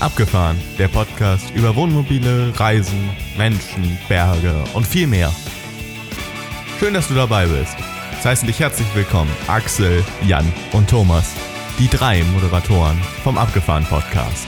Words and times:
Abgefahren, 0.00 0.56
der 0.78 0.86
Podcast 0.86 1.52
über 1.56 1.74
Wohnmobile, 1.74 2.52
Reisen, 2.58 3.10
Menschen, 3.36 3.98
Berge 4.08 4.54
und 4.74 4.86
viel 4.86 5.08
mehr. 5.08 5.34
Schön, 6.78 6.94
dass 6.94 7.08
du 7.08 7.14
dabei 7.14 7.46
bist. 7.46 7.76
Es 8.16 8.24
heißen 8.24 8.46
dich 8.46 8.60
herzlich 8.60 8.86
willkommen 8.94 9.30
Axel, 9.48 10.04
Jan 10.24 10.46
und 10.72 10.88
Thomas, 10.88 11.34
die 11.80 11.88
drei 11.88 12.22
Moderatoren 12.32 12.96
vom 13.24 13.38
Abgefahren 13.38 13.84
Podcast. 13.86 14.46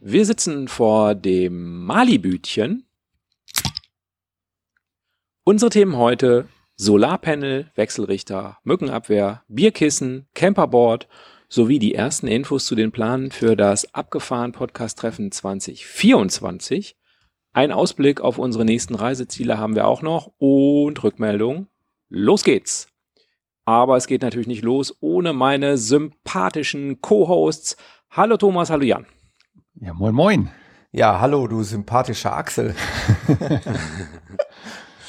Wir 0.00 0.26
sitzen 0.26 0.66
vor 0.66 1.14
dem 1.14 1.84
Malibütchen. 1.84 2.84
Unsere 5.46 5.68
Themen 5.68 5.98
heute 5.98 6.48
Solarpanel, 6.76 7.70
Wechselrichter, 7.74 8.56
Mückenabwehr, 8.64 9.42
Bierkissen, 9.46 10.26
Camperboard 10.32 11.06
sowie 11.50 11.78
die 11.78 11.94
ersten 11.94 12.28
Infos 12.28 12.64
zu 12.64 12.74
den 12.74 12.92
Planen 12.92 13.30
für 13.30 13.54
das 13.54 13.92
abgefahren 13.92 14.52
Podcast-Treffen 14.52 15.30
2024. 15.30 16.96
Ein 17.52 17.72
Ausblick 17.72 18.22
auf 18.22 18.38
unsere 18.38 18.64
nächsten 18.64 18.94
Reiseziele 18.94 19.58
haben 19.58 19.74
wir 19.74 19.86
auch 19.86 20.00
noch 20.00 20.32
und 20.38 21.04
Rückmeldung. 21.04 21.66
Los 22.08 22.42
geht's! 22.42 22.88
Aber 23.66 23.98
es 23.98 24.06
geht 24.06 24.22
natürlich 24.22 24.48
nicht 24.48 24.64
los 24.64 24.96
ohne 25.00 25.34
meine 25.34 25.76
sympathischen 25.76 27.02
Co-Hosts. 27.02 27.76
Hallo 28.08 28.38
Thomas, 28.38 28.70
hallo 28.70 28.84
Jan. 28.84 29.04
Ja, 29.74 29.92
moin, 29.92 30.14
moin. 30.14 30.50
Ja, 30.90 31.20
hallo, 31.20 31.46
du 31.48 31.62
sympathischer 31.62 32.34
Axel. 32.34 32.74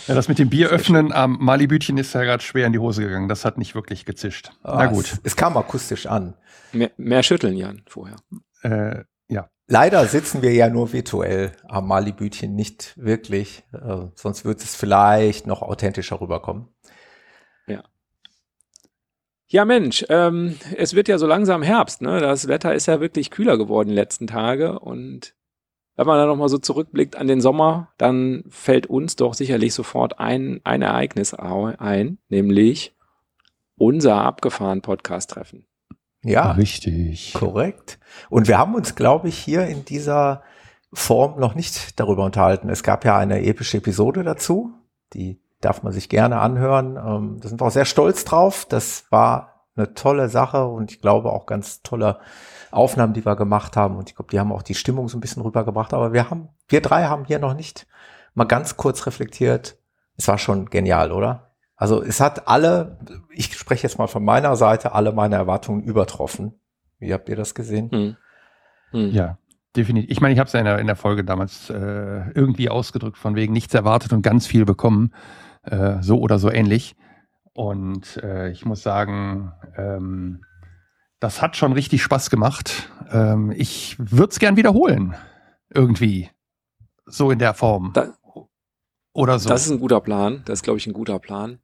ja, 0.07 0.15
das 0.15 0.27
mit 0.27 0.39
dem 0.39 0.49
Bier 0.49 0.69
öffnen 0.69 1.11
am 1.11 1.37
Malibütchen 1.39 1.97
ist 1.97 2.13
ja 2.13 2.23
gerade 2.23 2.43
schwer 2.43 2.67
in 2.67 2.73
die 2.73 2.79
Hose 2.79 3.03
gegangen. 3.03 3.27
Das 3.27 3.45
hat 3.45 3.57
nicht 3.57 3.75
wirklich 3.75 4.05
gezischt. 4.05 4.51
Ah, 4.63 4.75
Na 4.79 4.85
gut. 4.87 5.05
Es, 5.05 5.19
es, 5.23 5.35
kam 5.35 5.57
akustisch 5.57 6.05
an. 6.05 6.35
Mehr, 6.71 6.91
mehr 6.97 7.23
schütteln, 7.23 7.55
Jan, 7.55 7.83
vorher. 7.87 8.17
Äh, 8.63 9.03
ja. 9.27 9.49
Leider 9.67 10.05
sitzen 10.05 10.41
wir 10.41 10.53
ja 10.53 10.69
nur 10.69 10.93
virtuell 10.93 11.51
am 11.67 11.87
Malibütchen, 11.87 12.55
nicht 12.55 12.93
wirklich. 12.97 13.63
Äh, 13.73 14.07
sonst 14.15 14.45
wird 14.45 14.61
es 14.61 14.75
vielleicht 14.75 15.47
noch 15.47 15.61
authentischer 15.61 16.21
rüberkommen. 16.21 16.67
Ja, 19.47 19.63
Mensch, 19.63 20.03
ähm, 20.09 20.57
es 20.75 20.95
wird 20.95 21.07
ja 21.07 21.19
so 21.19 21.27
langsam 21.27 21.61
Herbst, 21.61 22.01
ne? 22.01 22.19
Das 22.19 22.47
Wetter 22.47 22.73
ist 22.73 22.87
ja 22.87 22.99
wirklich 22.99 23.29
kühler 23.29 23.57
geworden 23.57 23.89
die 23.89 23.95
letzten 23.95 24.25
Tage 24.25 24.79
und 24.79 25.35
wenn 25.95 26.07
man 26.07 26.17
da 26.17 26.25
nochmal 26.25 26.49
so 26.49 26.57
zurückblickt 26.57 27.15
an 27.15 27.27
den 27.27 27.41
Sommer, 27.41 27.89
dann 27.97 28.43
fällt 28.49 28.88
uns 28.88 29.15
doch 29.15 29.33
sicherlich 29.33 29.73
sofort 29.73 30.19
ein, 30.19 30.59
ein 30.63 30.81
Ereignis 30.81 31.33
ein, 31.33 32.17
nämlich 32.29 32.95
unser 33.77 34.16
abgefahren 34.21 34.81
Podcast-Treffen. 34.81 35.66
Ja, 36.23 36.51
richtig. 36.51 37.33
Korrekt. 37.33 37.99
Und 38.29 38.47
wir 38.47 38.57
haben 38.57 38.73
uns, 38.73 38.95
glaube 38.95 39.29
ich, 39.29 39.38
hier 39.38 39.67
in 39.67 39.85
dieser 39.85 40.41
Form 40.91 41.39
noch 41.39 41.55
nicht 41.55 41.99
darüber 41.99 42.25
unterhalten. 42.25 42.69
Es 42.69 42.83
gab 42.83 43.05
ja 43.05 43.17
eine 43.17 43.43
epische 43.43 43.77
Episode 43.77 44.23
dazu, 44.23 44.73
die 45.13 45.39
darf 45.61 45.83
man 45.83 45.93
sich 45.93 46.09
gerne 46.09 46.39
anhören. 46.39 46.97
Ähm, 46.97 47.38
da 47.41 47.49
sind 47.49 47.61
wir 47.61 47.66
auch 47.66 47.71
sehr 47.71 47.85
stolz 47.85 48.25
drauf. 48.25 48.66
Das 48.67 49.05
war 49.11 49.66
eine 49.75 49.93
tolle 49.93 50.29
Sache 50.29 50.66
und 50.66 50.91
ich 50.91 51.01
glaube 51.01 51.31
auch 51.31 51.45
ganz 51.45 51.81
tolle 51.81 52.19
Aufnahmen, 52.71 53.13
die 53.13 53.25
wir 53.25 53.35
gemacht 53.35 53.77
haben. 53.77 53.95
Und 53.97 54.09
ich 54.09 54.16
glaube, 54.16 54.31
die 54.31 54.39
haben 54.39 54.52
auch 54.52 54.63
die 54.63 54.75
Stimmung 54.75 55.08
so 55.08 55.17
ein 55.17 55.21
bisschen 55.21 55.44
rübergebracht. 55.44 55.94
Aber 55.94 56.13
wir 56.13 56.30
haben, 56.30 56.49
wir 56.67 56.81
drei 56.81 57.05
haben 57.05 57.25
hier 57.25 57.39
noch 57.39 57.53
nicht 57.53 57.88
mal 58.33 58.45
ganz 58.45 58.77
kurz 58.77 59.05
reflektiert. 59.05 59.78
Es 60.17 60.28
war 60.28 60.38
schon 60.38 60.67
genial, 60.67 61.12
oder? 61.12 61.51
Also 61.75 62.01
es 62.01 62.22
hat 62.22 62.47
alle, 62.47 63.00
ich 63.31 63.56
spreche 63.57 63.84
jetzt 63.84 63.97
mal 63.97 64.07
von 64.07 64.23
meiner 64.23 64.56
Seite, 64.56 64.94
alle 64.94 65.12
meine 65.12 65.35
Erwartungen 65.35 65.84
übertroffen. 65.84 66.53
Wie 67.00 67.13
habt 67.13 67.28
ihr 67.28 67.35
das 67.35 67.53
gesehen? 67.53 67.91
Hm. 67.91 68.17
Hm. 68.91 69.12
Ja, 69.12 69.38
definitiv. 69.75 70.09
Ich 70.09 70.22
meine, 70.22 70.34
ich 70.34 70.39
habe 70.39 70.47
es 70.47 70.53
ja 70.53 70.59
in 70.59 70.66
der, 70.66 70.79
in 70.79 70.88
der 70.88 70.95
Folge 70.95 71.25
damals 71.25 71.69
äh, 71.69 72.31
irgendwie 72.34 72.69
ausgedrückt, 72.69 73.18
von 73.18 73.35
wegen 73.35 73.51
nichts 73.51 73.73
erwartet 73.73 74.13
und 74.13 74.22
ganz 74.22 74.47
viel 74.47 74.63
bekommen. 74.63 75.13
Äh, 75.63 76.01
so 76.01 76.19
oder 76.19 76.39
so 76.39 76.50
ähnlich. 76.50 76.95
Und 77.53 78.18
äh, 78.23 78.50
ich 78.50 78.66
muss 78.66 78.84
sagen, 78.84 79.51
ähm, 79.78 80.44
das 81.25 81.41
hat 81.41 81.58
schon 81.58 81.74
richtig 81.74 82.03
Spaß 82.03 82.30
gemacht. 82.30 82.90
Ähm, 83.12 83.52
ich 83.56 83.97
würde 83.97 84.30
es 84.30 84.38
gern 84.38 84.58
wiederholen. 84.58 85.16
Irgendwie. 85.74 86.30
So 87.08 87.31
in 87.31 87.40
der 87.40 87.56
Form. 87.56 87.91
Da, 87.94 88.16
oder 89.12 89.40
so. 89.40 89.50
Das 89.50 89.66
ist 89.66 89.72
ein 89.72 89.80
guter 89.80 90.02
Plan. 90.02 90.44
Das 90.46 90.59
ist, 90.59 90.63
glaube 90.63 90.78
ich, 90.78 90.86
ein 90.86 90.94
guter 90.94 91.18
Plan. 91.18 91.58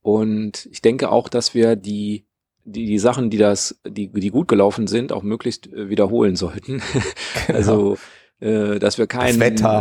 Und 0.00 0.66
ich 0.70 0.80
denke 0.80 1.10
auch, 1.10 1.28
dass 1.28 1.54
wir 1.54 1.76
die, 1.76 2.26
die, 2.64 2.86
die 2.86 2.98
Sachen, 2.98 3.28
die 3.28 3.36
das, 3.36 3.78
die, 3.86 4.10
die 4.10 4.30
gut 4.30 4.48
gelaufen 4.48 4.86
sind, 4.86 5.12
auch 5.12 5.22
möglichst 5.22 5.66
äh, 5.66 5.90
wiederholen 5.90 6.34
sollten. 6.36 6.80
Genau. 6.92 7.04
also, 7.58 7.98
äh, 8.40 8.78
dass 8.78 8.96
wir 8.96 9.06
keinen 9.06 9.38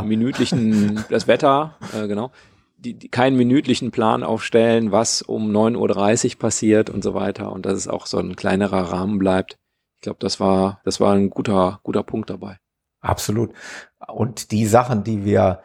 minütlichen, 0.07 1.05
das 1.09 1.27
Wetter, 1.27 1.77
äh, 1.93 2.07
genau, 2.07 2.31
die, 2.85 2.93
die 2.93 3.09
keinen 3.09 3.35
minütlichen 3.35 3.91
Plan 3.91 4.23
aufstellen, 4.23 4.91
was 4.91 5.21
um 5.21 5.51
9.30 5.51 6.33
Uhr 6.33 6.39
passiert 6.39 6.89
und 6.89 7.03
so 7.03 7.13
weiter 7.13 7.51
und 7.51 7.65
dass 7.65 7.73
es 7.73 7.87
auch 7.87 8.05
so 8.05 8.19
ein 8.19 8.35
kleinerer 8.35 8.91
Rahmen 8.91 9.17
bleibt. 9.17 9.57
Ich 9.95 10.01
glaube, 10.01 10.19
das 10.19 10.39
war, 10.39 10.81
das 10.85 10.99
war 10.99 11.13
ein 11.13 11.29
guter, 11.29 11.79
guter 11.83 12.03
Punkt 12.03 12.29
dabei. 12.29 12.57
Absolut. 13.01 13.51
Und 14.07 14.51
die 14.51 14.65
Sachen, 14.65 15.03
die 15.03 15.25
wir 15.25 15.61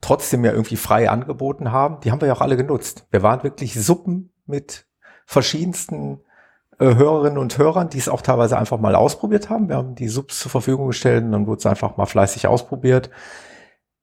trotzdem 0.00 0.44
ja 0.44 0.52
irgendwie 0.52 0.76
frei 0.76 1.08
angeboten 1.08 1.72
haben, 1.72 2.00
die 2.00 2.10
haben 2.10 2.20
wir 2.20 2.28
ja 2.28 2.34
auch 2.34 2.40
alle 2.40 2.56
genutzt. 2.56 3.06
Wir 3.10 3.22
waren 3.22 3.42
wirklich 3.42 3.74
Suppen 3.74 4.32
mit 4.46 4.86
verschiedensten 5.26 6.20
äh, 6.78 6.94
Hörerinnen 6.96 7.38
und 7.38 7.56
Hörern, 7.56 7.88
die 7.88 7.98
es 7.98 8.08
auch 8.08 8.20
teilweise 8.20 8.58
einfach 8.58 8.78
mal 8.78 8.94
ausprobiert 8.94 9.48
haben. 9.48 9.68
Wir 9.68 9.76
haben 9.76 9.94
die 9.94 10.08
Subs 10.08 10.40
zur 10.40 10.50
Verfügung 10.50 10.88
gestellt 10.88 11.24
und 11.24 11.32
dann 11.32 11.46
wurde 11.46 11.60
es 11.60 11.66
einfach 11.66 11.96
mal 11.96 12.06
fleißig 12.06 12.46
ausprobiert 12.46 13.10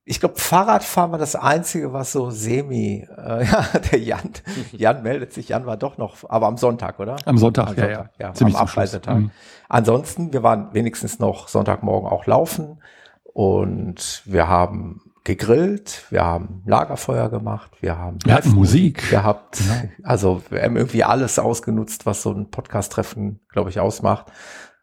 ich 0.04 0.20
glaube, 0.20 0.36
Fahrradfahren 0.38 1.12
war 1.12 1.20
das 1.20 1.36
Einzige, 1.36 1.94
was 1.94 2.12
so 2.12 2.32
semi, 2.32 3.08
äh, 3.18 3.46
ja, 3.52 3.66
der 3.92 4.00
Jan, 4.00 4.32
Jan 4.72 5.04
meldet 5.04 5.34
sich, 5.34 5.50
Jan 5.50 5.66
war 5.66 5.78
doch 5.78 5.98
noch, 5.98 6.18
aber 6.28 6.48
am 6.48 6.58
Sonntag, 6.58 7.00
oder? 7.00 7.18
Am 7.26 7.38
Sonntag, 7.38 7.70
am 7.70 7.76
Sonntag 7.76 7.92
ja, 7.92 8.10
ja. 8.28 8.34
Ziemlich 8.34 8.56
am 8.56 8.64
Abreisetag. 8.64 9.18
Mhm. 9.18 9.32
Ansonsten, 9.70 10.34
wir 10.34 10.44
waren 10.44 10.74
wenigstens 10.74 11.20
noch 11.20 11.48
Sonntagmorgen 11.48 12.10
auch 12.10 12.26
laufen 12.26 12.82
und 13.24 14.24
wir 14.26 14.48
haben 14.48 15.02
gegrillt, 15.24 16.06
wir 16.10 16.26
haben 16.26 16.64
Lagerfeuer 16.66 17.30
gemacht, 17.30 17.72
wir 17.80 17.98
haben 17.98 18.18
wir 18.26 18.34
hatten 18.34 18.56
Musik 18.56 19.12
gehabt, 19.12 19.60
genau. 19.60 19.92
also 20.04 20.42
wir 20.50 20.64
haben 20.64 20.78
irgendwie 20.78 21.04
alles 21.04 21.38
ausgenutzt, 21.38 22.08
was 22.08 22.24
so 22.24 22.32
ein 22.32 22.50
Podcast-Treffen, 22.50 23.40
glaube 23.50 23.70
ich, 23.70 23.80
ausmacht. 23.80 24.32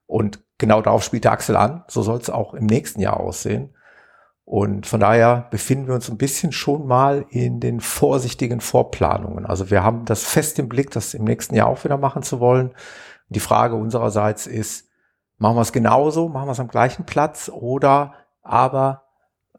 Und 0.06 0.41
genau 0.56 0.81
darauf 0.81 1.03
spielt 1.03 1.25
der 1.25 1.33
Axel 1.33 1.56
an. 1.56 1.85
So 1.89 2.03
soll 2.03 2.19
es 2.19 2.31
auch 2.31 2.55
im 2.55 2.67
nächsten 2.67 3.00
Jahr 3.00 3.19
aussehen. 3.19 3.75
Und 4.50 4.86
von 4.86 5.00
daher 5.00 5.47
befinden 5.50 5.88
wir 5.88 5.94
uns 5.94 6.09
ein 6.09 6.16
bisschen 6.16 6.53
schon 6.53 6.86
mal 6.86 7.26
in 7.28 7.60
den 7.60 7.81
vorsichtigen 7.81 8.62
Vorplanungen. 8.62 9.44
Also 9.44 9.70
wir 9.70 9.82
haben 9.84 10.06
das 10.06 10.25
fest 10.25 10.59
im 10.59 10.70
Blick, 10.70 10.91
das 10.91 11.12
im 11.12 11.25
nächsten 11.25 11.54
Jahr 11.54 11.66
auch 11.66 11.84
wieder 11.84 11.98
machen 11.98 12.22
zu 12.22 12.41
wollen. 12.41 12.72
Die 13.28 13.41
Frage 13.41 13.75
unsererseits 13.75 14.47
ist, 14.47 14.88
machen 15.37 15.56
wir 15.56 15.60
es 15.60 15.72
genauso, 15.72 16.31
machen 16.31 16.48
wir 16.48 16.53
es 16.53 16.60
am 16.60 16.69
gleichen 16.69 17.04
Platz 17.04 17.50
oder 17.53 18.14
aber 18.41 19.03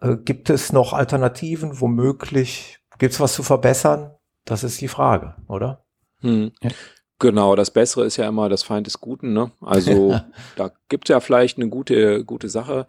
äh, 0.02 0.16
gibt 0.16 0.50
es 0.50 0.74
noch 0.74 0.94
Alternativen, 0.94 1.80
womöglich 1.80 2.80
gibt 2.98 3.14
es 3.14 3.20
was 3.20 3.36
zu 3.36 3.44
verbessern? 3.44 4.16
Das 4.44 4.64
ist 4.64 4.82
die 4.82 4.88
Frage, 4.88 5.36
oder? 5.48 5.86
Hm. 6.22 6.52
Ja. 6.64 6.72
Genau, 7.20 7.56
das 7.56 7.70
Bessere 7.70 8.06
ist 8.06 8.18
ja 8.18 8.28
immer 8.28 8.50
das 8.50 8.64
Feind 8.64 8.88
des 8.88 9.00
Guten. 9.00 9.34
Ne? 9.34 9.52
Also 9.62 10.20
da 10.56 10.72
gibt 10.88 11.08
es 11.08 11.14
ja 11.14 11.20
vielleicht 11.20 11.60
eine 11.60 11.70
gute, 11.70 12.26
gute 12.26 12.50
Sache. 12.50 12.88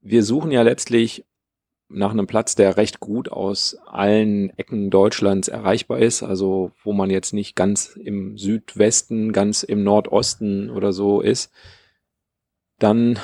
Wir 0.00 0.22
suchen 0.22 0.52
ja 0.52 0.62
letztlich 0.62 1.24
nach 1.92 2.10
einem 2.10 2.26
Platz, 2.26 2.54
der 2.54 2.76
recht 2.76 3.00
gut 3.00 3.30
aus 3.30 3.76
allen 3.86 4.50
Ecken 4.58 4.90
Deutschlands 4.90 5.48
erreichbar 5.48 5.98
ist, 5.98 6.22
also 6.22 6.72
wo 6.82 6.92
man 6.92 7.10
jetzt 7.10 7.32
nicht 7.32 7.56
ganz 7.56 7.96
im 7.96 8.38
Südwesten, 8.38 9.32
ganz 9.32 9.62
im 9.62 9.84
Nordosten 9.84 10.70
oder 10.70 10.92
so 10.92 11.20
ist, 11.20 11.52
dann 12.78 13.18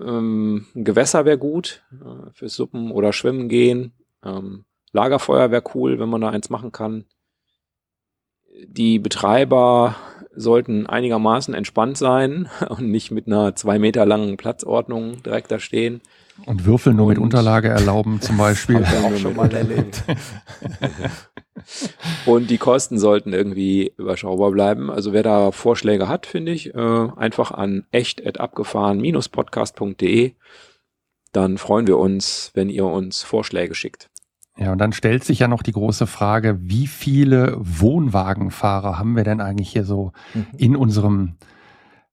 ähm, 0.00 0.66
ein 0.74 0.84
Gewässer 0.84 1.24
wäre 1.24 1.38
gut 1.38 1.82
äh, 1.92 2.30
fürs 2.32 2.54
Suppen 2.54 2.90
oder 2.90 3.12
Schwimmen 3.12 3.48
gehen. 3.48 3.92
Ähm, 4.24 4.64
Lagerfeuer 4.92 5.50
wäre 5.50 5.64
cool, 5.74 5.98
wenn 5.98 6.08
man 6.08 6.20
da 6.20 6.30
eins 6.30 6.50
machen 6.50 6.72
kann. 6.72 7.04
Die 8.66 8.98
Betreiber 8.98 9.96
sollten 10.34 10.86
einigermaßen 10.86 11.54
entspannt 11.54 11.98
sein 11.98 12.48
und 12.68 12.90
nicht 12.90 13.10
mit 13.10 13.26
einer 13.26 13.54
zwei 13.54 13.78
Meter 13.78 14.06
langen 14.06 14.36
Platzordnung 14.36 15.22
direkt 15.22 15.50
da 15.50 15.58
stehen. 15.58 16.00
Und 16.46 16.64
Würfel 16.64 16.94
nur 16.94 17.06
und 17.06 17.10
mit 17.10 17.18
Unterlage 17.18 17.68
erlauben 17.68 18.20
zum 18.20 18.36
Beispiel. 18.38 18.84
Hab 18.86 19.04
auch 19.04 19.16
schon 19.16 19.34
mal 19.36 19.52
erlebt. 19.52 20.02
und 22.26 22.50
die 22.50 22.58
Kosten 22.58 22.98
sollten 22.98 23.32
irgendwie 23.32 23.92
überschaubar 23.96 24.50
bleiben. 24.50 24.90
Also 24.90 25.12
wer 25.12 25.22
da 25.22 25.52
Vorschläge 25.52 26.08
hat, 26.08 26.26
finde 26.26 26.50
ich, 26.52 26.74
äh, 26.74 27.08
einfach 27.16 27.52
an 27.52 27.86
echt.abgefahren-podcast.de. 27.90 30.32
Dann 31.32 31.58
freuen 31.58 31.86
wir 31.86 31.98
uns, 31.98 32.50
wenn 32.54 32.70
ihr 32.70 32.86
uns 32.86 33.22
Vorschläge 33.22 33.74
schickt. 33.74 34.08
Ja, 34.58 34.72
und 34.72 34.78
dann 34.78 34.92
stellt 34.92 35.22
sich 35.22 35.38
ja 35.38 35.46
noch 35.46 35.62
die 35.62 35.72
große 35.72 36.08
Frage, 36.08 36.58
wie 36.60 36.88
viele 36.88 37.56
Wohnwagenfahrer 37.58 38.98
haben 38.98 39.14
wir 39.14 39.22
denn 39.22 39.40
eigentlich 39.40 39.70
hier 39.70 39.84
so 39.84 40.12
mhm. 40.34 40.46
in 40.56 40.76
unserem, 40.76 41.36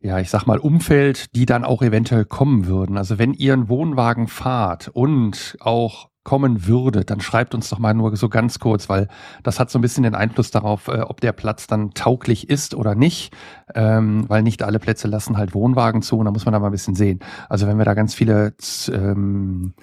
ja, 0.06 0.20
ich 0.20 0.30
sag 0.30 0.46
mal, 0.46 0.60
Umfeld, 0.60 1.36
die 1.36 1.48
dann 1.48 1.64
auch 1.64 1.82
eventuell 1.82 2.26
kommen 2.26 2.68
würden? 2.68 2.96
Also 2.96 3.18
wenn 3.18 3.34
ihr 3.34 3.54
einen 3.54 3.70
Wohnwagen 3.70 4.28
fahrt 4.28 4.88
und 4.90 5.58
auch 5.60 6.10
kommen 6.24 6.68
würde, 6.68 7.06
dann 7.06 7.22
schreibt 7.22 7.56
uns 7.56 7.70
doch 7.70 7.80
mal 7.80 7.96
nur 7.96 8.16
so 8.16 8.30
ganz 8.30 8.60
kurz, 8.60 8.88
weil 8.88 9.08
das 9.42 9.60
hat 9.60 9.72
so 9.72 9.80
ein 9.80 9.82
bisschen 9.82 10.04
den 10.04 10.14
Einfluss 10.14 10.52
darauf, 10.52 10.90
äh, 10.90 11.02
ob 11.02 11.22
der 11.22 11.32
Platz 11.32 11.66
dann 11.66 11.92
tauglich 11.96 12.50
ist 12.50 12.76
oder 12.76 12.94
nicht, 12.94 13.34
ähm, 13.74 14.26
weil 14.28 14.44
nicht 14.44 14.62
alle 14.62 14.78
Plätze 14.80 15.08
lassen 15.08 15.38
halt 15.38 15.56
Wohnwagen 15.56 16.04
zu 16.04 16.20
und 16.20 16.26
da 16.26 16.32
muss 16.32 16.46
man 16.46 16.54
da 16.54 16.60
mal 16.60 16.68
ein 16.68 16.72
bisschen 16.72 16.96
sehen. 16.96 17.20
Also 17.50 17.66
wenn 17.66 17.80
wir 17.80 17.86
da 17.86 17.96
ganz 17.96 18.14
viele 18.14 18.54
ähm, 18.92 19.74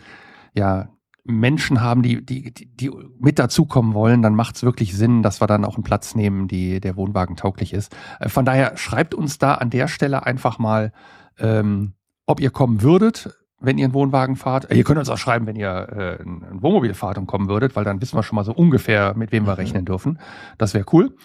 ja, 0.55 0.89
Menschen 1.25 1.81
haben, 1.81 2.03
die, 2.03 2.25
die, 2.25 2.53
die 2.53 2.91
mit 3.19 3.39
dazukommen 3.39 3.95
wollen, 3.95 4.23
dann 4.23 4.35
macht 4.35 4.57
es 4.57 4.63
wirklich 4.63 4.97
Sinn, 4.97 5.23
dass 5.23 5.41
wir 5.41 5.47
dann 5.47 5.65
auch 5.65 5.77
einen 5.77 5.85
Platz 5.85 6.15
nehmen, 6.15 6.49
die 6.49 6.81
der 6.81 6.97
Wohnwagen 6.97 7.37
tauglich 7.37 7.73
ist. 7.73 7.95
Äh, 8.21 8.29
von 8.29 8.45
daher 8.45 8.77
schreibt 8.77 9.15
uns 9.15 9.39
da 9.39 9.55
an 9.55 9.71
der 9.71 9.89
Stelle 9.89 10.27
einfach 10.27 10.59
mal, 10.59 10.93
ähm, 11.39 11.95
ob 12.27 12.41
ihr 12.41 12.51
kommen 12.51 12.83
würdet 12.83 13.39
wenn 13.63 13.79
ihr 13.79 13.85
einen 13.85 13.95
Wohnwagen 13.95 14.37
fahrt. 14.37 14.75
Ihr 14.75 14.85
könnt 14.85 14.99
uns 14.99 15.09
auch 15.09 15.19
schreiben, 15.19 15.47
wenn 15.47 15.57
ihr 15.57 15.71
äh, 15.71 16.23
ein 16.23 16.63
Wohnmobil 16.63 16.95
fahrt 16.95 17.17
und 17.17 17.27
kommen 17.27 17.49
würdet, 17.49 17.77
weil 17.77 17.85
dann 17.85 18.01
wissen 18.03 18.17
wir 18.17 18.23
schon 18.23 18.37
mal 18.37 18.45
so 18.45 18.53
ungefähr, 18.53 19.15
mit 19.15 19.33
wem 19.33 19.45
wir 19.45 19.53
mhm. 19.53 19.57
rechnen 19.57 19.85
dürfen. 19.85 20.19
Das 20.59 20.75
wäre 20.75 20.85
cool. 20.93 21.17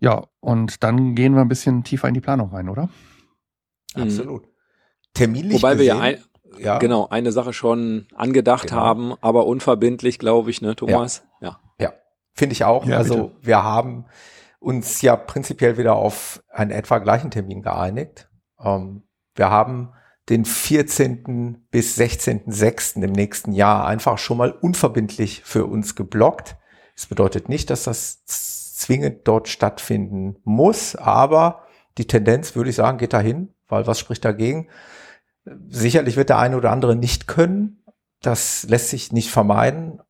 Ja, 0.00 0.24
und 0.40 0.82
dann 0.82 1.14
gehen 1.14 1.34
wir 1.34 1.40
ein 1.40 1.48
bisschen 1.48 1.84
tiefer 1.84 2.08
in 2.08 2.14
die 2.14 2.20
Planung 2.20 2.50
rein, 2.50 2.68
oder? 2.68 2.88
Mhm. 3.94 4.02
Absolut. 4.02 4.48
Terminlich 5.14 5.62
Wobei 5.62 5.74
gesehen, 5.74 5.86
wir 5.86 5.94
ja, 5.94 6.00
ein, 6.00 6.16
ja, 6.58 6.78
genau 6.78 7.08
eine 7.08 7.32
Sache 7.32 7.52
schon 7.52 8.06
angedacht 8.14 8.68
genau. 8.68 8.80
haben, 8.80 9.14
aber 9.20 9.46
unverbindlich, 9.46 10.18
glaube 10.18 10.50
ich, 10.50 10.62
ne, 10.62 10.76
Thomas? 10.76 11.24
Ja, 11.40 11.60
ja, 11.78 11.86
ja. 11.86 11.92
finde 12.34 12.52
ich 12.52 12.64
auch. 12.64 12.86
Ja, 12.86 12.96
also 12.96 13.28
bitte. 13.28 13.46
wir 13.46 13.62
haben 13.62 14.06
uns 14.58 15.02
ja 15.02 15.16
prinzipiell 15.16 15.76
wieder 15.76 15.96
auf 15.96 16.42
einen 16.50 16.70
etwa 16.70 16.98
gleichen 16.98 17.30
Termin 17.30 17.62
geeinigt. 17.62 18.28
Ähm, 18.58 19.02
wir 19.34 19.50
haben 19.50 19.92
den 20.28 20.44
14. 20.44 21.66
bis 21.70 21.98
16.06. 21.98 23.02
im 23.02 23.12
nächsten 23.12 23.52
Jahr 23.52 23.86
einfach 23.86 24.16
schon 24.18 24.38
mal 24.38 24.52
unverbindlich 24.52 25.42
für 25.44 25.66
uns 25.66 25.94
geblockt. 25.94 26.56
Das 26.96 27.06
bedeutet 27.06 27.48
nicht, 27.48 27.68
dass 27.70 27.84
das 27.84 28.24
zwingend 28.24 29.28
dort 29.28 29.48
stattfinden 29.48 30.36
muss, 30.44 30.96
aber 30.96 31.64
die 31.98 32.06
Tendenz, 32.06 32.56
würde 32.56 32.70
ich 32.70 32.76
sagen, 32.76 32.98
geht 32.98 33.12
dahin, 33.12 33.54
weil 33.68 33.86
was 33.86 33.98
spricht 33.98 34.24
dagegen? 34.24 34.68
Sicherlich 35.68 36.16
wird 36.16 36.30
der 36.30 36.38
eine 36.38 36.56
oder 36.56 36.70
andere 36.70 36.96
nicht 36.96 37.26
können. 37.26 37.84
Das 38.22 38.64
lässt 38.68 38.90
sich 38.90 39.12
nicht 39.12 39.30
vermeiden. 39.30 40.00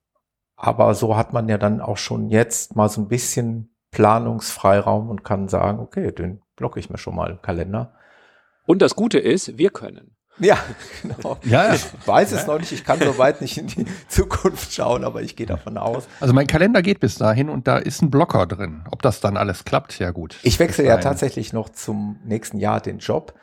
Aber 0.56 0.94
so 0.94 1.16
hat 1.16 1.32
man 1.32 1.48
ja 1.48 1.58
dann 1.58 1.81
auch 1.81 1.96
schon 1.96 2.31
jetzt 2.31 2.76
mal 2.76 2.88
so 2.88 3.00
ein 3.00 3.08
bisschen 3.08 3.75
Planungsfreiraum 3.90 5.08
und 5.08 5.25
kann 5.25 5.48
sagen, 5.48 5.78
okay, 5.78 6.12
den 6.12 6.40
blocke 6.56 6.78
ich 6.78 6.90
mir 6.90 6.98
schon 6.98 7.16
mal 7.16 7.31
im 7.31 7.42
Kalender. 7.42 7.94
Und 8.66 8.81
das 8.81 8.94
Gute 8.96 9.19
ist, 9.19 9.58
wir 9.58 9.70
können. 9.70 10.16
Ja, 10.38 10.58
genau. 11.02 11.38
Ja, 11.44 11.69
ja. 11.69 11.75
Ich 11.75 11.84
weiß 12.06 12.32
es 12.32 12.42
ja. 12.42 12.46
noch 12.46 12.58
nicht, 12.58 12.72
ich 12.72 12.84
kann 12.84 12.98
so 12.98 13.19
weit 13.19 13.40
nicht 13.40 13.56
in 13.56 13.69
die 13.69 13.84
Zukunft 14.08 14.72
schauen, 14.72 15.04
aber 15.04 15.22
ich 15.22 15.37
gehe 15.37 15.46
davon 15.46 15.78
aus. 15.78 16.08
Also 16.20 16.34
mein 16.34 16.46
Kalender 16.46 16.82
geht 16.82 17.00
bis 17.00 17.16
dahin 17.16 17.48
und 17.48 17.69
da 17.69 17.78
ist 17.78 18.02
ein 18.02 18.10
Blocker 18.10 18.46
drin. 18.46 18.84
Ob 18.90 19.02
das 19.02 19.20
dann 19.20 19.37
alles 19.37 19.64
klappt, 19.64 19.98
ja 19.98 20.10
gut. 20.10 20.38
Ich 20.42 20.58
wechsle 20.58 20.84
ja 20.84 20.96
tatsächlich 20.98 21.52
noch 21.52 21.69
zum 21.69 22.19
nächsten 22.25 22.58
Jahr 22.58 22.80
den 22.80 22.98
Job. 22.98 23.34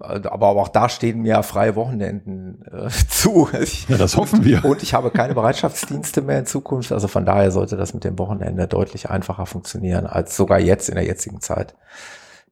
Aber 0.00 0.48
auch 0.48 0.68
da 0.68 0.88
stehen 0.88 1.22
mir 1.22 1.42
freie 1.42 1.76
Wochenenden 1.76 2.64
äh, 2.70 2.88
zu. 3.08 3.48
Ja, 3.88 3.98
das 3.98 4.16
hoffen 4.16 4.44
wir. 4.44 4.64
Und 4.64 4.82
ich 4.82 4.94
habe 4.94 5.10
keine 5.10 5.34
Bereitschaftsdienste 5.34 6.22
mehr 6.22 6.40
in 6.40 6.46
Zukunft. 6.46 6.92
Also 6.92 7.08
von 7.08 7.24
daher 7.24 7.50
sollte 7.50 7.76
das 7.76 7.94
mit 7.94 8.04
dem 8.04 8.18
Wochenende 8.18 8.66
deutlich 8.66 9.10
einfacher 9.10 9.46
funktionieren 9.46 10.06
als 10.06 10.36
sogar 10.36 10.58
jetzt 10.58 10.88
in 10.88 10.96
der 10.96 11.04
jetzigen 11.04 11.40
Zeit 11.40 11.74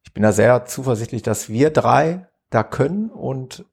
ich 0.08 0.14
bin 0.14 0.22
da 0.22 0.32
sehr 0.32 0.64
zuversichtlich, 0.64 1.20
dass 1.22 1.50
wir 1.50 1.68
drei 1.68 2.26
da 2.48 2.62
können 2.62 3.10
und 3.10 3.66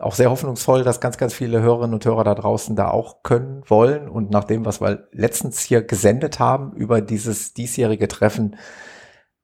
auch 0.00 0.14
sehr 0.14 0.30
hoffnungsvoll, 0.30 0.84
dass 0.84 1.00
ganz, 1.00 1.18
ganz 1.18 1.34
viele 1.34 1.60
Hörerinnen 1.60 1.92
und 1.92 2.04
Hörer 2.06 2.24
da 2.24 2.34
draußen 2.34 2.74
da 2.74 2.88
auch 2.88 3.22
können, 3.22 3.62
wollen. 3.66 4.08
Und 4.08 4.30
nach 4.30 4.44
dem, 4.44 4.64
was 4.64 4.80
wir 4.80 5.06
letztens 5.12 5.60
hier 5.60 5.82
gesendet 5.82 6.38
haben 6.38 6.72
über 6.72 7.02
dieses 7.02 7.52
diesjährige 7.52 8.08
Treffen, 8.08 8.56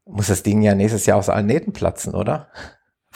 muss 0.06 0.28
das 0.28 0.42
Ding 0.42 0.62
ja 0.62 0.74
nächstes 0.74 1.04
Jahr 1.04 1.18
aus 1.18 1.28
allen 1.28 1.44
Nähten 1.44 1.74
platzen, 1.74 2.14
oder? 2.14 2.48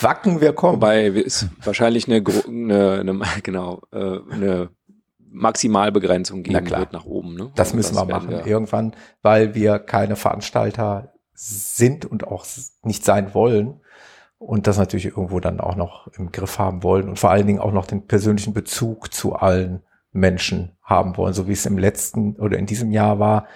Wacken 0.03 0.41
wir 0.41 0.53
kommen. 0.53 0.77
Wobei 0.77 1.07
es 1.07 1.49
wahrscheinlich 1.63 2.07
eine, 2.09 2.23
eine, 2.47 3.01
eine 3.01 3.25
genau, 3.43 3.83
äh, 3.93 4.19
eine 4.31 4.71
Maximalbegrenzung 5.19 6.43
geben 6.43 6.71
wird 6.71 6.93
nach 6.93 7.05
oben. 7.05 7.35
Ne? 7.35 7.53
Das 7.55 7.69
also 7.69 7.77
müssen 7.77 7.95
das 7.95 8.07
wir 8.07 8.15
machen 8.15 8.31
wir 8.31 8.47
irgendwann, 8.47 8.95
weil 9.23 9.55
wir 9.55 9.79
keine 9.79 10.17
Veranstalter 10.17 11.13
sind 11.35 12.05
und 12.05 12.27
auch 12.27 12.45
nicht 12.83 13.05
sein 13.05 13.35
wollen 13.35 13.81
und 14.39 14.67
das 14.67 14.79
natürlich 14.79 15.07
irgendwo 15.07 15.41
dann 15.41 15.61
auch 15.61 15.77
noch 15.77 16.09
im 16.19 16.33
Griff 16.33 16.59
haben 16.59 16.83
wollen 16.83 17.09
und 17.09 17.19
vor 17.19 17.31
allen 17.31 17.47
Dingen 17.47 17.61
auch 17.61 17.73
noch 17.73 17.87
den 17.87 18.07
persönlichen 18.07 18.53
Bezug 18.53 19.13
zu 19.15 19.35
allen 19.35 19.83
Menschen 20.13 20.77
haben 20.83 21.17
wollen, 21.17 21.33
so 21.33 21.49
wie 21.49 21.53
es 21.53 21.65
im 21.65 21.79
letzten 21.79 22.37
oder 22.37 22.59
in 22.59 22.67
diesem 22.67 22.91
Jahr 22.91 23.19
war. 23.19 23.47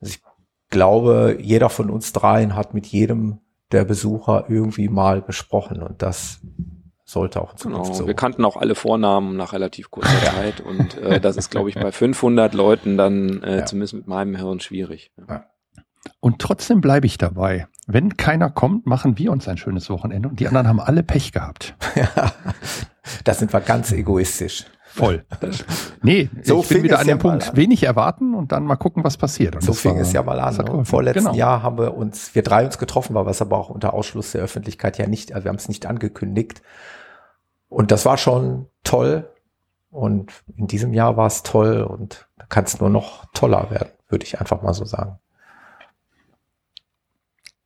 Also 0.00 0.14
ich 0.14 0.22
glaube, 0.68 1.38
jeder 1.40 1.70
von 1.70 1.90
uns 1.90 2.12
dreien 2.12 2.54
hat 2.54 2.74
mit 2.74 2.86
jedem 2.86 3.38
der 3.72 3.84
Besucher 3.84 4.46
irgendwie 4.48 4.88
mal 4.88 5.22
gesprochen 5.22 5.82
und 5.82 6.02
das 6.02 6.40
sollte 7.04 7.40
auch 7.40 7.52
in 7.52 7.58
Zukunft 7.58 7.84
genau. 7.84 7.94
so. 7.94 8.06
Wir 8.06 8.14
kannten 8.14 8.44
auch 8.44 8.56
alle 8.56 8.74
Vornamen 8.74 9.36
nach 9.36 9.52
relativ 9.52 9.90
kurzer 9.90 10.20
Zeit 10.24 10.60
und 10.60 10.98
äh, 10.98 11.20
das 11.20 11.36
ist, 11.36 11.50
glaube 11.50 11.68
ich, 11.68 11.76
bei 11.76 11.92
500 11.92 12.52
Leuten 12.54 12.96
dann 12.96 13.42
äh, 13.42 13.58
ja. 13.58 13.64
zumindest 13.66 13.94
mit 13.94 14.06
meinem 14.06 14.34
Hirn 14.34 14.60
schwierig. 14.60 15.12
Ja. 15.28 15.46
Und 16.20 16.40
trotzdem 16.40 16.80
bleibe 16.80 17.06
ich 17.06 17.18
dabei. 17.18 17.68
Wenn 17.86 18.16
keiner 18.16 18.50
kommt, 18.50 18.86
machen 18.86 19.18
wir 19.18 19.30
uns 19.30 19.48
ein 19.48 19.56
schönes 19.56 19.90
Wochenende 19.90 20.28
und 20.28 20.40
die 20.40 20.48
anderen 20.48 20.68
haben 20.68 20.80
alle 20.80 21.02
Pech 21.02 21.32
gehabt. 21.32 21.74
Ja, 21.96 22.32
da 23.24 23.32
sind 23.32 23.52
wir 23.54 23.60
ganz 23.60 23.90
egoistisch. 23.90 24.66
Voll. 24.96 25.24
Nee, 26.02 26.30
so 26.44 26.60
ich 26.60 26.68
bin 26.68 26.84
wieder 26.84 27.00
an 27.00 27.06
dem 27.06 27.18
ja 27.18 27.22
Punkt, 27.22 27.50
an. 27.50 27.56
wenig 27.56 27.82
erwarten 27.82 28.34
und 28.34 28.52
dann 28.52 28.64
mal 28.64 28.76
gucken, 28.76 29.02
was 29.02 29.16
passiert. 29.16 29.56
Und 29.56 29.62
so 29.62 29.72
fing 29.72 29.96
war, 29.96 30.02
es 30.02 30.12
ja 30.12 30.22
mal 30.22 30.38
an. 30.38 30.56
Ne? 30.56 30.84
Vorletzten 30.84 31.24
genau. 31.24 31.34
Jahr 31.34 31.62
haben 31.64 31.78
wir 31.78 31.96
uns, 31.96 32.36
wir 32.36 32.42
drei 32.42 32.64
uns 32.64 32.78
getroffen, 32.78 33.14
war 33.14 33.26
was 33.26 33.42
aber 33.42 33.58
auch 33.58 33.70
unter 33.70 33.92
Ausschluss 33.92 34.30
der 34.32 34.42
Öffentlichkeit 34.42 34.96
ja 34.98 35.08
nicht, 35.08 35.32
also 35.32 35.44
wir 35.44 35.48
haben 35.48 35.56
es 35.56 35.68
nicht 35.68 35.84
angekündigt. 35.86 36.62
Und 37.68 37.90
das 37.90 38.06
war 38.06 38.18
schon 38.18 38.66
toll. 38.84 39.28
Und 39.90 40.32
in 40.56 40.68
diesem 40.68 40.94
Jahr 40.94 41.16
war 41.16 41.26
es 41.26 41.42
toll 41.42 41.82
und 41.82 42.28
da 42.36 42.46
kann 42.46 42.64
es 42.64 42.78
nur 42.78 42.90
noch 42.90 43.24
toller 43.32 43.70
werden, 43.70 43.90
würde 44.08 44.24
ich 44.24 44.40
einfach 44.40 44.62
mal 44.62 44.74
so 44.74 44.84
sagen. 44.84 45.18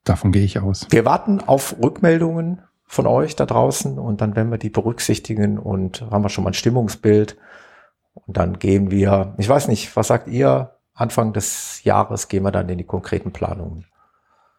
Davon 0.05 0.33
gehe 0.33 0.45
ich 0.45 0.59
aus. 0.59 0.87
Wir 0.89 1.05
warten 1.05 1.41
auf 1.41 1.77
Rückmeldungen 1.83 2.63
von 2.91 3.07
euch 3.07 3.37
da 3.37 3.47
draußen 3.47 4.01
und 4.01 4.21
dann 4.21 4.35
werden 4.35 4.51
wir 4.51 4.59
die 4.59 4.69
berücksichtigen 4.69 5.61
und 5.61 6.03
haben 6.11 6.25
wir 6.25 6.29
schon 6.29 6.43
mal 6.43 6.51
ein 6.51 6.55
Stimmungsbild. 6.55 7.37
Und 8.15 8.37
dann 8.37 8.59
gehen 8.59 8.91
wir, 8.91 9.33
ich 9.39 9.49
weiß 9.49 9.69
nicht, 9.69 9.95
was 9.95 10.09
sagt 10.09 10.27
ihr? 10.27 10.75
Anfang 10.93 11.33
des 11.33 11.85
Jahres 11.85 12.27
gehen 12.27 12.43
wir 12.43 12.51
dann 12.51 12.69
in 12.69 12.79
die 12.79 12.85
konkreten 12.85 13.31
Planungen. 13.31 13.87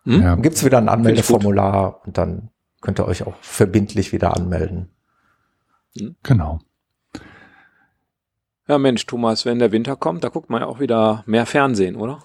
Hm? 0.05 0.21
Ja. 0.21 0.29
Dann 0.29 0.41
gibt's 0.41 0.63
wieder 0.63 0.77
ein 0.77 0.87
Anmeldeformular 0.87 1.99
und 2.05 2.17
dann 2.17 2.51
könnt 2.79 3.01
ihr 3.01 3.05
euch 3.05 3.27
auch 3.27 3.35
verbindlich 3.41 4.13
wieder 4.13 4.33
anmelden. 4.33 4.91
Hm? 5.97 6.15
Genau. 6.23 6.61
Ja, 8.69 8.77
Mensch, 8.77 9.05
Thomas, 9.07 9.45
wenn 9.45 9.59
der 9.59 9.73
Winter 9.73 9.97
kommt, 9.97 10.23
da 10.23 10.29
guckt 10.29 10.49
man 10.49 10.61
ja 10.61 10.69
auch 10.69 10.79
wieder 10.79 11.25
mehr 11.25 11.45
Fernsehen, 11.45 11.97
oder? 11.97 12.23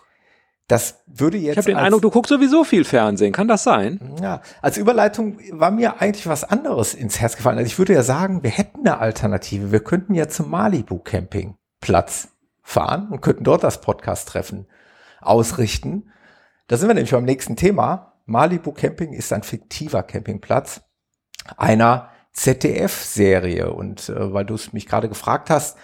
Das 0.69 1.05
würde 1.07 1.39
jetzt. 1.39 1.53
Ich 1.53 1.59
habe 1.59 1.71
den 1.71 1.77
Eindruck, 1.77 2.03
du 2.03 2.11
guckst 2.11 2.31
sowieso 2.31 2.65
viel 2.65 2.85
Fernsehen. 2.85 3.33
Kann 3.33 3.47
das 3.47 3.63
sein? 3.63 4.01
Ja, 4.21 4.43
als 4.63 4.77
Überleitung 4.77 5.39
war 5.53 5.71
mir 5.71 6.01
eigentlich 6.01 6.27
was 6.27 6.43
anderes 6.43 6.93
ins 6.93 7.21
Herz 7.21 7.37
gefallen. 7.37 7.59
Also 7.59 7.69
ich 7.69 7.79
würde 7.79 7.93
ja 7.93 8.03
sagen, 8.03 8.43
wir 8.43 8.51
hätten 8.51 8.81
eine 8.81 8.99
Alternative. 8.99 9.71
Wir 9.71 9.81
könnten 9.81 10.15
ja 10.15 10.29
zum 10.29 10.51
Malibu 10.51 10.99
Campingplatz 10.99 12.29
fahren 12.63 13.09
und 13.11 13.21
könnten 13.21 13.45
dort 13.45 13.63
das 13.63 13.81
Podcast-Treffen 13.81 14.67
ausrichten. 15.21 16.11
Da 16.67 16.77
sind 16.77 16.89
wir 16.89 16.95
nämlich 16.95 17.13
beim 17.13 17.25
nächsten 17.25 17.55
Thema. 17.55 18.15
Malibu 18.25 18.73
Camping 18.73 19.13
ist 19.13 19.33
ein 19.33 19.45
fiktiver 19.45 20.03
Campingplatz 20.03 20.81
einer 21.57 22.11
ZDF-Serie. 22.33 23.73
Und 23.73 24.09
äh, 24.09 24.33
weil 24.33 24.45
du 24.45 24.55
es 24.55 24.73
mich 24.73 24.87
gerade 24.87 25.09
gefragt 25.09 25.49
hast, 25.49 25.79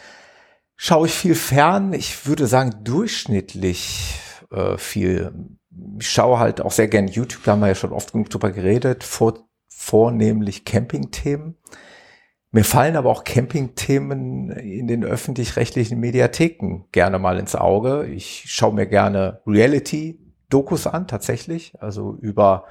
schaue 0.74 1.06
ich 1.06 1.14
viel 1.14 1.36
fern. 1.36 1.92
Ich 1.92 2.26
würde 2.26 2.48
sagen, 2.48 2.82
durchschnittlich 2.82 4.18
äh, 4.52 4.78
viel. 4.78 5.32
Ich 5.99 6.11
schaue 6.11 6.38
halt 6.38 6.61
auch 6.61 6.73
sehr 6.73 6.88
gern 6.88 7.09
YouTube, 7.09 7.44
da 7.44 7.52
haben 7.52 7.61
wir 7.61 7.68
ja 7.68 7.75
schon 7.75 7.92
oft 7.92 8.12
genug 8.12 8.30
drüber 8.30 8.50
geredet, 8.50 9.04
vor, 9.04 9.38
vornehmlich 9.68 10.64
Camping-Themen. 10.64 11.56
Mir 12.54 12.64
fallen 12.64 12.97
aber 12.97 13.09
auch 13.11 13.25
Camping-Themen 13.25 14.50
in 14.50 14.87
den 14.87 15.04
öffentlich-rechtlichen 15.04 15.99
Mediatheken 15.99 16.85
gerne 16.92 17.18
mal 17.18 17.38
ins 17.38 17.56
Auge. 17.56 18.06
Ich 18.06 18.44
schaue 18.47 18.75
mir 18.75 18.87
gerne 18.87 19.40
Reality-Dokus 19.47 20.87
an, 20.87 21.09
tatsächlich. 21.09 21.73
Also 21.80 22.14
über 22.21 22.66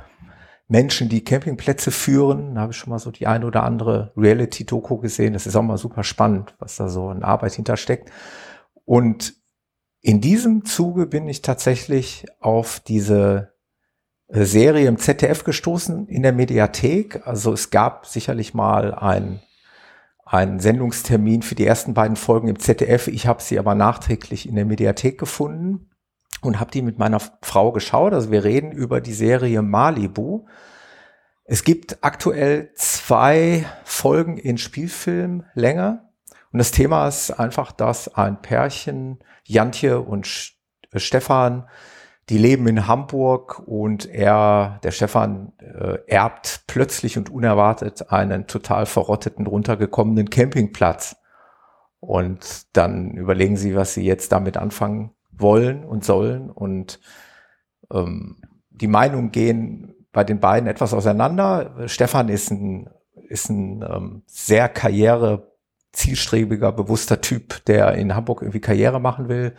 Menschen, 0.67 1.09
die 1.09 1.23
Campingplätze 1.23 1.89
führen. 1.89 2.55
Da 2.55 2.61
habe 2.61 2.73
ich 2.73 2.77
schon 2.77 2.91
mal 2.91 2.99
so 2.99 3.09
die 3.09 3.25
eine 3.25 3.47
oder 3.47 3.63
andere 3.63 4.13
Reality-Doku 4.15 4.99
gesehen. 4.99 5.33
Das 5.33 5.47
ist 5.47 5.55
auch 5.55 5.63
mal 5.63 5.79
super 5.79 6.03
spannend, 6.03 6.53
was 6.59 6.75
da 6.75 6.87
so 6.87 7.09
in 7.09 7.23
Arbeit 7.23 7.53
hintersteckt. 7.53 8.11
Und 8.85 9.40
in 10.01 10.19
diesem 10.19 10.65
Zuge 10.65 11.05
bin 11.05 11.29
ich 11.29 11.41
tatsächlich 11.41 12.25
auf 12.39 12.79
diese 12.79 13.53
äh, 14.27 14.43
Serie 14.43 14.87
im 14.87 14.97
ZDF 14.97 15.43
gestoßen 15.43 16.07
in 16.07 16.23
der 16.23 16.33
Mediathek. 16.33 17.25
Also 17.25 17.53
es 17.53 17.69
gab 17.69 18.05
sicherlich 18.07 18.53
mal 18.53 18.93
ein 18.93 19.41
einen 20.31 20.61
Sendungstermin 20.61 21.41
für 21.41 21.55
die 21.55 21.65
ersten 21.65 21.93
beiden 21.93 22.15
Folgen 22.15 22.47
im 22.47 22.57
ZDF. 22.57 23.09
Ich 23.09 23.27
habe 23.27 23.43
sie 23.43 23.59
aber 23.59 23.75
nachträglich 23.75 24.47
in 24.47 24.55
der 24.55 24.63
Mediathek 24.63 25.19
gefunden 25.19 25.89
und 26.41 26.57
habe 26.57 26.71
die 26.71 26.81
mit 26.81 26.97
meiner 26.97 27.19
Frau 27.41 27.73
geschaut. 27.73 28.13
Also 28.13 28.31
wir 28.31 28.45
reden 28.45 28.71
über 28.71 29.01
die 29.01 29.13
Serie 29.13 29.61
Malibu. 29.61 30.45
Es 31.43 31.65
gibt 31.65 32.01
aktuell 32.01 32.71
zwei 32.75 33.65
Folgen 33.83 34.37
in 34.37 34.57
Spielfilmlänge. 34.57 36.09
Und 36.51 36.59
das 36.59 36.71
Thema 36.71 37.07
ist 37.07 37.31
einfach, 37.31 37.71
dass 37.71 38.13
ein 38.13 38.41
Pärchen, 38.41 39.19
Jantje 39.45 40.01
und 40.01 40.27
Stefan, 40.95 41.67
die 42.29 42.37
leben 42.37 42.67
in 42.67 42.87
Hamburg 42.87 43.59
und 43.65 44.05
er, 44.05 44.79
der 44.83 44.91
Stefan, 44.91 45.53
äh, 45.59 45.97
erbt 46.07 46.63
plötzlich 46.67 47.17
und 47.17 47.29
unerwartet 47.29 48.11
einen 48.11 48.47
total 48.47 48.85
verrotteten, 48.85 49.47
runtergekommenen 49.47 50.29
Campingplatz. 50.29 51.15
Und 51.99 52.75
dann 52.75 53.11
überlegen 53.11 53.57
sie, 53.57 53.75
was 53.75 53.93
sie 53.93 54.03
jetzt 54.03 54.31
damit 54.31 54.57
anfangen 54.57 55.11
wollen 55.31 55.83
und 55.83 56.03
sollen. 56.03 56.49
Und 56.49 56.99
ähm, 57.91 58.41
die 58.69 58.87
Meinungen 58.87 59.31
gehen 59.31 59.93
bei 60.11 60.23
den 60.23 60.39
beiden 60.39 60.67
etwas 60.67 60.93
auseinander. 60.93 61.87
Stefan 61.87 62.29
ist 62.29 62.51
ein, 62.51 62.89
ist 63.29 63.49
ein 63.49 63.83
ähm, 63.83 64.23
sehr 64.25 64.67
karriere 64.67 65.50
zielstrebiger, 65.93 66.71
bewusster 66.71 67.21
Typ, 67.21 67.65
der 67.65 67.93
in 67.95 68.15
Hamburg 68.15 68.41
irgendwie 68.41 68.61
Karriere 68.61 68.99
machen 68.99 69.29
will. 69.29 69.55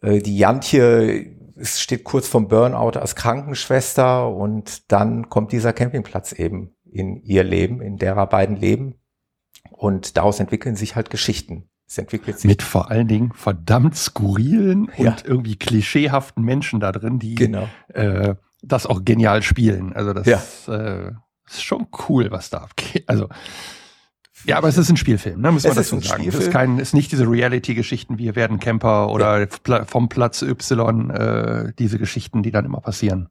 Äh, 0.00 0.20
die 0.20 0.38
Jantje 0.38 1.38
es 1.58 1.80
steht 1.80 2.04
kurz 2.04 2.28
vom 2.28 2.48
Burnout 2.48 2.98
als 2.98 3.14
Krankenschwester 3.14 4.28
und 4.28 4.90
dann 4.92 5.28
kommt 5.28 5.52
dieser 5.52 5.72
Campingplatz 5.72 6.32
eben 6.32 6.74
in 6.84 7.22
ihr 7.22 7.44
Leben, 7.44 7.80
in 7.80 7.96
derer 7.96 8.26
beiden 8.26 8.56
Leben. 8.56 8.94
Und 9.70 10.16
daraus 10.16 10.40
entwickeln 10.40 10.76
sich 10.76 10.96
halt 10.96 11.10
Geschichten. 11.10 11.68
Es 11.86 11.98
entwickelt 11.98 12.38
sich 12.38 12.48
mit 12.48 12.62
vor 12.62 12.90
allen 12.90 13.08
Dingen 13.08 13.32
verdammt 13.34 13.96
skurrilen 13.96 14.90
ja. 14.96 15.10
und 15.10 15.24
irgendwie 15.24 15.56
klischeehaften 15.56 16.44
Menschen 16.44 16.80
da 16.80 16.92
drin, 16.92 17.18
die 17.18 17.34
genau. 17.34 17.68
äh, 17.88 18.34
das 18.62 18.86
auch 18.86 19.04
genial 19.04 19.42
spielen. 19.42 19.92
Also 19.94 20.12
das 20.12 20.26
ja. 20.26 20.74
äh, 20.74 21.12
ist 21.46 21.62
schon 21.62 21.88
cool, 22.08 22.30
was 22.30 22.50
da 22.50 22.58
abgeht. 22.58 23.04
Also 23.08 23.28
ja, 24.44 24.56
aber 24.56 24.68
es 24.68 24.78
ist 24.78 24.88
ein 24.88 24.96
Spielfilm, 24.96 25.40
ne? 25.40 25.52
muss 25.52 25.64
man 25.64 25.74
dazu 25.74 26.00
sagen. 26.00 26.26
Es 26.26 26.34
ist, 26.34 26.50
kein, 26.50 26.78
ist 26.78 26.94
nicht 26.94 27.12
diese 27.12 27.28
Reality-Geschichten, 27.28 28.18
wir 28.18 28.36
werden 28.36 28.60
Camper 28.60 29.10
oder 29.10 29.48
ja. 29.66 29.84
vom 29.84 30.08
Platz 30.08 30.42
Y, 30.42 31.10
äh, 31.10 31.72
diese 31.78 31.98
Geschichten, 31.98 32.42
die 32.42 32.50
dann 32.50 32.64
immer 32.64 32.80
passieren. 32.80 33.28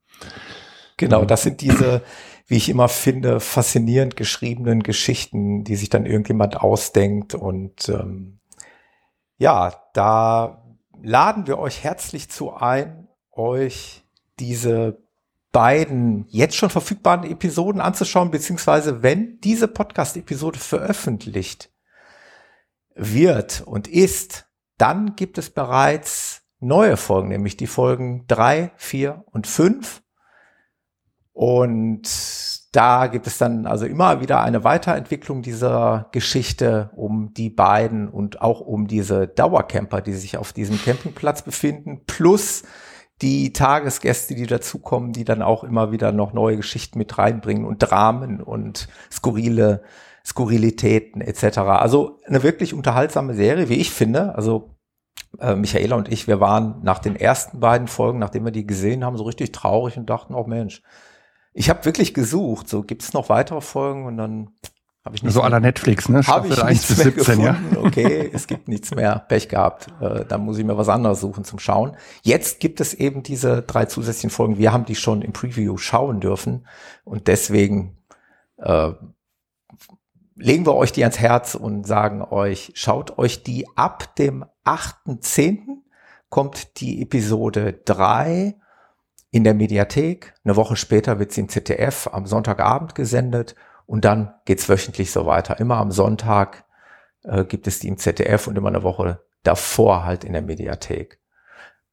Genau, 0.98 1.26
das 1.26 1.44
sind 1.44 1.62
diese, 1.62 2.02
wie 2.48 2.58
ich 2.58 2.70
immer 2.70 2.90
finde, 2.90 3.40
faszinierend 3.40 4.16
geschriebenen 4.16 4.82
Geschichten, 4.82 5.64
die 5.64 5.76
sich 5.76 5.90
dann 5.90 6.06
irgendjemand 6.06 6.58
ausdenkt. 6.58 7.36
Und 7.36 7.88
ähm, 7.90 8.40
ja, 9.38 9.74
da 9.94 10.64
laden 11.02 11.46
wir 11.46 11.60
euch 11.60 11.84
herzlich 11.84 12.30
zu 12.30 12.54
ein, 12.54 13.08
euch 13.32 14.04
diese 14.40 15.07
beiden 15.52 16.26
jetzt 16.30 16.56
schon 16.56 16.70
verfügbaren 16.70 17.24
Episoden 17.24 17.82
anzuschauen, 17.82 18.32
beziehungsweise 18.32 19.02
wenn 19.04 19.40
diese 19.40 19.68
Podcast-Episode 19.68 20.60
veröffentlicht 20.60 21.72
wird 22.96 23.62
und 23.66 23.88
ist, 23.88 24.48
dann 24.78 25.16
gibt 25.16 25.38
es 25.38 25.50
bereits 25.50 26.42
neue 26.60 26.98
Folgen, 26.98 27.30
nämlich 27.30 27.58
die 27.58 27.68
Folgen 27.68 28.26
drei, 28.28 28.72
vier 28.78 29.24
und 29.32 29.48
fünf. 29.48 30.04
Und 31.34 32.10
da 32.76 33.08
gibt 33.08 33.28
es 33.28 33.38
dann 33.38 33.68
also 33.68 33.86
immer 33.86 34.22
wieder 34.22 34.42
eine 34.42 34.64
Weiterentwicklung 34.64 35.44
dieser 35.44 36.10
Geschichte 36.12 36.90
um 36.96 37.34
die 37.34 37.52
beiden 37.52 38.10
und 38.10 38.42
auch 38.42 38.60
um 38.60 38.88
diese 38.88 39.28
Dauercamper, 39.28 40.02
die 40.02 40.14
sich 40.14 40.38
auf 40.38 40.52
diesem 40.52 40.82
Campingplatz 40.82 41.44
befinden, 41.44 42.04
plus 42.06 42.64
die 43.22 43.52
Tagesgäste, 43.54 44.36
die 44.36 44.46
dazukommen, 44.46 45.12
die 45.12 45.24
dann 45.24 45.42
auch 45.42 45.64
immer 45.64 45.92
wieder 45.92 46.12
noch 46.12 46.34
neue 46.34 46.58
Geschichten 46.58 47.00
mit 47.00 47.18
reinbringen 47.18 47.66
und 47.66 47.80
Dramen 47.80 48.42
und 48.42 48.88
skurrile 49.12 49.84
Skurrilitäten 50.26 51.22
etc. 51.22 51.60
Also 51.60 52.20
eine 52.26 52.44
wirklich 52.44 52.74
unterhaltsame 52.74 53.34
Serie, 53.34 53.70
wie 53.70 53.76
ich 53.76 53.92
finde. 53.92 54.36
Also 54.36 54.76
äh, 55.40 55.56
Michaela 55.56 55.96
und 55.96 56.12
ich, 56.12 56.28
wir 56.28 56.40
waren 56.40 56.82
nach 56.84 57.00
den 57.00 57.16
ersten 57.16 57.60
beiden 57.60 57.88
Folgen, 57.88 58.20
nachdem 58.20 58.44
wir 58.44 58.52
die 58.52 58.68
gesehen 58.68 59.06
haben, 59.06 59.18
so 59.18 59.24
richtig 59.24 59.54
traurig 59.54 59.98
und 59.98 60.10
dachten, 60.10 60.36
oh 60.36 60.46
Mensch, 60.46 60.84
ich 61.54 61.70
habe 61.70 61.86
wirklich 61.86 62.14
gesucht, 62.14 62.68
so 62.68 62.84
gibt 62.84 63.04
es 63.04 63.14
noch 63.14 63.30
weitere 63.30 63.62
Folgen 63.62 64.06
und 64.06 64.18
dann 64.18 64.50
hab 65.08 65.16
ich 65.16 65.24
nicht 65.24 65.32
so 65.32 65.42
aller 65.42 65.62
Netflix, 65.62 66.10
ne? 66.10 66.22
Habe 66.28 66.50
ich 66.50 66.62
1 66.62 66.86
bis 66.86 66.98
17, 66.98 67.40
ja. 67.40 67.56
Okay, 67.78 68.30
es 68.34 68.46
gibt 68.46 68.68
nichts 68.68 68.94
mehr. 68.94 69.24
Pech 69.30 69.48
gehabt. 69.48 69.88
Äh, 70.02 70.26
da 70.26 70.38
muss 70.38 70.58
ich 70.58 70.66
mir 70.66 70.78
was 70.78 70.90
anderes 70.90 71.22
suchen 71.22 71.46
zum 71.46 71.60
Schauen. 71.60 71.96
Jetzt 72.24 72.60
gibt 72.60 72.82
es 72.82 72.94
eben 72.94 73.24
diese 73.24 73.62
drei 73.62 73.86
zusätzlichen 73.86 74.32
Folgen. 74.32 74.58
Wir 74.58 74.74
haben 74.74 74.84
die 74.84 74.96
schon 74.96 75.22
im 75.22 75.32
Preview 75.32 75.78
schauen 75.78 76.20
dürfen 76.20 76.68
und 77.06 77.28
deswegen 77.28 77.98
äh, 78.58 78.92
legen 80.36 80.66
wir 80.66 80.76
euch 80.76 80.92
die 80.92 81.04
ans 81.04 81.20
Herz 81.20 81.56
und 81.56 81.88
sagen 81.88 82.22
euch, 82.22 82.74
schaut 82.76 83.18
euch 83.18 83.44
die 83.44 83.66
ab 83.78 84.14
dem 84.18 84.44
8.10. 84.66 85.60
kommt 86.30 86.82
die 86.82 87.02
Episode 87.02 87.80
3 87.86 88.56
in 89.32 89.46
der 89.46 89.54
Mediathek. 89.54 90.34
Eine 90.44 90.58
Woche 90.58 90.76
später 90.76 91.18
wird 91.18 91.32
sie 91.32 91.40
im 91.40 91.48
ZDF 91.48 92.10
am 92.12 92.26
Sonntagabend 92.26 92.94
gesendet 92.94 93.56
und 93.88 94.06
dann 94.06 94.36
geht's 94.46 94.70
wöchentlich 94.70 95.12
so 95.12 95.26
weiter. 95.26 95.60
Immer 95.60 95.78
am 95.78 95.92
Sonntag 95.92 96.66
äh, 97.24 97.46
gibt 97.46 97.66
es 97.66 97.80
die 97.80 97.88
im 97.88 97.98
ZDF 97.98 98.46
und 98.48 98.58
immer 98.58 98.68
eine 98.68 98.84
Woche 98.84 99.24
davor 99.44 100.06
halt 100.06 100.24
in 100.24 100.34
der 100.34 100.42
Mediathek. 100.42 101.20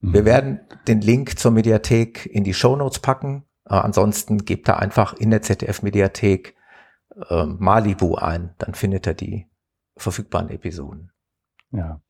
Mhm. 0.01 0.13
Wir 0.13 0.25
werden 0.25 0.61
den 0.89 1.01
Link 1.01 1.39
zur 1.39 1.53
Mediathek 1.53 2.27
in 2.27 2.45
die 2.45 2.53
Show 2.53 2.77
Notes 2.77 2.99
packen. 2.99 3.45
Äh, 3.65 3.75
ansonsten 3.75 4.45
gebt 4.45 4.69
da 4.69 4.75
einfach 4.75 5.15
in 5.15 5.31
der 5.31 5.41
ZDF-Mediathek 5.43 6.57
äh, 7.31 7.47
Malibu 7.47 8.17
ein. 8.17 8.55
Dann 8.59 8.75
findet 8.75 9.07
er 9.07 9.15
die 9.15 9.47
verfügbaren 9.97 10.51
Episoden. 10.51 11.13
Ja. 11.71 12.01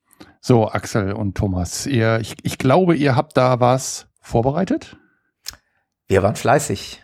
So, 0.41 0.69
Axel 0.69 1.13
und 1.13 1.37
Thomas, 1.37 1.87
ihr, 1.87 2.21
ich, 2.21 2.37
ich 2.43 2.57
glaube, 2.57 2.97
ihr 2.97 3.17
habt 3.17 3.37
da 3.37 3.61
was 3.61 4.09
vorbereitet. 4.21 4.97
Wir 6.07 6.23
waren 6.23 6.37
fleißig. 6.37 7.03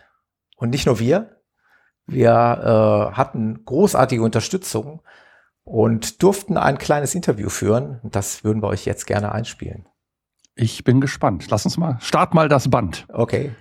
Und 0.55 0.69
nicht 0.69 0.85
nur 0.85 0.99
wir, 0.99 1.40
wir 2.11 3.11
äh, 3.11 3.15
hatten 3.15 3.63
großartige 3.63 4.21
Unterstützung 4.21 5.01
und 5.63 6.21
durften 6.21 6.57
ein 6.57 6.77
kleines 6.77 7.15
Interview 7.15 7.49
führen. 7.49 7.99
Das 8.03 8.43
würden 8.43 8.61
wir 8.61 8.67
euch 8.67 8.85
jetzt 8.85 9.07
gerne 9.07 9.31
einspielen. 9.31 9.87
Ich 10.55 10.83
bin 10.83 10.99
gespannt. 10.99 11.47
Lass 11.49 11.65
uns 11.65 11.77
mal, 11.77 11.97
start 12.01 12.33
mal 12.33 12.49
das 12.49 12.69
Band. 12.69 13.05
Okay. 13.09 13.55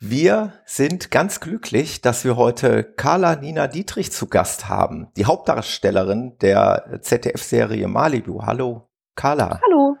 Wir 0.00 0.52
sind 0.64 1.10
ganz 1.10 1.40
glücklich, 1.40 2.02
dass 2.02 2.24
wir 2.24 2.36
heute 2.36 2.84
Carla 2.84 3.34
Nina 3.36 3.66
Dietrich 3.66 4.12
zu 4.12 4.28
Gast 4.28 4.68
haben, 4.68 5.08
die 5.16 5.24
Hauptdarstellerin 5.24 6.36
der 6.40 7.00
ZDF-Serie 7.00 7.88
Malibu. 7.88 8.42
Hallo, 8.44 8.88
Carla. 9.16 9.60
Hallo. 9.64 9.96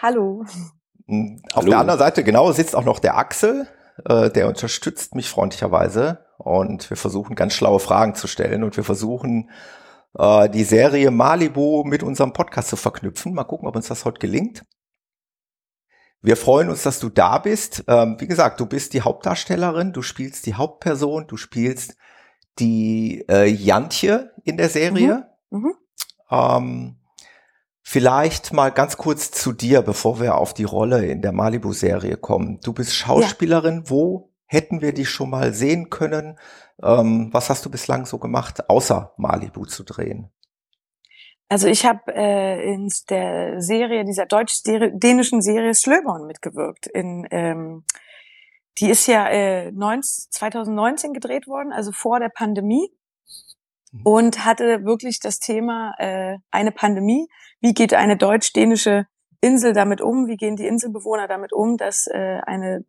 Hallo. 0.00 0.44
Auf 0.46 1.56
Hallo. 1.56 1.68
der 1.68 1.78
anderen 1.78 1.98
Seite 1.98 2.24
genau 2.24 2.52
sitzt 2.52 2.74
auch 2.74 2.84
noch 2.84 3.00
der 3.00 3.18
Axel, 3.18 3.68
äh, 4.06 4.30
der 4.30 4.48
unterstützt 4.48 5.14
mich 5.14 5.28
freundlicherweise 5.28 6.23
und 6.38 6.88
wir 6.90 6.96
versuchen 6.96 7.36
ganz 7.36 7.54
schlaue 7.54 7.80
Fragen 7.80 8.14
zu 8.14 8.26
stellen 8.26 8.64
und 8.64 8.76
wir 8.76 8.84
versuchen 8.84 9.50
äh, 10.18 10.48
die 10.48 10.64
Serie 10.64 11.10
Malibu 11.10 11.84
mit 11.84 12.02
unserem 12.02 12.32
Podcast 12.32 12.68
zu 12.68 12.76
verknüpfen. 12.76 13.34
Mal 13.34 13.44
gucken, 13.44 13.68
ob 13.68 13.76
uns 13.76 13.88
das 13.88 14.04
heute 14.04 14.18
gelingt. 14.18 14.64
Wir 16.22 16.36
freuen 16.36 16.70
uns, 16.70 16.82
dass 16.82 17.00
du 17.00 17.10
da 17.10 17.38
bist. 17.38 17.84
Ähm, 17.86 18.16
wie 18.18 18.26
gesagt, 18.26 18.58
du 18.58 18.66
bist 18.66 18.94
die 18.94 19.02
Hauptdarstellerin, 19.02 19.92
du 19.92 20.00
spielst 20.00 20.46
die 20.46 20.54
Hauptperson, 20.54 21.26
du 21.26 21.36
spielst 21.36 21.96
die 22.58 23.24
äh, 23.28 23.44
Jantje 23.46 24.32
in 24.42 24.56
der 24.56 24.70
Serie. 24.70 25.28
Mhm. 25.50 25.58
Mhm. 25.58 25.74
Ähm, 26.30 26.96
vielleicht 27.82 28.52
mal 28.52 28.70
ganz 28.70 28.96
kurz 28.96 29.30
zu 29.32 29.52
dir, 29.52 29.82
bevor 29.82 30.18
wir 30.18 30.36
auf 30.36 30.54
die 30.54 30.64
Rolle 30.64 31.04
in 31.06 31.20
der 31.20 31.32
Malibu-Serie 31.32 32.16
kommen. 32.16 32.58
Du 32.62 32.72
bist 32.72 32.94
Schauspielerin. 32.94 33.82
Ja. 33.84 33.90
Wo 33.90 34.33
hätten 34.46 34.80
wir 34.80 34.92
dich 34.92 35.10
schon 35.10 35.30
mal 35.30 35.52
sehen 35.52 35.90
können? 35.90 36.38
Ähm, 36.82 37.28
was 37.32 37.50
hast 37.50 37.64
du 37.64 37.70
bislang 37.70 38.06
so 38.06 38.18
gemacht, 38.18 38.68
außer 38.68 39.14
Malibu 39.16 39.64
zu 39.64 39.84
drehen? 39.84 40.30
Also 41.48 41.68
ich 41.68 41.84
habe 41.84 42.14
äh, 42.14 42.72
in 42.72 42.90
der 43.10 43.60
Serie, 43.60 44.04
dieser 44.04 44.26
deutsch-dänischen 44.26 45.42
Serie 45.42 45.74
Slöborn 45.74 46.26
mitgewirkt. 46.26 46.86
In, 46.86 47.26
ähm, 47.30 47.84
die 48.78 48.90
ist 48.90 49.06
ja 49.06 49.28
äh, 49.28 49.70
19, 49.70 50.30
2019 50.30 51.12
gedreht 51.12 51.46
worden, 51.46 51.72
also 51.72 51.92
vor 51.92 52.18
der 52.18 52.30
Pandemie. 52.30 52.90
Mhm. 53.92 54.00
Und 54.02 54.44
hatte 54.44 54.84
wirklich 54.84 55.20
das 55.20 55.38
Thema 55.38 55.94
äh, 55.98 56.38
eine 56.50 56.72
Pandemie. 56.72 57.28
Wie 57.60 57.74
geht 57.74 57.94
eine 57.94 58.16
deutsch-dänische 58.16 59.06
Insel 59.44 59.72
damit 59.72 60.00
um? 60.00 60.26
Wie 60.26 60.36
gehen 60.36 60.56
die 60.56 60.66
Inselbewohner 60.66 61.28
damit 61.28 61.52
um, 61.52 61.76
dass 61.76 62.06
äh, 62.06 62.40
eine 62.44 62.84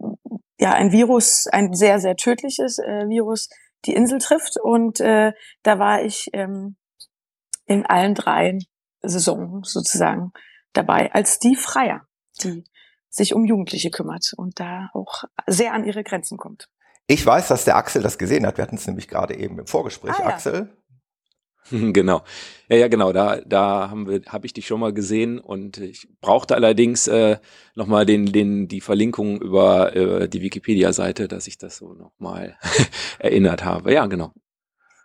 ja 0.58 0.72
ein 0.72 0.92
Virus, 0.92 1.48
ein 1.48 1.74
sehr 1.74 2.00
sehr 2.00 2.16
tödliches 2.16 2.80
äh, 2.80 3.08
Virus 3.08 3.50
die 3.86 3.94
Insel 3.94 4.20
trifft? 4.20 4.58
Und 4.62 5.00
äh, 5.00 5.34
da 5.64 5.80
war 5.80 6.02
ich 6.02 6.30
ähm, 6.34 6.78
in 7.66 7.86
allen 7.86 8.16
drei 8.16 8.60
Saisons 9.02 9.72
sozusagen 9.72 10.32
dabei 10.74 11.12
als 11.14 11.40
die 11.40 11.56
Freier, 11.56 12.02
die 12.42 12.64
sich 13.10 13.34
um 13.34 13.46
Jugendliche 13.46 13.92
kümmert 13.92 14.34
und 14.36 14.60
da 14.60 14.90
auch 14.94 15.24
sehr 15.48 15.74
an 15.74 15.86
ihre 15.86 16.04
Grenzen 16.04 16.38
kommt. 16.38 16.70
Ich 17.08 17.26
weiß, 17.26 17.48
dass 17.48 17.66
der 17.66 17.76
Axel 17.76 18.02
das 18.02 18.18
gesehen 18.18 18.46
hat. 18.46 18.58
Wir 18.58 18.64
hatten 18.64 18.76
es 18.76 18.88
nämlich 18.88 19.08
gerade 19.08 19.36
eben 19.38 19.60
im 19.60 19.68
Vorgespräch. 19.68 20.16
Ah, 20.18 20.24
ja. 20.24 20.26
Axel, 20.26 20.76
Genau. 21.93 22.24
Ja, 22.67 22.77
ja, 22.77 22.88
genau. 22.88 23.12
Da, 23.12 23.41
da 23.45 23.89
haben 23.89 24.07
wir, 24.07 24.22
habe 24.27 24.45
ich 24.45 24.53
dich 24.53 24.67
schon 24.67 24.79
mal 24.79 24.93
gesehen 24.93 25.39
und 25.39 25.77
ich 25.77 26.07
brauchte 26.22 26.55
allerdings 26.55 27.07
äh, 27.07 27.38
nochmal 27.75 28.05
den, 28.05 28.31
den, 28.31 28.67
die 28.67 28.81
Verlinkung 28.81 29.41
über 29.41 29.95
äh, 29.95 30.29
die 30.29 30.41
Wikipedia-Seite, 30.41 31.27
dass 31.27 31.48
ich 31.48 31.57
das 31.57 31.77
so 31.77 31.93
nochmal 31.93 32.57
erinnert 33.19 33.63
habe. 33.63 33.93
Ja, 33.93 34.05
genau. 34.07 34.34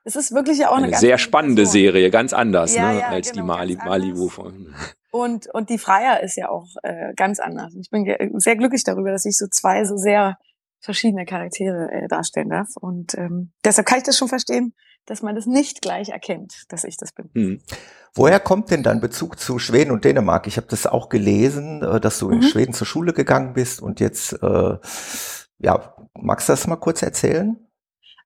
Es 0.04 0.16
ist 0.16 0.32
wirklich 0.32 0.58
ja 0.58 0.70
auch 0.70 0.76
eine, 0.76 0.86
eine 0.86 0.96
sehr 0.96 1.18
spannende 1.18 1.62
Person. 1.62 1.72
Serie, 1.72 2.10
ganz 2.10 2.32
anders 2.32 2.74
ja, 2.74 2.92
ne, 2.92 3.00
ja, 3.00 3.08
als 3.08 3.32
genau, 3.32 3.42
die 3.42 3.46
Mali 3.46 3.76
Malibu 3.76 4.28
von. 4.28 4.74
Und 5.10 5.48
und 5.52 5.68
die 5.68 5.76
Freier 5.76 6.22
ist 6.22 6.36
ja 6.36 6.48
auch 6.48 6.68
äh, 6.82 7.12
ganz 7.14 7.38
anders. 7.38 7.74
Ich 7.74 7.90
bin 7.90 8.06
sehr 8.40 8.56
glücklich 8.56 8.82
darüber, 8.82 9.10
dass 9.10 9.26
ich 9.26 9.36
so 9.36 9.46
zwei 9.48 9.84
so 9.84 9.96
sehr 9.96 10.38
verschiedene 10.80 11.26
Charaktere 11.26 11.90
äh, 11.92 12.08
darstellen 12.08 12.48
darf 12.48 12.68
und 12.80 13.14
ähm, 13.18 13.52
deshalb 13.62 13.86
kann 13.86 13.98
ich 13.98 14.04
das 14.04 14.16
schon 14.16 14.28
verstehen, 14.28 14.72
dass 15.06 15.22
man 15.22 15.34
das 15.34 15.46
nicht 15.46 15.82
gleich 15.82 16.10
erkennt, 16.10 16.64
dass 16.68 16.84
ich 16.84 16.96
das 16.96 17.12
bin. 17.12 17.30
Hm. 17.34 17.60
Woher 18.14 18.40
kommt 18.40 18.70
denn 18.70 18.82
dein 18.82 19.00
Bezug 19.00 19.38
zu 19.38 19.58
Schweden 19.58 19.90
und 19.90 20.04
Dänemark? 20.04 20.46
Ich 20.46 20.56
habe 20.56 20.66
das 20.68 20.86
auch 20.86 21.08
gelesen, 21.08 21.82
äh, 21.82 22.00
dass 22.00 22.18
du 22.18 22.28
mhm. 22.28 22.34
in 22.34 22.42
Schweden 22.42 22.72
zur 22.72 22.86
Schule 22.86 23.12
gegangen 23.12 23.52
bist 23.52 23.80
und 23.80 24.00
jetzt, 24.00 24.32
äh, 24.42 24.76
ja, 25.58 25.94
magst 26.14 26.48
du 26.48 26.52
das 26.52 26.66
mal 26.66 26.76
kurz 26.76 27.02
erzählen? 27.02 27.56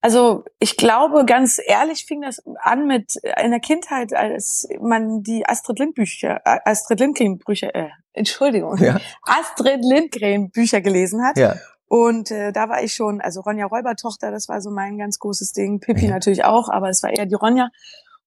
Also 0.04 0.44
ich 0.58 0.76
glaube, 0.76 1.24
ganz 1.24 1.58
ehrlich 1.64 2.04
fing 2.04 2.20
das 2.20 2.42
an 2.60 2.86
mit 2.86 3.16
in 3.42 3.50
der 3.50 3.60
Kindheit, 3.60 4.12
als 4.12 4.68
man 4.78 5.22
die 5.22 5.46
Astrid 5.46 5.78
Lindgren 5.78 6.04
Bücher, 6.04 6.42
äh, 6.44 6.58
Astrid 6.66 7.00
Lindgren 7.00 7.38
Bücher, 7.38 7.74
äh, 7.74 7.88
Entschuldigung, 8.12 8.76
ja. 8.76 9.00
Astrid 9.22 9.82
Lindgren 9.82 10.50
Bücher 10.50 10.82
gelesen 10.82 11.24
hat. 11.24 11.38
Ja. 11.38 11.54
Und 11.94 12.32
äh, 12.32 12.50
da 12.50 12.68
war 12.68 12.82
ich 12.82 12.92
schon, 12.92 13.20
also 13.20 13.40
Ronja 13.42 13.66
Räubertochter, 13.66 14.32
das 14.32 14.48
war 14.48 14.60
so 14.60 14.68
mein 14.68 14.98
ganz 14.98 15.20
großes 15.20 15.52
Ding. 15.52 15.78
Pippi 15.78 16.06
ja. 16.06 16.10
natürlich 16.10 16.44
auch, 16.44 16.68
aber 16.68 16.88
es 16.88 17.04
war 17.04 17.10
eher 17.10 17.24
die 17.24 17.36
Ronja. 17.36 17.70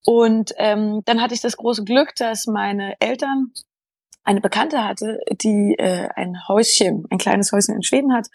Und 0.05 0.53
ähm, 0.55 1.01
dann 1.03 1.21
hatte 1.21 1.33
ich 1.33 1.41
das 1.41 1.57
große 1.57 1.83
Glück, 1.83 2.15
dass 2.15 2.47
meine 2.47 2.95
Eltern 3.01 3.51
eine 4.24 4.39
Bekannte 4.39 4.86
hatte, 4.86 5.19
die 5.41 5.75
äh, 5.77 6.07
ein 6.15 6.47
Häuschen, 6.47 7.07
ein 7.09 7.17
kleines 7.17 7.51
Häuschen 7.51 7.75
in 7.75 7.83
Schweden 7.83 8.13
hat. 8.13 8.27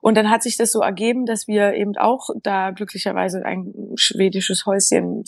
Und 0.00 0.16
dann 0.16 0.28
hat 0.28 0.42
sich 0.42 0.56
das 0.56 0.72
so 0.72 0.80
ergeben, 0.80 1.24
dass 1.24 1.46
wir 1.46 1.74
eben 1.74 1.96
auch 1.96 2.30
da 2.42 2.72
glücklicherweise 2.72 3.46
ein 3.46 3.72
schwedisches 3.94 4.66
Häuschen 4.66 5.22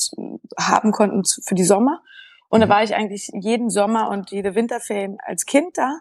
haben 0.58 0.90
konnten 0.90 1.22
für 1.24 1.54
die 1.54 1.62
Sommer. 1.62 2.02
Und 2.48 2.62
da 2.62 2.66
mhm. 2.66 2.70
war 2.70 2.82
ich 2.82 2.96
eigentlich 2.96 3.30
jeden 3.32 3.70
Sommer 3.70 4.10
und 4.10 4.32
jede 4.32 4.56
Winterferien 4.56 5.18
als 5.24 5.46
Kind 5.46 5.78
da. 5.78 6.00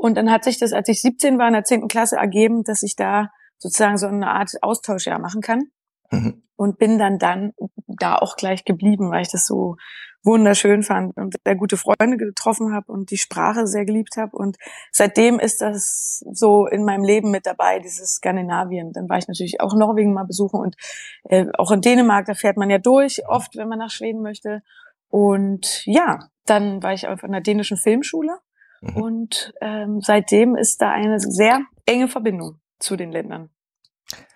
Und 0.00 0.14
dann 0.14 0.30
hat 0.30 0.44
sich 0.44 0.58
das, 0.58 0.72
als 0.72 0.88
ich 0.88 1.02
17 1.02 1.38
war, 1.38 1.46
in 1.48 1.52
der 1.52 1.64
10. 1.64 1.86
Klasse 1.86 2.16
ergeben, 2.16 2.64
dass 2.64 2.82
ich 2.82 2.96
da 2.96 3.28
sozusagen 3.58 3.98
so 3.98 4.06
eine 4.06 4.30
Art 4.30 4.50
Austauschjahr 4.62 5.18
machen 5.18 5.42
kann. 5.42 5.64
Mhm. 6.10 6.42
Und 6.56 6.78
bin 6.78 6.98
dann 6.98 7.18
dann 7.18 7.52
da 7.86 8.16
auch 8.16 8.36
gleich 8.36 8.64
geblieben, 8.64 9.10
weil 9.10 9.20
ich 9.20 9.30
das 9.30 9.46
so 9.46 9.76
wunderschön 10.24 10.82
fand 10.82 11.14
und 11.18 11.34
sehr 11.44 11.54
gute 11.54 11.76
Freunde 11.76 12.16
getroffen 12.16 12.72
habe 12.74 12.90
und 12.90 13.10
die 13.10 13.18
Sprache 13.18 13.66
sehr 13.66 13.84
geliebt 13.84 14.16
habe. 14.16 14.34
Und 14.34 14.56
seitdem 14.90 15.38
ist 15.38 15.60
das 15.60 16.24
so 16.32 16.66
in 16.66 16.84
meinem 16.84 17.04
Leben 17.04 17.30
mit 17.30 17.44
dabei, 17.44 17.78
dieses 17.78 18.14
Skandinavien. 18.14 18.92
Dann 18.94 19.06
war 19.06 19.18
ich 19.18 19.28
natürlich 19.28 19.60
auch 19.60 19.74
Norwegen 19.74 20.14
mal 20.14 20.24
besuchen 20.24 20.60
und 20.60 20.76
äh, 21.24 21.44
auch 21.58 21.72
in 21.72 21.82
Dänemark, 21.82 22.24
da 22.24 22.32
fährt 22.32 22.56
man 22.56 22.70
ja 22.70 22.78
durch, 22.78 23.28
oft, 23.28 23.54
wenn 23.54 23.68
man 23.68 23.78
nach 23.78 23.90
Schweden 23.90 24.22
möchte. 24.22 24.62
Und 25.08 25.84
ja, 25.84 26.30
dann 26.46 26.82
war 26.82 26.94
ich 26.94 27.06
auf 27.06 27.22
einer 27.22 27.42
dänischen 27.42 27.76
Filmschule 27.76 28.38
Mhm. 28.80 28.96
Und 28.96 29.54
ähm, 29.60 30.00
seitdem 30.00 30.56
ist 30.56 30.80
da 30.82 30.90
eine 30.90 31.20
sehr 31.20 31.62
enge 31.86 32.08
Verbindung 32.08 32.60
zu 32.78 32.96
den 32.96 33.12
Ländern. 33.12 33.50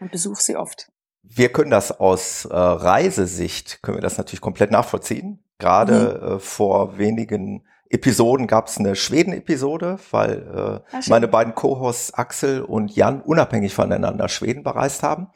Und 0.01 0.13
besuche 0.13 0.41
sie 0.41 0.57
oft. 0.57 0.91
Wir 1.23 1.51
können 1.51 1.71
das 1.71 1.91
aus 1.99 2.45
äh, 2.45 2.55
Reisesicht, 2.55 3.83
können 3.83 3.97
wir 3.97 4.03
das 4.03 4.19
natürlich 4.19 4.43
komplett 4.43 4.71
nachvollziehen. 4.71 5.43
Gerade 5.59 6.21
mhm. 6.21 6.37
äh, 6.37 6.39
vor 6.39 6.99
wenigen 6.99 7.67
Episoden 7.89 8.47
gab 8.47 8.69
es 8.69 8.79
eine 8.79 8.97
Schweden-Episode, 8.97 9.99
weil 10.11 10.83
äh, 10.93 10.97
Ach, 10.97 11.07
meine 11.09 11.29
beiden 11.29 11.55
Co-Hosts 11.55 12.15
Axel 12.15 12.63
und 12.63 12.95
Jan 12.95 13.21
unabhängig 13.23 13.75
voneinander 13.75 14.29
Schweden 14.29 14.63
bereist 14.63 15.03
haben. 15.03 15.29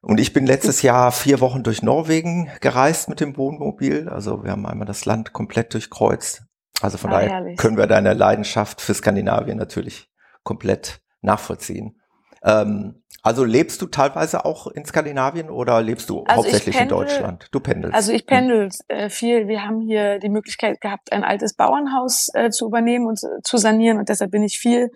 Und 0.00 0.18
ich 0.18 0.32
bin 0.32 0.46
letztes 0.46 0.82
Jahr 0.82 1.12
vier 1.12 1.40
Wochen 1.40 1.62
durch 1.62 1.82
Norwegen 1.82 2.50
gereist 2.60 3.08
mit 3.08 3.20
dem 3.20 3.36
Wohnmobil. 3.36 4.08
Also 4.08 4.44
wir 4.44 4.52
haben 4.52 4.66
einmal 4.66 4.86
das 4.86 5.04
Land 5.04 5.32
komplett 5.32 5.74
durchkreuzt. 5.74 6.47
Also 6.80 6.98
von 6.98 7.10
ah, 7.10 7.14
daher 7.14 7.30
herrlich. 7.30 7.56
können 7.56 7.76
wir 7.76 7.86
deine 7.86 8.14
Leidenschaft 8.14 8.80
für 8.80 8.94
Skandinavien 8.94 9.58
natürlich 9.58 10.10
komplett 10.42 11.00
nachvollziehen. 11.20 12.00
Ähm, 12.42 13.02
also 13.22 13.44
lebst 13.44 13.82
du 13.82 13.86
teilweise 13.86 14.44
auch 14.44 14.68
in 14.68 14.84
Skandinavien 14.84 15.50
oder 15.50 15.82
lebst 15.82 16.08
du 16.08 16.22
also 16.22 16.42
hauptsächlich 16.42 16.76
pendel, 16.76 16.98
in 16.98 17.04
Deutschland? 17.04 17.48
Du 17.50 17.60
pendelst. 17.60 17.94
Also 17.94 18.12
ich 18.12 18.26
pendel 18.26 18.68
äh, 18.86 19.10
viel. 19.10 19.48
Wir 19.48 19.64
haben 19.64 19.80
hier 19.80 20.18
die 20.18 20.28
Möglichkeit 20.28 20.80
gehabt, 20.80 21.12
ein 21.12 21.24
altes 21.24 21.54
Bauernhaus 21.54 22.28
äh, 22.34 22.50
zu 22.50 22.66
übernehmen 22.66 23.06
und 23.06 23.18
äh, 23.22 23.42
zu 23.42 23.56
sanieren 23.56 23.98
und 23.98 24.08
deshalb 24.08 24.30
bin 24.30 24.44
ich 24.44 24.58
viel 24.58 24.90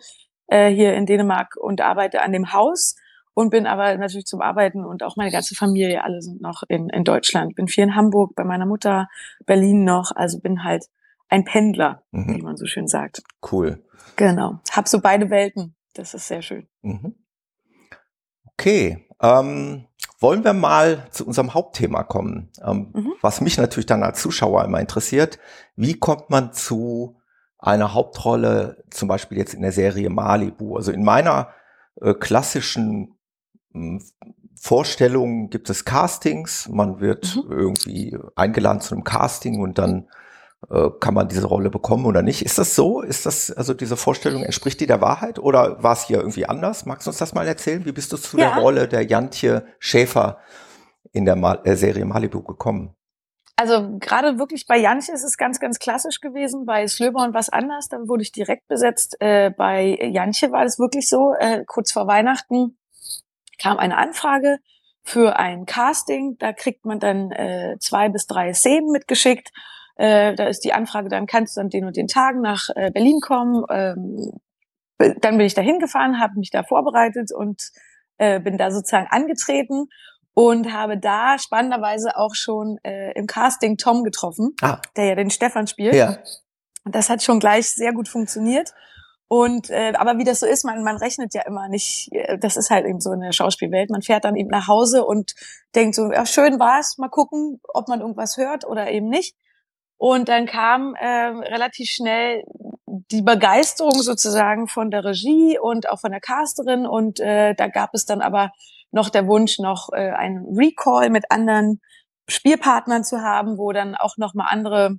äh, 0.47 0.71
hier 0.71 0.95
in 0.95 1.05
Dänemark 1.05 1.57
und 1.61 1.81
arbeite 1.81 2.23
an 2.23 2.33
dem 2.33 2.53
Haus 2.53 2.95
und 3.35 3.51
bin 3.51 3.67
aber 3.67 3.97
natürlich 3.97 4.27
zum 4.27 4.41
Arbeiten 4.41 4.85
und 4.85 5.03
auch 5.03 5.17
meine 5.17 5.33
ganze 5.33 5.55
Familie, 5.55 6.05
alle 6.05 6.21
sind 6.21 6.41
noch 6.41 6.63
in, 6.69 6.91
in 6.91 7.03
Deutschland. 7.03 7.55
Bin 7.57 7.67
viel 7.67 7.85
in 7.85 7.97
Hamburg, 7.97 8.35
bei 8.37 8.45
meiner 8.45 8.67
Mutter, 8.67 9.09
Berlin 9.47 9.85
noch, 9.85 10.13
also 10.15 10.39
bin 10.39 10.65
halt 10.65 10.85
ein 11.33 11.45
Pendler, 11.45 12.03
mhm. 12.11 12.37
wie 12.37 12.43
man 12.43 12.57
so 12.57 12.67
schön 12.67 12.87
sagt. 12.87 13.23
Cool. 13.51 13.83
Genau. 14.17 14.61
Hab 14.71 14.87
so 14.87 15.01
beide 15.01 15.31
Welten. 15.31 15.75
Das 15.95 16.13
ist 16.13 16.29
sehr 16.29 16.43
schön. 16.43 16.69
Mhm. 16.83 17.15
Okay. 18.53 19.09
Ähm, 19.21 19.87
wollen 20.21 20.45
wir 20.45 20.53
mal 20.53 21.07
zu 21.11 21.27
unserem 21.27 21.55
Hauptthema 21.55 22.03
kommen? 22.03 22.51
Ähm, 22.63 22.91
mhm. 22.93 23.13
Was 23.23 23.41
mich 23.41 23.57
natürlich 23.57 23.87
dann 23.87 24.03
als 24.03 24.21
Zuschauer 24.21 24.65
immer 24.65 24.81
interessiert, 24.81 25.39
wie 25.75 25.99
kommt 25.99 26.29
man 26.29 26.53
zu 26.53 27.17
einer 27.59 27.95
Hauptrolle, 27.95 28.85
zum 28.91 29.09
Beispiel 29.09 29.39
jetzt 29.39 29.55
in 29.55 29.63
der 29.63 29.73
Serie 29.73 30.11
Malibu? 30.11 30.77
Also 30.77 30.93
in 30.93 31.03
meiner 31.03 31.49
äh, 32.01 32.13
klassischen 32.13 33.17
äh, 33.75 33.99
Vorstellung 34.55 35.49
gibt 35.49 35.71
es 35.71 35.85
Castings, 35.87 36.69
man 36.69 37.01
wird 37.01 37.37
mhm. 37.37 37.51
irgendwie 37.51 38.19
eingeladen 38.37 38.83
zu 38.83 38.95
einem 38.95 39.03
Casting 39.03 39.61
und 39.61 39.79
dann 39.79 40.09
kann 41.01 41.15
man 41.15 41.29
diese 41.29 41.47
Rolle 41.47 41.71
bekommen 41.71 42.07
oder 42.07 42.23
nicht. 42.23 42.43
Ist 42.45 42.59
das 42.59 42.75
so? 42.75 43.03
Ist 43.03 43.27
das, 43.27 43.51
also 43.51 43.75
diese 43.75 43.97
Vorstellung, 43.97 44.43
entspricht 44.43 44.81
die 44.81 44.87
der 44.87 45.01
Wahrheit 45.01 45.39
oder 45.39 45.83
war 45.83 45.93
es 45.93 46.07
hier 46.07 46.19
irgendwie 46.19 46.47
anders? 46.47 46.87
Magst 46.87 47.07
du 47.07 47.11
uns 47.11 47.19
das 47.19 47.35
mal 47.35 47.47
erzählen? 47.47 47.85
Wie 47.85 47.93
bist 47.93 48.13
du 48.13 48.17
zu 48.17 48.39
ja. 48.39 48.55
der 48.55 48.63
Rolle 48.63 48.89
der 48.89 49.03
Jantje 49.03 49.67
Schäfer 49.79 50.39
in 51.13 51.25
der 51.25 51.37
Mal 51.37 51.61
äh, 51.65 51.75
Serie 51.75 52.05
Malibu 52.05 52.43
gekommen? 52.43 52.95
Also 53.57 53.99
gerade 53.99 54.39
wirklich 54.39 54.67
bei 54.67 54.79
Jantje 54.79 55.15
ist 55.15 55.25
es 55.25 55.37
ganz, 55.37 55.61
ganz 55.61 55.79
klassisch 55.79 56.21
gewesen. 56.21 56.65
Bei 56.65 56.87
Slöborn 56.87 57.35
was 57.35 57.49
anders, 57.49 57.89
dann 57.89 58.09
wurde 58.09 58.23
ich 58.23 58.33
direkt 58.33 58.67
besetzt. 58.69 59.17
Äh, 59.21 59.51
bei 59.51 59.99
Jantje 60.01 60.53
war 60.53 60.65
es 60.65 60.79
wirklich 60.79 61.09
so, 61.09 61.35
äh, 61.39 61.65
kurz 61.67 61.93
vor 61.93 62.07
Weihnachten 62.07 62.79
kam 63.59 63.79
eine 63.79 63.99
Anfrage 63.99 64.59
für 65.03 65.39
ein 65.39 65.67
Casting. 65.67 66.37
Da 66.39 66.53
kriegt 66.53 66.85
man 66.85 66.99
dann 66.99 67.31
äh, 67.31 67.77
zwei 67.79 68.09
bis 68.09 68.27
drei 68.27 68.55
Szenen 68.55 68.91
mitgeschickt 68.91 69.53
äh, 69.97 70.35
da 70.35 70.47
ist 70.47 70.61
die 70.61 70.73
Anfrage, 70.73 71.09
dann 71.09 71.27
kannst 71.27 71.57
du 71.57 71.61
an 71.61 71.69
den 71.69 71.85
und 71.85 71.97
den 71.97 72.09
Tagen 72.09 72.41
nach 72.41 72.69
äh, 72.75 72.91
Berlin 72.91 73.21
kommen. 73.21 73.65
Ähm, 73.71 74.33
dann 74.99 75.37
bin 75.37 75.47
ich 75.47 75.55
da 75.55 75.63
hingefahren, 75.63 76.21
habe 76.21 76.39
mich 76.39 76.51
da 76.51 76.63
vorbereitet 76.63 77.33
und 77.33 77.71
äh, 78.19 78.41
bin 78.41 78.57
da 78.57 78.71
sozusagen 78.71 79.09
angetreten 79.11 79.89
und 80.35 80.73
habe 80.73 80.99
da 80.99 81.39
spannenderweise 81.39 82.17
auch 82.17 82.35
schon 82.35 82.79
äh, 82.85 83.13
im 83.13 83.27
Casting 83.27 83.77
Tom 83.77 84.05
getroffen, 84.05 84.55
ah. 84.63 84.81
der 84.97 85.07
ja 85.07 85.15
den 85.15 85.31
Stefan 85.31 85.67
spielt. 85.67 85.95
Ja. 85.95 86.19
Und 86.85 86.95
das 86.95 87.11
hat 87.11 87.23
schon 87.23 87.39
gleich 87.39 87.71
sehr 87.71 87.93
gut 87.93 88.09
funktioniert. 88.09 88.73
Und 89.29 89.71
äh, 89.71 89.95
aber 89.97 90.19
wie 90.19 90.25
das 90.25 90.41
so 90.41 90.47
ist, 90.47 90.63
man, 90.65 90.85
man 90.85 90.97
rechnet 90.97 91.33
ja 91.33 91.43
immer 91.47 91.69
nicht, 91.69 92.11
äh, 92.13 92.39
das 92.39 92.57
ist 92.57 92.71
halt 92.71 92.87
eben 92.87 93.01
so 93.01 93.13
in 93.13 93.21
der 93.21 93.33
Schauspielwelt. 93.33 93.89
Man 93.89 94.03
fährt 94.03 94.25
dann 94.25 94.37
eben 94.37 94.51
nach 94.51 94.69
Hause 94.69 95.05
und 95.05 95.35
denkt 95.75 95.95
so, 95.95 96.13
ja, 96.13 96.27
schön 96.27 96.61
war's, 96.61 96.99
mal 96.99 97.09
gucken, 97.09 97.61
ob 97.73 97.89
man 97.89 98.01
irgendwas 98.01 98.37
hört 98.37 98.67
oder 98.67 98.91
eben 98.91 99.09
nicht. 99.09 99.35
Und 100.03 100.29
dann 100.29 100.47
kam 100.47 100.97
äh, 100.97 101.07
relativ 101.07 101.89
schnell 101.89 102.43
die 103.13 103.23
Begeisterung 103.23 104.03
sozusagen 104.03 104.67
von 104.67 104.91
der 104.91 105.05
Regie 105.05 105.61
und 105.61 105.89
auch 105.89 106.01
von 106.01 106.11
der 106.11 106.19
Casterin. 106.21 106.87
Und 106.87 107.21
äh, 107.21 107.55
da 107.55 107.69
gab 107.69 107.95
es 107.95 108.05
dann 108.05 108.21
aber 108.21 108.51
noch 108.91 109.11
der 109.11 109.29
Wunsch, 109.29 109.61
noch 109.61 109.91
äh, 109.93 110.11
einen 110.11 110.57
Recall 110.57 111.09
mit 111.09 111.31
anderen 111.31 111.81
Spielpartnern 112.29 113.05
zu 113.05 113.21
haben, 113.21 113.59
wo 113.59 113.71
dann 113.71 113.95
auch 113.95 114.17
noch 114.17 114.35
mal 114.35 114.47
andere 114.47 114.99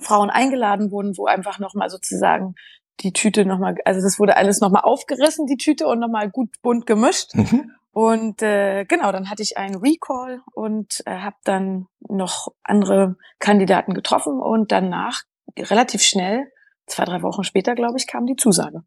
Frauen 0.00 0.30
eingeladen 0.30 0.92
wurden, 0.92 1.18
wo 1.18 1.26
einfach 1.26 1.58
noch 1.58 1.74
mal 1.74 1.90
sozusagen 1.90 2.54
die 3.00 3.12
Tüte 3.12 3.44
nochmal, 3.44 3.74
also 3.84 4.00
das 4.00 4.20
wurde 4.20 4.36
alles 4.36 4.60
nochmal 4.60 4.82
aufgerissen, 4.82 5.48
die 5.48 5.56
Tüte, 5.56 5.88
und 5.88 5.98
nochmal 5.98 6.30
gut 6.30 6.50
bunt 6.62 6.86
gemischt. 6.86 7.34
Mhm. 7.34 7.72
Und 7.94 8.42
äh, 8.42 8.84
genau, 8.86 9.12
dann 9.12 9.30
hatte 9.30 9.42
ich 9.42 9.56
einen 9.56 9.76
Recall 9.76 10.42
und 10.52 11.02
äh, 11.06 11.18
habe 11.18 11.36
dann 11.44 11.86
noch 12.00 12.48
andere 12.64 13.16
Kandidaten 13.38 13.94
getroffen 13.94 14.40
und 14.40 14.72
danach 14.72 15.22
relativ 15.56 16.02
schnell, 16.02 16.50
zwei, 16.86 17.04
drei 17.04 17.22
Wochen 17.22 17.44
später, 17.44 17.76
glaube 17.76 17.96
ich, 17.96 18.08
kam 18.08 18.26
die 18.26 18.34
Zusage. 18.34 18.82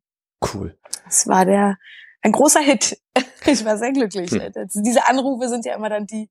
Cool. 0.54 0.78
Das 1.06 1.26
war 1.26 1.46
der 1.46 1.78
ein 2.22 2.34
großer 2.34 2.60
Hit. 2.60 3.02
Ich 3.46 3.64
war 3.64 3.78
sehr 3.78 3.94
glücklich. 3.94 4.30
Hm. 4.30 4.52
Diese 4.84 5.08
Anrufe 5.08 5.48
sind 5.48 5.66
ja 5.66 5.74
immer 5.74 5.88
dann 5.88 6.06
die, 6.06 6.30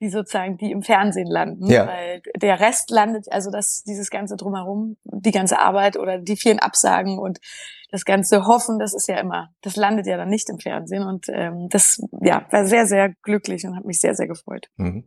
die 0.00 0.08
sozusagen 0.08 0.56
die 0.56 0.72
im 0.72 0.82
Fernsehen 0.82 1.28
landen, 1.28 1.70
ja. 1.70 1.86
weil 1.86 2.20
der 2.36 2.58
Rest 2.58 2.90
landet, 2.90 3.30
also 3.30 3.52
das 3.52 3.84
dieses 3.84 4.10
ganze 4.10 4.36
drumherum, 4.36 4.96
die 5.04 5.30
ganze 5.30 5.60
Arbeit 5.60 5.96
oder 5.96 6.18
die 6.18 6.36
vielen 6.36 6.58
Absagen 6.58 7.20
und 7.20 7.38
das 7.90 8.04
ganze 8.04 8.46
Hoffen, 8.46 8.78
das 8.78 8.94
ist 8.94 9.08
ja 9.08 9.18
immer, 9.18 9.48
das 9.62 9.76
landet 9.76 10.06
ja 10.06 10.16
dann 10.16 10.28
nicht 10.28 10.50
im 10.50 10.58
Fernsehen 10.58 11.04
und 11.04 11.26
ähm, 11.28 11.68
das 11.70 12.00
ja 12.20 12.46
war 12.50 12.66
sehr 12.66 12.86
sehr 12.86 13.14
glücklich 13.22 13.66
und 13.66 13.76
hat 13.76 13.84
mich 13.84 14.00
sehr 14.00 14.14
sehr 14.14 14.26
gefreut. 14.26 14.68
Mhm. 14.76 15.04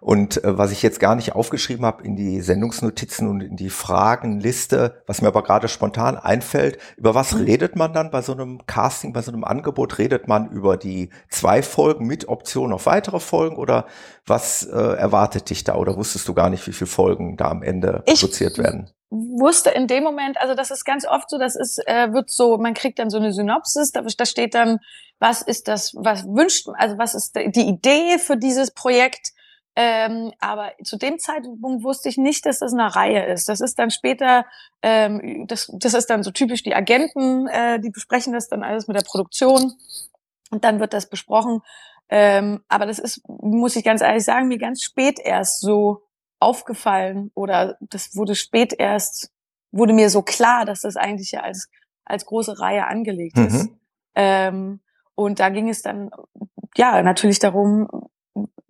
Und 0.00 0.42
äh, 0.42 0.58
was 0.58 0.72
ich 0.72 0.82
jetzt 0.82 0.98
gar 0.98 1.14
nicht 1.14 1.34
aufgeschrieben 1.34 1.86
habe 1.86 2.02
in 2.02 2.16
die 2.16 2.40
Sendungsnotizen 2.40 3.28
und 3.28 3.40
in 3.40 3.56
die 3.56 3.70
Fragenliste, 3.70 5.02
was 5.06 5.22
mir 5.22 5.28
aber 5.28 5.42
gerade 5.42 5.68
spontan 5.68 6.16
einfällt, 6.16 6.78
über 6.96 7.14
was 7.14 7.32
mhm. 7.34 7.44
redet 7.44 7.76
man 7.76 7.92
dann 7.92 8.10
bei 8.10 8.22
so 8.22 8.32
einem 8.32 8.66
Casting, 8.66 9.12
bei 9.12 9.22
so 9.22 9.30
einem 9.30 9.44
Angebot? 9.44 9.98
Redet 9.98 10.26
man 10.26 10.50
über 10.50 10.76
die 10.76 11.10
zwei 11.30 11.62
Folgen 11.62 12.06
mit 12.06 12.28
Option 12.28 12.72
auf 12.72 12.86
weitere 12.86 13.20
Folgen 13.20 13.56
oder 13.56 13.86
was 14.26 14.64
äh, 14.64 14.76
erwartet 14.76 15.50
dich 15.50 15.64
da 15.64 15.76
oder 15.76 15.96
wusstest 15.96 16.26
du 16.26 16.34
gar 16.34 16.50
nicht, 16.50 16.66
wie 16.66 16.72
viele 16.72 16.90
Folgen 16.90 17.36
da 17.36 17.50
am 17.50 17.62
Ende 17.62 18.02
ich, 18.06 18.20
produziert 18.20 18.58
werden? 18.58 18.90
Wusste 19.10 19.70
in 19.70 19.86
dem 19.86 20.02
Moment, 20.04 20.40
also 20.40 20.54
das 20.54 20.70
ist 20.70 20.84
ganz 20.84 21.06
oft 21.06 21.30
so, 21.30 21.38
das 21.38 21.56
ist, 21.56 21.78
äh, 21.86 22.12
wird 22.12 22.30
so, 22.30 22.58
man 22.58 22.74
kriegt 22.74 22.98
dann 22.98 23.10
so 23.10 23.18
eine 23.18 23.32
Synopsis, 23.32 23.92
da, 23.92 24.02
da 24.02 24.26
steht 24.26 24.54
dann, 24.54 24.80
was 25.18 25.42
ist 25.42 25.68
das, 25.68 25.94
was 25.94 26.24
wünscht, 26.24 26.68
also 26.74 26.98
was 26.98 27.14
ist 27.14 27.36
die 27.36 27.68
Idee 27.68 28.18
für 28.18 28.36
dieses 28.36 28.72
Projekt, 28.72 29.32
ähm, 29.76 30.32
aber 30.38 30.72
zu 30.84 30.96
dem 30.96 31.18
Zeitpunkt 31.18 31.82
wusste 31.82 32.08
ich 32.08 32.16
nicht, 32.16 32.46
dass 32.46 32.60
das 32.60 32.72
eine 32.72 32.94
Reihe 32.94 33.24
ist. 33.26 33.48
Das 33.48 33.60
ist 33.60 33.78
dann 33.78 33.90
später, 33.90 34.46
ähm, 34.82 35.46
das, 35.48 35.68
das 35.72 35.94
ist 35.94 36.10
dann 36.10 36.22
so 36.22 36.30
typisch 36.30 36.62
die 36.62 36.74
Agenten, 36.74 37.48
äh, 37.48 37.80
die 37.80 37.90
besprechen 37.90 38.32
das 38.32 38.48
dann 38.48 38.62
alles 38.62 38.86
mit 38.86 38.96
der 38.96 39.04
Produktion 39.04 39.74
und 40.50 40.62
dann 40.62 40.78
wird 40.78 40.92
das 40.92 41.08
besprochen. 41.08 41.60
Ähm, 42.08 42.62
aber 42.68 42.86
das 42.86 43.00
ist, 43.00 43.22
muss 43.26 43.74
ich 43.74 43.84
ganz 43.84 44.00
ehrlich 44.00 44.24
sagen, 44.24 44.46
mir 44.46 44.58
ganz 44.58 44.82
spät 44.82 45.18
erst 45.18 45.60
so 45.60 46.03
aufgefallen 46.44 47.30
oder 47.34 47.76
das 47.80 48.14
wurde 48.14 48.34
spät 48.34 48.74
erst, 48.78 49.32
wurde 49.72 49.92
mir 49.92 50.10
so 50.10 50.22
klar, 50.22 50.64
dass 50.64 50.82
das 50.82 50.96
eigentlich 50.96 51.32
ja 51.32 51.40
als, 51.40 51.68
als 52.04 52.26
große 52.26 52.60
Reihe 52.60 52.86
angelegt 52.86 53.36
mhm. 53.36 53.46
ist. 53.46 53.68
Ähm, 54.14 54.80
und 55.14 55.40
da 55.40 55.48
ging 55.48 55.68
es 55.68 55.82
dann, 55.82 56.10
ja, 56.76 57.02
natürlich 57.02 57.38
darum, 57.38 57.88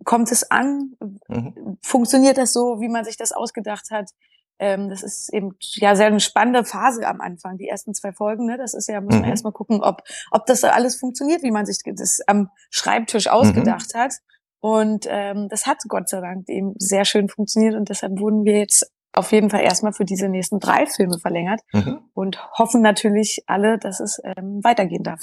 kommt 0.03 0.31
es 0.31 0.49
an? 0.49 0.95
Mhm. 1.27 1.77
Funktioniert 1.81 2.37
das 2.37 2.53
so, 2.53 2.79
wie 2.79 2.89
man 2.89 3.03
sich 3.03 3.17
das 3.17 3.31
ausgedacht 3.31 3.91
hat? 3.91 4.11
Ähm, 4.57 4.87
das 4.89 5.03
ist 5.03 5.33
eben 5.33 5.57
ja 5.59 5.95
sehr 5.95 6.07
eine 6.07 6.21
spannende 6.21 6.63
Phase 6.63 7.05
am 7.05 7.19
Anfang, 7.19 7.57
die 7.57 7.67
ersten 7.67 7.93
zwei 7.93 8.13
Folgen. 8.13 8.45
Ne? 8.45 8.57
Das 8.57 8.73
ist 8.73 8.87
ja, 8.87 9.01
muss 9.01 9.15
man 9.15 9.23
mhm. 9.23 9.29
erstmal 9.29 9.51
gucken, 9.51 9.81
ob, 9.83 10.03
ob 10.31 10.45
das 10.45 10.63
alles 10.63 10.95
funktioniert, 10.95 11.43
wie 11.43 11.51
man 11.51 11.65
sich 11.65 11.79
das 11.83 12.21
am 12.25 12.49
Schreibtisch 12.69 13.27
ausgedacht 13.27 13.93
mhm. 13.93 13.99
hat. 13.99 14.13
Und 14.59 15.05
ähm, 15.09 15.47
das 15.49 15.67
hat 15.67 15.77
Gott 15.87 16.09
sei 16.09 16.21
Dank 16.21 16.49
eben 16.49 16.73
sehr 16.77 17.05
schön 17.05 17.29
funktioniert 17.29 17.75
und 17.75 17.89
deshalb 17.89 18.19
wurden 18.19 18.45
wir 18.45 18.59
jetzt 18.59 18.91
auf 19.13 19.31
jeden 19.31 19.49
Fall 19.49 19.61
erstmal 19.61 19.93
für 19.93 20.05
diese 20.05 20.27
nächsten 20.27 20.59
drei 20.59 20.85
Filme 20.87 21.19
verlängert 21.19 21.61
mhm. 21.71 21.99
und 22.13 22.43
hoffen 22.57 22.81
natürlich 22.81 23.43
alle, 23.47 23.77
dass 23.77 23.99
es 23.99 24.19
ähm, 24.23 24.59
weitergehen 24.63 25.03
darf. 25.03 25.21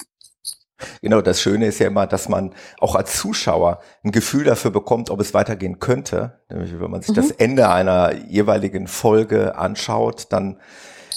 Genau, 1.01 1.21
das 1.21 1.41
Schöne 1.41 1.67
ist 1.67 1.79
ja 1.79 1.87
immer, 1.87 2.07
dass 2.07 2.27
man 2.27 2.53
auch 2.79 2.95
als 2.95 3.15
Zuschauer 3.17 3.79
ein 4.03 4.11
Gefühl 4.11 4.43
dafür 4.43 4.71
bekommt, 4.71 5.09
ob 5.09 5.19
es 5.19 5.33
weitergehen 5.33 5.79
könnte. 5.79 6.41
Nämlich, 6.49 6.79
wenn 6.79 6.91
man 6.91 7.01
sich 7.01 7.11
mhm. 7.11 7.21
das 7.21 7.31
Ende 7.31 7.69
einer 7.69 8.13
jeweiligen 8.13 8.87
Folge 8.87 9.55
anschaut, 9.55 10.27
dann 10.31 10.59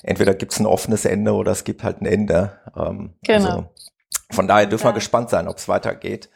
entweder 0.03 0.35
gibt 0.35 0.53
es 0.53 0.61
ein 0.61 0.67
offenes 0.67 1.05
Ende 1.05 1.33
oder 1.33 1.53
es 1.53 1.65
gibt 1.65 1.83
halt 1.83 2.01
ein 2.01 2.07
Ende. 2.07 2.61
Ähm, 2.77 3.15
genau. 3.23 3.47
Also 3.47 3.69
von 4.31 4.47
daher 4.47 4.67
dürfen 4.67 4.85
ja. 4.85 4.91
wir 4.91 4.95
gespannt 4.95 5.31
sein, 5.31 5.49
ob 5.49 5.57
es 5.57 5.69
weitergeht. 5.69 6.31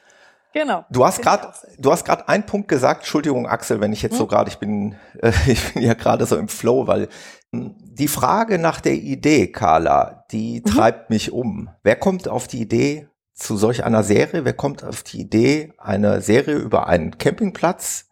Genau. 0.52 0.84
Du 0.90 1.04
hast 1.04 1.22
gerade, 1.22 1.52
du 1.78 1.92
hast 1.92 2.04
gerade 2.04 2.28
einen 2.28 2.44
Punkt 2.44 2.68
gesagt. 2.68 3.00
Entschuldigung, 3.00 3.46
Axel, 3.46 3.80
wenn 3.80 3.92
ich 3.92 4.02
jetzt 4.02 4.12
hm? 4.12 4.18
so 4.18 4.26
gerade, 4.26 4.50
ich 4.50 4.58
bin, 4.58 4.96
äh, 5.22 5.32
ich 5.46 5.72
bin 5.72 5.82
ja 5.82 5.94
gerade 5.94 6.26
so 6.26 6.36
im 6.36 6.48
Flow, 6.48 6.86
weil 6.86 7.08
hm, 7.52 7.74
die 7.78 8.08
Frage 8.08 8.58
nach 8.58 8.80
der 8.80 8.94
Idee, 8.94 9.52
Carla, 9.52 10.24
die 10.30 10.62
mhm. 10.64 10.70
treibt 10.70 11.10
mich 11.10 11.32
um. 11.32 11.70
Wer 11.82 11.96
kommt 11.96 12.28
auf 12.28 12.48
die 12.48 12.60
Idee 12.60 13.08
zu 13.34 13.56
solch 13.56 13.84
einer 13.84 14.02
Serie? 14.02 14.44
Wer 14.44 14.52
kommt 14.52 14.84
auf 14.84 15.02
die 15.02 15.20
Idee, 15.20 15.72
eine 15.78 16.20
Serie 16.20 16.56
über 16.56 16.86
einen 16.88 17.18
Campingplatz 17.18 18.08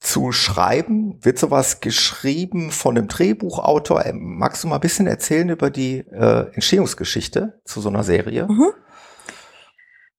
zu 0.00 0.32
schreiben? 0.32 1.18
Wird 1.22 1.38
sowas 1.38 1.80
geschrieben 1.80 2.70
von 2.70 2.96
einem 2.96 3.08
Drehbuchautor? 3.08 4.06
Ähm, 4.06 4.38
magst 4.38 4.64
du 4.64 4.68
mal 4.68 4.76
ein 4.76 4.80
bisschen 4.80 5.06
erzählen 5.06 5.48
über 5.48 5.70
die 5.70 5.98
äh, 5.98 6.52
Entstehungsgeschichte 6.54 7.60
zu 7.64 7.80
so 7.80 7.88
einer 7.88 8.04
Serie? 8.04 8.46
Mhm. 8.48 8.72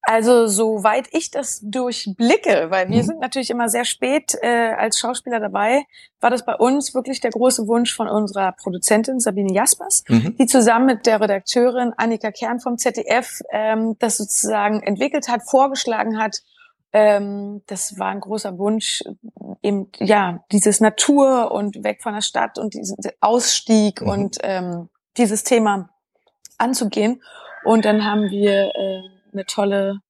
Also 0.06 0.46
soweit 0.46 1.08
ich 1.12 1.30
das 1.30 1.60
durchblicke, 1.62 2.66
weil 2.68 2.90
wir 2.90 2.98
mhm. 2.98 3.06
sind 3.06 3.20
natürlich 3.20 3.48
immer 3.48 3.70
sehr 3.70 3.86
spät 3.86 4.36
äh, 4.42 4.74
als 4.76 4.98
Schauspieler 4.98 5.40
dabei, 5.40 5.84
war 6.20 6.28
das 6.30 6.44
bei 6.44 6.54
uns 6.54 6.94
wirklich 6.94 7.20
der 7.20 7.30
große 7.30 7.66
Wunsch 7.66 7.94
von 7.94 8.08
unserer 8.08 8.52
Produzentin 8.52 9.18
Sabine 9.18 9.54
Jaspers, 9.54 10.04
mhm. 10.08 10.36
die 10.36 10.44
zusammen 10.44 10.86
mit 10.86 11.06
der 11.06 11.22
Redakteurin 11.22 11.94
Annika 11.96 12.32
Kern 12.32 12.60
vom 12.60 12.76
ZDF 12.76 13.40
ähm, 13.50 13.96
das 13.98 14.18
sozusagen 14.18 14.82
entwickelt 14.82 15.28
hat, 15.28 15.42
vorgeschlagen 15.48 16.18
hat. 16.18 16.36
Ähm, 16.92 17.62
das 17.66 17.98
war 17.98 18.08
ein 18.08 18.20
großer 18.20 18.58
Wunsch, 18.58 19.02
eben 19.62 19.88
ja 19.98 20.44
dieses 20.52 20.80
Natur 20.80 21.50
und 21.50 21.82
weg 21.82 22.02
von 22.02 22.12
der 22.12 22.20
Stadt 22.20 22.58
und 22.58 22.74
diesen 22.74 22.96
Ausstieg 23.20 24.02
mhm. 24.02 24.08
und 24.08 24.36
ähm, 24.42 24.90
dieses 25.16 25.44
Thema 25.44 25.88
anzugehen. 26.58 27.22
Und 27.64 27.86
dann 27.86 28.04
haben 28.04 28.30
wir 28.30 28.70
äh, 28.74 29.00
eine 29.34 29.44
tolle 29.46 30.00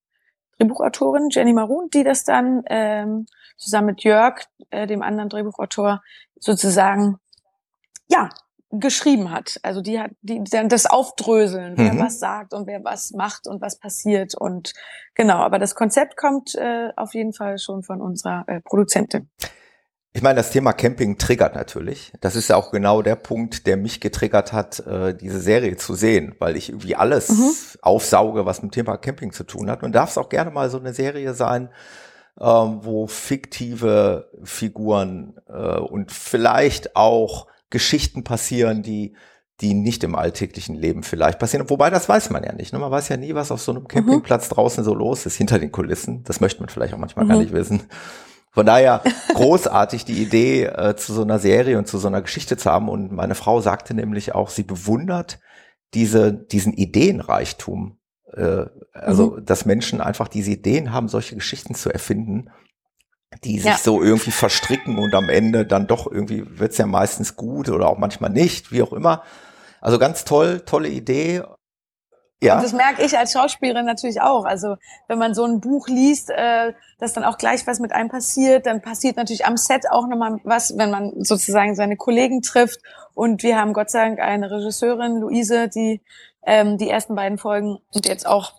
Drehbuchautorin, 0.58 1.28
Jenny 1.30 1.52
Maroon, 1.52 1.88
die 1.92 2.04
das 2.04 2.24
dann 2.24 2.62
ähm, 2.66 3.26
zusammen 3.56 3.88
mit 3.88 4.04
Jörg, 4.04 4.44
äh, 4.70 4.86
dem 4.86 5.02
anderen 5.02 5.28
Drehbuchautor, 5.28 6.02
sozusagen 6.38 7.18
ja 8.08 8.30
geschrieben 8.70 9.30
hat. 9.30 9.58
Also 9.62 9.80
die 9.80 10.00
hat 10.00 10.10
die 10.22 10.42
dann 10.44 10.68
das 10.68 10.86
Aufdröseln, 10.86 11.74
wer 11.76 11.94
mhm. 11.94 12.00
was 12.00 12.18
sagt 12.18 12.52
und 12.52 12.66
wer 12.66 12.82
was 12.82 13.12
macht 13.12 13.46
und 13.46 13.60
was 13.60 13.78
passiert 13.78 14.34
und 14.34 14.72
genau. 15.14 15.38
Aber 15.38 15.58
das 15.58 15.74
Konzept 15.74 16.16
kommt 16.16 16.54
äh, 16.54 16.90
auf 16.96 17.14
jeden 17.14 17.32
Fall 17.32 17.58
schon 17.58 17.82
von 17.82 18.00
unserer 18.00 18.44
äh, 18.48 18.60
Produzentin. 18.60 19.30
Ich 20.16 20.22
meine, 20.22 20.36
das 20.36 20.50
Thema 20.50 20.72
Camping 20.72 21.18
triggert 21.18 21.56
natürlich. 21.56 22.12
Das 22.20 22.36
ist 22.36 22.46
ja 22.46 22.54
auch 22.54 22.70
genau 22.70 23.02
der 23.02 23.16
Punkt, 23.16 23.66
der 23.66 23.76
mich 23.76 24.00
getriggert 24.00 24.52
hat, 24.52 24.78
äh, 24.86 25.12
diese 25.12 25.40
Serie 25.40 25.76
zu 25.76 25.94
sehen, 25.94 26.36
weil 26.38 26.56
ich 26.56 26.68
irgendwie 26.68 26.94
alles 26.94 27.30
mhm. 27.30 27.50
aufsauge, 27.82 28.46
was 28.46 28.62
mit 28.62 28.70
dem 28.70 28.84
Thema 28.84 28.96
Camping 28.96 29.32
zu 29.32 29.42
tun 29.42 29.68
hat. 29.68 29.82
Und 29.82 29.92
darf 29.92 30.10
es 30.10 30.18
auch 30.18 30.28
gerne 30.28 30.52
mal 30.52 30.70
so 30.70 30.78
eine 30.78 30.94
Serie 30.94 31.34
sein, 31.34 31.68
ähm, 32.40 32.78
wo 32.82 33.08
fiktive 33.08 34.30
Figuren 34.44 35.34
äh, 35.48 35.78
und 35.78 36.12
vielleicht 36.12 36.94
auch 36.94 37.48
Geschichten 37.70 38.22
passieren, 38.22 38.84
die 38.84 39.16
die 39.60 39.74
nicht 39.74 40.02
im 40.02 40.16
alltäglichen 40.16 40.74
Leben 40.74 41.04
vielleicht 41.04 41.38
passieren. 41.38 41.70
Wobei, 41.70 41.88
das 41.88 42.08
weiß 42.08 42.30
man 42.30 42.42
ja 42.42 42.52
nicht. 42.52 42.72
Ne? 42.72 42.80
Man 42.80 42.90
weiß 42.90 43.08
ja 43.08 43.16
nie, 43.16 43.34
was 43.34 43.52
auf 43.52 43.60
so 43.60 43.72
einem 43.72 43.82
mhm. 43.82 43.88
Campingplatz 43.88 44.50
mhm. 44.50 44.54
draußen 44.54 44.84
so 44.84 44.94
los 44.94 45.26
ist, 45.26 45.36
hinter 45.36 45.58
den 45.58 45.72
Kulissen. 45.72 46.24
Das 46.24 46.40
möchte 46.40 46.60
man 46.60 46.68
vielleicht 46.68 46.92
auch 46.94 46.98
manchmal 46.98 47.24
mhm. 47.24 47.28
gar 47.28 47.38
nicht 47.38 47.52
wissen. 47.52 47.84
Von 48.54 48.66
daher 48.66 49.02
großartig 49.34 50.04
die 50.04 50.22
Idee, 50.22 50.64
äh, 50.64 50.96
zu 50.96 51.12
so 51.12 51.22
einer 51.22 51.38
Serie 51.38 51.76
und 51.76 51.88
zu 51.88 51.98
so 51.98 52.08
einer 52.08 52.22
Geschichte 52.22 52.56
zu 52.56 52.70
haben. 52.70 52.88
Und 52.88 53.12
meine 53.12 53.34
Frau 53.34 53.60
sagte 53.60 53.94
nämlich 53.94 54.34
auch, 54.34 54.48
sie 54.48 54.62
bewundert 54.62 55.40
diese, 55.92 56.32
diesen 56.32 56.72
Ideenreichtum. 56.72 57.98
Äh, 58.32 58.66
also, 58.92 59.32
mhm. 59.32 59.44
dass 59.44 59.66
Menschen 59.66 60.00
einfach 60.00 60.28
diese 60.28 60.52
Ideen 60.52 60.92
haben, 60.92 61.08
solche 61.08 61.34
Geschichten 61.34 61.74
zu 61.74 61.90
erfinden, 61.90 62.50
die 63.42 63.58
sich 63.58 63.66
ja. 63.66 63.76
so 63.76 64.02
irgendwie 64.02 64.30
verstricken 64.30 64.98
und 64.98 65.14
am 65.14 65.28
Ende 65.28 65.66
dann 65.66 65.88
doch 65.88 66.10
irgendwie 66.10 66.44
wird's 66.46 66.78
ja 66.78 66.86
meistens 66.86 67.34
gut 67.34 67.68
oder 67.68 67.88
auch 67.88 67.98
manchmal 67.98 68.30
nicht, 68.30 68.70
wie 68.70 68.82
auch 68.82 68.92
immer. 68.92 69.24
Also 69.80 69.98
ganz 69.98 70.24
toll, 70.24 70.62
tolle 70.64 70.88
Idee. 70.88 71.42
Ja. 72.42 72.56
Und 72.56 72.64
das 72.64 72.72
merke 72.72 73.02
ich 73.02 73.16
als 73.16 73.32
Schauspielerin 73.32 73.86
natürlich 73.86 74.20
auch. 74.20 74.44
Also 74.44 74.76
wenn 75.08 75.18
man 75.18 75.34
so 75.34 75.44
ein 75.44 75.60
Buch 75.60 75.88
liest, 75.88 76.30
äh, 76.30 76.72
dass 76.98 77.12
dann 77.12 77.24
auch 77.24 77.38
gleich 77.38 77.66
was 77.66 77.80
mit 77.80 77.92
einem 77.92 78.08
passiert, 78.08 78.66
dann 78.66 78.82
passiert 78.82 79.16
natürlich 79.16 79.46
am 79.46 79.56
Set 79.56 79.90
auch 79.90 80.06
nochmal 80.06 80.40
was, 80.44 80.76
wenn 80.76 80.90
man 80.90 81.12
sozusagen 81.24 81.74
seine 81.74 81.96
Kollegen 81.96 82.42
trifft. 82.42 82.80
Und 83.14 83.42
wir 83.42 83.58
haben 83.58 83.72
Gott 83.72 83.90
sei 83.90 84.04
Dank 84.04 84.20
eine 84.20 84.50
Regisseurin, 84.50 85.20
Luise, 85.20 85.68
die 85.68 86.02
ähm, 86.46 86.78
die 86.78 86.90
ersten 86.90 87.14
beiden 87.14 87.38
Folgen 87.38 87.78
und 87.94 88.06
jetzt 88.06 88.26
auch 88.26 88.52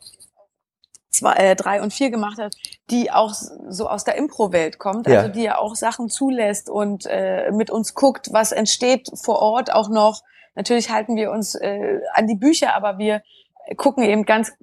zwei, 1.11 1.33
äh, 1.33 1.55
drei 1.55 1.81
und 1.81 1.93
vier 1.93 2.09
gemacht 2.09 2.37
hat, 2.37 2.55
die 2.89 3.11
auch 3.11 3.33
so 3.33 3.87
aus 3.87 4.03
der 4.03 4.15
Impro-Welt 4.15 4.79
kommt, 4.79 5.07
also 5.07 5.27
ja. 5.27 5.29
die 5.29 5.43
ja 5.43 5.57
auch 5.57 5.75
Sachen 5.75 6.09
zulässt 6.09 6.69
und 6.69 7.05
äh, 7.05 7.51
mit 7.51 7.69
uns 7.69 7.93
guckt, 7.93 8.29
was 8.31 8.51
entsteht 8.51 9.09
vor 9.15 9.39
Ort 9.39 9.71
auch 9.71 9.89
noch. 9.89 10.21
Natürlich 10.55 10.89
halten 10.89 11.15
wir 11.15 11.31
uns 11.31 11.55
äh, 11.55 11.99
an 12.13 12.27
die 12.27 12.35
Bücher, 12.35 12.75
aber 12.75 12.97
wir 12.97 13.21
gucken 13.77 14.03
eben 14.03 14.25
ganz 14.25 14.53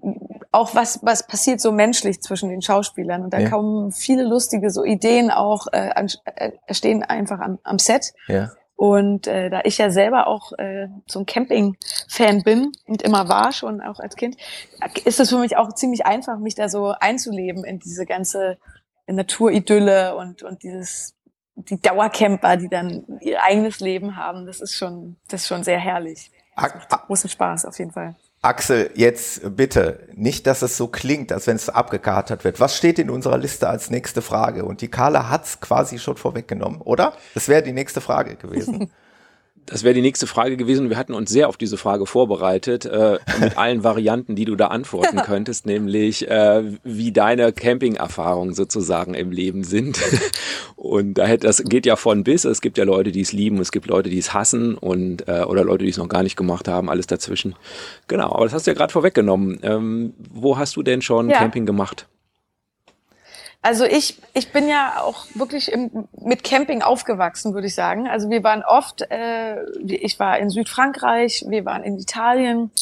auch 0.52 0.74
was 0.74 1.00
was 1.02 1.26
passiert 1.26 1.60
so 1.60 1.72
menschlich 1.72 2.20
zwischen 2.22 2.48
den 2.48 2.62
Schauspielern 2.62 3.24
und 3.24 3.32
da 3.32 3.40
ja. 3.40 3.50
kommen 3.50 3.90
viele 3.90 4.24
lustige 4.24 4.70
so 4.70 4.84
Ideen 4.84 5.30
auch 5.30 5.66
äh, 5.72 5.90
äh, 6.36 6.52
entstehen 6.66 7.02
einfach 7.02 7.40
am, 7.40 7.58
am 7.64 7.78
Set 7.78 8.12
ja. 8.28 8.52
und 8.76 9.26
äh, 9.26 9.50
da 9.50 9.62
ich 9.64 9.78
ja 9.78 9.90
selber 9.90 10.26
auch 10.26 10.52
äh, 10.58 10.88
so 11.06 11.20
ein 11.20 11.26
Camping-Fan 11.26 12.42
bin 12.42 12.72
und 12.86 13.02
immer 13.02 13.28
war 13.28 13.52
schon 13.52 13.80
auch 13.80 13.98
als 13.98 14.16
Kind 14.16 14.36
ist 15.04 15.20
es 15.20 15.30
für 15.30 15.38
mich 15.38 15.56
auch 15.56 15.72
ziemlich 15.74 16.06
einfach 16.06 16.38
mich 16.38 16.54
da 16.54 16.68
so 16.68 16.94
einzuleben 17.00 17.64
in 17.64 17.78
diese 17.78 18.06
ganze 18.06 18.58
Naturidylle 19.06 20.16
und 20.16 20.42
und 20.42 20.62
dieses 20.62 21.14
die 21.54 21.80
Dauercamper, 21.80 22.56
die 22.56 22.68
dann 22.68 23.04
ihr 23.20 23.42
eigenes 23.42 23.80
Leben 23.80 24.16
haben, 24.16 24.46
das 24.46 24.60
ist 24.60 24.74
schon 24.74 25.16
das 25.28 25.42
ist 25.42 25.48
schon 25.48 25.64
sehr 25.64 25.78
herrlich. 25.78 26.30
Das 26.56 26.74
macht 26.90 27.06
großen 27.06 27.30
Spaß 27.30 27.66
auf 27.66 27.78
jeden 27.78 27.92
Fall. 27.92 28.14
Axel, 28.44 28.90
jetzt 28.96 29.56
bitte, 29.56 30.08
nicht, 30.14 30.48
dass 30.48 30.62
es 30.62 30.76
so 30.76 30.88
klingt, 30.88 31.30
als 31.30 31.46
wenn 31.46 31.54
es 31.54 31.68
abgekartet 31.68 32.42
wird. 32.42 32.58
Was 32.58 32.76
steht 32.76 32.98
in 32.98 33.08
unserer 33.08 33.38
Liste 33.38 33.68
als 33.68 33.88
nächste 33.88 34.20
Frage? 34.20 34.64
Und 34.64 34.80
die 34.80 34.88
Carla 34.88 35.30
hat's 35.30 35.60
quasi 35.60 36.00
schon 36.00 36.16
vorweggenommen, 36.16 36.80
oder? 36.80 37.12
Das 37.34 37.46
wäre 37.46 37.62
die 37.62 37.72
nächste 37.72 38.00
Frage 38.00 38.34
gewesen. 38.34 38.90
Das 39.66 39.84
wäre 39.84 39.94
die 39.94 40.02
nächste 40.02 40.26
Frage 40.26 40.56
gewesen. 40.56 40.90
Wir 40.90 40.96
hatten 40.96 41.14
uns 41.14 41.30
sehr 41.30 41.48
auf 41.48 41.56
diese 41.56 41.76
Frage 41.76 42.06
vorbereitet, 42.06 42.84
äh, 42.84 43.18
mit 43.40 43.56
allen 43.56 43.84
Varianten, 43.84 44.34
die 44.34 44.44
du 44.44 44.56
da 44.56 44.68
antworten 44.68 45.18
könntest, 45.18 45.66
nämlich 45.66 46.28
äh, 46.28 46.64
wie 46.82 47.12
deine 47.12 47.52
Camping-Erfahrungen 47.52 48.54
sozusagen 48.54 49.14
im 49.14 49.30
Leben 49.30 49.64
sind. 49.64 50.00
Und 50.76 51.14
da 51.14 51.26
hätte, 51.26 51.46
das 51.46 51.62
geht 51.62 51.86
ja 51.86 51.94
von 51.94 52.24
bis. 52.24 52.44
Es 52.44 52.60
gibt 52.60 52.76
ja 52.76 52.84
Leute, 52.84 53.12
die 53.12 53.20
es 53.20 53.32
lieben, 53.32 53.58
es 53.58 53.70
gibt 53.70 53.86
Leute, 53.86 54.10
die 54.10 54.18
es 54.18 54.34
hassen 54.34 54.74
und 54.74 55.28
äh, 55.28 55.42
oder 55.42 55.62
Leute, 55.62 55.84
die 55.84 55.90
es 55.90 55.96
noch 55.96 56.08
gar 56.08 56.24
nicht 56.24 56.34
gemacht 56.34 56.66
haben, 56.66 56.90
alles 56.90 57.06
dazwischen. 57.06 57.54
Genau, 58.08 58.32
aber 58.32 58.44
das 58.46 58.52
hast 58.52 58.66
du 58.66 58.72
ja 58.72 58.74
gerade 58.74 58.92
vorweggenommen. 58.92 59.60
Ähm, 59.62 60.14
wo 60.32 60.58
hast 60.58 60.74
du 60.74 60.82
denn 60.82 61.00
schon 61.00 61.30
ja. 61.30 61.38
Camping 61.38 61.66
gemacht? 61.66 62.08
Also 63.62 63.84
ich, 63.84 64.20
ich 64.34 64.50
bin 64.50 64.68
ja 64.68 65.00
auch 65.00 65.24
wirklich 65.34 65.70
im, 65.70 66.08
mit 66.20 66.42
Camping 66.42 66.82
aufgewachsen, 66.82 67.54
würde 67.54 67.68
ich 67.68 67.76
sagen. 67.76 68.08
Also 68.08 68.28
wir 68.28 68.42
waren 68.42 68.64
oft, 68.64 69.02
äh, 69.02 69.62
ich 69.86 70.18
war 70.18 70.38
in 70.38 70.50
Südfrankreich, 70.50 71.44
wir 71.48 71.64
waren 71.64 71.84
in 71.84 71.96
Italien, 71.96 72.72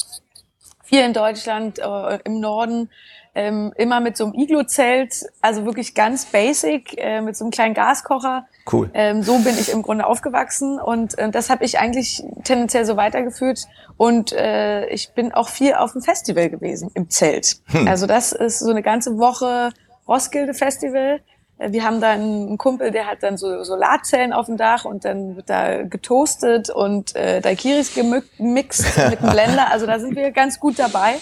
hier 0.87 1.05
in 1.05 1.13
Deutschland, 1.13 1.79
äh, 1.79 2.19
im 2.25 2.41
Norden, 2.41 2.89
ähm, 3.35 3.73
immer 3.77 4.01
mit 4.01 4.17
so 4.17 4.25
einem 4.25 4.35
Iglo-Zelt, 4.35 5.27
also 5.41 5.65
wirklich 5.65 5.95
ganz 5.95 6.25
basic, 6.25 6.97
äh, 6.97 7.21
mit 7.21 7.37
so 7.37 7.45
einem 7.45 7.53
kleinen 7.53 7.75
Gaskocher. 7.75 8.47
Cool. 8.71 8.91
Ähm, 8.95 9.23
so 9.23 9.39
bin 9.39 9.57
ich 9.59 9.71
im 9.71 9.83
Grunde 9.83 10.07
aufgewachsen 10.07 10.81
und 10.81 11.17
äh, 11.19 11.31
das 11.31 11.51
habe 11.51 11.65
ich 11.65 11.79
eigentlich 11.79 12.25
tendenziell 12.43 12.87
so 12.87 12.97
weitergeführt. 12.97 13.67
Und 13.99 14.33
äh, 14.33 14.87
ich 14.89 15.13
bin 15.13 15.33
auch 15.33 15.51
viel 15.51 15.75
auf 15.75 15.93
dem 15.93 16.01
Festival 16.01 16.49
gewesen, 16.49 16.91
im 16.95 17.11
Zelt. 17.11 17.61
Hm. 17.67 17.87
Also 17.87 18.07
das 18.07 18.33
ist 18.33 18.61
so 18.61 18.71
eine 18.71 18.83
ganze 18.83 19.19
Woche 19.19 19.71
Roskilde 20.09 20.55
Festival. 20.55 21.21
Äh, 21.59 21.73
wir 21.73 21.85
haben 21.85 22.01
da 22.01 22.11
einen 22.11 22.59
Kumpel, 22.59 22.91
der 22.91 23.07
hat 23.07 23.23
dann 23.23 23.37
so 23.37 23.63
Solarzellen 23.63 24.33
auf 24.33 24.47
dem 24.47 24.57
Dach 24.57 24.85
und 24.85 25.05
dann 25.05 25.37
wird 25.37 25.51
da 25.51 25.83
getoastet 25.83 26.71
und 26.71 27.15
äh, 27.17 27.41
Daiquiris 27.41 27.95
gemixt 27.95 28.99
mit 29.11 29.21
einem 29.21 29.33
Blender. 29.33 29.71
Also 29.71 29.87
da 29.87 29.99
sind 29.99 30.17
wir 30.17 30.31
ganz 30.33 30.59
gut 30.59 30.79
dabei. 30.79 31.17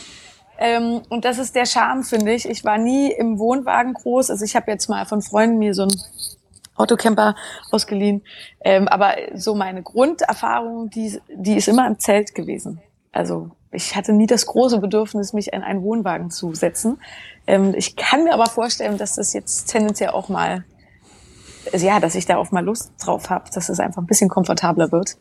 Ähm, 0.59 1.03
und 1.09 1.25
das 1.25 1.39
ist 1.39 1.55
der 1.55 1.67
Charme, 1.67 2.03
finde 2.03 2.33
ich. 2.33 2.49
Ich 2.49 2.65
war 2.65 2.79
nie 2.79 3.13
im 3.13 3.39
Wohnwagen 3.39 3.95
groß. 3.95 4.31
Also 4.31 4.45
ich 4.45 4.57
habe 4.57 4.71
jetzt 4.71 4.89
mal 4.89 5.07
von 5.07 5.23
Freunden 5.23 5.59
mir 5.59 5.73
so 5.73 5.83
einen 5.83 6.01
Autocamper 6.75 7.37
ausgeliehen. 7.71 8.23
Ähm, 8.61 8.89
aber 8.89 9.15
so 9.35 9.55
meine 9.55 9.83
Grunderfahrung, 9.83 10.91
die, 10.91 11.21
die 11.29 11.57
ist 11.57 11.69
immer 11.69 11.87
im 11.87 11.99
Zelt 11.99 12.35
gewesen. 12.35 12.81
Also 13.13 13.51
ich 13.71 13.97
hatte 13.97 14.13
nie 14.13 14.27
das 14.27 14.47
große 14.47 14.79
Bedürfnis, 14.79 15.33
mich 15.33 15.53
in 15.53 15.63
einen 15.63 15.83
Wohnwagen 15.83 16.31
zu 16.31 16.55
setzen. 16.55 17.01
Ähm, 17.47 17.75
ich 17.77 17.97
kann 17.97 18.25
mir 18.25 18.35
aber 18.35 18.47
vorstellen, 18.47 18.99
dass 18.99 19.17
das 19.17 19.33
jetzt 19.33 19.67
tendenziell 19.67 20.11
auch 20.11 20.29
mal, 20.29 20.65
ja, 21.73 22.01
dass 22.01 22.15
ich 22.15 22.27
da 22.27 22.37
auch 22.37 22.51
mal 22.51 22.65
Lust 22.65 22.93
drauf 22.99 23.31
habe, 23.31 23.51
dass 23.53 23.69
es 23.69 23.81
einfach 23.81 24.03
ein 24.03 24.07
bisschen 24.07 24.31
komfortabler 24.31 24.91
wird. 24.93 25.17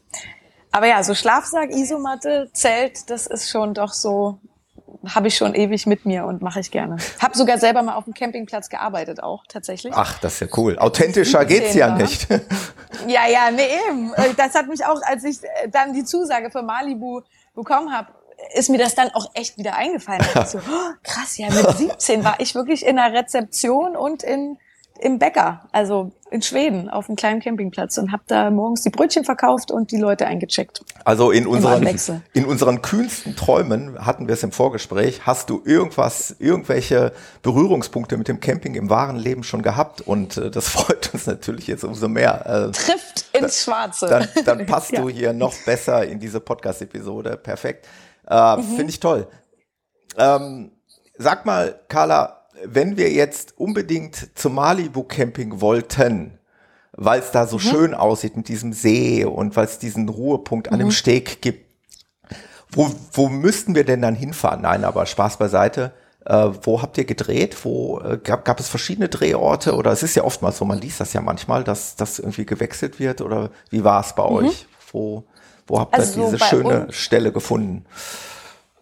Aber 0.71 0.87
ja, 0.87 1.03
so 1.03 1.13
Schlafsack, 1.13 1.71
Isomatte, 1.71 2.49
Zelt, 2.53 3.09
das 3.09 3.27
ist 3.27 3.49
schon 3.49 3.73
doch 3.73 3.93
so, 3.93 4.39
habe 5.07 5.27
ich 5.27 5.35
schon 5.35 5.55
ewig 5.55 5.85
mit 5.85 6.05
mir 6.05 6.25
und 6.25 6.41
mache 6.41 6.59
ich 6.59 6.71
gerne. 6.71 6.97
Hab 7.19 7.35
sogar 7.35 7.57
selber 7.57 7.81
mal 7.83 7.95
auf 7.95 8.05
dem 8.05 8.13
Campingplatz 8.13 8.69
gearbeitet 8.69 9.21
auch 9.21 9.43
tatsächlich. 9.47 9.93
Ach, 9.95 10.19
das 10.19 10.33
ist 10.33 10.39
ja 10.41 10.47
cool. 10.57 10.77
Authentischer 10.77 11.45
geht's 11.45 11.73
ja 11.73 11.95
nicht. 11.95 12.27
Ja, 13.07 13.27
ja, 13.27 13.51
nee, 13.51 13.61
eben. 13.89 14.11
Das 14.35 14.55
hat 14.55 14.67
mich 14.67 14.83
auch, 14.85 14.99
als 15.03 15.23
ich 15.23 15.39
dann 15.71 15.93
die 15.93 16.03
Zusage 16.03 16.49
für 16.49 16.61
Malibu 16.61 17.21
bekommen 17.53 17.91
habe, 17.91 18.09
ist 18.53 18.69
mir 18.69 18.77
das 18.77 18.95
dann 18.95 19.09
auch 19.11 19.31
echt 19.33 19.57
wieder 19.57 19.75
eingefallen. 19.75 20.21
so, 20.45 20.57
oh, 20.69 20.93
krass, 21.03 21.37
ja, 21.37 21.49
mit 21.49 21.77
17 21.77 22.23
war 22.23 22.39
ich 22.39 22.55
wirklich 22.55 22.85
in 22.85 22.97
der 22.97 23.13
Rezeption 23.13 23.95
und 23.95 24.23
in 24.23 24.57
im 24.99 25.19
Bäcker, 25.19 25.61
also 25.71 26.11
in 26.29 26.41
Schweden, 26.41 26.89
auf 26.89 27.07
einem 27.07 27.15
kleinen 27.15 27.39
Campingplatz 27.39 27.97
und 27.97 28.11
habe 28.11 28.23
da 28.27 28.49
morgens 28.49 28.81
die 28.81 28.89
Brötchen 28.89 29.23
verkauft 29.23 29.71
und 29.71 29.91
die 29.91 29.97
Leute 29.97 30.25
eingecheckt. 30.25 30.81
Also 31.05 31.31
in 31.31 31.47
unseren, 31.47 31.87
in 32.33 32.45
unseren 32.45 32.81
kühnsten 32.81 33.35
Träumen 33.35 34.05
hatten 34.05 34.27
wir 34.27 34.33
es 34.33 34.43
im 34.43 34.51
Vorgespräch. 34.51 35.25
Hast 35.25 35.49
du 35.49 35.61
irgendwas, 35.63 36.35
irgendwelche 36.39 37.13
Berührungspunkte 37.43 38.17
mit 38.17 38.27
dem 38.27 38.39
Camping 38.39 38.75
im 38.75 38.89
wahren 38.89 39.15
Leben 39.15 39.43
schon 39.43 39.61
gehabt? 39.61 40.01
Und 40.01 40.37
äh, 40.37 40.51
das 40.51 40.67
freut 40.69 41.13
uns 41.13 41.27
natürlich 41.27 41.67
jetzt 41.67 41.83
umso 41.83 42.07
mehr. 42.07 42.45
Äh, 42.45 42.71
Trifft 42.71 43.25
ins 43.33 43.63
Schwarze. 43.63 44.07
Dann, 44.07 44.27
dann 44.45 44.65
passt 44.65 44.91
ja. 44.91 45.01
du 45.01 45.09
hier 45.09 45.33
noch 45.33 45.53
besser 45.65 46.05
in 46.05 46.19
diese 46.19 46.39
Podcast-Episode. 46.39 47.37
Perfekt. 47.37 47.87
Äh, 48.29 48.57
mhm. 48.57 48.63
Finde 48.63 48.89
ich 48.89 48.99
toll. 48.99 49.27
Ähm, 50.17 50.71
sag 51.17 51.45
mal, 51.45 51.79
Carla, 51.87 52.47
wenn 52.65 52.97
wir 52.97 53.11
jetzt 53.11 53.57
unbedingt 53.57 54.37
zum 54.37 54.55
Malibu 54.55 55.03
Camping 55.03 55.61
wollten, 55.61 56.39
weil 56.93 57.19
es 57.19 57.31
da 57.31 57.45
so 57.45 57.57
mhm. 57.57 57.61
schön 57.61 57.93
aussieht 57.93 58.35
mit 58.35 58.47
diesem 58.47 58.73
See 58.73 59.23
und 59.23 59.55
weil 59.55 59.65
es 59.65 59.79
diesen 59.79 60.09
Ruhepunkt 60.09 60.71
an 60.71 60.79
dem 60.79 60.87
mhm. 60.87 60.91
Steg 60.91 61.41
gibt, 61.41 61.67
wo, 62.71 62.89
wo 63.13 63.29
müssten 63.29 63.75
wir 63.75 63.85
denn 63.85 64.01
dann 64.01 64.15
hinfahren? 64.15 64.61
Nein, 64.61 64.83
aber 64.83 65.05
Spaß 65.05 65.37
beiseite. 65.37 65.93
Äh, 66.25 66.49
wo 66.63 66.81
habt 66.81 66.97
ihr 66.97 67.05
gedreht? 67.05 67.55
Wo 67.63 67.99
äh, 68.01 68.17
gab, 68.21 68.43
gab 68.43 68.59
es 68.59 68.67
verschiedene 68.67 69.07
Drehorte? 69.07 69.75
Oder 69.75 69.91
es 69.91 70.03
ist 70.03 70.15
ja 70.15 70.23
oftmals 70.23 70.57
so, 70.57 70.65
man 70.65 70.81
liest 70.81 70.99
das 70.99 71.13
ja 71.13 71.21
manchmal, 71.21 71.63
dass 71.63 71.95
das 71.95 72.19
irgendwie 72.19 72.45
gewechselt 72.45 72.99
wird. 72.99 73.21
Oder 73.21 73.51
wie 73.69 73.83
war 73.83 74.01
es 74.01 74.13
bei 74.13 74.23
mhm. 74.23 74.35
euch? 74.35 74.65
Wo, 74.91 75.23
wo 75.67 75.79
habt 75.79 75.95
ihr 75.95 75.99
also 75.99 76.25
diese 76.25 76.39
schöne 76.43 76.87
Stelle 76.91 77.31
gefunden? 77.31 77.85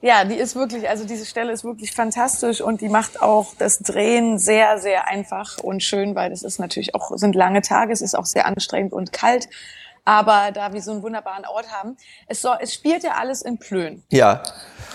Ja, 0.01 0.23
die 0.23 0.35
ist 0.35 0.55
wirklich, 0.55 0.87
also 0.87 1.03
diese 1.05 1.25
Stelle 1.25 1.51
ist 1.51 1.63
wirklich 1.63 1.91
fantastisch 1.91 2.61
und 2.61 2.81
die 2.81 2.89
macht 2.89 3.21
auch 3.23 3.55
das 3.57 3.79
Drehen 3.79 4.37
sehr, 4.37 4.77
sehr 4.77 5.07
einfach 5.07 5.57
und 5.57 5.81
schön, 5.81 6.13
weil 6.13 6.29
das 6.29 6.43
ist 6.43 6.59
natürlich 6.59 6.93
auch, 6.93 7.11
sind 7.15 7.33
lange 7.33 7.61
Tage, 7.61 7.91
es 7.91 8.01
ist 8.01 8.15
auch 8.15 8.25
sehr 8.25 8.45
anstrengend 8.45 8.93
und 8.93 9.11
kalt. 9.11 9.49
Aber 10.07 10.51
da 10.53 10.71
wir 10.71 10.83
so 10.83 10.91
einen 10.91 11.01
wunderbaren 11.01 11.45
Ort 11.45 11.71
haben, 11.71 11.97
es, 12.27 12.43
soll, 12.43 12.57
es 12.61 12.71
spielt 12.71 13.03
ja 13.03 13.13
alles 13.13 13.41
in 13.41 13.57
Plön. 13.57 14.03
Ja. 14.11 14.43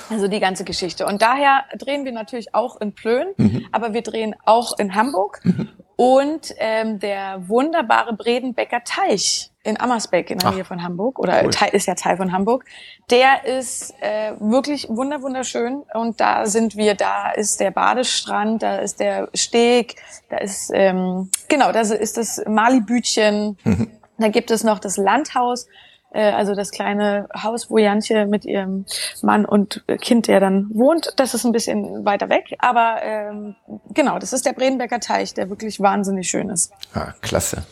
Also 0.09 0.29
die 0.29 0.39
ganze 0.39 0.63
Geschichte. 0.63 1.05
Und 1.07 1.21
daher 1.21 1.65
drehen 1.77 2.05
wir 2.05 2.13
natürlich 2.13 2.55
auch 2.55 2.81
in 2.81 2.95
Plön, 2.95 3.27
mhm. 3.37 3.67
aber 3.73 3.93
wir 3.93 4.03
drehen 4.03 4.37
auch 4.45 4.79
in 4.79 4.95
Hamburg. 4.95 5.41
Mhm. 5.43 5.69
Und 6.01 6.55
ähm, 6.57 6.99
der 6.99 7.47
wunderbare 7.47 8.15
Bredenbecker 8.15 8.83
Teich 8.85 9.51
in 9.63 9.79
Ammersbeck 9.79 10.31
in 10.31 10.39
der 10.39 10.49
Ach, 10.49 10.55
Nähe 10.55 10.65
von 10.65 10.83
Hamburg 10.83 11.19
oder 11.19 11.45
cool. 11.45 11.51
ist 11.73 11.87
ja 11.87 11.95
Teil 11.95 12.17
von 12.17 12.33
Hamburg. 12.33 12.65
Der 13.11 13.45
ist 13.45 13.93
äh, 14.01 14.33
wirklich 14.41 14.89
wunder 14.89 15.21
wunderschön 15.21 15.83
und 15.93 16.19
da 16.19 16.47
sind 16.47 16.75
wir, 16.75 16.95
da 16.95 17.33
ist 17.33 17.61
der 17.61 17.71
Badestrand, 17.71 18.63
da 18.63 18.77
ist 18.77 18.99
der 18.99 19.29
Steg, 19.35 19.97
da 20.31 20.39
ist 20.39 20.71
ähm, 20.73 21.29
genau, 21.49 21.71
da 21.71 21.81
ist 21.81 22.17
das 22.17 22.43
Malibütchen, 22.49 23.59
mhm. 23.63 23.91
da 24.17 24.29
gibt 24.29 24.51
es 24.51 24.65
noch 24.65 24.79
das 24.79 24.97
Landhaus, 24.97 25.69
also 26.19 26.55
das 26.55 26.71
kleine 26.71 27.29
Haus, 27.41 27.71
wo 27.71 27.79
Jantje 27.79 28.27
mit 28.27 28.45
ihrem 28.45 28.85
Mann 29.23 29.45
und 29.45 29.85
Kind, 30.01 30.27
der 30.27 30.41
dann 30.41 30.69
wohnt, 30.73 31.13
das 31.17 31.35
ist 31.35 31.45
ein 31.45 31.53
bisschen 31.53 32.05
weiter 32.05 32.29
weg, 32.29 32.57
aber 32.59 32.99
ähm, 33.03 33.55
genau, 33.95 34.19
das 34.19 34.33
ist 34.33 34.45
der 34.45 34.53
Bredenbecker 34.53 35.01
Teich, 35.01 35.35
der 35.35 35.51
wirklich 35.51 35.81
wahnsinnig 35.81 36.29
schön 36.29 36.49
ist. 36.49 36.73
Ah, 36.95 37.13
klasse. 37.21 37.65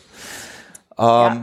Ähm, 0.96 1.04
ja. 1.04 1.36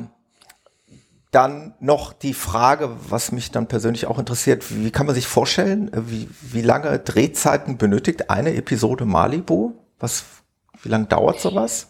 Dann 1.32 1.74
noch 1.82 2.14
die 2.14 2.34
Frage, 2.34 2.90
was 3.10 3.34
mich 3.34 3.52
dann 3.52 3.68
persönlich 3.68 4.08
auch 4.08 4.20
interessiert, 4.20 4.74
wie 4.74 4.92
kann 4.92 5.06
man 5.06 5.16
sich 5.16 5.28
vorstellen, 5.28 5.92
wie, 5.94 6.30
wie 6.42 6.62
lange 6.62 6.98
Drehzeiten 7.00 7.78
benötigt 7.78 8.30
eine 8.30 8.54
Episode 8.54 9.04
Malibu? 9.04 9.74
Was, 10.00 10.24
wie 10.82 10.90
lange 10.90 11.08
dauert 11.08 11.42
sowas? 11.42 11.90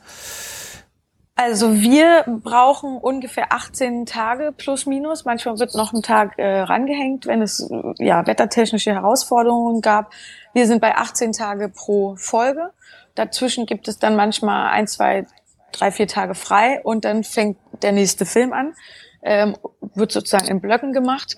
Also 1.38 1.74
wir 1.74 2.24
brauchen 2.44 2.98
ungefähr 2.98 3.52
18 3.52 4.06
Tage 4.06 4.54
plus 4.56 4.86
minus. 4.86 5.26
Manchmal 5.26 5.60
wird 5.60 5.76
noch 5.76 5.92
ein 5.92 6.02
Tag 6.02 6.40
äh, 6.40 6.62
rangehängt, 6.62 7.26
wenn 7.26 7.42
es 7.42 7.70
ja 7.98 8.26
wettertechnische 8.26 8.94
Herausforderungen 8.94 9.82
gab. 9.82 10.14
Wir 10.54 10.66
sind 10.66 10.80
bei 10.80 10.96
18 10.96 11.34
Tage 11.34 11.68
pro 11.68 12.16
Folge. 12.16 12.72
Dazwischen 13.16 13.66
gibt 13.66 13.90
es 13.90 14.00
dann 14.00 14.16
manchmal 14.16 14.72
ein, 14.72 14.88
zwei, 14.88 15.26
drei, 15.74 15.92
vier 15.92 16.08
Tage 16.08 16.36
frei 16.36 16.82
und 16.84 17.04
dann 17.04 17.26
fängt 17.26 17.58
der 17.82 17.92
nächste 17.92 18.26
Film 18.26 18.54
an. 18.54 18.74
Ähm, 19.22 19.58
wird 19.94 20.14
sozusagen 20.14 20.48
in 20.48 20.62
Blöcken 20.62 20.94
gemacht. 20.94 21.36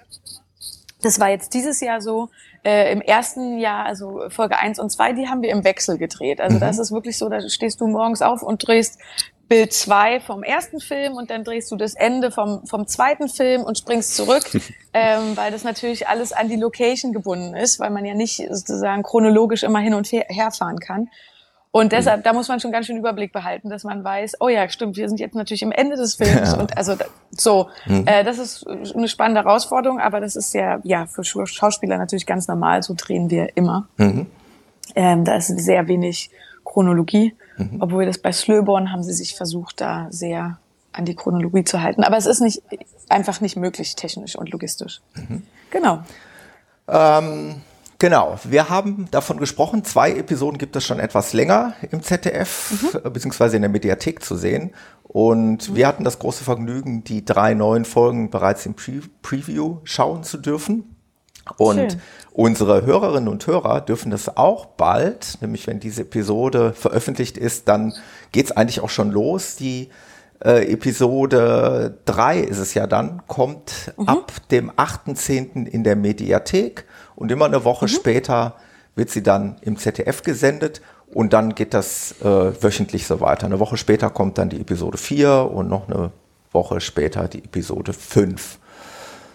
Das 1.01 1.19
war 1.19 1.29
jetzt 1.29 1.55
dieses 1.55 1.79
Jahr 1.79 2.01
so. 2.01 2.29
Äh, 2.63 2.91
Im 2.91 3.01
ersten 3.01 3.57
Jahr, 3.57 3.85
also 3.85 4.29
Folge 4.29 4.59
eins 4.59 4.77
und 4.77 4.91
zwei, 4.91 5.13
die 5.13 5.27
haben 5.27 5.41
wir 5.41 5.49
im 5.49 5.63
Wechsel 5.63 5.97
gedreht. 5.97 6.41
Also 6.41 6.57
mhm. 6.57 6.59
das 6.59 6.77
ist 6.77 6.91
wirklich 6.91 7.17
so, 7.17 7.29
da 7.29 7.39
stehst 7.49 7.81
du 7.81 7.87
morgens 7.87 8.21
auf 8.21 8.43
und 8.43 8.67
drehst 8.67 8.99
Bild 9.47 9.73
zwei 9.73 10.19
vom 10.19 10.43
ersten 10.43 10.79
Film 10.79 11.13
und 11.13 11.29
dann 11.29 11.43
drehst 11.43 11.71
du 11.71 11.75
das 11.75 11.93
Ende 11.93 12.31
vom, 12.31 12.65
vom 12.65 12.87
zweiten 12.87 13.29
Film 13.29 13.63
und 13.63 13.77
springst 13.77 14.15
zurück, 14.15 14.43
ähm, 14.93 15.35
weil 15.35 15.51
das 15.51 15.63
natürlich 15.63 16.07
alles 16.07 16.33
an 16.33 16.49
die 16.49 16.57
Location 16.57 17.13
gebunden 17.13 17.55
ist, 17.55 17.79
weil 17.79 17.89
man 17.89 18.05
ja 18.05 18.13
nicht 18.13 18.45
sozusagen 18.49 19.03
chronologisch 19.03 19.63
immer 19.63 19.79
hin 19.79 19.93
und 19.93 20.11
her 20.11 20.51
fahren 20.51 20.79
kann. 20.79 21.09
Und 21.71 21.91
deshalb, 21.91 22.23
da 22.23 22.33
muss 22.33 22.47
man 22.47 22.59
schon 22.59 22.71
ganz 22.71 22.87
schön 22.87 22.97
Überblick 22.97 23.31
behalten, 23.31 23.69
dass 23.69 23.83
man 23.83 24.03
weiß, 24.03 24.37
oh 24.39 24.47
ja, 24.47 24.67
stimmt, 24.69 24.97
wir 24.97 25.07
sind 25.07 25.19
jetzt 25.19 25.35
natürlich 25.35 25.61
im 25.61 25.71
Ende 25.71 25.95
des 25.95 26.15
Films 26.15 26.53
ja. 26.53 26.59
und 26.59 26.75
also 26.75 26.95
so, 27.31 27.67
mhm. 27.85 28.07
äh, 28.07 28.23
das 28.23 28.39
ist 28.39 28.65
eine 28.67 29.07
spannende 29.07 29.43
Herausforderung, 29.43 29.99
aber 29.99 30.19
das 30.19 30.35
ist 30.35 30.53
ja, 30.53 30.79
ja, 30.83 31.05
für 31.05 31.23
Schauspieler 31.23 31.97
natürlich 31.97 32.25
ganz 32.25 32.47
normal, 32.47 32.81
so 32.81 32.95
drehen 32.97 33.29
wir 33.29 33.55
immer. 33.55 33.87
Mhm. 33.97 34.25
Ähm, 34.95 35.25
da 35.25 35.35
ist 35.35 35.47
sehr 35.47 35.87
wenig 35.87 36.31
Chronologie. 36.67 37.33
Mhm. 37.57 37.77
Obwohl 37.81 38.05
das 38.05 38.17
bei 38.17 38.31
Slöborn 38.31 38.91
haben 38.91 39.03
sie 39.03 39.13
sich 39.13 39.35
versucht, 39.35 39.81
da 39.81 40.07
sehr 40.09 40.59
an 40.91 41.05
die 41.05 41.15
Chronologie 41.15 41.63
zu 41.63 41.81
halten. 41.81 42.03
Aber 42.03 42.17
es 42.17 42.25
ist 42.25 42.41
nicht 42.41 42.61
einfach 43.09 43.41
nicht 43.41 43.55
möglich, 43.55 43.95
technisch 43.95 44.35
und 44.35 44.51
logistisch. 44.51 45.01
Mhm. 45.15 45.43
Genau. 45.71 46.03
Ähm, 46.87 47.61
genau. 47.99 48.39
Wir 48.43 48.69
haben 48.69 49.07
davon 49.11 49.37
gesprochen, 49.37 49.83
zwei 49.83 50.11
Episoden 50.11 50.57
gibt 50.57 50.75
es 50.75 50.85
schon 50.85 50.99
etwas 50.99 51.33
länger 51.33 51.73
im 51.91 52.01
ZDF, 52.01 52.93
mhm. 52.93 53.13
beziehungsweise 53.13 53.55
in 53.55 53.61
der 53.61 53.69
Mediathek 53.69 54.23
zu 54.23 54.35
sehen. 54.35 54.73
Und 55.03 55.69
mhm. 55.69 55.75
wir 55.75 55.87
hatten 55.87 56.03
das 56.03 56.19
große 56.19 56.43
Vergnügen, 56.43 57.03
die 57.03 57.23
drei 57.23 57.53
neuen 57.53 57.85
Folgen 57.85 58.29
bereits 58.29 58.65
im 58.65 58.73
Pre 58.73 59.01
Preview 59.21 59.77
schauen 59.83 60.23
zu 60.23 60.37
dürfen. 60.37 60.96
Und 61.57 61.91
Schön. 61.91 62.01
unsere 62.33 62.85
Hörerinnen 62.85 63.29
und 63.29 63.47
Hörer 63.47 63.81
dürfen 63.81 64.11
das 64.11 64.35
auch 64.37 64.65
bald, 64.65 65.37
nämlich 65.41 65.67
wenn 65.67 65.79
diese 65.79 66.01
Episode 66.01 66.73
veröffentlicht 66.73 67.37
ist, 67.37 67.67
dann 67.67 67.93
geht's 68.31 68.51
eigentlich 68.51 68.81
auch 68.81 68.89
schon 68.89 69.11
los. 69.11 69.55
Die 69.55 69.89
äh, 70.43 70.71
Episode 70.71 71.97
drei 72.05 72.39
ist 72.39 72.59
es 72.59 72.73
ja 72.73 72.87
dann, 72.87 73.23
kommt 73.27 73.93
mhm. 73.97 74.07
ab 74.07 74.31
dem 74.51 74.71
8.10. 74.71 75.65
in 75.65 75.83
der 75.83 75.95
Mediathek 75.95 76.85
und 77.15 77.31
immer 77.31 77.45
eine 77.45 77.63
Woche 77.63 77.85
mhm. 77.85 77.89
später 77.89 78.55
wird 78.95 79.09
sie 79.09 79.23
dann 79.23 79.57
im 79.61 79.77
ZDF 79.77 80.23
gesendet 80.23 80.81
und 81.13 81.33
dann 81.33 81.55
geht 81.55 81.73
das 81.73 82.15
äh, 82.21 82.63
wöchentlich 82.63 83.07
so 83.07 83.21
weiter. 83.21 83.45
Eine 83.45 83.59
Woche 83.59 83.77
später 83.77 84.09
kommt 84.09 84.37
dann 84.37 84.49
die 84.49 84.59
Episode 84.59 84.97
4 84.97 85.49
und 85.51 85.69
noch 85.69 85.87
eine 85.87 86.11
Woche 86.51 86.81
später 86.81 87.27
die 87.27 87.43
Episode 87.43 87.93
5. 87.93 88.59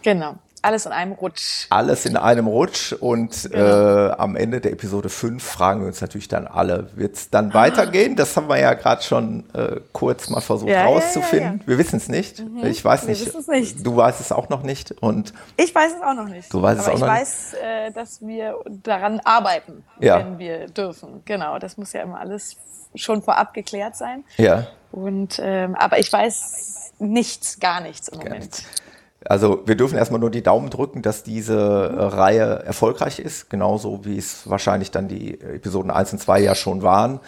Genau. 0.02 0.36
Alles 0.62 0.86
in 0.86 0.92
einem 0.92 1.12
Rutsch. 1.12 1.66
Alles 1.70 2.06
in 2.06 2.16
einem 2.16 2.46
Rutsch 2.46 2.92
und 2.92 3.50
genau. 3.50 4.08
äh, 4.08 4.12
am 4.12 4.36
Ende 4.36 4.60
der 4.60 4.70
Episode 4.72 5.08
5 5.08 5.42
fragen 5.42 5.80
wir 5.80 5.88
uns 5.88 6.00
natürlich 6.00 6.28
dann 6.28 6.46
alle, 6.46 6.88
wird 6.94 7.16
es 7.16 7.30
dann 7.30 7.52
weitergehen? 7.52 8.14
Das 8.14 8.36
haben 8.36 8.48
wir 8.48 8.58
ja 8.58 8.74
gerade 8.74 9.02
schon 9.02 9.44
äh, 9.54 9.80
kurz 9.92 10.30
mal 10.30 10.40
versucht 10.40 10.70
ja, 10.70 10.84
rauszufinden. 10.84 11.54
Ja, 11.54 11.60
ja, 11.62 11.66
wir 11.66 11.78
wissen 11.78 11.96
es 11.96 12.08
nicht. 12.08 12.38
Mhm. 12.38 12.64
Ich 12.64 12.84
weiß 12.84 13.08
nicht, 13.08 13.48
nicht, 13.48 13.84
Du 13.84 13.96
weißt 13.96 14.20
es 14.20 14.30
auch 14.30 14.48
noch 14.48 14.62
nicht. 14.62 14.92
Und 15.02 15.34
ich 15.56 15.74
weiß 15.74 15.94
es 15.96 16.02
auch 16.02 16.14
noch 16.14 16.28
nicht. 16.28 16.54
Du 16.54 16.62
weißt 16.62 16.80
Aber 16.80 16.94
es 16.94 17.02
auch 17.02 17.06
noch 17.06 17.12
nicht. 17.12 17.22
Ich 17.22 17.30
weiß, 17.32 17.54
äh, 17.54 17.90
dass 17.90 18.20
wir 18.20 18.54
daran 18.66 19.20
arbeiten, 19.24 19.82
wenn 19.98 20.38
wir 20.38 20.66
dürfen. 20.68 21.22
Genau, 21.24 21.58
das 21.58 21.76
muss 21.76 21.92
ja 21.92 22.02
immer 22.02 22.20
alles 22.20 22.56
schon 22.94 23.22
vorab 23.22 23.52
geklärt 23.54 23.96
sein. 23.96 24.22
Ja. 24.36 24.66
Und 24.92 25.40
ähm, 25.42 25.74
aber 25.74 25.98
ich 25.98 26.12
weiß 26.12 26.92
nichts, 26.98 27.58
gar 27.58 27.80
nichts 27.80 28.08
im 28.08 28.18
gar 28.18 28.24
Moment. 28.28 28.44
Nichts. 28.44 28.81
Also 29.24 29.62
wir 29.66 29.76
dürfen 29.76 29.96
erstmal 29.96 30.20
nur 30.20 30.30
die 30.30 30.42
Daumen 30.42 30.70
drücken, 30.70 31.02
dass 31.02 31.22
diese 31.22 31.54
äh, 31.56 32.02
Reihe 32.02 32.64
erfolgreich 32.64 33.18
ist, 33.18 33.50
genauso 33.50 34.04
wie 34.04 34.18
es 34.18 34.48
wahrscheinlich 34.48 34.90
dann 34.90 35.08
die 35.08 35.40
Episoden 35.40 35.90
1 35.90 36.14
und 36.14 36.18
2 36.18 36.40
ja 36.40 36.54
schon 36.54 36.82
waren. 36.82 37.20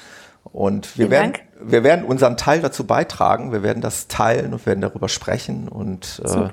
Und 0.52 0.98
wir 0.98 1.10
werden, 1.10 1.34
wir 1.60 1.84
werden 1.84 2.04
unseren 2.04 2.36
Teil 2.36 2.60
dazu 2.60 2.84
beitragen, 2.84 3.52
wir 3.52 3.62
werden 3.62 3.80
das 3.80 4.08
teilen 4.08 4.52
und 4.52 4.66
werden 4.66 4.80
darüber 4.80 5.08
sprechen 5.08 5.68
und 5.68 6.20
äh, 6.24 6.48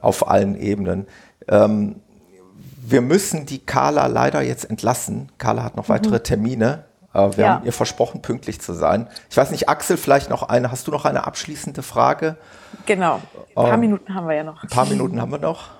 auf 0.00 0.28
allen 0.28 0.58
Ebenen. 0.58 1.06
Ähm, 1.48 1.96
wir 2.82 3.02
müssen 3.02 3.46
die 3.46 3.58
Carla 3.58 4.06
leider 4.06 4.42
jetzt 4.42 4.68
entlassen. 4.68 5.30
Carla 5.38 5.62
hat 5.62 5.76
noch 5.76 5.88
mhm. 5.88 5.92
weitere 5.92 6.20
Termine. 6.20 6.84
Äh, 7.12 7.36
wir 7.36 7.44
ja. 7.44 7.54
haben 7.54 7.66
ihr 7.66 7.72
versprochen, 7.72 8.22
pünktlich 8.22 8.60
zu 8.60 8.72
sein. 8.72 9.08
Ich 9.30 9.36
weiß 9.36 9.50
nicht, 9.50 9.68
Axel, 9.68 9.96
vielleicht 9.96 10.30
noch 10.30 10.44
eine. 10.44 10.70
Hast 10.70 10.86
du 10.86 10.90
noch 10.90 11.04
eine 11.04 11.26
abschließende 11.26 11.82
Frage? 11.82 12.36
Genau. 12.86 13.20
Ein 13.50 13.54
paar 13.54 13.74
ähm, 13.74 13.80
Minuten 13.80 14.14
haben 14.14 14.28
wir 14.28 14.34
ja 14.34 14.44
noch. 14.44 14.62
Ein 14.62 14.68
paar 14.68 14.86
Minuten 14.86 15.20
haben 15.20 15.32
wir 15.32 15.38
noch. 15.38 15.70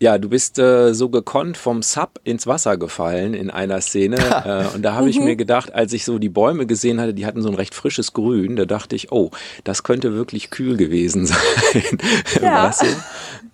Ja, 0.00 0.18
du 0.18 0.28
bist 0.28 0.58
äh, 0.58 0.92
so 0.92 1.08
gekonnt 1.08 1.56
vom 1.56 1.80
Sub 1.80 2.20
ins 2.24 2.46
Wasser 2.48 2.76
gefallen 2.76 3.32
in 3.32 3.48
einer 3.48 3.80
Szene. 3.80 4.16
äh, 4.44 4.74
und 4.74 4.82
da 4.82 4.94
habe 4.94 5.08
ich 5.08 5.20
mir 5.20 5.36
gedacht, 5.36 5.72
als 5.72 5.92
ich 5.92 6.04
so 6.04 6.18
die 6.18 6.28
Bäume 6.28 6.66
gesehen 6.66 7.00
hatte, 7.00 7.14
die 7.14 7.24
hatten 7.24 7.40
so 7.40 7.48
ein 7.48 7.54
recht 7.54 7.74
frisches 7.74 8.12
Grün, 8.12 8.56
da 8.56 8.64
dachte 8.64 8.96
ich, 8.96 9.12
oh, 9.12 9.30
das 9.62 9.84
könnte 9.84 10.12
wirklich 10.12 10.50
kühl 10.50 10.76
gewesen 10.76 11.26
sein. 11.26 11.38
Ja, 12.42 12.70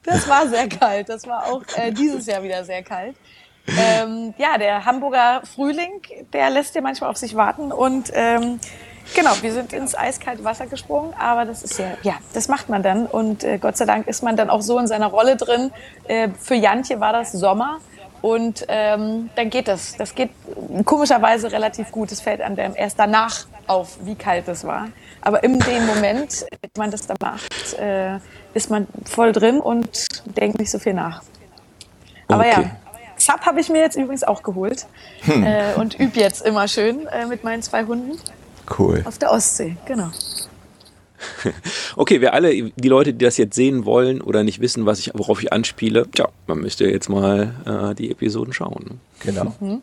das 0.02 0.28
war 0.28 0.48
sehr 0.48 0.68
kalt. 0.68 1.10
Das 1.10 1.26
war 1.26 1.46
auch 1.46 1.62
äh, 1.76 1.92
dieses 1.92 2.26
Jahr 2.26 2.42
wieder 2.42 2.64
sehr 2.64 2.82
kalt. 2.82 3.14
Ähm, 3.66 4.34
ja, 4.38 4.58
der 4.58 4.84
Hamburger 4.84 5.42
Frühling, 5.44 6.00
der 6.32 6.50
lässt 6.50 6.74
ja 6.74 6.80
manchmal 6.80 7.10
auf 7.10 7.16
sich 7.16 7.34
warten 7.34 7.72
und 7.72 8.10
ähm, 8.14 8.58
genau, 9.14 9.30
wir 9.42 9.52
sind 9.52 9.72
ins 9.72 9.94
eiskalte 9.94 10.42
Wasser 10.44 10.66
gesprungen, 10.66 11.14
aber 11.18 11.44
das 11.44 11.62
ist 11.62 11.78
ja, 11.78 11.92
ja, 12.02 12.14
das 12.32 12.48
macht 12.48 12.68
man 12.68 12.82
dann 12.82 13.06
und 13.06 13.44
äh, 13.44 13.58
Gott 13.58 13.76
sei 13.76 13.84
Dank 13.84 14.08
ist 14.08 14.22
man 14.22 14.36
dann 14.36 14.50
auch 14.50 14.62
so 14.62 14.78
in 14.78 14.86
seiner 14.86 15.06
Rolle 15.06 15.36
drin. 15.36 15.70
Äh, 16.08 16.30
für 16.38 16.54
Jantje 16.54 17.00
war 17.00 17.12
das 17.12 17.32
Sommer 17.32 17.80
und 18.22 18.66
ähm, 18.68 19.30
dann 19.34 19.50
geht 19.50 19.68
das. 19.68 19.96
Das 19.96 20.14
geht 20.14 20.30
komischerweise 20.84 21.50
relativ 21.52 21.90
gut. 21.90 22.12
Es 22.12 22.20
fällt 22.20 22.40
einem 22.40 22.74
erst 22.76 22.98
danach 22.98 23.46
auf, 23.66 23.98
wie 24.02 24.14
kalt 24.14 24.48
es 24.48 24.64
war. 24.64 24.88
Aber 25.22 25.42
in 25.42 25.58
dem 25.58 25.86
Moment, 25.86 26.46
wenn 26.50 26.70
man 26.76 26.90
das 26.90 27.06
da 27.06 27.14
macht, 27.20 27.74
äh, 27.78 28.18
ist 28.52 28.70
man 28.70 28.86
voll 29.04 29.32
drin 29.32 29.60
und 29.60 30.06
denkt 30.36 30.58
nicht 30.58 30.70
so 30.70 30.78
viel 30.78 30.94
nach. 30.94 31.22
Aber 32.28 32.46
okay. 32.46 32.62
ja, 32.62 32.70
Sub 33.20 33.40
habe 33.42 33.60
ich 33.60 33.68
mir 33.68 33.80
jetzt 33.80 33.96
übrigens 33.96 34.24
auch 34.24 34.42
geholt 34.42 34.86
hm. 35.22 35.44
äh, 35.44 35.74
und 35.76 35.98
übe 35.98 36.18
jetzt 36.18 36.42
immer 36.42 36.68
schön 36.68 37.06
äh, 37.06 37.26
mit 37.26 37.44
meinen 37.44 37.62
zwei 37.62 37.84
Hunden. 37.84 38.18
Cool. 38.78 39.02
Auf 39.04 39.18
der 39.18 39.32
Ostsee, 39.32 39.76
genau. 39.86 40.10
Okay, 41.96 42.20
wir 42.20 42.32
alle, 42.32 42.70
die 42.70 42.88
Leute, 42.88 43.12
die 43.12 43.24
das 43.24 43.36
jetzt 43.36 43.54
sehen 43.54 43.84
wollen 43.84 44.20
oder 44.20 44.42
nicht 44.42 44.60
wissen, 44.60 44.86
was 44.86 44.98
ich, 45.00 45.12
worauf 45.14 45.42
ich 45.42 45.52
anspiele, 45.52 46.08
tja, 46.10 46.28
man 46.46 46.58
müsste 46.58 46.86
jetzt 46.86 47.08
mal 47.08 47.90
äh, 47.90 47.94
die 47.94 48.10
Episoden 48.10 48.52
schauen. 48.52 49.00
Genau. 49.20 49.54
Mhm. 49.60 49.82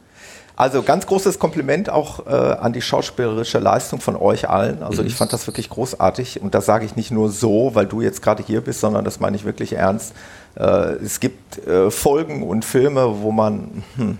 Also 0.56 0.82
ganz 0.82 1.06
großes 1.06 1.38
Kompliment 1.38 1.91
auch 1.91 2.26
äh, 2.26 2.32
an 2.32 2.73
die 2.73 2.82
schauspielerische 2.82 3.60
Leistung 3.60 4.02
von 4.02 4.15
euch 4.15 4.50
allen. 4.50 4.82
Also 4.82 5.04
mhm. 5.04 5.08
ich 5.08 5.13
fand 5.13 5.32
das 5.32 5.45
wirklich 5.45 5.69
großartig 5.69 6.41
und 6.41 6.56
das 6.56 6.65
sage 6.65 6.84
ich 6.84 6.95
nicht 6.95 7.12
nur 7.12 7.30
so, 7.30 7.76
weil 7.76 7.86
du 7.86 8.02
jetzt 8.02 8.23
gerade 8.23 8.41
hier 8.41 8.62
bist, 8.62 8.80
sondern 8.80 9.06
das 9.06 9.19
meine 9.19 9.36
ich 9.36 9.45
wirklich 9.45 9.73
ernst. 9.73 10.13
Äh, 10.57 10.63
es 11.03 11.19
gibt 11.19 11.65
äh, 11.67 11.91
Folgen 11.91 12.43
und 12.43 12.65
Filme, 12.65 13.21
wo 13.21 13.31
man, 13.31 13.83
hm, 13.95 14.17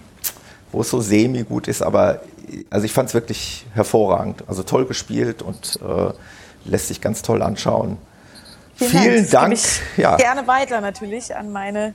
wo 0.72 0.82
es 0.82 0.90
so 0.90 1.02
semi 1.02 1.44
gut 1.44 1.68
ist, 1.68 1.82
aber 1.82 2.22
also 2.70 2.86
ich 2.86 2.94
fand 2.94 3.10
es 3.10 3.14
wirklich 3.14 3.66
hervorragend. 3.74 4.44
Also 4.48 4.64
toll 4.64 4.86
gespielt 4.86 5.42
und 5.42 5.80
äh, 5.82 6.14
lässt 6.66 6.88
sich 6.88 7.02
ganz 7.02 7.22
toll 7.22 7.42
anschauen. 7.42 7.98
Vielen, 8.76 8.92
Vielen 8.92 9.30
Dank. 9.30 9.56
Dank. 9.56 9.98
Ja. 9.98 10.16
Gerne 10.18 10.48
weiter 10.48 10.82
natürlich 10.82 11.36
an 11.36 11.52
meine 11.52 11.94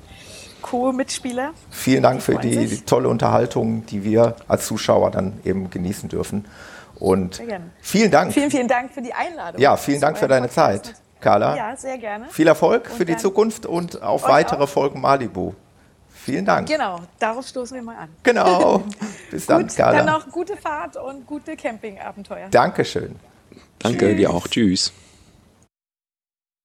Co-Mitspieler. 0.62 1.52
Vielen 1.70 2.02
Dank 2.02 2.22
für 2.22 2.36
die, 2.36 2.66
die, 2.66 2.80
tolle 2.80 3.08
Unterhaltung, 3.08 3.86
die 3.86 4.04
wir 4.04 4.36
als 4.48 4.66
Zuschauer 4.66 5.10
dann 5.10 5.40
eben 5.44 5.70
genießen 5.70 6.08
dürfen. 6.08 6.44
Und 6.98 7.42
vielen 7.80 8.10
Dank. 8.10 8.32
Vielen, 8.32 8.50
vielen 8.50 8.68
Dank 8.68 8.92
für 8.92 9.02
die 9.02 9.12
Einladung. 9.12 9.60
Ja, 9.60 9.76
vielen 9.76 10.00
Dank 10.00 10.18
für 10.18 10.28
deine 10.28 10.48
Zeit. 10.48 10.94
Carla. 11.22 11.56
Ja, 11.56 11.76
sehr 11.76 11.96
gerne. 11.98 12.26
Viel 12.30 12.46
Erfolg 12.46 12.90
und 12.90 12.96
für 12.96 13.04
die 13.04 13.16
Zukunft 13.16 13.64
und 13.64 14.02
auf 14.02 14.24
weitere 14.24 14.64
auch. 14.64 14.68
Folgen 14.68 15.00
Malibu. 15.00 15.54
Vielen 16.12 16.44
Dank. 16.44 16.68
Genau, 16.68 17.00
darauf 17.18 17.46
stoßen 17.46 17.74
wir 17.74 17.82
mal 17.82 17.96
an. 17.96 18.08
Genau. 18.22 18.84
Bis 19.30 19.46
dann, 19.46 19.62
Gut, 19.62 19.76
Carla. 19.76 20.04
Dann 20.04 20.06
noch 20.06 20.30
gute 20.30 20.56
Fahrt 20.56 20.96
und 20.96 21.26
gute 21.26 21.56
Campingabenteuer. 21.56 22.48
Dankeschön. 22.50 23.16
Danke 23.78 24.06
Tschüss. 24.06 24.16
dir 24.16 24.30
auch. 24.30 24.46
Tschüss. 24.46 24.92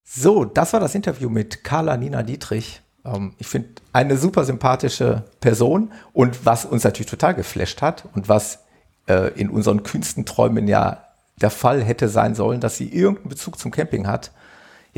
So, 0.03 0.45
das 0.45 0.74
war 0.74 0.80
das 0.80 0.93
Interview 0.93 1.30
mit 1.30 1.64
Carla 1.64 1.97
Nina 1.97 2.24
Dietrich. 2.24 2.82
Ähm, 3.03 3.34
ich 3.39 3.47
finde 3.47 3.70
eine 3.93 4.18
super 4.18 4.45
sympathische 4.45 5.24
Person 5.39 5.91
und 6.14 6.45
was 6.45 6.66
uns 6.66 6.84
natürlich 6.84 7.10
total 7.10 7.34
geflasht 7.34 7.82
hat 7.82 8.05
und 8.14 8.30
was 8.30 8.60
äh, 9.08 9.32
in 9.39 9.49
unseren 9.49 9.84
kühnsten 9.84 10.26
Träumen 10.26 10.68
ja 10.68 11.03
der 11.41 11.49
Fall 11.49 11.84
hätte 11.84 12.10
sein 12.10 12.36
sollen, 12.36 12.62
dass 12.62 12.78
sie 12.78 12.89
irgendeinen 12.89 13.30
Bezug 13.30 13.58
zum 13.60 13.72
Camping 13.72 14.08
hat. 14.08 14.32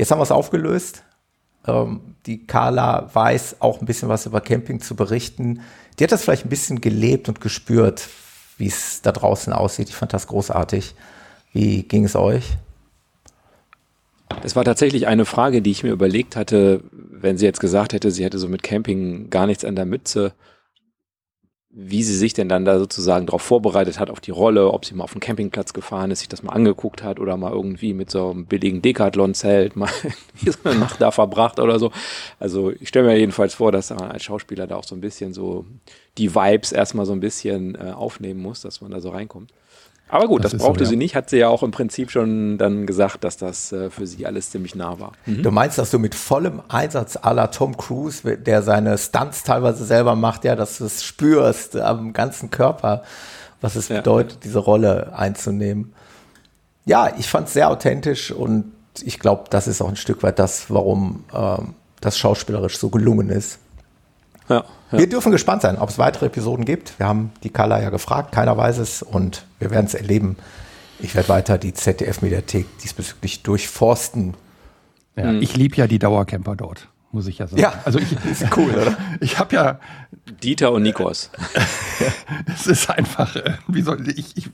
Jetzt 0.00 0.10
haben 0.10 0.18
wir 0.18 0.22
es 0.22 0.30
aufgelöst. 0.30 1.02
Ähm, 1.66 2.14
die 2.24 2.46
Carla 2.46 3.10
weiß 3.12 3.56
auch 3.60 3.82
ein 3.82 3.84
bisschen 3.84 4.08
was 4.08 4.24
über 4.24 4.40
Camping 4.40 4.80
zu 4.80 4.96
berichten. 4.96 5.60
Die 5.98 6.04
hat 6.04 6.10
das 6.10 6.22
vielleicht 6.22 6.46
ein 6.46 6.48
bisschen 6.48 6.80
gelebt 6.80 7.28
und 7.28 7.42
gespürt, 7.42 8.08
wie 8.56 8.68
es 8.68 9.02
da 9.02 9.12
draußen 9.12 9.52
aussieht. 9.52 9.90
Ich 9.90 9.94
fand 9.94 10.14
das 10.14 10.26
großartig. 10.26 10.94
Wie 11.52 11.82
ging 11.82 12.06
es 12.06 12.16
euch? 12.16 12.56
Das 14.42 14.56
war 14.56 14.64
tatsächlich 14.64 15.06
eine 15.06 15.26
Frage, 15.26 15.60
die 15.60 15.70
ich 15.70 15.82
mir 15.82 15.92
überlegt 15.92 16.34
hatte, 16.34 16.82
wenn 16.92 17.36
sie 17.36 17.44
jetzt 17.44 17.60
gesagt 17.60 17.92
hätte, 17.92 18.10
sie 18.10 18.24
hätte 18.24 18.38
so 18.38 18.48
mit 18.48 18.62
Camping 18.62 19.28
gar 19.28 19.46
nichts 19.46 19.66
an 19.66 19.76
der 19.76 19.84
Mütze, 19.84 20.32
wie 21.72 22.02
sie 22.02 22.16
sich 22.16 22.34
denn 22.34 22.48
dann 22.48 22.64
da 22.64 22.80
sozusagen 22.80 23.26
darauf 23.26 23.42
vorbereitet 23.42 24.00
hat, 24.00 24.10
auf 24.10 24.18
die 24.18 24.32
Rolle, 24.32 24.72
ob 24.72 24.84
sie 24.84 24.94
mal 24.94 25.04
auf 25.04 25.12
den 25.12 25.20
Campingplatz 25.20 25.72
gefahren 25.72 26.10
ist, 26.10 26.18
sich 26.18 26.28
das 26.28 26.42
mal 26.42 26.52
angeguckt 26.52 27.04
hat 27.04 27.20
oder 27.20 27.36
mal 27.36 27.52
irgendwie 27.52 27.94
mit 27.94 28.10
so 28.10 28.30
einem 28.30 28.46
billigen 28.46 28.82
Decathlon-Zelt 28.82 29.76
mal 29.76 29.90
so 30.44 30.58
eine 30.64 30.80
Nacht 30.80 31.00
da 31.00 31.12
verbracht 31.12 31.60
oder 31.60 31.78
so. 31.78 31.92
Also 32.40 32.72
ich 32.72 32.88
stelle 32.88 33.06
mir 33.06 33.16
jedenfalls 33.16 33.54
vor, 33.54 33.70
dass 33.70 33.90
man 33.90 34.10
als 34.10 34.24
Schauspieler 34.24 34.66
da 34.66 34.76
auch 34.76 34.84
so 34.84 34.96
ein 34.96 35.00
bisschen 35.00 35.32
so 35.32 35.64
die 36.18 36.34
Vibes 36.34 36.72
erstmal 36.72 37.06
so 37.06 37.12
ein 37.12 37.20
bisschen 37.20 37.76
äh, 37.76 37.92
aufnehmen 37.92 38.40
muss, 38.40 38.62
dass 38.62 38.80
man 38.80 38.90
da 38.90 39.00
so 39.00 39.10
reinkommt. 39.10 39.52
Aber 40.10 40.26
gut, 40.26 40.44
das, 40.44 40.52
das 40.52 40.60
brauchte 40.60 40.80
so, 40.80 40.84
ja. 40.84 40.90
sie 40.90 40.96
nicht, 40.96 41.14
hat 41.14 41.30
sie 41.30 41.38
ja 41.38 41.48
auch 41.48 41.62
im 41.62 41.70
Prinzip 41.70 42.10
schon 42.10 42.58
dann 42.58 42.86
gesagt, 42.86 43.24
dass 43.24 43.36
das 43.36 43.72
äh, 43.72 43.90
für 43.90 44.06
sie 44.06 44.26
alles 44.26 44.50
ziemlich 44.50 44.74
nah 44.74 44.98
war. 44.98 45.12
Mhm. 45.26 45.42
Du 45.42 45.50
meinst, 45.50 45.78
dass 45.78 45.90
du 45.90 45.98
mit 45.98 46.14
vollem 46.14 46.62
Einsatz 46.68 47.16
aller 47.20 47.50
Tom 47.50 47.76
Cruise, 47.76 48.36
der 48.36 48.62
seine 48.62 48.98
Stunts 48.98 49.44
teilweise 49.44 49.84
selber 49.84 50.16
macht, 50.16 50.44
ja, 50.44 50.56
dass 50.56 50.78
du 50.78 50.84
es 50.84 51.04
spürst 51.04 51.76
am 51.76 52.12
ganzen 52.12 52.50
Körper, 52.50 53.02
was 53.60 53.76
es 53.76 53.88
ja. 53.88 53.98
bedeutet, 53.98 54.44
diese 54.44 54.58
Rolle 54.58 55.12
einzunehmen. 55.16 55.92
Ja, 56.86 57.12
ich 57.18 57.28
fand 57.28 57.46
es 57.48 57.54
sehr 57.54 57.70
authentisch 57.70 58.32
und 58.32 58.72
ich 59.02 59.18
glaube, 59.20 59.44
das 59.50 59.68
ist 59.68 59.80
auch 59.80 59.88
ein 59.88 59.96
Stück 59.96 60.22
weit 60.22 60.38
das, 60.38 60.70
warum 60.70 61.24
ähm, 61.32 61.74
das 62.00 62.18
schauspielerisch 62.18 62.78
so 62.78 62.88
gelungen 62.88 63.28
ist. 63.28 63.58
Ja, 64.50 64.64
ja. 64.90 64.98
Wir 64.98 65.08
dürfen 65.08 65.30
gespannt 65.30 65.62
sein, 65.62 65.78
ob 65.78 65.88
es 65.88 65.98
weitere 65.98 66.26
Episoden 66.26 66.64
gibt. 66.64 66.98
Wir 66.98 67.06
haben 67.06 67.32
die 67.44 67.50
Carla 67.50 67.80
ja 67.80 67.90
gefragt, 67.90 68.32
keiner 68.32 68.56
weiß 68.56 68.78
es 68.78 69.02
und 69.02 69.46
wir 69.60 69.70
werden 69.70 69.86
es 69.86 69.94
erleben. 69.94 70.36
Ich 70.98 71.14
werde 71.14 71.28
weiter 71.28 71.56
die 71.56 71.72
ZDF-Mediathek 71.72 72.66
diesbezüglich 72.78 73.42
durchforsten. 73.42 74.34
Ja, 75.16 75.32
mhm. 75.32 75.40
Ich 75.42 75.56
liebe 75.56 75.76
ja 75.76 75.86
die 75.86 76.00
Dauercamper 76.00 76.56
dort, 76.56 76.88
muss 77.12 77.28
ich 77.28 77.38
ja 77.38 77.46
sagen. 77.46 77.62
Ja, 77.62 77.74
also 77.84 78.00
ich, 78.00 78.12
ist 78.30 78.44
cool, 78.56 78.72
oder? 78.72 78.96
Ich 79.20 79.38
habe 79.38 79.54
ja 79.54 79.80
Dieter 80.42 80.72
und 80.72 80.82
Nikos. 80.82 81.30
es 82.54 82.66
ist 82.66 82.90
einfach, 82.90 83.36
äh, 83.36 83.54
wie 83.68 83.82
soll 83.82 84.06
ich, 84.08 84.36
ich 84.36 84.50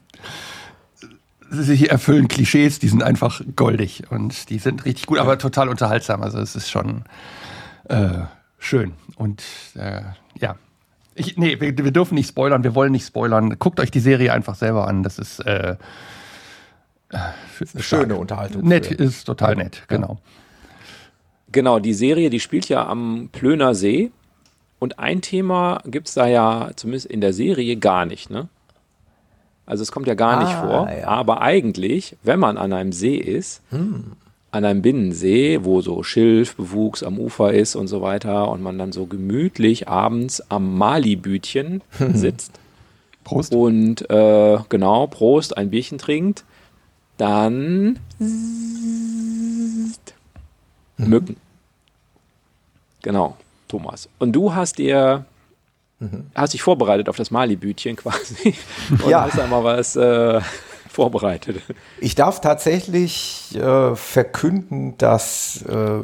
sie 1.50 1.88
erfüllen 1.88 2.28
Klischees, 2.28 2.78
die 2.78 2.88
sind 2.88 3.02
einfach 3.02 3.40
goldig 3.54 4.04
und 4.10 4.50
die 4.50 4.58
sind 4.58 4.84
richtig 4.84 5.06
gut, 5.06 5.18
aber 5.18 5.38
total 5.38 5.68
unterhaltsam. 5.68 6.22
Also 6.22 6.38
es 6.38 6.54
ist 6.54 6.70
schon 6.70 7.04
äh, 7.88 8.24
schön. 8.58 8.92
Und 9.16 9.42
äh, 9.74 10.02
ja. 10.38 10.56
Ich, 11.14 11.36
nee, 11.38 11.58
wir, 11.60 11.76
wir, 11.76 11.90
dürfen 11.90 12.14
nicht 12.14 12.28
spoilern, 12.28 12.62
wir 12.62 12.74
wollen 12.74 12.92
nicht 12.92 13.06
spoilern. 13.06 13.58
Guckt 13.58 13.80
euch 13.80 13.90
die 13.90 14.00
Serie 14.00 14.32
einfach 14.32 14.54
selber 14.54 14.86
an. 14.86 15.02
Das 15.02 15.18
ist 15.18 15.40
äh, 15.40 15.76
äh 17.10 17.80
schöne 17.80 18.16
Unterhaltung. 18.16 18.62
Nett 18.62 18.90
ist 18.92 19.24
total 19.24 19.56
nett, 19.56 19.84
genau. 19.88 20.18
Genau, 21.50 21.78
die 21.78 21.94
Serie, 21.94 22.28
die 22.28 22.40
spielt 22.40 22.68
ja 22.68 22.86
am 22.86 23.30
Plöner 23.32 23.74
See. 23.74 24.12
Und 24.78 24.98
ein 24.98 25.22
Thema 25.22 25.80
gibt 25.86 26.08
es 26.08 26.14
da 26.14 26.26
ja 26.26 26.70
zumindest 26.76 27.06
in 27.06 27.22
der 27.22 27.32
Serie 27.32 27.78
gar 27.78 28.04
nicht, 28.04 28.28
ne? 28.28 28.48
Also 29.64 29.82
es 29.82 29.90
kommt 29.90 30.06
ja 30.06 30.14
gar 30.14 30.36
ah, 30.36 30.44
nicht 30.44 30.52
vor. 30.52 30.90
Ja. 30.90 31.08
Aber 31.08 31.40
eigentlich, 31.40 32.16
wenn 32.22 32.38
man 32.38 32.58
an 32.58 32.74
einem 32.74 32.92
See 32.92 33.16
ist, 33.16 33.62
hm 33.70 34.16
an 34.56 34.64
einem 34.64 34.82
Binnensee, 34.82 35.60
wo 35.62 35.80
so 35.80 36.02
Schilfbewuchs 36.02 37.02
am 37.02 37.18
Ufer 37.18 37.52
ist 37.52 37.76
und 37.76 37.88
so 37.88 38.00
weiter 38.02 38.48
und 38.48 38.62
man 38.62 38.78
dann 38.78 38.92
so 38.92 39.06
gemütlich 39.06 39.88
abends 39.88 40.42
am 40.50 40.76
Malibütchen 40.76 41.82
sitzt. 42.12 42.52
Prost. 43.24 43.52
Und 43.52 44.08
äh, 44.10 44.58
genau, 44.68 45.06
Prost, 45.08 45.56
ein 45.56 45.70
Bierchen 45.70 45.98
trinkt, 45.98 46.44
dann 47.18 47.98
mhm. 48.18 49.92
Mücken. 50.96 51.36
Genau, 53.02 53.36
Thomas. 53.68 54.08
Und 54.18 54.32
du 54.32 54.54
hast 54.54 54.78
dir 54.78 55.24
mhm. 55.98 56.26
hast 56.34 56.54
dich 56.54 56.62
vorbereitet 56.62 57.08
auf 57.08 57.16
das 57.16 57.30
Malibütchen 57.30 57.96
quasi 57.96 58.54
und 58.90 59.08
ja. 59.08 59.24
hast 59.24 59.38
einmal 59.38 59.64
was 59.64 59.96
äh, 59.96 60.40
vorbereitet. 60.96 61.62
Ich 62.00 62.14
darf 62.14 62.40
tatsächlich 62.40 63.54
äh, 63.54 63.94
verkünden, 63.94 64.96
dass 64.96 65.62
äh, 65.62 66.00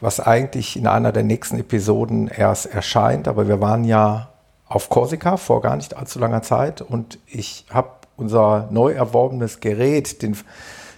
was 0.00 0.20
eigentlich 0.20 0.76
in 0.76 0.86
einer 0.86 1.10
der 1.10 1.24
nächsten 1.24 1.58
Episoden 1.58 2.28
erst 2.28 2.66
erscheint, 2.66 3.26
aber 3.26 3.48
wir 3.48 3.60
waren 3.60 3.84
ja 3.84 4.28
auf 4.68 4.88
Korsika 4.88 5.36
vor 5.36 5.60
gar 5.62 5.76
nicht 5.76 5.96
allzu 5.96 6.20
langer 6.20 6.42
Zeit 6.42 6.80
und 6.80 7.18
ich 7.26 7.66
habe 7.70 7.90
unser 8.16 8.68
neu 8.70 8.92
erworbenes 8.92 9.58
Gerät, 9.60 10.22
den, 10.22 10.36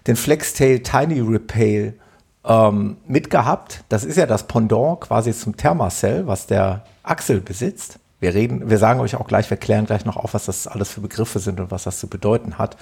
den 0.06 0.16
Flextail 0.16 0.80
Tiny 0.80 1.20
Repail, 1.20 1.94
ähm, 2.44 2.98
mitgehabt. 3.06 3.82
Das 3.88 4.04
ist 4.04 4.16
ja 4.16 4.26
das 4.26 4.44
Pendant 4.44 5.00
quasi 5.00 5.32
zum 5.32 5.56
Thermacell, 5.56 6.26
was 6.26 6.46
der 6.46 6.84
Axel 7.02 7.40
besitzt. 7.40 7.98
Wir 8.20 8.34
reden, 8.34 8.68
wir 8.68 8.78
sagen 8.78 9.00
euch 9.00 9.16
auch 9.16 9.26
gleich, 9.26 9.48
wir 9.48 9.56
klären 9.56 9.86
gleich 9.86 10.04
noch 10.04 10.16
auf, 10.16 10.34
was 10.34 10.46
das 10.46 10.66
alles 10.66 10.90
für 10.90 11.00
Begriffe 11.00 11.38
sind 11.38 11.60
und 11.60 11.70
was 11.70 11.84
das 11.84 11.98
zu 11.98 12.08
bedeuten 12.08 12.58
hat. 12.58 12.76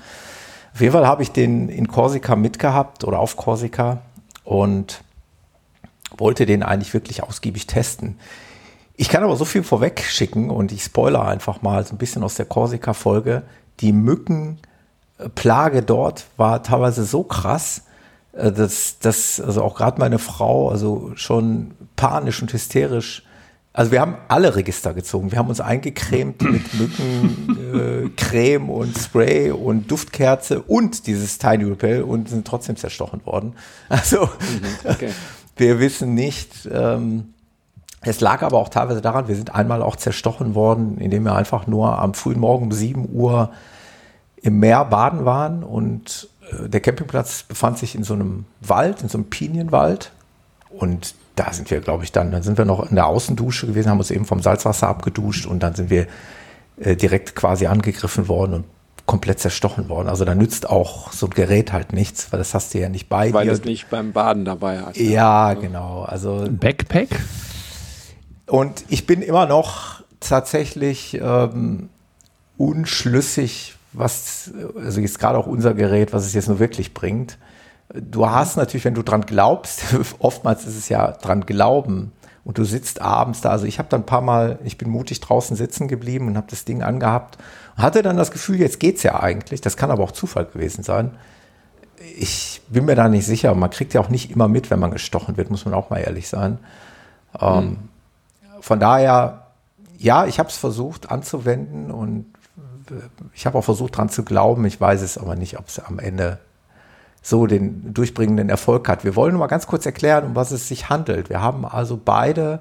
Auf 0.77 0.83
jeden 0.83 0.93
Fall 0.93 1.07
habe 1.07 1.23
ich 1.23 1.33
den 1.33 1.71
in 1.71 1.89
Korsika 1.89 2.37
mitgehabt 2.37 3.03
oder 3.03 3.19
auf 3.19 3.39
Korsika 3.39 4.03
und 4.45 5.01
wollte 6.19 6.45
den 6.45 6.63
eigentlich 6.63 6.93
wirklich 6.93 7.23
ausgiebig 7.23 7.67
testen. 7.67 8.19
Ich 8.95 9.09
kann 9.09 9.25
aber 9.25 9.37
so 9.37 9.47
viel 9.47 9.63
vorweg 9.63 10.03
schicken 10.03 10.51
und 10.51 10.73
ich 10.73 10.83
spoiler 10.83 11.27
einfach 11.27 11.63
mal 11.63 11.87
so 11.87 11.95
ein 11.95 11.97
bisschen 11.97 12.23
aus 12.23 12.35
der 12.35 12.45
Korsika-Folge. 12.45 13.45
Die 13.81 13.95
Mückenplage 13.95 15.81
dort 15.83 16.27
war 16.37 16.63
teilweise 16.63 17.07
so 17.07 17.23
krass, 17.23 17.85
äh, 18.35 18.53
dass, 18.53 18.99
dass 18.99 19.41
also 19.41 19.63
auch 19.63 19.77
gerade 19.77 19.99
meine 19.99 20.19
Frau 20.19 20.69
also 20.69 21.13
schon 21.15 21.71
panisch 21.97 22.43
und 22.43 22.53
hysterisch 22.53 23.26
also 23.77 23.93
wir 23.93 24.01
haben 24.01 24.17
alle 24.29 24.57
Register 24.57 24.95
gezogen. 24.95 25.33
Wir 25.33 25.39
haben 25.39 25.51
uns 25.51 25.61
eingecremt 25.61 26.41
mit 26.41 26.73
Mückencreme 26.79 28.69
äh, 28.69 28.73
und 28.73 28.97
Spray 28.97 29.51
und 29.51 29.91
Duftkerze 29.91 30.63
und 30.63 31.07
dieses 31.07 31.37
Tiny 31.37 31.65
Repel 31.65 32.03
und 32.03 32.31
sind 32.31 32.47
trotzdem 32.47 32.77
zerstochen 32.77 33.25
worden. 33.27 33.55
Also 33.91 34.23
mhm, 34.23 34.91
okay. 34.91 35.11
wir 35.57 35.79
wissen 35.79 36.15
nicht. 36.15 36.67
Ähm, 36.73 37.35
es 38.01 38.21
lag 38.21 38.43
aber 38.43 38.57
auch 38.57 38.71
teilweise 38.71 39.03
daran, 39.03 39.29
wir 39.29 39.37
sind 39.37 39.55
einmal 39.55 39.83
auch 39.83 39.97
zerstochen 39.97 40.55
worden, 40.55 40.97
indem 40.97 41.25
wir 41.25 41.37
einfach 41.37 41.67
nur 41.67 41.99
am 41.99 42.15
frühen 42.15 42.41
Morgen 42.41 42.65
um 42.65 42.73
7 42.73 43.07
Uhr 43.13 43.51
im 44.41 44.59
Meer 44.59 44.87
baden 44.87 45.27
waren 45.27 45.63
und 45.63 46.31
äh, 46.51 46.71
der 46.71 46.81
Campingplatz 46.81 47.43
befand 47.43 47.77
sich 47.77 47.95
in 47.95 48.05
so 48.05 48.15
einem 48.15 48.47
Wald, 48.63 49.03
in 49.03 49.11
so 49.11 49.19
einem 49.19 49.29
Pinienwald 49.29 50.13
und 50.71 51.15
da 51.37 51.53
sind 51.53 51.71
wir, 51.71 51.81
glaube 51.81 52.05
ich, 52.05 52.13
dann, 52.13 52.33
dann 52.33 52.43
sind 52.43 52.59
wir 52.59 52.65
noch 52.65 52.91
in 52.91 52.97
der 52.97 53.07
Außendusche 53.07 53.67
gewesen, 53.67 53.91
haben 53.91 53.99
uns 53.99 54.11
eben 54.11 54.25
vom 54.25 54.43
Salzwasser 54.43 54.89
abgeduscht 54.89 55.47
und 55.47 55.63
dann 55.63 55.75
sind 55.75 55.91
wir 55.91 56.07
äh, 56.81 56.97
direkt 56.97 57.37
quasi 57.37 57.67
angegriffen 57.67 58.27
worden 58.27 58.55
und 58.55 58.65
komplett 59.07 59.39
zerstochen 59.39 59.89
worden. 59.89 60.09
Also 60.09 60.25
da 60.25 60.35
nützt 60.35 60.69
auch 60.69 61.13
so 61.13 61.27
ein 61.27 61.31
Gerät 61.31 61.73
halt 61.73 61.93
nichts, 61.93 62.33
weil 62.33 62.39
das 62.39 62.55
hast 62.55 62.75
du 62.75 62.79
ja 62.81 62.89
nicht 62.89 63.09
bei 63.09 63.33
weil 63.33 63.45
dir. 63.45 63.51
Weil 63.51 63.59
es 63.59 63.65
nicht 63.65 63.89
beim 63.89 64.13
Baden 64.13 64.45
dabei 64.45 64.81
hat. 64.81 64.97
Ja, 64.97 65.53
ja. 65.53 65.55
genau. 65.55 66.03
Also 66.03 66.47
Backpack. 66.51 67.09
Und 68.47 68.85
ich 68.89 69.07
bin 69.07 69.23
immer 69.23 69.47
noch 69.47 70.03
tatsächlich 70.21 71.19
ähm, 71.21 71.89
unschlüssig, 72.57 73.77
was, 73.93 74.51
also 74.77 75.01
jetzt 75.01 75.19
gerade 75.19 75.39
auch 75.39 75.47
unser 75.47 75.75
Gerät, 75.75 76.13
was 76.13 76.27
es 76.27 76.35
jetzt 76.35 76.49
nur 76.49 76.59
wirklich 76.59 76.95
bringt. 76.95 77.39
Du 77.95 78.29
hast 78.29 78.57
natürlich, 78.57 78.85
wenn 78.85 78.95
du 78.95 79.03
dran 79.03 79.23
glaubst, 79.23 79.83
oftmals 80.19 80.67
ist 80.67 80.77
es 80.77 80.89
ja 80.89 81.13
dran 81.13 81.47
glauben 81.47 82.13
und 82.45 82.59
du 82.59 82.65
sitzt 82.65 83.01
abends 83.01 83.41
da. 83.41 83.51
Also 83.51 83.67
ich 83.67 83.79
habe 83.79 83.89
dann 83.89 84.03
ein 84.03 84.07
paar 84.07 84.21
Mal, 84.21 84.59
ich 84.65 84.79
bin 84.79 84.89
mutig 84.89 85.21
draußen 85.21 85.57
sitzen 85.57 85.89
geblieben 85.89 86.29
und 86.29 86.37
habe 86.37 86.47
das 86.51 86.65
Ding 86.65 86.83
angehabt. 86.83 87.39
Hatte 87.77 88.03
dann 88.03 88.17
das 88.17 88.31
Gefühl, 88.31 88.61
jetzt 88.61 88.81
geht's 88.81 89.03
ja 89.03 89.21
eigentlich. 89.21 89.61
Das 89.61 89.77
kann 89.77 89.91
aber 89.91 90.03
auch 90.03 90.13
Zufall 90.13 90.47
gewesen 90.47 90.83
sein. 90.83 91.13
Ich 92.19 92.63
bin 92.69 92.85
mir 92.85 92.95
da 92.95 93.09
nicht 93.09 93.27
sicher. 93.27 93.55
Man 93.55 93.71
kriegt 93.71 93.95
ja 93.95 94.01
auch 94.01 94.09
nicht 94.09 94.31
immer 94.31 94.49
mit, 94.49 94.71
wenn 94.71 94.79
man 94.79 94.91
gestochen 94.91 95.37
wird, 95.37 95.51
muss 95.51 95.65
man 95.65 95.75
auch 95.75 95.91
mal 95.91 95.99
ehrlich 95.99 96.29
sein. 96.29 96.59
Ähm, 97.41 97.65
mhm. 97.65 97.79
Von 98.61 98.81
daher, 98.81 99.47
ja, 99.99 100.27
ich 100.27 100.39
habe 100.39 100.49
es 100.49 100.57
versucht 100.57 101.11
anzuwenden 101.11 101.91
und 101.91 102.27
ich 103.35 103.47
habe 103.47 103.59
auch 103.59 103.65
versucht 103.65 103.97
dran 103.97 104.09
zu 104.09 104.25
glauben. 104.25 104.65
Ich 104.65 104.81
weiß 104.81 105.03
es 105.03 105.19
aber 105.19 105.37
nicht, 105.37 105.59
ob 105.59 105.69
es 105.69 105.79
am 105.79 105.99
Ende 105.99 106.39
so 107.27 107.49
den 107.49 107.93
durchbringenden 107.93 108.49
Erfolg 108.49 108.89
hat. 108.89 109.03
Wir 109.03 109.17
wollen 109.17 109.33
nur 109.33 109.41
mal 109.41 109.49
ganz 109.49 109.67
kurz 109.67 109.85
erklären, 109.85 110.27
um 110.27 110.37
was 110.37 110.53
es 110.53 110.69
sich 110.69 110.89
handelt. 110.91 111.29
Wir 111.29 111.43
haben 111.43 111.65
also 111.65 112.01
beide 112.03 112.61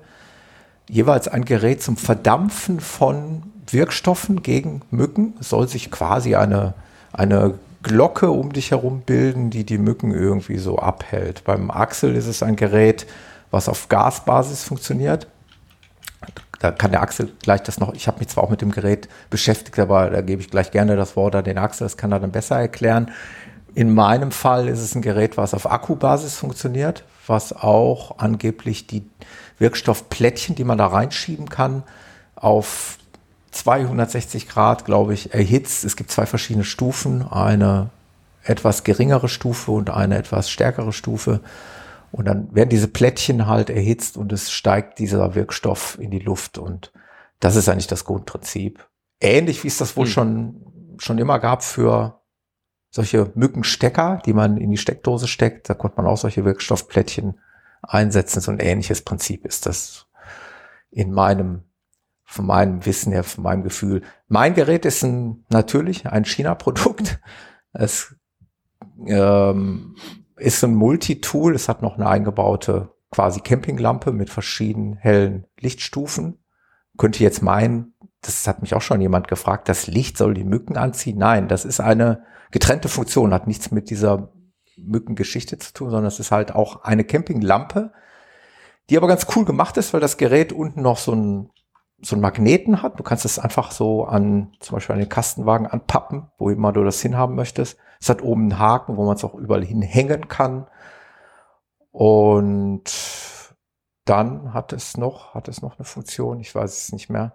jeweils 0.90 1.28
ein 1.28 1.46
Gerät 1.46 1.84
zum 1.84 1.98
Verdampfen 1.98 2.80
von 2.80 3.44
Wirkstoffen 3.70 4.42
gegen 4.42 4.82
Mücken. 4.90 5.36
Es 5.40 5.50
soll 5.50 5.68
sich 5.68 5.92
quasi 5.92 6.34
eine, 6.34 6.74
eine 7.14 7.60
Glocke 7.84 8.32
um 8.32 8.54
dich 8.54 8.72
herum 8.72 9.02
bilden, 9.02 9.52
die 9.52 9.66
die 9.66 9.78
Mücken 9.78 10.12
irgendwie 10.12 10.58
so 10.58 10.80
abhält. 10.80 11.44
Beim 11.44 11.70
Axel 11.70 12.16
ist 12.16 12.26
es 12.26 12.42
ein 12.42 12.56
Gerät, 12.56 13.06
was 13.52 13.70
auf 13.70 13.88
Gasbasis 13.88 14.64
funktioniert. 14.64 15.28
Da 16.60 16.72
kann 16.72 16.90
der 16.90 17.04
Axel 17.04 17.32
gleich 17.44 17.62
das 17.62 17.80
noch, 17.80 17.94
ich 17.94 18.08
habe 18.08 18.18
mich 18.18 18.30
zwar 18.30 18.44
auch 18.44 18.50
mit 18.50 18.62
dem 18.62 18.72
Gerät 18.72 19.10
beschäftigt, 19.30 19.78
aber 19.78 20.10
da 20.10 20.22
gebe 20.22 20.42
ich 20.42 20.50
gleich 20.50 20.72
gerne 20.72 20.96
das 20.96 21.16
Wort 21.16 21.36
an 21.36 21.44
den 21.44 21.60
Axel, 21.60 21.86
das 21.86 21.98
kann 21.98 22.12
er 22.12 22.20
dann 22.20 22.32
besser 22.32 22.60
erklären. 22.60 23.12
In 23.76 23.94
meinem 23.94 24.32
Fall 24.32 24.70
ist 24.70 24.80
es 24.80 24.96
ein 24.96 25.02
Gerät, 25.02 25.36
was 25.36 25.54
auf 25.54 25.70
Akkubasis 25.70 26.36
funktioniert, 26.36 27.04
was 27.28 27.52
auch 27.52 28.20
angeblich 28.20 28.88
die 28.88 29.04
Wirkstoffplättchen, 29.60 30.56
die 30.56 30.64
man 30.64 30.78
da 30.78 30.88
reinschieben 30.88 31.50
kann, 31.50 31.84
auf 32.36 32.98
260 33.52 34.48
Grad, 34.48 34.86
glaube 34.86 35.14
ich, 35.14 35.34
erhitzt. 35.34 35.84
Es 35.84 35.98
gibt 35.98 36.10
zwei 36.10 36.26
verschiedene 36.26 36.64
Stufen, 36.64 37.30
eine 37.30 37.90
etwas 38.44 38.86
geringere 38.86 39.28
Stufe 39.28 39.72
und 39.72 39.90
eine 39.90 40.18
etwas 40.18 40.50
stärkere 40.50 40.94
Stufe. 40.94 41.42
Und 42.14 42.26
dann 42.26 42.56
werden 42.56 42.70
diese 42.70 42.88
Plättchen 42.88 43.46
halt 43.46 43.70
erhitzt 43.70 44.16
und 44.16 44.32
es 44.32 44.52
steigt 44.52 45.00
dieser 45.00 45.36
Wirkstoff 45.36 45.98
in 46.00 46.12
die 46.12 46.20
Luft. 46.20 46.58
Und 46.58 46.94
das 47.42 47.58
ist 47.58 47.68
eigentlich 47.68 47.88
das 47.88 48.06
Grundprinzip. 48.06 48.88
Ähnlich 49.20 49.66
wie 49.66 49.68
es 49.68 49.78
das 49.78 49.98
wohl 49.98 50.06
hm. 50.06 50.12
schon, 50.12 50.56
schon 50.98 51.18
immer 51.18 51.40
gab 51.40 51.62
für 51.62 52.22
solche 52.96 53.30
Mückenstecker, 53.36 54.22
die 54.26 54.32
man 54.32 54.56
in 54.56 54.72
die 54.72 54.78
Steckdose 54.78 55.28
steckt. 55.28 55.70
Da 55.70 55.74
konnte 55.74 55.98
man 55.98 56.06
auch 56.06 56.16
solche 56.16 56.46
Wirkstoffplättchen 56.46 57.38
einsetzen. 57.82 58.40
So 58.40 58.52
ein 58.52 58.60
ähnliches 58.60 59.02
Prinzip 59.02 59.46
ist 59.46 59.66
das 59.66 60.08
in 60.92 61.12
meinem, 61.12 61.64
von 62.24 62.46
meinem 62.46 62.86
Wissen 62.86 63.12
her, 63.12 63.26
von 63.26 63.44
meinem 63.44 63.64
Gefühl. 63.64 64.02
Mein 64.30 64.54
Gerät 64.54 64.86
ist 64.86 65.04
ein, 65.04 65.44
natürlich 65.50 66.08
ein 66.08 66.24
China-Produkt. 66.24 67.20
Es 67.74 68.16
ähm, 69.06 69.98
ist 70.38 70.64
ein 70.64 70.74
Multitool. 70.74 71.54
Es 71.54 71.68
hat 71.68 71.82
noch 71.82 71.96
eine 71.96 72.08
eingebaute 72.08 72.94
quasi 73.12 73.42
Campinglampe 73.42 74.14
mit 74.14 74.30
verschiedenen 74.30 74.96
hellen 74.96 75.46
Lichtstufen. 75.60 76.40
Könnte 76.98 77.22
jetzt 77.24 77.42
meinen, 77.42 77.94
das 78.28 78.48
hat 78.48 78.62
mich 78.62 78.74
auch 78.74 78.82
schon 78.82 79.02
jemand 79.02 79.28
gefragt, 79.28 79.70
das 79.70 79.88
Licht 79.88 80.18
soll 80.18 80.34
die 80.34 80.44
Mücken 80.44 80.78
anziehen. 80.78 81.18
Nein, 81.18 81.48
das 81.48 81.66
ist 81.66 81.80
eine 81.80 82.24
getrennte 82.52 82.90
Funktion, 82.90 83.34
hat 83.34 83.48
nichts 83.48 83.72
mit 83.72 83.90
dieser 83.90 84.30
Mückengeschichte 84.78 85.58
zu 85.58 85.74
tun, 85.74 85.90
sondern 85.90 86.08
es 86.08 86.20
ist 86.20 86.32
halt 86.32 86.54
auch 86.54 86.84
eine 86.84 87.04
Campinglampe, 87.04 87.92
die 88.90 88.98
aber 88.98 89.08
ganz 89.08 89.28
cool 89.36 89.46
gemacht 89.46 89.78
ist, 89.78 89.94
weil 89.94 90.02
das 90.02 90.18
Gerät 90.18 90.54
unten 90.54 90.82
noch 90.82 90.98
so 90.98 91.14
ein 91.14 91.50
so 92.02 92.16
einen 92.16 92.22
Magneten 92.22 92.82
hat. 92.82 93.00
Du 93.00 93.04
kannst 93.04 93.26
es 93.26 93.40
einfach 93.40 93.72
so 93.72 94.06
an 94.06 94.54
zum 94.60 94.76
Beispiel 94.76 94.94
an 94.94 95.00
den 95.00 95.10
Kastenwagen 95.10 95.68
anpappen, 95.68 96.28
wo 96.38 96.50
immer 96.50 96.74
du 96.74 96.84
das 96.84 97.02
hinhaben 97.02 97.36
möchtest. 97.36 97.78
Es 98.02 98.10
hat 98.10 98.22
oben 98.22 98.44
einen 98.44 98.60
Haken, 98.60 98.98
wo 98.98 99.06
man 99.06 99.16
es 99.16 99.24
auch 99.24 99.34
überall 99.36 99.64
hinhängen 99.64 100.28
kann. 100.28 100.68
Und 101.92 102.92
dann 104.04 104.54
hat 104.54 104.74
es 104.74 104.98
noch, 104.98 105.34
hat 105.34 105.48
es 105.48 105.62
noch 105.62 105.80
eine 105.80 105.86
Funktion, 105.86 106.40
ich 106.40 106.54
weiß 106.54 106.78
es 106.78 106.92
nicht 106.92 107.10
mehr. 107.10 107.34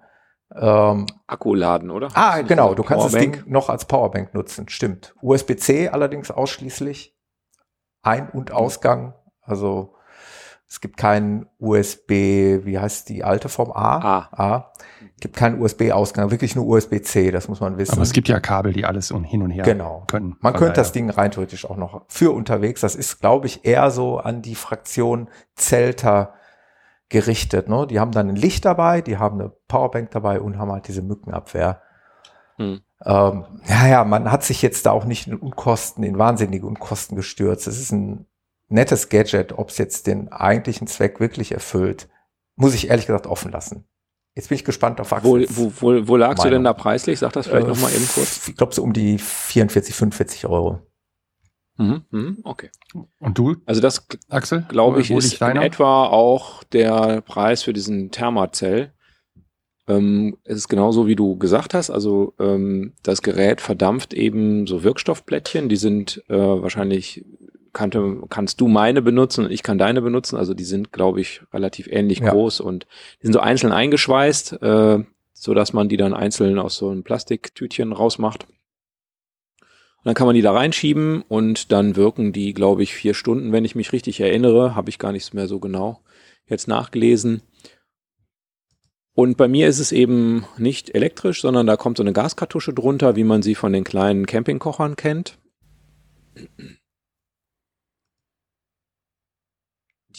Ähm, 0.54 1.06
Akku 1.26 1.54
laden, 1.54 1.90
oder? 1.90 2.08
Ah, 2.14 2.42
genau, 2.42 2.74
du 2.74 2.82
kannst 2.82 3.06
Powerbank? 3.06 3.32
das 3.34 3.42
Ding 3.44 3.52
noch 3.52 3.68
als 3.68 3.84
Powerbank 3.84 4.34
nutzen, 4.34 4.68
stimmt. 4.68 5.14
USB-C 5.22 5.88
allerdings 5.88 6.30
ausschließlich. 6.30 7.16
Ein- 8.02 8.30
und 8.30 8.52
Ausgang, 8.52 9.14
also 9.42 9.94
es 10.70 10.80
gibt 10.80 10.96
keinen 10.96 11.46
USB, 11.58 12.10
wie 12.64 12.78
heißt 12.78 13.08
die 13.08 13.24
alte 13.24 13.48
Form 13.48 13.72
A? 13.72 13.98
A. 13.98 14.28
A. 14.32 14.72
Gibt 15.20 15.34
keinen 15.34 15.60
USB-Ausgang, 15.60 16.30
wirklich 16.30 16.54
nur 16.54 16.64
USB-C, 16.64 17.32
das 17.32 17.48
muss 17.48 17.60
man 17.60 17.76
wissen. 17.76 17.94
Aber 17.94 18.02
es 18.02 18.12
gibt 18.12 18.28
ja 18.28 18.38
Kabel, 18.38 18.72
die 18.72 18.84
alles 18.84 19.08
hin 19.08 19.42
und 19.42 19.50
her 19.50 19.64
genau. 19.64 20.04
können. 20.06 20.36
Man 20.40 20.54
könnte 20.54 20.74
das 20.74 20.92
Ding 20.92 21.10
rein 21.10 21.32
theoretisch 21.32 21.64
auch 21.68 21.76
noch 21.76 22.02
für 22.06 22.30
unterwegs. 22.32 22.82
Das 22.82 22.94
ist, 22.94 23.20
glaube 23.20 23.48
ich, 23.48 23.64
eher 23.64 23.90
so 23.90 24.18
an 24.18 24.42
die 24.42 24.54
Fraktion 24.54 25.28
Zelter 25.56 26.34
gerichtet. 27.10 27.68
Ne? 27.68 27.86
Die 27.86 28.00
haben 28.00 28.12
dann 28.12 28.30
ein 28.30 28.36
Licht 28.36 28.64
dabei, 28.64 29.02
die 29.02 29.18
haben 29.18 29.38
eine 29.38 29.50
Powerbank 29.68 30.10
dabei 30.12 30.40
und 30.40 30.58
haben 30.58 30.72
halt 30.72 30.88
diese 30.88 31.02
Mückenabwehr. 31.02 31.82
Hm. 32.56 32.80
Ähm, 33.04 33.44
ja, 33.66 33.86
ja, 33.86 34.04
man 34.04 34.30
hat 34.32 34.44
sich 34.44 34.62
jetzt 34.62 34.86
da 34.86 34.92
auch 34.92 35.04
nicht 35.04 35.26
in 35.26 35.34
Unkosten, 35.34 36.04
in 36.04 36.18
wahnsinnige 36.18 36.66
Unkosten 36.66 37.16
gestürzt. 37.16 37.66
Es 37.66 37.78
ist 37.78 37.92
ein 37.92 38.26
nettes 38.68 39.08
Gadget, 39.08 39.58
ob 39.58 39.70
es 39.70 39.78
jetzt 39.78 40.06
den 40.06 40.32
eigentlichen 40.32 40.86
Zweck 40.86 41.20
wirklich 41.20 41.52
erfüllt, 41.52 42.08
muss 42.56 42.74
ich 42.74 42.88
ehrlich 42.88 43.06
gesagt 43.06 43.26
offen 43.26 43.50
lassen. 43.50 43.84
Jetzt 44.36 44.48
bin 44.48 44.56
ich 44.56 44.64
gespannt 44.64 45.00
auf 45.00 45.12
Axel. 45.12 45.46
Wo, 45.50 45.64
wo, 45.66 45.72
wo, 45.80 46.08
wo 46.08 46.16
lagst 46.16 46.38
Meinung. 46.38 46.50
du 46.50 46.56
denn 46.56 46.64
da 46.64 46.72
preislich? 46.72 47.18
Sag 47.18 47.32
das 47.32 47.48
vielleicht 47.48 47.66
äh, 47.66 47.70
nochmal 47.70 47.92
eben 47.92 48.08
kurz. 48.14 48.46
Ich 48.46 48.56
glaube 48.56 48.74
so 48.74 48.82
um 48.82 48.92
die 48.92 49.18
44, 49.18 49.94
45 49.94 50.46
Euro. 50.46 50.80
Mhm, 51.80 52.02
mhm, 52.10 52.38
okay. 52.44 52.68
Und 53.20 53.38
du? 53.38 53.56
Also 53.64 53.80
das, 53.80 54.06
Axel, 54.28 54.66
glaube 54.68 55.00
ich, 55.00 55.10
ist 55.10 55.40
in 55.40 55.56
etwa 55.56 56.04
auch 56.04 56.62
der 56.64 57.22
Preis 57.22 57.62
für 57.62 57.72
diesen 57.72 58.10
Thermazell. 58.10 58.92
Ähm, 59.88 60.36
es 60.44 60.58
ist 60.58 60.68
genauso, 60.68 61.06
wie 61.06 61.16
du 61.16 61.38
gesagt 61.38 61.72
hast. 61.72 61.88
Also 61.88 62.34
ähm, 62.38 62.92
das 63.02 63.22
Gerät 63.22 63.62
verdampft 63.62 64.12
eben 64.12 64.66
so 64.66 64.84
Wirkstoffplättchen. 64.84 65.70
Die 65.70 65.76
sind 65.76 66.22
äh, 66.28 66.36
wahrscheinlich, 66.36 67.24
kannte, 67.72 68.24
kannst 68.28 68.60
du 68.60 68.68
meine 68.68 69.00
benutzen 69.00 69.46
und 69.46 69.50
ich 69.50 69.62
kann 69.62 69.78
deine 69.78 70.02
benutzen. 70.02 70.36
Also 70.36 70.52
die 70.52 70.64
sind, 70.64 70.92
glaube 70.92 71.22
ich, 71.22 71.40
relativ 71.50 71.86
ähnlich 71.86 72.18
ja. 72.18 72.30
groß 72.30 72.60
und 72.60 72.86
die 73.22 73.28
sind 73.28 73.32
so 73.32 73.40
einzeln 73.40 73.72
eingeschweißt, 73.72 74.60
äh, 74.62 74.98
so 75.32 75.54
dass 75.54 75.72
man 75.72 75.88
die 75.88 75.96
dann 75.96 76.12
einzeln 76.12 76.58
aus 76.58 76.76
so 76.76 76.90
einem 76.90 77.04
Plastiktütchen 77.04 77.94
rausmacht. 77.94 78.46
Und 80.00 80.06
dann 80.06 80.14
kann 80.14 80.26
man 80.26 80.34
die 80.34 80.42
da 80.42 80.52
reinschieben 80.52 81.22
und 81.22 81.72
dann 81.72 81.94
wirken 81.94 82.32
die, 82.32 82.54
glaube 82.54 82.82
ich, 82.82 82.94
vier 82.94 83.14
Stunden, 83.14 83.52
wenn 83.52 83.66
ich 83.66 83.74
mich 83.74 83.92
richtig 83.92 84.20
erinnere. 84.20 84.74
Habe 84.74 84.88
ich 84.88 84.98
gar 84.98 85.12
nichts 85.12 85.34
mehr 85.34 85.46
so 85.46 85.60
genau 85.60 86.00
jetzt 86.46 86.68
nachgelesen. 86.68 87.42
Und 89.12 89.36
bei 89.36 89.46
mir 89.46 89.68
ist 89.68 89.78
es 89.78 89.92
eben 89.92 90.46
nicht 90.56 90.94
elektrisch, 90.94 91.42
sondern 91.42 91.66
da 91.66 91.76
kommt 91.76 91.98
so 91.98 92.02
eine 92.02 92.14
Gaskartusche 92.14 92.72
drunter, 92.72 93.16
wie 93.16 93.24
man 93.24 93.42
sie 93.42 93.54
von 93.54 93.72
den 93.72 93.84
kleinen 93.84 94.24
Campingkochern 94.24 94.96
kennt 94.96 95.36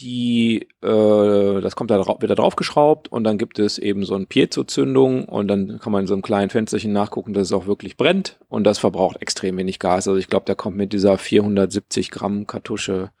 die, 0.02 0.68
äh, 0.82 1.60
das 1.60 1.76
kommt 1.76 1.90
da 1.90 1.98
drauf, 1.98 2.20
wird 2.20 2.30
da 2.30 2.34
draufgeschraubt 2.34 3.08
und 3.08 3.24
dann 3.24 3.38
gibt 3.38 3.58
es 3.58 3.78
eben 3.78 4.04
so 4.04 4.14
eine 4.14 4.26
Piezo-Zündung 4.26 5.24
und 5.26 5.48
dann 5.48 5.78
kann 5.78 5.92
man 5.92 6.02
in 6.02 6.06
so 6.06 6.14
einem 6.14 6.22
kleinen 6.22 6.50
Fensterchen 6.50 6.92
nachgucken, 6.92 7.32
dass 7.32 7.46
es 7.46 7.52
auch 7.52 7.66
wirklich 7.66 7.96
brennt 7.96 8.38
und 8.48 8.64
das 8.64 8.78
verbraucht 8.78 9.22
extrem 9.22 9.56
wenig 9.56 9.78
Gas. 9.78 10.08
Also 10.08 10.18
ich 10.18 10.28
glaube, 10.28 10.46
der 10.46 10.56
kommt 10.56 10.76
mit 10.76 10.92
dieser 10.92 11.16
470 11.16 12.10
Gramm 12.10 12.46
Kartusche, 12.46 13.12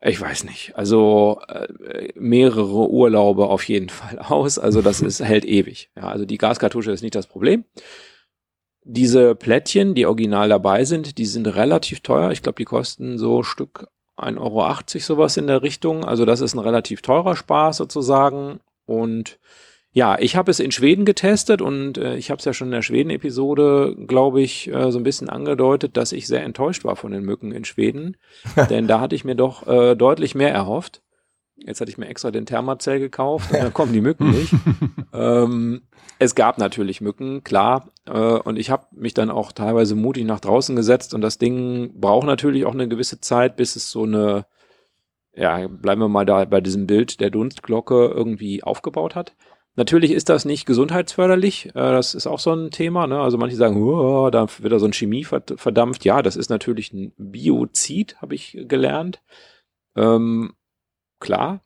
ich 0.00 0.20
weiß 0.20 0.44
nicht, 0.44 0.76
also 0.76 1.40
äh, 1.48 2.08
mehrere 2.14 2.90
Urlaube 2.90 3.46
auf 3.46 3.62
jeden 3.64 3.88
Fall 3.88 4.18
aus. 4.28 4.58
Also 4.58 4.82
das 4.82 5.00
ist 5.00 5.22
hält 5.22 5.44
ewig. 5.44 5.90
Ja, 5.96 6.08
also 6.08 6.24
die 6.24 6.38
Gaskartusche 6.38 6.90
ist 6.90 7.02
nicht 7.02 7.14
das 7.14 7.28
Problem. 7.28 7.64
Diese 8.84 9.34
Plättchen, 9.34 9.94
die 9.94 10.06
original 10.06 10.48
dabei 10.48 10.84
sind, 10.84 11.18
die 11.18 11.26
sind 11.26 11.46
relativ 11.46 12.00
teuer. 12.00 12.30
Ich 12.32 12.42
glaube, 12.42 12.56
die 12.56 12.64
kosten 12.64 13.18
so 13.18 13.42
Stück 13.42 13.86
1,80 14.18 14.38
Euro 14.38 14.74
sowas 14.98 15.36
in 15.36 15.46
der 15.46 15.62
Richtung. 15.62 16.04
Also 16.04 16.24
das 16.24 16.40
ist 16.40 16.54
ein 16.54 16.60
relativ 16.60 17.02
teurer 17.02 17.36
Spaß 17.36 17.76
sozusagen. 17.76 18.60
Und 18.86 19.38
ja, 19.92 20.18
ich 20.18 20.36
habe 20.36 20.50
es 20.50 20.60
in 20.60 20.70
Schweden 20.70 21.04
getestet 21.04 21.62
und 21.62 21.98
äh, 21.98 22.16
ich 22.16 22.30
habe 22.30 22.38
es 22.38 22.44
ja 22.44 22.52
schon 22.52 22.68
in 22.68 22.72
der 22.72 22.82
Schweden-Episode, 22.82 23.96
glaube 24.06 24.42
ich, 24.42 24.72
äh, 24.72 24.92
so 24.92 24.98
ein 24.98 25.04
bisschen 25.04 25.28
angedeutet, 25.28 25.96
dass 25.96 26.12
ich 26.12 26.26
sehr 26.26 26.42
enttäuscht 26.42 26.84
war 26.84 26.96
von 26.96 27.10
den 27.10 27.24
Mücken 27.24 27.52
in 27.52 27.64
Schweden. 27.64 28.16
Denn 28.70 28.86
da 28.86 29.00
hatte 29.00 29.14
ich 29.14 29.24
mir 29.24 29.34
doch 29.34 29.66
äh, 29.66 29.94
deutlich 29.94 30.34
mehr 30.34 30.52
erhofft. 30.52 31.02
Jetzt 31.64 31.80
hatte 31.80 31.90
ich 31.90 31.98
mir 31.98 32.08
extra 32.08 32.30
den 32.30 32.46
Thermazell 32.46 32.98
gekauft 33.00 33.52
und 33.52 33.62
dann 33.62 33.74
kommen 33.74 33.92
die 33.92 34.00
Mücken 34.00 34.30
nicht. 34.30 34.52
ähm, 35.12 35.82
es 36.18 36.34
gab 36.34 36.58
natürlich 36.58 37.00
Mücken, 37.00 37.44
klar. 37.44 37.90
Äh, 38.06 38.12
und 38.12 38.58
ich 38.58 38.70
habe 38.70 38.86
mich 38.92 39.14
dann 39.14 39.30
auch 39.30 39.52
teilweise 39.52 39.94
mutig 39.94 40.24
nach 40.24 40.40
draußen 40.40 40.76
gesetzt 40.76 41.14
und 41.14 41.20
das 41.20 41.38
Ding 41.38 42.00
braucht 42.00 42.26
natürlich 42.26 42.64
auch 42.64 42.74
eine 42.74 42.88
gewisse 42.88 43.20
Zeit, 43.20 43.56
bis 43.56 43.76
es 43.76 43.90
so 43.90 44.04
eine, 44.04 44.46
ja, 45.34 45.66
bleiben 45.68 46.00
wir 46.00 46.08
mal 46.08 46.26
da 46.26 46.44
bei 46.44 46.60
diesem 46.60 46.86
Bild 46.86 47.20
der 47.20 47.30
Dunstglocke 47.30 48.12
irgendwie 48.14 48.62
aufgebaut 48.62 49.14
hat. 49.14 49.34
Natürlich 49.78 50.10
ist 50.10 50.28
das 50.28 50.44
nicht 50.44 50.66
gesundheitsförderlich. 50.66 51.66
Äh, 51.66 51.72
das 51.74 52.16
ist 52.16 52.26
auch 52.26 52.40
so 52.40 52.52
ein 52.52 52.72
Thema. 52.72 53.06
Ne? 53.06 53.20
Also 53.20 53.38
manche 53.38 53.54
sagen, 53.54 53.80
oh, 53.80 54.28
da 54.30 54.48
wird 54.58 54.72
da 54.72 54.80
so 54.80 54.86
ein 54.86 54.92
Chemie 54.92 55.24
verdampft. 55.24 56.04
Ja, 56.04 56.20
das 56.20 56.34
ist 56.34 56.50
natürlich 56.50 56.92
ein 56.92 57.12
Biozid, 57.16 58.16
habe 58.20 58.34
ich 58.34 58.58
gelernt. 58.66 59.22
Ähm, 59.94 60.54
klar, 61.20 61.62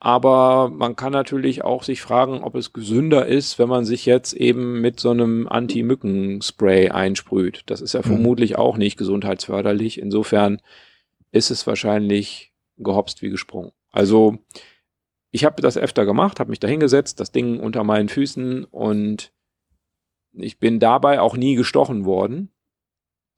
aber 0.00 0.70
man 0.70 0.94
kann 0.94 1.12
natürlich 1.12 1.64
auch 1.64 1.82
sich 1.82 2.00
fragen, 2.02 2.42
ob 2.44 2.54
es 2.54 2.72
gesünder 2.72 3.26
ist, 3.26 3.58
wenn 3.58 3.68
man 3.68 3.84
sich 3.84 4.06
jetzt 4.06 4.32
eben 4.32 4.80
mit 4.80 5.00
so 5.00 5.10
einem 5.10 5.48
Anti-Mücken-Spray 5.48 6.90
einsprüht. 6.90 7.62
Das 7.66 7.80
ist 7.80 7.94
ja 7.94 8.00
mhm. 8.00 8.04
vermutlich 8.04 8.56
auch 8.56 8.76
nicht 8.76 8.96
gesundheitsförderlich. 8.96 9.98
Insofern 9.98 10.60
ist 11.32 11.50
es 11.50 11.66
wahrscheinlich 11.66 12.52
gehopst 12.76 13.22
wie 13.22 13.30
gesprungen. 13.30 13.72
Also 13.90 14.38
ich 15.32 15.44
habe 15.44 15.60
das 15.62 15.76
öfter 15.76 16.06
gemacht, 16.06 16.38
habe 16.38 16.50
mich 16.50 16.60
da 16.60 16.68
hingesetzt, 16.68 17.18
das 17.18 17.32
Ding 17.32 17.58
unter 17.58 17.82
meinen 17.82 18.08
Füßen 18.08 18.64
und 18.64 19.32
ich 20.32 20.58
bin 20.58 20.78
dabei 20.78 21.20
auch 21.20 21.36
nie 21.36 21.56
gestochen 21.56 22.04
worden. 22.04 22.50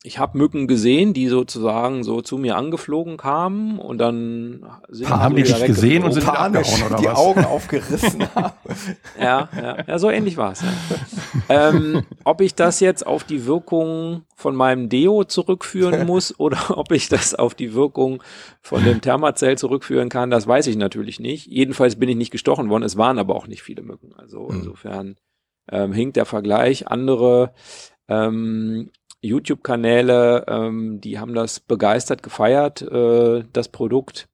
Ich 0.03 0.19
habe 0.19 0.39
Mücken 0.39 0.67
gesehen, 0.67 1.13
die 1.13 1.29
sozusagen 1.29 2.05
so 2.05 2.23
zu 2.23 2.39
mir 2.39 2.57
angeflogen 2.57 3.19
kamen 3.19 3.79
und 3.79 3.99
dann 3.99 4.65
sind 4.89 5.09
die 5.09 5.13
haben 5.13 5.37
die 5.37 5.43
dich 5.43 5.63
gesehen 5.67 6.05
und 6.05 6.13
sind 6.13 6.25
panisch 6.25 6.83
oder 6.83 6.97
die 6.97 7.05
was? 7.05 7.19
Augen 7.19 7.45
aufgerissen 7.45 8.27
haben. 8.35 8.55
ja, 9.21 9.49
ja, 9.55 9.85
ja, 9.87 9.99
so 9.99 10.09
ähnlich 10.09 10.39
war 10.39 10.53
es. 10.53 10.63
Ja. 10.63 11.69
ähm, 11.69 12.07
ob 12.25 12.41
ich 12.41 12.55
das 12.55 12.81
jetzt 12.81 13.07
auf 13.07 13.25
die 13.25 13.45
Wirkung 13.45 14.23
von 14.35 14.57
meinem 14.57 14.89
Deo 14.89 15.25
zurückführen 15.25 16.07
muss 16.07 16.39
oder 16.41 16.79
ob 16.79 16.93
ich 16.93 17.11
das 17.11 17.35
auf 17.35 17.55
die 17.55 17.75
Wirkung 17.75 18.23
von 18.63 18.83
dem 18.83 19.03
Thermazell 19.03 19.59
zurückführen 19.59 20.09
kann, 20.09 20.31
das 20.31 20.47
weiß 20.47 20.67
ich 20.69 20.77
natürlich 20.77 21.21
nicht. 21.21 21.47
Jedenfalls 21.47 21.97
bin 21.97 22.09
ich 22.09 22.17
nicht 22.17 22.31
gestochen 22.31 22.71
worden. 22.71 22.85
Es 22.85 22.97
waren 22.97 23.19
aber 23.19 23.37
auch 23.37 23.47
nicht 23.47 23.63
viele 23.63 23.83
Mücken. 23.83 24.15
Also 24.17 24.49
hm. 24.49 24.57
insofern 24.57 25.17
ähm, 25.71 25.93
hinkt 25.93 26.17
der 26.17 26.25
Vergleich. 26.25 26.89
Andere 26.89 27.53
ähm, 28.09 28.91
YouTube-Kanäle, 29.23 30.45
ähm, 30.49 31.01
die 31.01 31.19
haben 31.19 31.35
das 31.35 31.61
begeistert 31.61 32.23
gefeiert, 32.23 32.83
äh, 32.83 33.45
das 33.53 33.69
Produkt. 33.69 34.29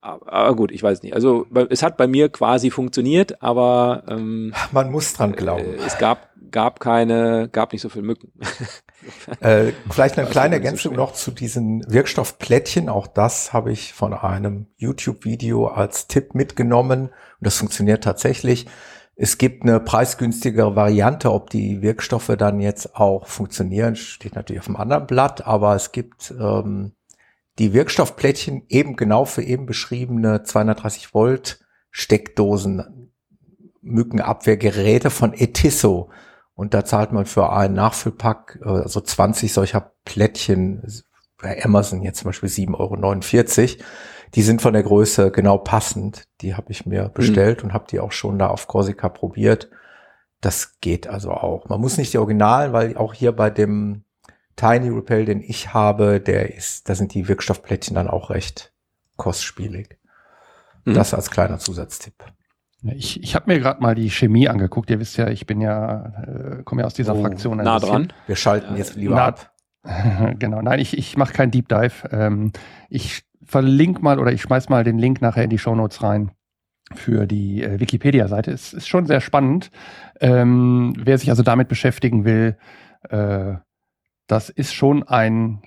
Aber, 0.00 0.56
gut, 0.56 0.72
ich 0.72 0.82
weiß 0.82 1.02
nicht. 1.02 1.14
Also 1.14 1.46
es 1.70 1.82
hat 1.82 1.96
bei 1.96 2.08
mir 2.08 2.28
quasi 2.28 2.70
funktioniert, 2.70 3.40
aber 3.40 4.02
ähm, 4.08 4.52
man 4.72 4.90
muss 4.90 5.14
dran 5.14 5.32
glauben. 5.32 5.74
Äh, 5.74 5.86
es 5.86 5.96
gab 5.98 6.32
gab 6.52 6.78
keine, 6.78 7.48
gab 7.50 7.72
nicht 7.72 7.82
so 7.82 7.88
viel 7.88 8.02
Mücken. 8.02 8.32
äh, 9.40 9.72
vielleicht 9.90 10.18
eine 10.18 10.28
kleine 10.28 10.56
Ergänzung 10.56 10.94
so 10.94 11.00
noch 11.00 11.14
zu 11.14 11.32
diesen 11.32 11.84
Wirkstoffplättchen. 11.90 12.88
Auch 12.88 13.08
das 13.08 13.52
habe 13.52 13.72
ich 13.72 13.92
von 13.92 14.12
einem 14.12 14.68
YouTube-Video 14.76 15.66
als 15.66 16.06
Tipp 16.06 16.34
mitgenommen. 16.34 17.06
Und 17.06 17.12
das 17.40 17.56
funktioniert 17.56 18.04
tatsächlich. 18.04 18.66
Es 19.22 19.38
gibt 19.38 19.62
eine 19.62 19.78
preisgünstigere 19.78 20.74
Variante, 20.74 21.30
ob 21.30 21.48
die 21.48 21.80
Wirkstoffe 21.80 22.34
dann 22.36 22.58
jetzt 22.58 22.96
auch 22.96 23.28
funktionieren, 23.28 23.94
steht 23.94 24.34
natürlich 24.34 24.58
auf 24.58 24.66
dem 24.66 24.74
anderen 24.74 25.06
Blatt, 25.06 25.46
aber 25.46 25.76
es 25.76 25.92
gibt 25.92 26.34
ähm, 26.40 26.96
die 27.60 27.72
Wirkstoffplättchen 27.72 28.64
eben 28.68 28.96
genau 28.96 29.24
für 29.24 29.44
eben 29.44 29.64
beschriebene 29.64 30.42
230 30.42 31.14
Volt 31.14 31.60
Steckdosen, 31.92 33.12
Mückenabwehrgeräte 33.80 35.10
von 35.10 35.34
Etisso. 35.34 36.10
Und 36.54 36.74
da 36.74 36.84
zahlt 36.84 37.12
man 37.12 37.24
für 37.24 37.52
einen 37.52 37.74
Nachfüllpack, 37.74 38.58
äh, 38.64 38.68
also 38.68 39.00
20 39.00 39.52
solcher 39.52 39.92
Plättchen, 40.04 40.82
bei 41.40 41.64
Amazon 41.64 42.02
jetzt 42.02 42.18
zum 42.18 42.30
Beispiel 42.30 42.48
7,49 42.48 43.78
Euro. 43.78 43.84
Die 44.34 44.42
sind 44.42 44.62
von 44.62 44.72
der 44.72 44.82
Größe 44.82 45.30
genau 45.30 45.58
passend. 45.58 46.24
Die 46.40 46.54
habe 46.54 46.72
ich 46.72 46.86
mir 46.86 47.08
bestellt 47.08 47.58
mhm. 47.58 47.68
und 47.68 47.74
habe 47.74 47.86
die 47.90 48.00
auch 48.00 48.12
schon 48.12 48.38
da 48.38 48.48
auf 48.48 48.66
Corsica 48.66 49.08
probiert. 49.08 49.68
Das 50.40 50.80
geht 50.80 51.06
also 51.06 51.30
auch. 51.30 51.68
Man 51.68 51.80
muss 51.80 51.98
nicht 51.98 52.12
die 52.12 52.18
Originalen, 52.18 52.72
weil 52.72 52.96
auch 52.96 53.14
hier 53.14 53.32
bei 53.32 53.50
dem 53.50 54.04
Tiny 54.56 54.88
Repel, 54.88 55.24
den 55.24 55.40
ich 55.40 55.72
habe, 55.72 56.20
der 56.20 56.54
ist, 56.54 56.88
da 56.88 56.94
sind 56.94 57.14
die 57.14 57.28
Wirkstoffplättchen 57.28 57.94
dann 57.94 58.08
auch 58.08 58.30
recht 58.30 58.72
kostspielig. 59.16 59.98
Mhm. 60.84 60.94
Das 60.94 61.14
als 61.14 61.30
kleiner 61.30 61.58
Zusatztipp. 61.58 62.14
Ich, 62.82 63.22
ich 63.22 63.34
habe 63.36 63.52
mir 63.52 63.60
gerade 63.60 63.80
mal 63.80 63.94
die 63.94 64.10
Chemie 64.10 64.48
angeguckt. 64.48 64.90
Ihr 64.90 64.98
wisst 64.98 65.16
ja, 65.16 65.28
ich 65.28 65.46
bin 65.46 65.60
ja, 65.60 66.12
äh, 66.26 66.62
komme 66.64 66.82
ja 66.82 66.86
aus 66.86 66.94
dieser 66.94 67.14
oh, 67.14 67.20
Fraktion. 67.20 67.58
Nah 67.58 67.78
dran. 67.78 68.12
Wir 68.26 68.34
schalten 68.34 68.76
jetzt 68.76 68.96
lieber 68.96 69.14
nah, 69.14 69.26
ab. 69.26 69.52
genau, 70.38 70.60
nein, 70.62 70.80
ich, 70.80 70.96
ich 70.98 71.16
mache 71.16 71.32
kein 71.32 71.50
Deep 71.50 71.68
Dive. 71.68 72.08
Ähm, 72.10 72.52
ich 72.88 73.24
verlinke 73.52 74.02
mal 74.02 74.18
oder 74.18 74.32
ich 74.32 74.42
schmeiß 74.42 74.68
mal 74.70 74.82
den 74.82 74.98
Link 74.98 75.20
nachher 75.20 75.44
in 75.44 75.50
die 75.50 75.58
Show 75.58 75.74
Notes 75.74 76.02
rein 76.02 76.32
für 76.94 77.26
die 77.26 77.62
äh, 77.62 77.78
Wikipedia-Seite. 77.78 78.50
Es 78.50 78.72
ist 78.72 78.88
schon 78.88 79.06
sehr 79.06 79.20
spannend. 79.20 79.70
Ähm, 80.20 80.94
wer 80.98 81.18
sich 81.18 81.30
also 81.30 81.42
damit 81.42 81.68
beschäftigen 81.68 82.24
will, 82.24 82.56
äh, 83.08 83.54
das 84.26 84.48
ist 84.48 84.72
schon 84.72 85.02
ein 85.04 85.62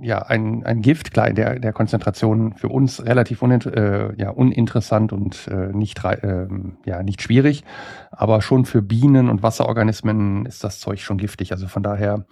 ja, 0.00 0.22
ein, 0.22 0.64
ein 0.64 0.80
Gift, 0.80 1.12
klar, 1.12 1.28
in 1.28 1.34
der, 1.34 1.58
der 1.58 1.72
Konzentration 1.74 2.54
für 2.54 2.68
uns 2.68 3.04
relativ 3.04 3.42
unin, 3.42 3.60
äh, 3.60 4.14
ja, 4.16 4.30
uninteressant 4.30 5.12
und 5.12 5.46
äh, 5.48 5.70
nicht, 5.72 6.02
äh, 6.02 6.46
ja, 6.86 7.02
nicht 7.02 7.20
schwierig. 7.20 7.62
Aber 8.10 8.40
schon 8.40 8.64
für 8.64 8.80
Bienen 8.80 9.28
und 9.28 9.42
Wasserorganismen 9.42 10.46
ist 10.46 10.64
das 10.64 10.80
Zeug 10.80 11.00
schon 11.00 11.18
giftig. 11.18 11.52
Also 11.52 11.68
von 11.68 11.82
daher 11.82 12.24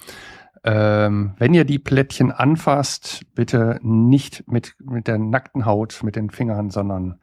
ähm, 0.65 1.35
wenn 1.39 1.55
ihr 1.55 1.65
die 1.65 1.79
Plättchen 1.79 2.33
anfasst, 2.33 3.23
bitte 3.35 3.79
nicht 3.83 4.47
mit, 4.47 4.75
mit 4.79 5.07
der 5.07 5.19
nackten 5.19 5.65
Haut, 5.65 6.03
mit 6.03 6.17
den 6.17 6.31
Fingern, 6.31 6.71
sondern 6.71 7.21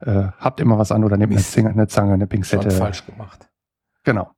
äh, 0.00 0.28
habt 0.38 0.60
immer 0.60 0.78
was 0.78 0.92
an 0.92 1.04
oder 1.04 1.16
nehmt 1.16 1.32
eine, 1.32 1.42
Zange, 1.42 1.70
eine 1.70 1.88
Zange, 1.88 2.14
eine 2.14 2.26
Pinzette. 2.26 2.70
Schon 2.70 2.78
falsch 2.78 3.06
gemacht. 3.06 3.48
Genau. 4.04 4.30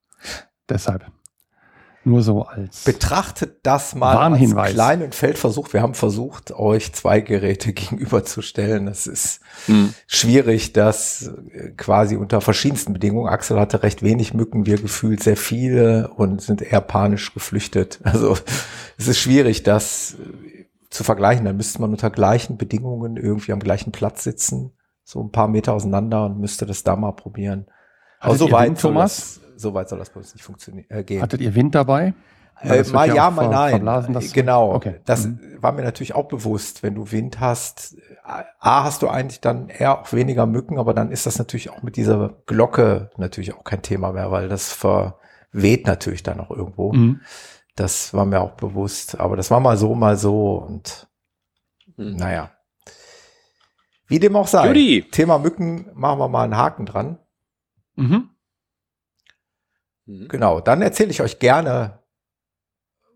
Deshalb. 0.68 1.07
Nur 2.05 2.23
so 2.23 2.43
als 2.43 2.83
Betrachtet 2.83 3.61
das 3.63 3.95
mal 3.95 4.17
Warnhinweis. 4.17 4.67
als 4.67 4.75
kleinen 4.75 5.13
Feldversuch. 5.13 5.73
Wir 5.73 5.83
haben 5.83 5.95
versucht, 5.95 6.51
euch 6.53 6.93
zwei 6.93 7.21
Geräte 7.21 7.73
gegenüberzustellen. 7.73 8.87
Das 8.87 9.07
ist 9.07 9.41
hm. 9.67 9.95
schwierig, 10.07 10.73
das 10.73 11.31
äh, 11.53 11.71
quasi 11.77 12.17
unter 12.17 12.41
verschiedensten 12.41 12.93
Bedingungen. 12.93 13.29
Axel 13.29 13.61
hatte 13.61 13.83
recht 13.85 14.03
wenig 14.03 14.35
Mücken, 14.35 14.67
wir 14.67 14.79
gefühlt 14.79 15.23
sehr 15.23 15.37
viele 15.37 16.09
und 16.09 16.43
sind 16.43 16.61
eher 16.63 16.81
panisch 16.81 17.33
geflüchtet. 17.35 18.01
Also 18.13 18.37
es 18.99 19.09
ist 19.09 19.19
schwierig, 19.19 19.63
das 19.63 20.15
äh, 20.15 20.67
zu 20.91 21.03
vergleichen. 21.05 21.45
Da 21.45 21.53
müsste 21.53 21.81
man 21.81 21.91
unter 21.91 22.11
gleichen 22.11 22.59
Bedingungen 22.59 23.17
irgendwie 23.17 23.53
am 23.53 23.61
gleichen 23.61 23.91
Platz 23.91 24.23
sitzen, 24.23 24.73
so 25.03 25.23
ein 25.23 25.31
paar 25.31 25.49
Meter 25.49 25.73
auseinander 25.73 26.27
und 26.27 26.39
müsste 26.39 26.67
das 26.67 26.83
da 26.83 26.95
mal 26.95 27.13
probieren. 27.13 27.67
Aber 28.21 28.37
so 28.37 28.51
weit, 28.51 28.79
Thomas? 28.81 29.41
So 29.63 29.75
weit 29.75 29.89
soll 29.89 29.99
das 29.99 30.11
bei 30.11 30.19
uns 30.19 30.35
nicht 30.35 30.45
funktionieren. 30.45 30.87
Äh, 30.91 31.05
gehen. 31.05 31.23
Hattet 31.23 31.41
ihr 31.41 31.55
Wind 31.55 31.75
dabei? 31.75 32.15
Äh, 32.61 32.85
mal 32.93 33.13
ja, 33.13 33.31
mal 33.31 33.49
nein. 33.49 34.13
Das 34.13 34.33
genau. 34.33 34.73
Okay. 34.75 35.01
Das 35.05 35.27
mhm. 35.27 35.41
war 35.61 35.73
mir 35.73 35.83
natürlich 35.83 36.15
auch 36.15 36.29
bewusst. 36.29 36.83
Wenn 36.83 36.95
du 36.95 37.11
Wind 37.11 37.41
hast, 37.41 37.97
A, 38.25 38.85
hast 38.85 39.03
du 39.03 39.09
eigentlich 39.09 39.41
dann 39.41 39.69
eher 39.69 40.01
auch 40.01 40.13
weniger 40.13 40.47
Mücken, 40.47 40.79
aber 40.79 40.95
dann 40.95 41.11
ist 41.11 41.27
das 41.27 41.39
natürlich 41.39 41.71
auch 41.71 41.83
mit 41.83 41.97
dieser 41.97 42.35
Glocke 42.47 43.11
natürlich 43.17 43.55
auch 43.55 43.65
kein 43.65 43.83
Thema 43.83 44.13
mehr, 44.13 44.31
weil 44.31 44.49
das 44.49 44.73
verweht 44.73 45.87
natürlich 45.87 46.23
dann 46.23 46.41
auch 46.41 46.51
irgendwo. 46.51 46.93
Mhm. 46.93 47.21
Das 47.75 48.15
war 48.15 48.27
mir 48.27 48.41
auch 48.41 48.53
bewusst. 48.53 49.19
Aber 49.19 49.37
das 49.37 49.51
war 49.51 49.61
mal 49.61 49.77
so, 49.77 49.95
mal 49.95 50.17
so 50.17 50.57
und 50.57 51.09
mhm. 51.97 52.17
naja. 52.17 52.51
Wie 54.07 54.19
dem 54.19 54.37
auch 54.37 54.47
sei. 54.47 54.69
Judy. 54.69 55.09
Thema 55.11 55.39
Mücken 55.39 55.91
machen 55.95 56.19
wir 56.19 56.29
mal 56.29 56.45
einen 56.45 56.57
Haken 56.57 56.87
dran. 56.87 57.19
Mhm. 57.97 58.29
Mhm. 60.07 60.29
Genau, 60.29 60.61
dann 60.61 60.83
erzähle 60.83 61.11
ich 61.11 61.23
euch 61.23 61.39
gerne 61.39 62.01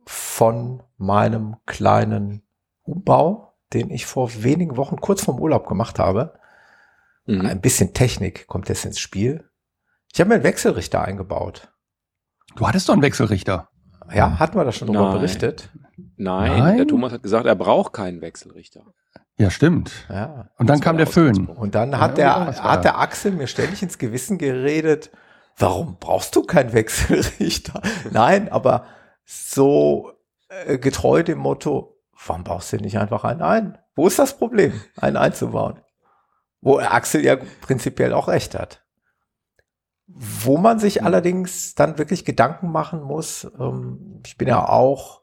von 0.07 0.83
meinem 0.97 1.57
kleinen 1.67 2.43
Umbau, 2.83 3.55
den 3.73 3.91
ich 3.91 4.07
vor 4.07 4.43
wenigen 4.43 4.77
Wochen 4.77 4.97
kurz 5.01 5.25
vorm 5.25 5.41
Urlaub 5.41 5.67
gemacht 5.67 5.99
habe. 5.99 6.39
Mhm. 7.27 7.47
Ein 7.47 7.61
bisschen 7.61 7.93
Technik 7.93 8.47
kommt 8.47 8.69
jetzt 8.69 8.85
ins 8.85 9.01
Spiel. 9.01 9.49
Ich 10.13 10.21
habe 10.21 10.29
mir 10.29 10.35
einen 10.37 10.45
Wechselrichter 10.45 11.03
eingebaut. 11.03 11.73
Du 12.55 12.67
hattest 12.67 12.89
doch 12.89 12.95
einen 12.95 13.03
Wechselrichter. 13.03 13.69
Ja, 14.15 14.39
hatten 14.39 14.57
wir 14.57 14.65
da 14.65 14.73
schon 14.73 14.87
drüber 14.87 15.13
berichtet? 15.13 15.69
Nein, 16.17 16.59
Nein, 16.59 16.77
der 16.77 16.87
Thomas 16.87 17.13
hat 17.13 17.23
gesagt, 17.23 17.47
er 17.47 17.57
braucht 17.57 17.93
keinen 17.93 18.21
Wechselrichter. 18.21 18.85
Ja, 19.39 19.51
stimmt. 19.51 20.07
Ja. 20.09 20.51
Und 20.57 20.71
dann 20.71 20.81
kam 20.81 20.97
der 20.97 21.07
Föhn. 21.07 21.47
Und 21.47 21.75
dann 21.75 21.99
hat 21.99 22.17
ja, 22.17 22.45
der, 22.45 22.63
hat 22.63 22.85
der 22.85 22.99
Axel 22.99 23.33
mir 23.33 23.47
ständig 23.47 23.83
ins 23.83 23.99
Gewissen 23.99 24.39
geredet, 24.39 25.11
warum 25.57 25.97
brauchst 25.99 26.37
du 26.37 26.43
keinen 26.43 26.73
Wechselrichter? 26.73 27.83
Nein, 28.11 28.51
aber 28.51 28.87
so 29.25 30.13
äh, 30.49 30.79
getreu 30.79 31.23
dem 31.23 31.39
Motto, 31.39 31.99
warum 32.27 32.45
baust 32.45 32.73
du 32.73 32.77
nicht 32.77 32.99
einfach 32.99 33.25
einen 33.25 33.43
ein? 33.43 33.79
Wo 33.95 34.07
ist 34.07 34.19
das 34.19 34.37
Problem, 34.37 34.81
einen 34.97 35.17
einzubauen? 35.17 35.81
Wo 36.61 36.79
Axel 36.79 37.25
ja 37.25 37.37
prinzipiell 37.61 38.13
auch 38.13 38.29
recht 38.29 38.55
hat. 38.55 38.85
Wo 40.07 40.57
man 40.57 40.79
sich 40.79 41.01
mhm. 41.01 41.07
allerdings 41.07 41.75
dann 41.75 41.99
wirklich 41.99 42.25
Gedanken 42.25 42.71
machen 42.71 43.03
muss, 43.03 43.51
ähm, 43.59 44.23
ich 44.25 44.37
bin 44.37 44.49
ja 44.49 44.69
auch 44.69 45.23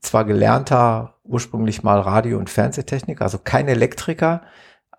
zwar 0.00 0.24
gelernter 0.24 1.16
ursprünglich 1.24 1.82
mal 1.82 2.00
Radio- 2.00 2.38
und 2.38 2.50
Fernsehtechniker, 2.50 3.22
also 3.22 3.38
kein 3.38 3.68
Elektriker, 3.68 4.42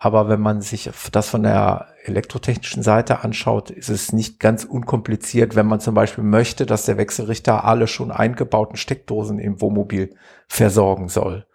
aber 0.03 0.29
wenn 0.29 0.41
man 0.41 0.63
sich 0.63 0.89
das 1.11 1.29
von 1.29 1.43
der 1.43 1.89
elektrotechnischen 2.05 2.81
Seite 2.81 3.23
anschaut, 3.23 3.69
ist 3.69 3.89
es 3.89 4.11
nicht 4.11 4.39
ganz 4.39 4.63
unkompliziert, 4.63 5.55
wenn 5.55 5.67
man 5.67 5.79
zum 5.79 5.93
Beispiel 5.93 6.23
möchte, 6.23 6.65
dass 6.65 6.85
der 6.85 6.97
Wechselrichter 6.97 7.65
alle 7.65 7.85
schon 7.85 8.09
eingebauten 8.09 8.77
Steckdosen 8.77 9.37
im 9.37 9.61
Wohnmobil 9.61 10.15
versorgen 10.47 11.07
soll. 11.07 11.45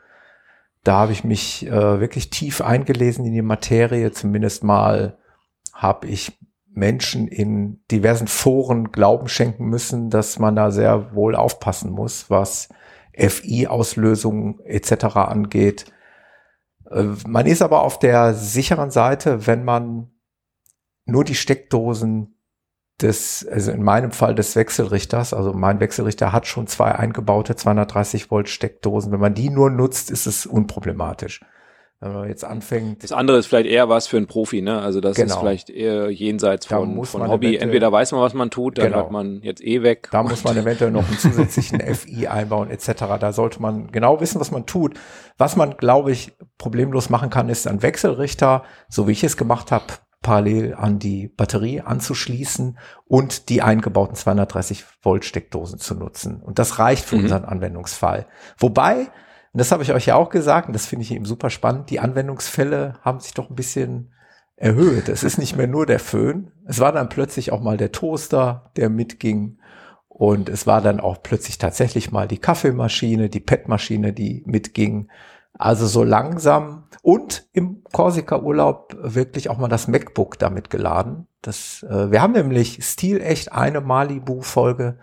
Da 0.84 0.98
habe 0.98 1.10
ich 1.10 1.24
mich 1.24 1.66
äh, 1.66 1.98
wirklich 1.98 2.30
tief 2.30 2.60
eingelesen 2.60 3.26
in 3.26 3.32
die 3.32 3.42
Materie. 3.42 4.12
Zumindest 4.12 4.62
mal 4.62 5.18
habe 5.72 6.06
ich 6.06 6.38
Menschen 6.72 7.26
in 7.26 7.80
diversen 7.90 8.28
Foren 8.28 8.92
Glauben 8.92 9.26
schenken 9.26 9.64
müssen, 9.64 10.08
dass 10.08 10.38
man 10.38 10.54
da 10.54 10.70
sehr 10.70 11.16
wohl 11.16 11.34
aufpassen 11.34 11.90
muss, 11.90 12.30
was 12.30 12.68
FI-Auslösungen 13.12 14.60
etc. 14.60 15.16
angeht 15.16 15.86
man 16.90 17.46
ist 17.46 17.62
aber 17.62 17.82
auf 17.82 17.98
der 17.98 18.34
sicheren 18.34 18.90
Seite, 18.90 19.46
wenn 19.46 19.64
man 19.64 20.10
nur 21.04 21.24
die 21.24 21.34
Steckdosen 21.34 22.36
des, 23.00 23.46
also 23.46 23.72
in 23.72 23.82
meinem 23.82 24.10
Fall 24.10 24.34
des 24.34 24.56
Wechselrichters, 24.56 25.34
also 25.34 25.52
mein 25.52 25.80
Wechselrichter 25.80 26.32
hat 26.32 26.46
schon 26.46 26.66
zwei 26.66 26.94
eingebaute 26.94 27.56
230 27.56 28.30
Volt 28.30 28.48
Steckdosen. 28.48 29.12
Wenn 29.12 29.20
man 29.20 29.34
die 29.34 29.50
nur 29.50 29.70
nutzt, 29.70 30.10
ist 30.10 30.26
es 30.26 30.46
unproblematisch. 30.46 31.40
Wenn 32.00 32.12
man 32.12 32.28
jetzt 32.28 32.44
anfängt. 32.44 33.02
Das 33.02 33.12
andere 33.12 33.38
ist 33.38 33.46
vielleicht 33.46 33.68
eher 33.68 33.88
was 33.88 34.06
für 34.06 34.18
einen 34.18 34.26
Profi, 34.26 34.60
ne? 34.60 34.80
Also 34.80 35.00
das 35.00 35.16
genau. 35.16 35.32
ist 35.32 35.40
vielleicht 35.40 35.70
eher 35.70 36.10
jenseits 36.10 36.66
von, 36.66 37.02
von 37.04 37.26
Hobby. 37.26 37.56
Entweder 37.56 37.90
weiß 37.90 38.12
man, 38.12 38.20
was 38.20 38.34
man 38.34 38.50
tut, 38.50 38.76
dann 38.76 38.88
genau. 38.88 38.98
hat 38.98 39.10
man 39.10 39.40
jetzt 39.42 39.64
eh 39.64 39.82
weg. 39.82 40.08
Da 40.12 40.22
muss 40.22 40.44
man 40.44 40.58
eventuell 40.58 40.90
noch 40.90 41.08
einen 41.08 41.16
zusätzlichen 41.18 41.80
FI 41.80 42.26
einbauen, 42.26 42.68
etc. 42.70 43.04
Da 43.18 43.32
sollte 43.32 43.62
man 43.62 43.90
genau 43.92 44.20
wissen, 44.20 44.38
was 44.40 44.50
man 44.50 44.66
tut. 44.66 44.98
Was 45.38 45.56
man, 45.56 45.78
glaube 45.78 46.12
ich, 46.12 46.36
problemlos 46.58 47.08
machen 47.08 47.30
kann, 47.30 47.48
ist 47.48 47.66
ein 47.66 47.82
Wechselrichter, 47.82 48.64
so 48.88 49.08
wie 49.08 49.12
ich 49.12 49.24
es 49.24 49.38
gemacht 49.38 49.72
habe, 49.72 49.86
parallel 50.20 50.74
an 50.74 50.98
die 50.98 51.28
Batterie 51.28 51.80
anzuschließen 51.80 52.78
und 53.06 53.48
die 53.48 53.62
eingebauten 53.62 54.16
230 54.16 54.84
Volt 55.00 55.24
Steckdosen 55.24 55.78
zu 55.78 55.94
nutzen. 55.94 56.42
Und 56.42 56.58
das 56.58 56.78
reicht 56.78 57.04
für 57.04 57.16
mhm. 57.16 57.22
unseren 57.22 57.44
Anwendungsfall. 57.44 58.26
Wobei, 58.58 59.08
und 59.56 59.60
das 59.60 59.72
habe 59.72 59.82
ich 59.82 59.94
euch 59.94 60.04
ja 60.04 60.16
auch 60.16 60.28
gesagt, 60.28 60.66
und 60.66 60.74
das 60.74 60.84
finde 60.84 61.04
ich 61.04 61.12
eben 61.12 61.24
super 61.24 61.48
spannend, 61.48 61.88
die 61.88 61.98
Anwendungsfälle 61.98 62.98
haben 63.00 63.20
sich 63.20 63.32
doch 63.32 63.48
ein 63.48 63.56
bisschen 63.56 64.12
erhöht. 64.54 65.08
Es 65.08 65.22
ist 65.22 65.38
nicht 65.38 65.56
mehr 65.56 65.66
nur 65.66 65.86
der 65.86 65.98
Föhn. 65.98 66.52
Es 66.66 66.78
war 66.78 66.92
dann 66.92 67.08
plötzlich 67.08 67.52
auch 67.52 67.62
mal 67.62 67.78
der 67.78 67.90
Toaster, 67.90 68.70
der 68.76 68.90
mitging. 68.90 69.56
Und 70.08 70.50
es 70.50 70.66
war 70.66 70.82
dann 70.82 71.00
auch 71.00 71.22
plötzlich 71.22 71.56
tatsächlich 71.56 72.12
mal 72.12 72.28
die 72.28 72.36
Kaffeemaschine, 72.36 73.30
die 73.30 73.40
PET-Maschine, 73.40 74.12
die 74.12 74.42
mitging. 74.44 75.08
Also 75.54 75.86
so 75.86 76.04
langsam 76.04 76.84
und 77.00 77.48
im 77.54 77.82
Korsika-Urlaub 77.94 78.94
wirklich 79.00 79.48
auch 79.48 79.56
mal 79.56 79.68
das 79.68 79.88
MacBook 79.88 80.38
damit 80.38 80.68
geladen. 80.68 81.28
Das, 81.40 81.82
äh, 81.88 82.10
wir 82.10 82.20
haben 82.20 82.34
nämlich 82.34 82.84
stilecht 82.84 83.52
eine 83.52 83.80
Malibu-Folge 83.80 84.98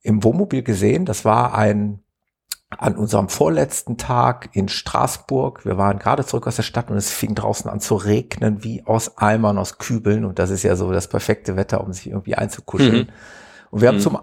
im 0.00 0.24
Wohnmobil 0.24 0.64
gesehen. 0.64 1.04
Das 1.04 1.24
war 1.24 1.54
ein 1.54 2.02
an 2.78 2.96
unserem 2.96 3.28
vorletzten 3.28 3.96
Tag 3.96 4.50
in 4.52 4.68
Straßburg. 4.68 5.64
Wir 5.64 5.78
waren 5.78 5.98
gerade 5.98 6.24
zurück 6.24 6.46
aus 6.46 6.56
der 6.56 6.62
Stadt 6.62 6.90
und 6.90 6.96
es 6.96 7.10
fing 7.10 7.34
draußen 7.34 7.70
an 7.70 7.80
zu 7.80 7.94
regnen 7.96 8.64
wie 8.64 8.84
aus 8.86 9.18
Eimern, 9.18 9.58
aus 9.58 9.78
Kübeln. 9.78 10.24
Und 10.24 10.38
das 10.38 10.50
ist 10.50 10.62
ja 10.62 10.76
so 10.76 10.90
das 10.92 11.08
perfekte 11.08 11.56
Wetter, 11.56 11.82
um 11.82 11.92
sich 11.92 12.08
irgendwie 12.08 12.34
einzukuscheln. 12.34 13.06
Mhm. 13.06 13.08
Und 13.70 13.80
wir 13.80 13.88
haben 13.88 13.96
mhm. 13.96 14.02
zum 14.02 14.18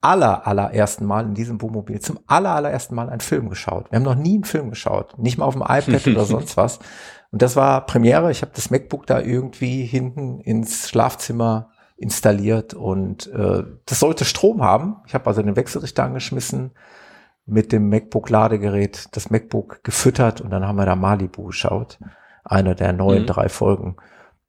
aller, 0.00 0.46
allerersten 0.46 1.04
Mal 1.04 1.26
in 1.26 1.34
diesem 1.34 1.60
Wohnmobil 1.60 2.00
zum 2.00 2.20
aller, 2.26 2.50
allerersten 2.50 2.94
Mal 2.94 3.10
einen 3.10 3.20
Film 3.20 3.50
geschaut. 3.50 3.90
Wir 3.90 3.96
haben 3.96 4.04
noch 4.04 4.14
nie 4.14 4.34
einen 4.34 4.44
Film 4.44 4.70
geschaut. 4.70 5.18
Nicht 5.18 5.38
mal 5.38 5.44
auf 5.44 5.54
dem 5.54 5.62
iPad 5.62 6.06
oder 6.06 6.24
sonst 6.26 6.56
was. 6.56 6.78
Und 7.30 7.42
das 7.42 7.56
war 7.56 7.86
Premiere. 7.86 8.30
Ich 8.30 8.42
habe 8.42 8.52
das 8.54 8.70
MacBook 8.70 9.06
da 9.06 9.20
irgendwie 9.20 9.84
hinten 9.84 10.40
ins 10.40 10.88
Schlafzimmer 10.88 11.70
installiert 12.00 12.72
und 12.72 13.26
äh, 13.26 13.62
das 13.84 14.00
sollte 14.00 14.24
Strom 14.24 14.62
haben. 14.62 14.96
Ich 15.06 15.12
habe 15.12 15.26
also 15.26 15.42
den 15.42 15.54
Wechselrichter 15.54 16.02
angeschmissen, 16.02 16.70
mit 17.50 17.72
dem 17.72 17.88
MacBook-Ladegerät 17.88 19.08
das 19.12 19.30
MacBook 19.30 19.82
gefüttert 19.84 20.40
und 20.40 20.50
dann 20.50 20.66
haben 20.66 20.76
wir 20.76 20.86
da 20.86 20.96
Malibu 20.96 21.44
geschaut. 21.44 21.98
Einer 22.44 22.74
der 22.74 22.92
neuen 22.92 23.22
mhm. 23.22 23.26
drei 23.26 23.48
Folgen. 23.48 23.96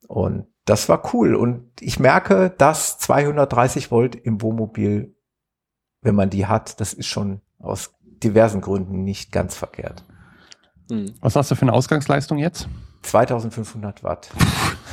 Und 0.07 0.47
das 0.65 0.87
war 0.89 1.13
cool. 1.13 1.35
Und 1.35 1.69
ich 1.79 1.99
merke, 1.99 2.53
dass 2.57 2.97
230 2.99 3.91
Volt 3.91 4.15
im 4.15 4.41
Wohnmobil 4.41 5.15
wenn 6.01 6.15
man 6.15 6.29
die 6.29 6.47
hat, 6.47 6.79
das 6.79 6.93
ist 6.93 7.07
schon 7.07 7.41
aus 7.59 7.93
diversen 8.03 8.61
Gründen 8.61 9.03
nicht 9.03 9.31
ganz 9.31 9.55
verkehrt. 9.55 10.03
Hm. 10.89 11.13
Was 11.21 11.35
hast 11.35 11.51
du 11.51 11.55
für 11.55 11.63
eine 11.63 11.73
Ausgangsleistung 11.73 12.37
jetzt? 12.37 12.67
2500 13.03 14.03
Watt. 14.03 14.29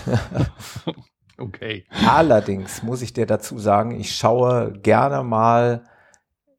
okay. 1.39 1.87
Allerdings 2.07 2.83
muss 2.83 3.03
ich 3.03 3.13
dir 3.13 3.27
dazu 3.27 3.59
sagen, 3.59 3.91
ich 3.93 4.17
schaue 4.17 4.73
gerne 4.73 5.23
mal 5.23 5.85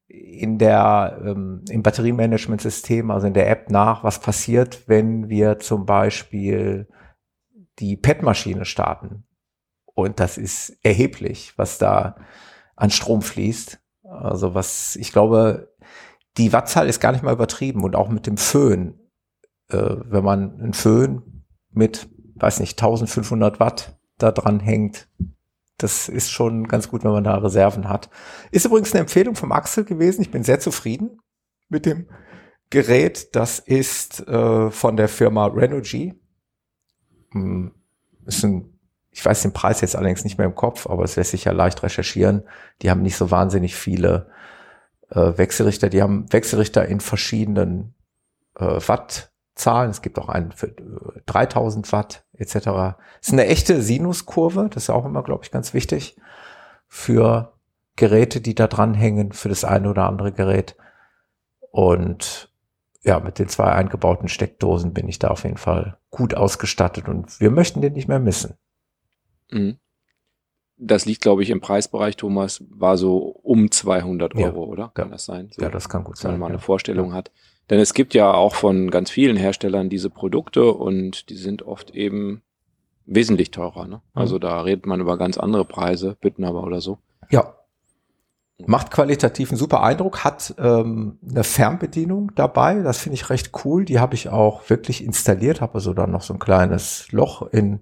in 0.10 0.58
der 0.58 1.22
ähm, 1.24 1.64
im 1.70 1.84
Batteriemanagementsystem, 1.84 3.12
also 3.12 3.28
in 3.28 3.34
der 3.34 3.50
App 3.50 3.70
nach, 3.70 4.04
was 4.04 4.20
passiert, 4.20 4.88
wenn 4.88 5.30
wir 5.30 5.60
zum 5.60 5.86
Beispiel 5.86 6.88
die 7.78 7.96
PET-Maschine 7.96 8.66
starten. 8.66 9.24
Und 9.86 10.20
das 10.20 10.38
ist 10.38 10.78
erheblich, 10.82 11.54
was 11.58 11.78
da 11.78 12.16
an 12.76 12.90
Strom 12.90 13.22
fließt. 13.22 13.80
Also 14.04 14.56
was, 14.56 14.96
ich 14.96 15.12
glaube, 15.12 15.76
die 16.38 16.54
Wattzahl 16.54 16.88
ist 16.88 17.00
gar 17.00 17.12
nicht 17.12 17.24
mal 17.24 17.34
übertrieben 17.34 17.84
und 17.84 17.96
auch 17.96 18.10
mit 18.10 18.26
dem 18.26 18.38
Föhn. 18.38 19.00
Äh, 19.70 19.96
wenn 20.06 20.24
man 20.24 20.60
einen 20.60 20.74
Föhn 20.74 21.46
mit, 21.70 22.10
weiß 22.36 22.62
nicht, 22.62 22.82
1500 22.82 23.60
Watt 23.60 24.00
da 24.18 24.32
dran 24.32 24.60
hängt, 24.60 25.08
das 25.80 26.10
ist 26.10 26.30
schon 26.30 26.68
ganz 26.68 26.90
gut, 26.90 27.04
wenn 27.04 27.12
man 27.12 27.24
da 27.24 27.38
Reserven 27.38 27.90
hat. 27.90 28.10
Ist 28.52 28.66
übrigens 28.66 28.94
eine 28.94 29.02
Empfehlung 29.02 29.36
vom 29.36 29.52
Axel 29.52 29.84
gewesen. 29.84 30.22
Ich 30.22 30.32
bin 30.32 30.44
sehr 30.44 30.60
zufrieden 30.60 31.20
mit 31.70 31.86
dem 31.86 32.08
Gerät. 32.70 33.36
Das 33.36 33.60
ist 33.60 34.28
äh, 34.28 34.72
von 34.72 34.98
der 34.98 35.10
Firma 35.10 35.48
Renogy. 35.48 36.14
Hm, 37.32 37.72
ist 38.26 38.44
ein 38.44 38.80
ich 39.12 39.26
weiß 39.26 39.42
den 39.42 39.54
Preis 39.54 39.82
jetzt 39.82 39.96
allerdings 39.96 40.24
nicht 40.24 40.38
mehr 40.38 40.48
im 40.48 40.56
Kopf, 40.56 40.88
aber 40.88 41.04
es 41.04 41.16
lässt 41.16 41.32
sich 41.32 41.46
ja 41.46 41.52
leicht 41.52 41.82
recherchieren. 41.84 42.44
Die 42.82 42.90
haben 42.90 43.02
nicht 43.02 43.18
so 43.18 43.32
wahnsinnig 43.32 43.76
viele 43.76 44.30
äh, 45.10 45.38
Wechselrichter. 45.38 45.90
Die 45.90 46.02
haben 46.02 46.32
Wechselrichter 46.32 46.86
in 46.86 47.00
verschiedenen 47.00 47.96
äh, 48.56 48.80
Wattzahlen. 49.60 49.92
Es 49.92 50.02
gibt 50.02 50.18
auch 50.20 50.30
einen 50.30 50.52
für 50.52 50.68
äh, 50.68 51.22
3000 51.26 51.92
Watt 51.92 52.26
etc. 52.34 52.56
Es 53.22 53.28
ist 53.28 53.34
eine 53.34 53.48
echte 53.48 53.82
Sinuskurve. 53.82 54.70
Das 54.72 54.84
ist 54.84 54.90
auch 54.90 55.06
immer, 55.06 55.24
glaube 55.24 55.44
ich, 55.44 55.52
ganz 55.52 55.74
wichtig 55.74 56.16
für 56.88 57.54
Geräte, 57.96 58.42
die 58.42 58.56
da 58.56 58.68
dranhängen, 58.68 59.34
für 59.34 59.50
das 59.50 59.64
eine 59.64 59.90
oder 59.90 60.08
andere 60.08 60.32
Gerät. 60.32 60.76
Und 61.72 62.52
ja, 63.04 63.20
mit 63.20 63.40
den 63.40 63.48
zwei 63.48 63.72
eingebauten 63.72 64.28
Steckdosen 64.28 64.94
bin 64.94 65.08
ich 65.08 65.20
da 65.20 65.30
auf 65.30 65.44
jeden 65.44 65.58
Fall 65.58 65.98
gut 66.10 66.34
ausgestattet 66.34 67.08
und 67.08 67.40
wir 67.40 67.52
möchten 67.52 67.82
den 67.82 67.94
nicht 67.94 68.08
mehr 68.08 68.20
missen. 68.20 68.56
Mhm. 69.52 69.78
Das 70.82 71.06
liegt, 71.06 71.22
glaube 71.22 71.44
ich, 71.44 71.50
im 71.50 71.60
Preisbereich, 71.60 72.16
Thomas, 72.16 72.64
war 72.70 72.98
so 72.98 73.18
um 73.18 73.70
200 73.70 74.34
Euro, 74.36 74.42
ja, 74.42 74.52
oder? 74.52 74.92
Kann 74.94 75.08
ja. 75.08 75.12
das 75.12 75.26
sein? 75.26 75.50
So, 75.52 75.62
ja, 75.62 75.70
das 75.70 75.90
kann 75.90 76.06
gut 76.06 76.18
sein. 76.18 76.32
Wenn 76.32 76.40
man 76.40 76.52
mal 76.52 76.56
eine 76.56 76.60
Vorstellung 76.60 77.14
hat. 77.14 77.32
Denn 77.70 77.80
es 77.80 77.94
gibt 77.94 78.14
ja 78.14 78.34
auch 78.34 78.56
von 78.56 78.90
ganz 78.90 79.12
vielen 79.12 79.38
Herstellern 79.38 79.90
diese 79.90 80.10
Produkte 80.10 80.74
und 80.74 81.30
die 81.30 81.36
sind 81.36 81.64
oft 81.64 81.92
eben 81.92 82.42
wesentlich 83.06 83.52
teurer. 83.52 83.88
Ne? 83.88 83.98
Mhm. 83.98 84.22
Also 84.22 84.40
da 84.40 84.62
redet 84.62 84.86
man 84.86 85.02
über 85.02 85.18
ganz 85.18 85.38
andere 85.38 85.66
Preise, 85.66 86.18
Bittenhaber 86.22 86.64
oder 86.64 86.82
so. 86.82 87.00
Ja. 87.30 87.56
Macht 88.66 88.92
qualitativ 88.92 89.52
einen 89.52 89.58
super 89.58 89.84
Eindruck, 89.84 90.26
hat 90.26 90.54
ähm, 90.58 91.18
eine 91.30 91.46
Fernbedienung 91.46 92.34
dabei, 92.36 92.82
das 92.82 93.00
finde 93.00 93.14
ich 93.16 93.30
recht 93.30 93.52
cool. 93.64 93.86
Die 93.86 94.00
habe 94.00 94.16
ich 94.16 94.28
auch 94.28 94.70
wirklich 94.70 95.02
installiert, 95.02 95.62
habe 95.62 95.76
also 95.76 95.94
dann 95.94 96.12
noch 96.12 96.24
so 96.24 96.34
ein 96.34 96.40
kleines 96.40 97.10
Loch 97.12 97.42
in 97.54 97.80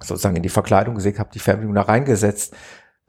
sozusagen 0.00 0.36
in 0.36 0.42
die 0.42 0.50
Verkleidung 0.50 0.96
gesehen, 0.96 1.18
habe 1.18 1.30
die 1.32 1.38
Fernbedienung 1.38 1.74
da 1.74 1.82
reingesetzt. 1.82 2.54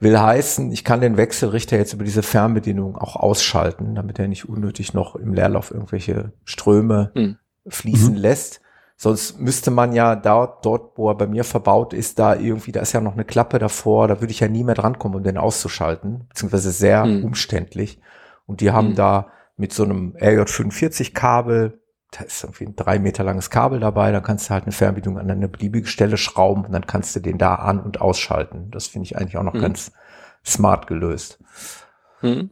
Will 0.00 0.18
heißen, 0.18 0.72
ich 0.72 0.82
kann 0.82 1.02
den 1.02 1.18
Wechselrichter 1.18 1.76
jetzt 1.76 1.92
über 1.92 2.04
diese 2.04 2.22
Fernbedienung 2.22 2.96
auch 2.96 3.16
ausschalten, 3.16 3.94
damit 3.94 4.18
er 4.18 4.28
nicht 4.28 4.48
unnötig 4.48 4.94
noch 4.94 5.14
im 5.14 5.34
Leerlauf 5.34 5.70
irgendwelche 5.70 6.32
Ströme 6.44 7.12
mhm. 7.14 7.36
fließen 7.68 8.14
mhm. 8.14 8.20
lässt. 8.20 8.62
Sonst 8.96 9.38
müsste 9.38 9.70
man 9.70 9.92
ja 9.92 10.16
dort, 10.16 10.64
dort, 10.64 10.96
wo 10.96 11.10
er 11.10 11.14
bei 11.14 11.26
mir 11.26 11.44
verbaut 11.44 11.92
ist, 11.92 12.18
da 12.18 12.34
irgendwie, 12.34 12.72
da 12.72 12.80
ist 12.80 12.92
ja 12.92 13.00
noch 13.00 13.12
eine 13.12 13.24
Klappe 13.24 13.58
davor, 13.58 14.08
da 14.08 14.20
würde 14.20 14.30
ich 14.30 14.40
ja 14.40 14.48
nie 14.48 14.64
mehr 14.64 14.74
drankommen, 14.74 15.18
um 15.18 15.22
den 15.22 15.38
auszuschalten, 15.38 16.26
beziehungsweise 16.28 16.70
sehr 16.70 17.04
mhm. 17.04 17.24
umständlich. 17.24 18.00
Und 18.46 18.62
die 18.62 18.72
haben 18.72 18.90
mhm. 18.90 18.96
da 18.96 19.28
mit 19.56 19.72
so 19.74 19.84
einem 19.84 20.16
RJ45-Kabel 20.18 21.79
da 22.10 22.24
ist 22.24 22.42
irgendwie 22.42 22.66
ein 22.66 22.76
drei 22.76 22.98
Meter 22.98 23.22
langes 23.22 23.50
Kabel 23.50 23.80
dabei, 23.80 24.10
da 24.10 24.20
kannst 24.20 24.48
du 24.48 24.54
halt 24.54 24.64
eine 24.64 24.72
Fernbedienung 24.72 25.18
an 25.18 25.30
eine 25.30 25.48
beliebige 25.48 25.86
Stelle 25.86 26.16
schrauben 26.16 26.64
und 26.64 26.72
dann 26.72 26.86
kannst 26.86 27.14
du 27.14 27.20
den 27.20 27.38
da 27.38 27.54
an- 27.56 27.80
und 27.80 28.00
ausschalten. 28.00 28.70
Das 28.70 28.88
finde 28.88 29.06
ich 29.06 29.16
eigentlich 29.16 29.36
auch 29.36 29.44
noch 29.44 29.54
mhm. 29.54 29.60
ganz 29.60 29.92
smart 30.44 30.86
gelöst. 30.86 31.38
Mhm. 32.22 32.50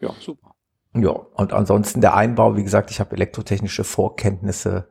Ja, 0.00 0.10
super. 0.20 0.54
Ja, 0.94 1.10
und 1.10 1.52
ansonsten 1.52 2.00
der 2.00 2.14
Einbau, 2.14 2.56
wie 2.56 2.64
gesagt, 2.64 2.90
ich 2.90 2.98
habe 2.98 3.14
elektrotechnische 3.14 3.84
Vorkenntnisse. 3.84 4.88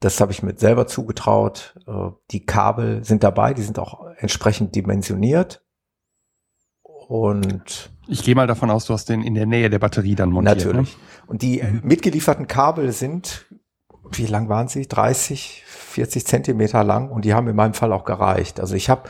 Das 0.00 0.20
habe 0.20 0.32
ich 0.32 0.42
mir 0.42 0.56
selber 0.56 0.86
zugetraut. 0.86 1.78
Äh, 1.86 2.10
die 2.30 2.44
Kabel 2.44 3.04
sind 3.04 3.22
dabei, 3.22 3.54
die 3.54 3.62
sind 3.62 3.78
auch 3.78 4.06
entsprechend 4.16 4.74
dimensioniert. 4.74 5.64
Und 6.82 7.90
ich 8.10 8.22
gehe 8.22 8.34
mal 8.34 8.46
davon 8.46 8.70
aus, 8.70 8.86
du 8.86 8.92
hast 8.92 9.08
den 9.08 9.22
in 9.22 9.34
der 9.34 9.46
Nähe 9.46 9.70
der 9.70 9.78
Batterie 9.78 10.14
dann 10.14 10.30
montiert. 10.30 10.58
Ne? 10.58 10.64
Natürlich. 10.64 10.96
Ne? 10.96 11.02
Und 11.26 11.42
die 11.42 11.62
mhm. 11.62 11.80
mitgelieferten 11.84 12.46
Kabel 12.46 12.92
sind, 12.92 13.46
wie 14.12 14.26
lang 14.26 14.48
waren 14.48 14.68
sie? 14.68 14.86
30, 14.86 15.62
40 15.66 16.26
Zentimeter 16.26 16.84
lang 16.84 17.10
und 17.10 17.24
die 17.24 17.34
haben 17.34 17.48
in 17.48 17.56
meinem 17.56 17.74
Fall 17.74 17.92
auch 17.92 18.04
gereicht. 18.04 18.60
Also 18.60 18.74
ich 18.74 18.90
habe 18.90 19.08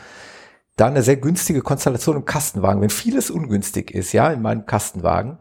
da 0.76 0.86
eine 0.86 1.02
sehr 1.02 1.16
günstige 1.16 1.62
Konstellation 1.62 2.16
im 2.16 2.24
Kastenwagen. 2.24 2.80
Wenn 2.80 2.90
vieles 2.90 3.30
ungünstig 3.30 3.90
ist, 3.90 4.12
ja, 4.12 4.30
in 4.30 4.42
meinem 4.42 4.66
Kastenwagen, 4.66 5.38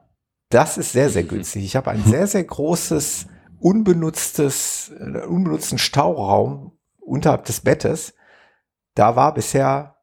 das 0.49 0.77
ist 0.77 0.93
sehr, 0.93 1.09
sehr 1.09 1.23
günstig. 1.23 1.63
Ich 1.63 1.75
habe 1.75 1.91
ein 1.91 2.03
sehr, 2.05 2.27
sehr 2.27 2.43
großes, 2.43 3.27
unbenutztes, 3.59 4.91
äh, 4.99 5.25
unbenutzten 5.25 5.77
Stauraum 5.77 6.71
unterhalb 6.99 7.45
des 7.45 7.61
Bettes 7.61 8.13
da 8.99 9.15
war 9.15 9.33
bisher 9.33 9.95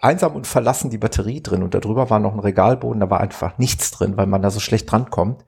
einsam 0.00 0.34
und 0.34 0.46
verlassen 0.46 0.90
die 0.90 0.98
Batterie 0.98 1.42
drin 1.42 1.62
und 1.62 1.74
darüber 1.74 2.10
war 2.10 2.18
noch 2.18 2.32
ein 2.32 2.40
Regalboden, 2.40 3.00
da 3.00 3.10
war 3.10 3.20
einfach 3.20 3.58
nichts 3.58 3.90
drin, 3.90 4.16
weil 4.16 4.26
man 4.26 4.42
da 4.42 4.50
so 4.50 4.60
schlecht 4.60 4.90
drankommt. 4.90 5.44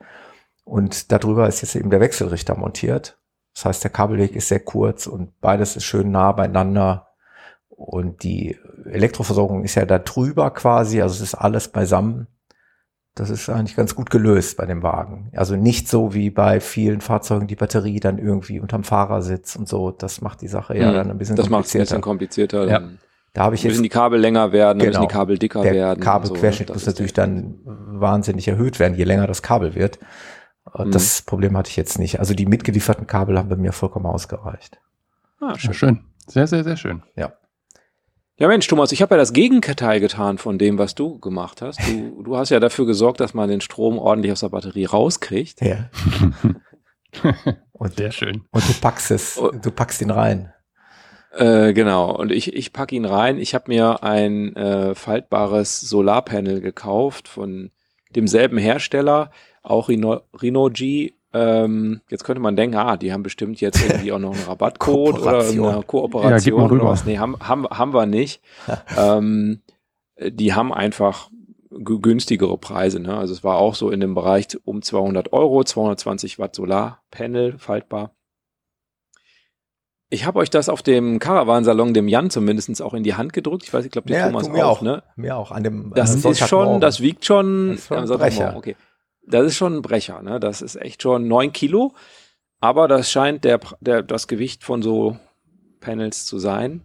Und 0.64 1.12
darüber 1.12 1.48
ist 1.48 1.62
jetzt 1.62 1.76
eben 1.76 1.90
der 1.90 2.00
Wechselrichter 2.00 2.54
montiert. 2.56 3.18
Das 3.54 3.64
heißt, 3.64 3.84
der 3.84 3.90
Kabelweg 3.90 4.36
ist 4.36 4.48
sehr 4.48 4.60
kurz 4.60 5.06
und 5.06 5.40
beides 5.40 5.76
ist 5.76 5.84
schön 5.84 6.10
nah 6.10 6.32
beieinander. 6.32 7.08
Und 7.70 8.22
die 8.22 8.58
Elektroversorgung 8.84 9.64
ist 9.64 9.76
ja 9.76 9.86
da 9.86 9.98
drüber 9.98 10.50
quasi, 10.50 11.00
also 11.00 11.14
es 11.14 11.20
ist 11.20 11.34
alles 11.34 11.68
beisammen. 11.68 12.26
Das 13.14 13.30
ist 13.30 13.48
eigentlich 13.48 13.76
ganz 13.76 13.96
gut 13.96 14.10
gelöst 14.10 14.56
bei 14.56 14.66
dem 14.66 14.82
Wagen. 14.82 15.32
Also 15.34 15.56
nicht 15.56 15.88
so 15.88 16.14
wie 16.14 16.30
bei 16.30 16.60
vielen 16.60 17.00
Fahrzeugen 17.00 17.48
die 17.48 17.56
Batterie 17.56 17.98
dann 17.98 18.18
irgendwie 18.18 18.60
unterm 18.60 18.84
Fahrersitz 18.84 19.56
und 19.56 19.68
so. 19.68 19.90
Das 19.90 20.20
macht 20.20 20.40
die 20.40 20.48
Sache 20.48 20.76
ja 20.76 20.90
mhm. 20.90 20.94
dann 20.94 21.10
ein 21.10 21.18
bisschen 21.18 21.34
das 21.34 21.48
komplizierter. 21.48 21.50
Das 21.50 21.50
macht 21.50 21.66
es 21.66 21.74
ein 21.74 21.80
bisschen 21.80 22.00
komplizierter. 22.02 22.68
Ja. 22.68 22.80
Da 23.38 23.44
habe 23.44 23.54
ich 23.54 23.62
jetzt 23.62 23.70
müssen 23.70 23.84
die 23.84 23.88
Kabel 23.88 24.18
länger 24.18 24.50
werden, 24.50 24.80
genau, 24.80 24.88
müssen 24.88 25.02
die 25.02 25.14
Kabel 25.14 25.38
dicker 25.38 25.62
der 25.62 25.72
werden. 25.72 26.00
Der 26.00 26.04
Kabelquerschnitt 26.04 26.66
so. 26.66 26.74
muss 26.74 26.86
natürlich 26.86 27.12
dann 27.12 27.60
wahnsinnig 27.64 28.48
erhöht 28.48 28.80
werden, 28.80 28.96
je 28.96 29.04
länger 29.04 29.28
das 29.28 29.42
Kabel 29.42 29.76
wird. 29.76 30.00
Mhm. 30.76 30.90
Das 30.90 31.22
Problem 31.22 31.56
hatte 31.56 31.70
ich 31.70 31.76
jetzt 31.76 32.00
nicht. 32.00 32.18
Also 32.18 32.34
die 32.34 32.46
mitgelieferten 32.46 33.06
Kabel 33.06 33.38
haben 33.38 33.48
bei 33.48 33.54
mir 33.54 33.70
vollkommen 33.70 34.06
ausgereicht. 34.06 34.80
Ah, 35.40 35.56
schön. 35.56 35.72
schön. 35.72 36.00
Sehr, 36.26 36.48
sehr, 36.48 36.64
sehr 36.64 36.76
schön. 36.76 37.04
Ja. 37.14 37.32
Ja, 38.38 38.48
Mensch, 38.48 38.66
Thomas, 38.66 38.90
ich 38.90 39.02
habe 39.02 39.14
ja 39.14 39.18
das 39.18 39.32
Gegenteil 39.32 40.00
getan 40.00 40.38
von 40.38 40.58
dem, 40.58 40.76
was 40.76 40.96
du 40.96 41.20
gemacht 41.20 41.62
hast. 41.62 41.78
Du, 41.86 42.22
du 42.24 42.36
hast 42.36 42.50
ja 42.50 42.58
dafür 42.58 42.86
gesorgt, 42.86 43.20
dass 43.20 43.34
man 43.34 43.48
den 43.48 43.60
Strom 43.60 44.00
ordentlich 44.00 44.32
aus 44.32 44.40
der 44.40 44.48
Batterie 44.48 44.86
rauskriegt. 44.86 45.60
Ja. 45.60 45.90
und 47.70 47.96
sehr 47.96 48.10
schön. 48.10 48.46
Und 48.50 48.68
du 48.68 48.72
packst 48.80 49.12
es, 49.12 49.38
oh. 49.38 49.52
du 49.52 49.70
packst 49.70 50.02
ihn 50.02 50.10
rein. 50.10 50.52
Äh, 51.32 51.72
genau. 51.72 52.14
Und 52.16 52.32
ich, 52.32 52.54
ich 52.54 52.72
packe 52.72 52.94
ihn 52.94 53.04
rein. 53.04 53.38
Ich 53.38 53.54
habe 53.54 53.64
mir 53.68 54.02
ein 54.02 54.56
äh, 54.56 54.94
faltbares 54.94 55.80
Solarpanel 55.80 56.60
gekauft 56.60 57.28
von 57.28 57.70
demselben 58.14 58.58
Hersteller, 58.58 59.30
auch 59.62 59.88
Reno, 59.88 60.22
Renogy 60.34 61.18
ähm, 61.34 62.00
jetzt 62.08 62.24
könnte 62.24 62.40
man 62.40 62.56
denken, 62.56 62.76
ah, 62.76 62.96
die 62.96 63.12
haben 63.12 63.22
bestimmt 63.22 63.60
jetzt 63.60 63.82
irgendwie 63.82 64.12
auch 64.12 64.18
noch 64.18 64.34
einen 64.34 64.44
Rabattcode 64.48 65.20
oder 65.20 65.40
eine 65.40 65.82
Kooperation 65.86 66.60
ja, 66.60 66.70
oder 66.70 66.84
was. 66.84 67.04
Nee, 67.04 67.18
haben, 67.18 67.36
haben, 67.40 67.66
haben 67.68 67.92
wir 67.92 68.06
nicht. 68.06 68.40
ähm, 68.96 69.60
die 70.20 70.54
haben 70.54 70.72
einfach 70.72 71.30
günstigere 71.70 72.56
Preise. 72.56 72.98
Ne? 72.98 73.16
Also 73.16 73.34
es 73.34 73.44
war 73.44 73.58
auch 73.58 73.74
so 73.74 73.90
in 73.90 74.00
dem 74.00 74.14
Bereich 74.14 74.48
um 74.64 74.80
200 74.80 75.32
Euro, 75.32 75.62
220 75.62 76.38
Watt 76.38 76.56
Solarpanel, 76.56 77.58
faltbar. 77.58 78.12
Ich 80.10 80.24
habe 80.24 80.38
euch 80.38 80.48
das 80.48 80.68
auf 80.68 80.82
dem 80.82 81.18
Caravansalon, 81.18 81.92
dem 81.92 82.08
Jan 82.08 82.30
zumindest 82.30 82.80
auch 82.80 82.94
in 82.94 83.02
die 83.02 83.14
Hand 83.14 83.32
gedrückt. 83.32 83.64
Ich 83.64 83.74
weiß, 83.74 83.84
ich 83.84 83.90
glaube, 83.90 84.08
der 84.08 84.20
ja, 84.20 84.26
Thomas 84.26 84.48
mir 84.48 84.66
auch, 84.66 84.78
auch, 84.78 84.82
ne? 84.82 85.02
Mir 85.16 85.36
auch 85.36 85.50
an 85.50 85.64
dem. 85.64 85.92
Das 85.94 86.24
äh, 86.24 86.30
ist 86.30 86.48
schon, 86.48 86.80
das 86.80 87.00
wiegt 87.00 87.24
schon. 87.24 87.78
Das 87.90 88.10
ist 88.10 88.34
schon 88.34 88.38
ja, 88.38 88.56
okay 88.56 88.74
das 89.28 89.46
ist 89.46 89.56
schon 89.56 89.76
ein 89.76 89.82
Brecher, 89.82 90.22
ne? 90.22 90.40
Das 90.40 90.62
ist 90.62 90.76
echt 90.76 91.02
schon 91.02 91.28
neun 91.28 91.52
Kilo. 91.52 91.94
Aber 92.60 92.88
das 92.88 93.10
scheint 93.10 93.44
der, 93.44 93.60
der, 93.80 94.02
das 94.02 94.26
Gewicht 94.26 94.64
von 94.64 94.82
so 94.82 95.16
Panels 95.80 96.26
zu 96.26 96.38
sein. 96.38 96.82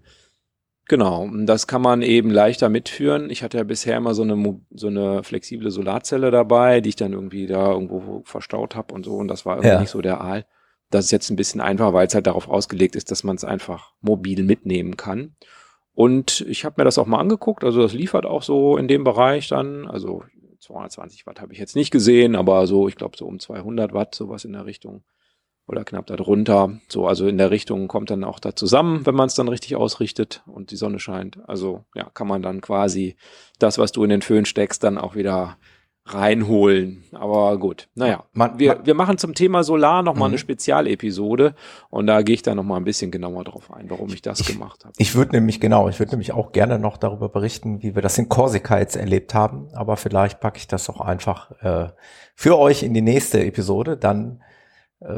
Genau, 0.88 1.28
das 1.46 1.66
kann 1.66 1.82
man 1.82 2.02
eben 2.02 2.30
leichter 2.30 2.70
mitführen. 2.70 3.30
Ich 3.30 3.42
hatte 3.42 3.58
ja 3.58 3.64
bisher 3.64 3.98
immer 3.98 4.14
so 4.14 4.22
eine, 4.22 4.60
so 4.72 4.88
eine 4.88 5.24
flexible 5.24 5.72
Solarzelle 5.72 6.30
dabei, 6.30 6.82
die 6.82 6.90
ich 6.90 6.96
dann 6.96 7.14
irgendwie 7.14 7.48
da 7.48 7.72
irgendwo 7.72 8.22
verstaut 8.26 8.76
habe 8.76 8.94
und 8.94 9.06
so. 9.06 9.16
Und 9.16 9.30
das 9.30 9.46
war 9.46 9.56
irgendwie 9.56 9.70
ja. 9.70 9.80
nicht 9.80 9.90
so 9.90 10.02
der 10.02 10.22
Aal. 10.22 10.46
Das 10.94 11.06
ist 11.06 11.12
jetzt 11.12 11.30
ein 11.30 11.36
bisschen 11.36 11.62
einfacher, 11.62 11.94
weil 11.94 12.06
es 12.06 12.14
halt 12.14 12.28
darauf 12.28 12.48
ausgelegt 12.48 12.96
ist, 12.96 13.10
dass 13.10 13.24
man 13.24 13.36
es 13.36 13.44
einfach 13.44 13.94
mobil 14.02 14.44
mitnehmen 14.44 14.96
kann. 14.96 15.36
Und 15.94 16.42
ich 16.42 16.66
habe 16.66 16.76
mir 16.78 16.86
das 16.86 16.98
auch 16.98 17.08
mal 17.08 17.20
angeguckt. 17.20 17.64
Also 17.64 17.82
das 17.82 17.94
liefert 17.94 18.26
auch 18.26 18.44
so 18.44 18.78
in 18.78 18.88
dem 18.88 19.04
Bereich 19.04 19.48
dann. 19.48 19.88
Also 19.88 20.24
220 20.60 21.26
Watt 21.26 21.42
habe 21.42 21.54
ich 21.54 21.60
jetzt 21.60 21.76
nicht 21.76 21.92
gesehen, 21.92 22.36
aber 22.36 22.68
so, 22.68 22.88
ich 22.88 22.96
glaube, 22.96 23.18
so 23.18 23.26
um 23.26 23.40
200 23.40 23.94
Watt, 23.94 24.14
sowas 24.14 24.46
in 24.46 24.54
der 24.54 24.66
Richtung 24.66 25.04
oder 25.68 25.84
knapp 25.84 26.06
darunter. 26.06 26.80
So, 26.90 27.08
also 27.08 27.28
in 27.28 27.38
der 27.38 27.50
Richtung 27.50 27.88
kommt 27.88 28.12
dann 28.12 28.24
auch 28.24 28.40
da 28.40 28.56
zusammen, 28.56 29.06
wenn 29.06 29.16
man 29.16 29.28
es 29.28 29.36
dann 29.36 29.48
richtig 29.48 29.76
ausrichtet 29.76 30.44
und 30.46 30.70
die 30.70 30.76
Sonne 30.76 31.00
scheint. 31.00 31.40
Also 31.48 31.86
ja, 31.96 32.10
kann 32.14 32.28
man 32.28 32.42
dann 32.42 32.62
quasi 32.62 33.16
das, 33.58 33.78
was 33.78 33.92
du 33.92 34.04
in 34.04 34.10
den 34.10 34.22
Föhn 34.22 34.46
steckst, 34.46 34.84
dann 34.84 34.98
auch 34.98 35.16
wieder 35.16 35.58
reinholen. 36.06 37.04
Aber 37.14 37.58
gut, 37.58 37.88
naja, 37.96 38.26
man, 38.34 38.60
wir, 38.60 38.76
man, 38.76 38.86
wir 38.86 38.94
machen 38.94 39.18
zum 39.18 39.34
Thema 39.34 39.64
Solar 39.64 40.04
nochmal 40.04 40.28
mhm. 40.28 40.34
eine 40.34 40.38
Spezialepisode 40.38 41.56
und 41.90 42.08
da 42.08 42.22
gehe 42.22 42.36
ich 42.36 42.42
dann 42.42 42.58
nochmal 42.58 42.80
ein 42.80 42.84
bisschen 42.84 43.10
genauer 43.10 43.46
drauf 43.46 43.72
ein, 43.74 43.90
warum 43.90 44.10
ich 44.10 44.22
das 44.22 44.42
ich, 44.42 44.48
gemacht 44.48 44.84
habe. 44.84 44.94
Ich 44.98 45.16
würde 45.16 45.32
nämlich, 45.32 45.62
genau, 45.62 45.88
ich 45.88 46.00
würde 46.00 46.12
nämlich 46.12 46.34
auch 46.34 46.52
gerne 46.52 46.78
noch 46.78 46.98
darüber 46.98 47.30
berichten, 47.30 47.82
wie 47.84 47.96
wir 47.96 48.02
das 48.02 48.18
in 48.18 48.28
Korsika 48.28 48.80
jetzt 48.80 48.98
erlebt 48.98 49.34
haben, 49.34 49.70
aber 49.74 49.96
vielleicht 49.96 50.42
packe 50.42 50.58
ich 50.58 50.68
das 50.68 50.90
auch 50.90 51.00
einfach 51.00 51.52
äh, 51.62 51.90
für 52.36 52.58
euch 52.58 52.84
in 52.84 52.94
die 52.94 53.02
nächste 53.02 53.44
Episode, 53.44 53.96
dann 53.96 54.44
äh, 55.00 55.14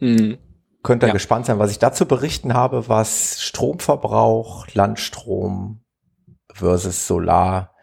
mhm. 0.00 0.38
könnt 0.82 1.04
ihr 1.04 1.08
ja. 1.08 1.12
gespannt 1.12 1.46
sein, 1.46 1.60
was 1.60 1.70
ich 1.70 1.78
dazu 1.78 2.06
berichten 2.06 2.52
habe, 2.52 2.88
was 2.88 3.40
Stromverbrauch, 3.40 4.66
Landstrom 4.74 5.82
versus 6.52 7.06
Solar 7.06 7.75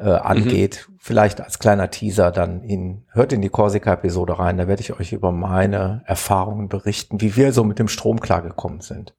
äh, 0.00 0.08
angeht. 0.08 0.86
Mhm. 0.88 0.94
Vielleicht 0.98 1.40
als 1.40 1.58
kleiner 1.58 1.90
Teaser 1.90 2.30
dann 2.30 2.62
in, 2.62 3.04
hört 3.12 3.32
in 3.32 3.42
die 3.42 3.48
Korsika-Episode 3.48 4.38
rein, 4.38 4.58
da 4.58 4.66
werde 4.66 4.82
ich 4.82 4.98
euch 4.98 5.12
über 5.12 5.30
meine 5.30 6.02
Erfahrungen 6.06 6.68
berichten, 6.68 7.20
wie 7.20 7.36
wir 7.36 7.52
so 7.52 7.64
mit 7.64 7.78
dem 7.78 7.88
Strom 7.88 8.20
klargekommen 8.20 8.80
sind. 8.80 9.14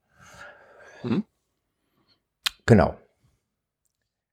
Mhm. 1.03 1.23
Genau. 2.65 2.95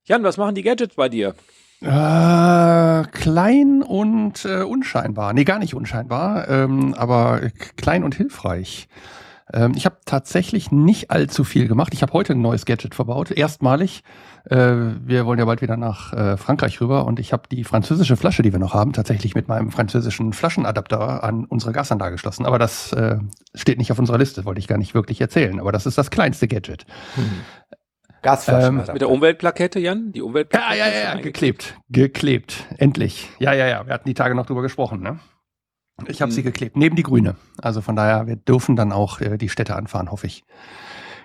Jan, 0.05 0.23
was 0.23 0.37
machen 0.37 0.55
die 0.55 0.63
Gadgets 0.63 0.95
bei 0.95 1.09
dir? 1.09 1.35
Äh, 1.81 3.05
klein 3.13 3.83
und 3.83 4.45
äh, 4.45 4.63
unscheinbar. 4.63 5.33
Nee, 5.33 5.45
gar 5.45 5.59
nicht 5.59 5.75
unscheinbar, 5.75 6.49
ähm, 6.49 6.95
aber 6.95 7.51
klein 7.77 8.03
und 8.03 8.15
hilfreich. 8.15 8.89
Ähm, 9.53 9.73
ich 9.77 9.85
habe 9.85 9.99
tatsächlich 10.05 10.73
nicht 10.73 11.11
allzu 11.11 11.45
viel 11.45 11.69
gemacht. 11.69 11.95
Ich 11.95 12.03
habe 12.03 12.13
heute 12.15 12.33
ein 12.33 12.41
neues 12.41 12.65
Gadget 12.65 12.95
verbaut, 12.95 13.31
erstmalig. 13.31 14.03
Äh, 14.51 14.97
wir 15.05 15.27
wollen 15.27 15.39
ja 15.39 15.45
bald 15.45 15.61
wieder 15.61 15.77
nach 15.77 16.13
äh, 16.13 16.37
Frankreich 16.37 16.81
rüber 16.81 17.05
und 17.05 17.21
ich 17.21 17.33
habe 17.33 17.43
die 17.51 17.65
französische 17.65 18.17
Flasche, 18.17 18.43
die 18.43 18.53
wir 18.53 18.59
noch 18.59 18.73
haben, 18.73 18.93
tatsächlich 18.93 19.35
mit 19.35 19.49
meinem 19.49 19.71
französischen 19.71 20.33
Flaschenadapter 20.33 21.23
an 21.23 21.45
unsere 21.45 21.73
Gasanlage 21.73 22.13
geschlossen. 22.13 22.47
Aber 22.47 22.59
das 22.59 22.93
äh, 22.93 23.19
steht 23.55 23.79
nicht 23.79 23.93
auf 23.93 23.99
unserer 23.99 24.19
Liste, 24.19 24.45
wollte 24.45 24.59
ich 24.59 24.69
gar 24.69 24.79
nicht 24.79 24.95
wirklich 24.95 25.21
erzählen. 25.21 25.61
Aber 25.61 25.71
das 25.71 25.85
ist 25.85 25.99
das 25.99 26.11
kleinste 26.11 26.49
Gadget. 26.49 26.87
Hm. 27.15 27.31
Gasflaschen. 28.23 28.81
Ähm, 28.81 28.87
mit 28.93 29.01
der 29.01 29.11
Umweltplakette, 29.11 29.79
Jan? 29.79 30.13
Die 30.13 30.23
Umweltplakette? 30.23 30.79
Ja, 30.79 30.89
ja, 30.89 31.15
ja, 31.15 31.21
geklebt. 31.21 31.79
Geklebt. 31.91 32.67
Endlich. 32.79 33.29
Ja, 33.39 33.53
ja, 33.53 33.67
ja. 33.67 33.87
Wir 33.87 33.95
hatten 33.95 34.09
die 34.09 34.15
Tage 34.15 34.35
noch 34.35 34.47
drüber 34.47 34.63
gesprochen, 34.63 35.01
ne? 35.01 35.21
Ich 36.07 36.23
habe 36.23 36.31
sie 36.31 36.41
hm. 36.41 36.47
geklebt, 36.47 36.77
neben 36.77 36.97
die 36.97 37.03
Grüne. 37.03 37.37
Also 37.61 37.81
von 37.81 37.97
daher, 37.97 38.27
wir 38.27 38.37
dürfen 38.37 38.77
dann 38.77 38.93
auch 38.93 39.21
äh, 39.21 39.37
die 39.37 39.49
Städte 39.49 39.77
anfahren, 39.77 40.11
hoffe 40.11 40.27
ich. 40.27 40.45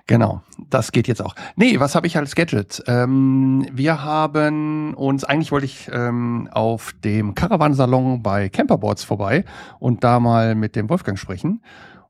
Genau, 0.05 0.41
das 0.69 0.91
geht 0.91 1.07
jetzt 1.07 1.21
auch. 1.21 1.33
Nee, 1.55 1.79
was 1.79 1.95
habe 1.95 2.07
ich 2.07 2.17
als 2.17 2.35
Gadget? 2.35 2.83
Ähm, 2.87 3.65
wir 3.71 4.03
haben 4.03 4.93
uns, 4.95 5.23
eigentlich 5.23 5.53
wollte 5.53 5.65
ich 5.65 5.89
ähm, 5.93 6.49
auf 6.51 6.93
dem 7.05 7.35
Caravansalon 7.35 8.21
bei 8.21 8.49
Camperboards 8.49 9.05
vorbei 9.05 9.45
und 9.79 10.03
da 10.03 10.19
mal 10.19 10.55
mit 10.55 10.75
dem 10.75 10.89
Wolfgang 10.89 11.17
sprechen. 11.17 11.61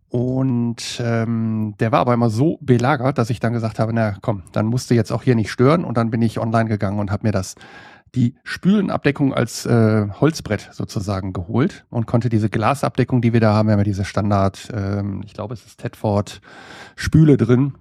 Und 0.09 1.01
ähm, 1.03 1.75
der 1.79 1.91
war 1.91 1.99
aber 1.99 2.15
immer 2.15 2.31
so 2.31 2.57
belagert, 2.61 3.17
dass 3.19 3.29
ich 3.29 3.39
dann 3.39 3.53
gesagt 3.53 3.77
habe, 3.77 3.93
na 3.93 4.15
komm, 4.21 4.43
dann 4.51 4.67
musst 4.67 4.89
du 4.89 4.95
jetzt 4.95 5.11
auch 5.11 5.23
hier 5.23 5.35
nicht 5.35 5.51
stören. 5.51 5.85
Und 5.85 5.95
dann 5.95 6.09
bin 6.09 6.21
ich 6.23 6.39
online 6.39 6.69
gegangen 6.69 6.99
und 6.99 7.11
habe 7.11 7.27
mir 7.27 7.31
das 7.31 7.55
die 8.15 8.35
Spülenabdeckung 8.43 9.33
als 9.33 9.65
äh, 9.65 10.07
Holzbrett 10.19 10.69
sozusagen 10.71 11.33
geholt 11.33 11.85
und 11.89 12.05
konnte 12.05 12.29
diese 12.29 12.49
Glasabdeckung, 12.49 13.21
die 13.21 13.33
wir 13.33 13.39
da 13.39 13.53
haben, 13.53 13.67
wir 13.67 13.73
haben 13.73 13.79
ja 13.79 13.85
diese 13.85 14.05
Standard, 14.05 14.69
ähm, 14.73 15.21
ich 15.25 15.33
glaube, 15.33 15.55
es 15.55 15.65
ist 15.65 15.79
Tedford 15.79 16.41
Spüle 16.95 17.37
drin, 17.37 17.73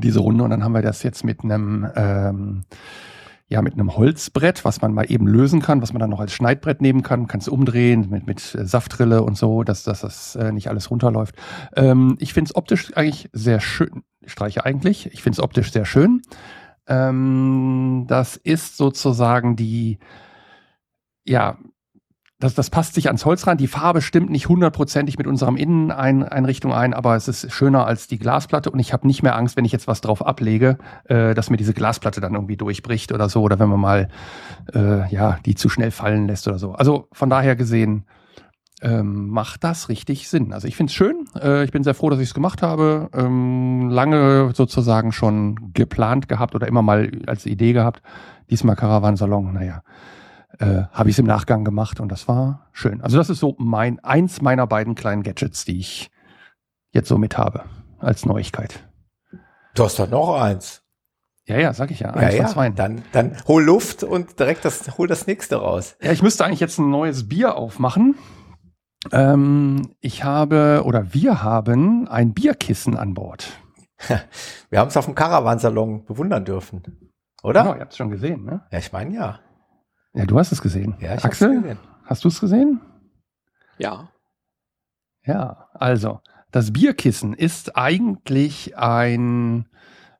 diese 0.00 0.20
Runde. 0.20 0.44
Und 0.44 0.50
dann 0.50 0.64
haben 0.64 0.72
wir 0.72 0.82
das 0.82 1.02
jetzt 1.02 1.24
mit 1.24 1.44
einem 1.44 1.88
ähm, 1.94 2.62
ja, 3.52 3.60
mit 3.60 3.74
einem 3.74 3.94
Holzbrett, 3.96 4.64
was 4.64 4.80
man 4.80 4.94
mal 4.94 5.10
eben 5.10 5.26
lösen 5.26 5.60
kann, 5.60 5.82
was 5.82 5.92
man 5.92 6.00
dann 6.00 6.08
noch 6.08 6.20
als 6.20 6.32
Schneidbrett 6.32 6.80
nehmen 6.80 7.02
kann, 7.02 7.26
kann 7.26 7.40
es 7.40 7.48
umdrehen 7.48 8.08
mit, 8.08 8.26
mit 8.26 8.40
Saftrille 8.40 9.22
und 9.22 9.36
so, 9.36 9.62
dass, 9.62 9.84
dass 9.84 10.00
das 10.00 10.36
äh, 10.36 10.52
nicht 10.52 10.68
alles 10.68 10.90
runterläuft. 10.90 11.36
Ähm, 11.76 12.16
ich 12.18 12.32
finde 12.32 12.48
es 12.48 12.56
optisch 12.56 12.96
eigentlich 12.96 13.28
sehr 13.34 13.60
schön, 13.60 14.04
streiche 14.24 14.64
eigentlich, 14.64 15.12
ich 15.12 15.22
finde 15.22 15.36
es 15.36 15.42
optisch 15.42 15.70
sehr 15.70 15.84
schön. 15.84 16.22
Ähm, 16.86 18.06
das 18.08 18.36
ist 18.36 18.78
sozusagen 18.78 19.54
die, 19.54 19.98
ja, 21.24 21.58
das, 22.42 22.54
das 22.54 22.70
passt 22.70 22.94
sich 22.94 23.06
ans 23.06 23.24
Holz 23.24 23.46
ran. 23.46 23.56
Die 23.56 23.68
Farbe 23.68 24.02
stimmt 24.02 24.28
nicht 24.28 24.48
hundertprozentig 24.48 25.16
mit 25.16 25.28
unserem 25.28 25.56
Inneneinrichtung 25.56 26.72
ein, 26.72 26.92
aber 26.92 27.14
es 27.14 27.28
ist 27.28 27.52
schöner 27.52 27.86
als 27.86 28.08
die 28.08 28.18
Glasplatte 28.18 28.70
und 28.70 28.80
ich 28.80 28.92
habe 28.92 29.06
nicht 29.06 29.22
mehr 29.22 29.36
Angst, 29.36 29.56
wenn 29.56 29.64
ich 29.64 29.70
jetzt 29.70 29.86
was 29.86 30.00
drauf 30.00 30.26
ablege, 30.26 30.76
äh, 31.04 31.34
dass 31.34 31.50
mir 31.50 31.56
diese 31.56 31.72
Glasplatte 31.72 32.20
dann 32.20 32.34
irgendwie 32.34 32.56
durchbricht 32.56 33.12
oder 33.12 33.28
so 33.28 33.42
oder 33.42 33.60
wenn 33.60 33.68
man 33.68 33.78
mal 33.78 34.08
äh, 34.74 35.08
ja 35.14 35.38
die 35.46 35.54
zu 35.54 35.68
schnell 35.68 35.92
fallen 35.92 36.26
lässt 36.26 36.48
oder 36.48 36.58
so. 36.58 36.72
Also 36.72 37.06
von 37.12 37.30
daher 37.30 37.54
gesehen 37.54 38.06
ähm, 38.80 39.28
macht 39.28 39.62
das 39.62 39.88
richtig 39.88 40.28
Sinn. 40.28 40.52
Also 40.52 40.66
ich 40.66 40.74
finde 40.74 40.90
es 40.90 40.94
schön. 40.94 41.26
Äh, 41.40 41.62
ich 41.62 41.70
bin 41.70 41.84
sehr 41.84 41.94
froh, 41.94 42.10
dass 42.10 42.18
ich 42.18 42.28
es 42.28 42.34
gemacht 42.34 42.60
habe. 42.60 43.08
Ähm, 43.14 43.88
lange 43.88 44.50
sozusagen 44.52 45.12
schon 45.12 45.72
geplant 45.74 46.28
gehabt 46.28 46.56
oder 46.56 46.66
immer 46.66 46.82
mal 46.82 47.08
als 47.28 47.46
Idee 47.46 47.72
gehabt. 47.72 48.02
Diesmal 48.50 48.74
Caravansalon, 48.74 49.52
naja, 49.52 49.82
äh, 50.58 50.84
habe 50.92 51.08
ich 51.08 51.14
es 51.14 51.18
im 51.18 51.26
Nachgang 51.26 51.64
gemacht 51.64 52.00
und 52.00 52.10
das 52.10 52.28
war 52.28 52.68
schön. 52.72 53.00
Also 53.00 53.16
das 53.16 53.30
ist 53.30 53.40
so 53.40 53.54
mein 53.58 53.98
eins 54.00 54.42
meiner 54.42 54.66
beiden 54.66 54.94
kleinen 54.94 55.22
Gadgets, 55.22 55.64
die 55.64 55.78
ich 55.78 56.10
jetzt 56.92 57.08
so 57.08 57.18
mit 57.18 57.38
habe 57.38 57.64
als 57.98 58.26
Neuigkeit. 58.26 58.88
Du 59.74 59.84
hast 59.84 59.98
doch 59.98 60.10
noch 60.10 60.40
eins. 60.40 60.82
Ja, 61.46 61.58
ja, 61.58 61.72
sag 61.72 61.90
ich 61.90 62.00
ja. 62.00 62.10
Eins 62.10 62.54
ja, 62.54 62.64
ja. 62.64 62.70
Dann, 62.70 63.02
dann 63.12 63.36
hol 63.48 63.64
Luft 63.64 64.04
und 64.04 64.38
direkt 64.38 64.64
das, 64.64 64.96
hol 64.96 65.08
das 65.08 65.26
nächste 65.26 65.56
raus. 65.56 65.96
Ja, 66.00 66.12
ich 66.12 66.22
müsste 66.22 66.44
eigentlich 66.44 66.60
jetzt 66.60 66.78
ein 66.78 66.90
neues 66.90 67.28
Bier 67.28 67.56
aufmachen. 67.56 68.14
Ähm, 69.10 69.94
ich 70.00 70.22
habe 70.22 70.82
oder 70.84 71.12
wir 71.12 71.42
haben 71.42 72.06
ein 72.06 72.32
Bierkissen 72.34 72.96
an 72.96 73.14
Bord. 73.14 73.50
Wir 74.70 74.80
haben 74.80 74.88
es 74.88 74.96
auf 74.96 75.04
dem 75.04 75.14
Caravansalon 75.14 76.04
bewundern 76.04 76.44
dürfen, 76.44 76.82
oder? 77.44 77.62
Genau, 77.62 77.74
ihr 77.76 77.82
habt 77.82 77.92
es 77.92 77.96
schon 77.98 78.10
gesehen, 78.10 78.44
ne? 78.44 78.62
Ja, 78.72 78.78
ich 78.78 78.90
meine 78.90 79.14
ja. 79.14 79.38
Ja, 80.14 80.26
du 80.26 80.38
hast 80.38 80.52
es 80.52 80.60
gesehen. 80.60 80.94
Ja, 81.00 81.14
ich 81.14 81.24
Axel, 81.24 81.60
gesehen. 81.60 81.78
hast 82.04 82.24
du 82.24 82.28
es 82.28 82.40
gesehen? 82.40 82.80
Ja. 83.78 84.08
Ja, 85.24 85.68
also 85.74 86.20
das 86.50 86.72
Bierkissen 86.72 87.32
ist 87.32 87.76
eigentlich 87.76 88.76
ein 88.76 89.66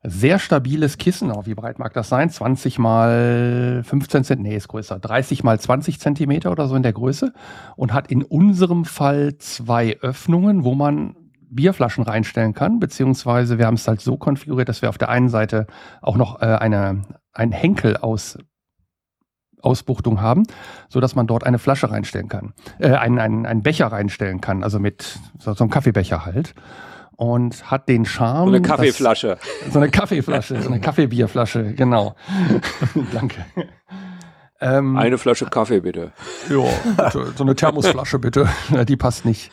sehr 0.03 0.39
stabiles 0.39 0.97
Kissen. 0.97 1.31
Oh, 1.31 1.45
wie 1.45 1.53
breit 1.53 1.79
mag 1.79 1.93
das 1.93 2.09
sein? 2.09 2.29
20 2.29 2.79
mal 2.79 3.81
15 3.85 4.23
Zentimeter, 4.23 4.49
nee, 4.49 4.57
ist 4.57 4.67
größer. 4.67 4.99
30 4.99 5.43
mal 5.43 5.59
20 5.59 5.99
Zentimeter 5.99 6.51
oder 6.51 6.67
so 6.67 6.75
in 6.75 6.83
der 6.83 6.93
Größe 6.93 7.33
und 7.75 7.93
hat 7.93 8.11
in 8.11 8.23
unserem 8.23 8.83
Fall 8.83 9.37
zwei 9.37 9.97
Öffnungen, 10.01 10.63
wo 10.63 10.75
man 10.75 11.15
Bierflaschen 11.49 12.03
reinstellen 12.03 12.53
kann, 12.53 12.79
beziehungsweise 12.79 13.59
wir 13.59 13.67
haben 13.67 13.75
es 13.75 13.87
halt 13.87 14.01
so 14.01 14.17
konfiguriert, 14.17 14.69
dass 14.69 14.81
wir 14.81 14.89
auf 14.89 14.97
der 14.97 15.09
einen 15.09 15.29
Seite 15.29 15.67
auch 16.01 16.17
noch 16.17 16.41
äh, 16.41 16.45
eine, 16.45 17.03
einen 17.31 17.51
Henkel 17.51 17.95
aus 17.97 18.39
Ausbuchtung 19.63 20.21
haben, 20.21 20.43
so 20.89 20.99
dass 20.99 21.15
man 21.15 21.25
dort 21.25 21.43
eine 21.45 21.57
Flasche 21.57 21.89
reinstellen 21.89 22.27
kann, 22.27 22.53
äh, 22.79 22.91
einen, 22.91 23.19
einen, 23.19 23.45
einen 23.45 23.63
Becher 23.63 23.87
reinstellen 23.87 24.41
kann, 24.41 24.63
also 24.63 24.79
mit 24.79 25.19
so, 25.39 25.53
so 25.53 25.63
einem 25.63 25.71
Kaffeebecher 25.71 26.25
halt 26.25 26.53
und 27.15 27.69
hat 27.71 27.87
den 27.87 28.05
Charme. 28.05 28.49
So 28.49 28.55
eine 28.55 28.61
Kaffeeflasche. 28.61 29.37
Dass, 29.63 29.73
so 29.73 29.79
eine 29.79 29.89
Kaffeeflasche, 29.89 30.61
so 30.61 30.69
eine 30.69 30.79
Kaffeebierflasche, 30.79 31.73
genau. 31.73 32.15
Danke. 33.13 33.45
Ähm, 34.59 34.97
eine 34.97 35.17
Flasche 35.17 35.45
Kaffee 35.45 35.81
bitte. 35.81 36.11
Ja, 36.49 37.11
so 37.11 37.43
eine 37.43 37.55
Thermosflasche 37.55 38.19
bitte. 38.19 38.47
Die 38.87 38.95
passt 38.95 39.25
nicht. 39.25 39.51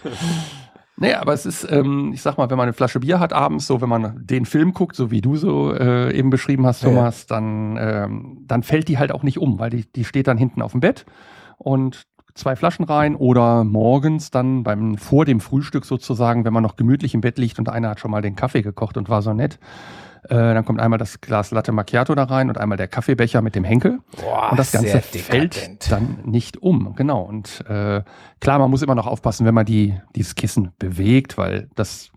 Nee, 1.01 1.14
aber 1.14 1.32
es 1.32 1.46
ist, 1.46 1.66
ähm, 1.72 2.12
ich 2.12 2.20
sag 2.20 2.36
mal, 2.36 2.51
wenn 2.51 2.59
man 2.59 2.64
eine 2.64 2.74
Flasche 2.74 3.01
Bier 3.01 3.20
hat 3.20 3.32
abends, 3.32 3.66
so 3.66 3.80
wenn 3.80 3.88
man 3.88 4.20
den 4.22 4.44
Film 4.44 4.74
guckt, 4.74 4.94
so 4.94 5.11
wie 5.11 5.22
du 5.22 5.36
so 5.36 5.72
äh, 5.72 6.14
eben 6.14 6.28
beschrieben 6.28 6.66
hast, 6.66 6.82
Thomas, 6.82 7.22
ja. 7.22 7.36
dann, 7.36 7.78
ähm, 7.80 8.44
dann 8.46 8.62
fällt 8.62 8.86
die 8.88 8.98
halt 8.98 9.11
auch 9.11 9.22
nicht 9.22 9.38
um, 9.38 9.59
weil 9.59 9.70
die, 9.70 9.90
die 9.90 10.05
steht 10.05 10.26
dann 10.26 10.36
hinten 10.36 10.61
auf 10.61 10.72
dem 10.72 10.80
Bett 10.80 11.07
und 11.57 12.07
zwei 12.34 12.55
Flaschen 12.55 12.84
rein 12.84 13.16
oder 13.16 13.64
morgens 13.64 14.30
dann 14.30 14.62
beim 14.62 14.98
vor 14.98 15.24
dem 15.24 15.40
Frühstück 15.40 15.86
sozusagen, 15.86 16.44
wenn 16.44 16.53
man 16.53 16.62
noch 16.62 16.76
gemütlich 16.76 17.14
im 17.14 17.22
Bett 17.22 17.38
liegt 17.38 17.59
und 17.59 17.70
einer 17.70 17.88
hat 17.88 18.01
schon 18.01 18.11
mal 18.11 18.20
den 18.20 18.36
Kaffee 18.36 18.61
gekocht 18.61 18.98
und 18.98 19.09
war 19.09 19.22
so 19.22 19.32
nett. 19.32 19.59
Äh, 20.24 20.34
dann 20.34 20.64
kommt 20.64 20.80
einmal 20.80 20.98
das 20.98 21.20
Glas 21.20 21.50
Latte 21.50 21.72
Macchiato 21.72 22.14
da 22.14 22.24
rein 22.24 22.48
und 22.48 22.58
einmal 22.58 22.76
der 22.76 22.88
Kaffeebecher 22.88 23.40
mit 23.42 23.54
dem 23.54 23.64
Henkel. 23.64 24.00
Boah, 24.20 24.50
und 24.50 24.58
das 24.58 24.72
Ganze 24.72 25.00
fällt 25.00 25.90
dann 25.90 26.18
nicht 26.24 26.58
um. 26.62 26.94
Genau. 26.94 27.22
Und 27.22 27.64
äh, 27.68 28.02
klar, 28.40 28.58
man 28.58 28.70
muss 28.70 28.82
immer 28.82 28.94
noch 28.94 29.06
aufpassen, 29.06 29.46
wenn 29.46 29.54
man 29.54 29.66
die, 29.66 29.98
dieses 30.14 30.34
Kissen 30.34 30.72
bewegt, 30.78 31.38
weil 31.38 31.68
das 31.74 32.10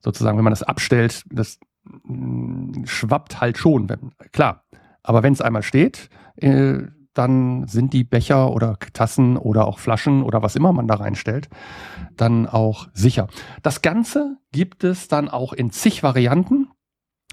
sozusagen, 0.00 0.36
wenn 0.38 0.44
man 0.44 0.52
das 0.52 0.62
abstellt, 0.62 1.24
das 1.30 1.58
mh, 1.84 2.14
mm, 2.14 2.86
schwappt 2.86 3.40
halt 3.40 3.58
schon. 3.58 3.88
Wenn, 3.88 4.12
klar. 4.32 4.64
Aber 5.02 5.22
wenn 5.22 5.32
es 5.32 5.40
einmal 5.40 5.62
steht, 5.62 6.08
äh, 6.36 6.78
dann 7.14 7.66
sind 7.68 7.92
die 7.92 8.04
Becher 8.04 8.50
oder 8.50 8.78
Tassen 8.92 9.36
oder 9.36 9.66
auch 9.66 9.78
Flaschen 9.78 10.22
oder 10.22 10.42
was 10.42 10.56
immer 10.56 10.72
man 10.72 10.88
da 10.88 10.94
reinstellt, 10.94 11.48
dann 12.16 12.46
auch 12.46 12.88
sicher. 12.94 13.28
Das 13.62 13.82
Ganze 13.82 14.38
gibt 14.52 14.84
es 14.84 15.08
dann 15.08 15.28
auch 15.28 15.52
in 15.52 15.70
zig 15.70 16.02
Varianten 16.02 16.68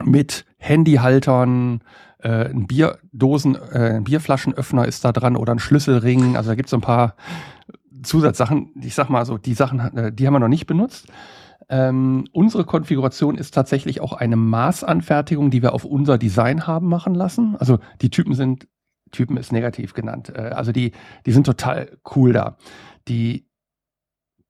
mit 0.03 0.45
Handyhaltern, 0.57 1.81
äh, 2.19 2.49
ein 2.49 2.67
Bierdosen, 2.67 3.55
äh, 3.55 3.95
ein 3.95 4.03
Bierflaschenöffner 4.03 4.85
ist 4.85 5.05
da 5.05 5.11
dran 5.11 5.35
oder 5.35 5.53
ein 5.53 5.59
Schlüsselring. 5.59 6.35
Also 6.35 6.49
da 6.49 6.55
gibt 6.55 6.67
es 6.67 6.71
so 6.71 6.77
ein 6.77 6.81
paar 6.81 7.15
Zusatzsachen. 8.03 8.71
Ich 8.81 8.95
sag 8.95 9.09
mal 9.09 9.25
so, 9.25 9.37
die 9.37 9.53
Sachen, 9.53 9.79
äh, 9.79 10.11
die 10.11 10.27
haben 10.27 10.33
wir 10.33 10.39
noch 10.39 10.47
nicht 10.47 10.67
benutzt. 10.67 11.07
Ähm, 11.69 12.25
unsere 12.31 12.65
Konfiguration 12.65 13.37
ist 13.37 13.53
tatsächlich 13.53 14.01
auch 14.01 14.13
eine 14.13 14.35
Maßanfertigung, 14.35 15.51
die 15.51 15.61
wir 15.61 15.73
auf 15.73 15.85
unser 15.85 16.17
Design 16.17 16.65
haben 16.65 16.87
machen 16.87 17.13
lassen. 17.13 17.55
Also 17.57 17.79
die 18.01 18.09
Typen 18.09 18.33
sind 18.33 18.67
Typen 19.11 19.37
ist 19.37 19.51
negativ 19.51 19.93
genannt. 19.93 20.31
Äh, 20.35 20.49
also 20.49 20.71
die, 20.71 20.91
die 21.25 21.31
sind 21.31 21.45
total 21.45 21.97
cool 22.15 22.33
da. 22.33 22.57
Die 23.07 23.47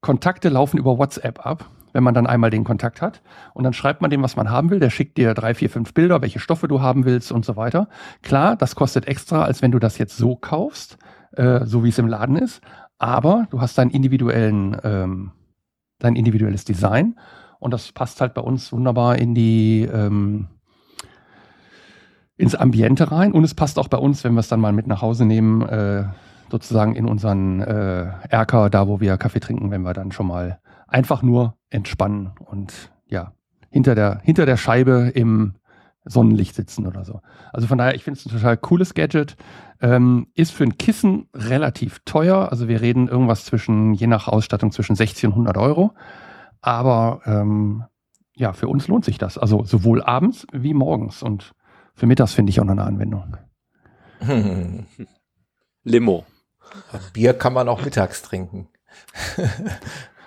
Kontakte 0.01 0.49
laufen 0.49 0.77
über 0.77 0.97
WhatsApp 0.97 1.45
ab, 1.45 1.69
wenn 1.93 2.03
man 2.03 2.13
dann 2.13 2.27
einmal 2.27 2.49
den 2.49 2.63
Kontakt 2.63 3.01
hat. 3.01 3.21
Und 3.53 3.63
dann 3.63 3.73
schreibt 3.73 4.01
man 4.01 4.09
dem, 4.09 4.21
was 4.21 4.35
man 4.35 4.49
haben 4.49 4.69
will. 4.69 4.79
Der 4.79 4.89
schickt 4.89 5.17
dir 5.17 5.33
drei, 5.33 5.53
vier, 5.53 5.69
fünf 5.69 5.93
Bilder, 5.93 6.21
welche 6.21 6.39
Stoffe 6.39 6.67
du 6.67 6.81
haben 6.81 7.05
willst 7.05 7.31
und 7.31 7.45
so 7.45 7.55
weiter. 7.55 7.87
Klar, 8.21 8.55
das 8.55 8.75
kostet 8.75 9.07
extra, 9.07 9.43
als 9.43 9.61
wenn 9.61 9.71
du 9.71 9.79
das 9.79 9.97
jetzt 9.97 10.17
so 10.17 10.35
kaufst, 10.35 10.97
äh, 11.33 11.65
so 11.65 11.83
wie 11.83 11.89
es 11.89 11.97
im 11.97 12.07
Laden 12.07 12.35
ist. 12.35 12.61
Aber 12.97 13.47
du 13.49 13.61
hast 13.61 13.77
deinen 13.77 13.91
individuellen, 13.91 14.77
ähm, 14.83 15.31
dein 15.99 16.15
individuelles 16.15 16.65
Design. 16.65 17.15
Und 17.59 17.73
das 17.73 17.91
passt 17.91 18.21
halt 18.21 18.33
bei 18.33 18.41
uns 18.41 18.71
wunderbar 18.71 19.17
in 19.17 19.35
die, 19.35 19.87
ähm, 19.91 20.47
ins 22.39 22.55
Ambiente 22.55 23.11
rein 23.11 23.33
und 23.33 23.43
es 23.43 23.53
passt 23.53 23.77
auch 23.77 23.89
bei 23.89 23.97
uns, 23.97 24.23
wenn 24.23 24.33
wir 24.33 24.39
es 24.39 24.47
dann 24.47 24.61
mal 24.61 24.71
mit 24.71 24.87
nach 24.87 25.01
Hause 25.01 25.25
nehmen, 25.25 25.61
äh, 25.61 26.05
sozusagen 26.49 26.95
in 26.95 27.05
unseren 27.05 27.59
äh, 27.59 28.11
Erker, 28.29 28.69
da 28.69 28.87
wo 28.87 29.01
wir 29.01 29.17
Kaffee 29.17 29.41
trinken, 29.41 29.71
wenn 29.71 29.81
wir 29.81 29.93
dann 29.93 30.13
schon 30.13 30.27
mal 30.27 30.59
einfach 30.89 31.21
nur 31.21 31.55
entspannen 31.69 32.31
und 32.45 32.91
ja, 33.07 33.33
hinter 33.69 33.95
der, 33.95 34.21
hinter 34.23 34.45
der 34.45 34.57
Scheibe 34.57 35.11
im 35.13 35.55
Sonnenlicht 36.05 36.55
sitzen 36.55 36.87
oder 36.87 37.05
so. 37.05 37.21
Also 37.53 37.67
von 37.67 37.77
daher, 37.77 37.95
ich 37.95 38.03
finde 38.03 38.19
es 38.19 38.25
ein 38.25 38.31
total 38.31 38.57
cooles 38.57 38.93
Gadget. 38.93 39.35
Ähm, 39.81 40.27
ist 40.33 40.51
für 40.51 40.63
ein 40.63 40.77
Kissen 40.77 41.27
relativ 41.33 41.99
teuer. 42.05 42.49
Also 42.51 42.67
wir 42.67 42.81
reden 42.81 43.07
irgendwas 43.07 43.45
zwischen, 43.45 43.93
je 43.93 44.07
nach 44.07 44.27
Ausstattung, 44.27 44.71
zwischen 44.71 44.95
60 44.95 45.25
und 45.25 45.31
100 45.33 45.57
Euro. 45.57 45.93
Aber 46.61 47.21
ähm, 47.25 47.83
ja, 48.35 48.53
für 48.53 48.67
uns 48.67 48.87
lohnt 48.87 49.05
sich 49.05 49.17
das. 49.17 49.37
Also 49.37 49.63
sowohl 49.65 50.01
abends 50.01 50.47
wie 50.51 50.73
morgens. 50.73 51.21
Und 51.21 51.53
für 51.93 52.07
mittags 52.07 52.33
finde 52.33 52.49
ich 52.49 52.59
auch 52.59 52.65
noch 52.65 52.71
eine 52.71 52.83
Anwendung. 52.83 53.37
Limo. 55.83 56.25
Bier 57.13 57.33
kann 57.33 57.53
man 57.53 57.67
auch 57.69 57.83
mittags 57.83 58.21
trinken. 58.21 58.67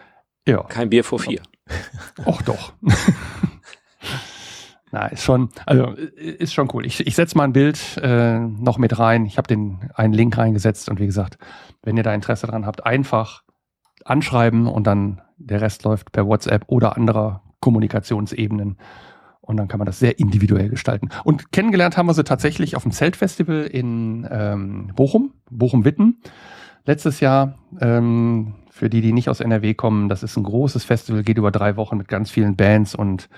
ja. 0.46 0.62
Kein 0.64 0.90
Bier 0.90 1.04
vor 1.04 1.18
vier. 1.18 1.42
Och 2.24 2.42
doch. 2.42 2.72
Na, 4.92 5.06
ist 5.06 5.24
schon, 5.24 5.48
also 5.64 5.92
ist 6.16 6.52
schon 6.52 6.68
cool. 6.74 6.84
Ich, 6.84 7.06
ich 7.06 7.14
setze 7.14 7.36
mal 7.38 7.44
ein 7.44 7.54
Bild 7.54 7.96
äh, 8.02 8.38
noch 8.38 8.76
mit 8.76 8.98
rein. 8.98 9.24
Ich 9.24 9.38
habe 9.38 9.48
den 9.48 9.90
einen 9.94 10.12
Link 10.12 10.36
reingesetzt 10.36 10.90
und 10.90 11.00
wie 11.00 11.06
gesagt, 11.06 11.38
wenn 11.82 11.96
ihr 11.96 12.02
da 12.02 12.12
Interesse 12.12 12.46
dran 12.46 12.66
habt, 12.66 12.84
einfach 12.84 13.42
anschreiben 14.04 14.66
und 14.66 14.86
dann 14.86 15.22
der 15.38 15.62
Rest 15.62 15.84
läuft 15.84 16.12
per 16.12 16.26
WhatsApp 16.26 16.64
oder 16.66 16.96
anderer 16.96 17.42
Kommunikationsebenen. 17.60 18.76
Und 19.40 19.56
dann 19.56 19.66
kann 19.66 19.78
man 19.78 19.86
das 19.86 19.98
sehr 19.98 20.18
individuell 20.18 20.68
gestalten. 20.68 21.08
Und 21.24 21.52
kennengelernt 21.52 21.96
haben 21.96 22.06
wir 22.06 22.14
sie 22.14 22.22
tatsächlich 22.24 22.76
auf 22.76 22.82
dem 22.82 22.92
Zeltfestival 22.92 23.62
in 23.62 24.28
ähm, 24.30 24.92
Bochum, 24.94 25.32
Bochum-Witten. 25.50 26.20
Letztes 26.84 27.20
Jahr, 27.20 27.58
ähm, 27.80 28.54
für 28.72 28.88
die, 28.88 29.02
die 29.02 29.12
nicht 29.12 29.28
aus 29.28 29.40
NRW 29.40 29.74
kommen, 29.74 30.08
das 30.08 30.22
ist 30.22 30.34
ein 30.38 30.44
großes 30.44 30.84
Festival, 30.84 31.22
geht 31.22 31.36
über 31.36 31.50
drei 31.50 31.76
Wochen 31.76 31.98
mit 31.98 32.08
ganz 32.08 32.30
vielen 32.30 32.56
Bands 32.56 32.94
und 32.94 33.28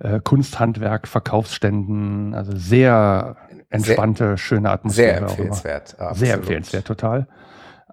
äh, 0.00 0.18
Kunsthandwerk, 0.18 1.06
Verkaufsständen, 1.06 2.34
also 2.34 2.50
sehr 2.56 3.36
entspannte, 3.70 4.30
sehr, 4.30 4.36
schöne 4.38 4.70
Atmosphäre. 4.70 5.18
Sehr 5.20 5.28
empfehlenswert. 5.28 5.96
Sehr 6.14 6.34
empfehlenswert, 6.34 6.84
total. 6.84 7.28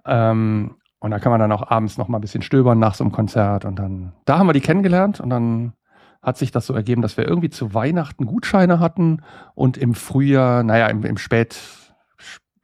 Ähm, 0.04 0.74
und 0.98 1.12
da 1.12 1.20
kann 1.20 1.30
man 1.30 1.38
dann 1.38 1.52
auch 1.52 1.70
abends 1.70 1.96
noch 1.96 2.08
mal 2.08 2.18
ein 2.18 2.22
bisschen 2.22 2.42
stöbern 2.42 2.80
nach 2.80 2.94
so 2.94 3.04
einem 3.04 3.12
Konzert 3.12 3.64
und 3.64 3.78
dann, 3.78 4.12
da 4.24 4.38
haben 4.38 4.48
wir 4.48 4.52
die 4.52 4.60
kennengelernt 4.60 5.20
und 5.20 5.30
dann 5.30 5.74
hat 6.20 6.38
sich 6.38 6.50
das 6.50 6.66
so 6.66 6.74
ergeben, 6.74 7.02
dass 7.02 7.16
wir 7.16 7.26
irgendwie 7.26 7.50
zu 7.50 7.72
Weihnachten 7.72 8.26
Gutscheine 8.26 8.80
hatten 8.80 9.22
und 9.54 9.78
im 9.78 9.94
Frühjahr, 9.94 10.64
naja, 10.64 10.88
im, 10.88 11.04
im 11.04 11.18
Spät, 11.18 11.56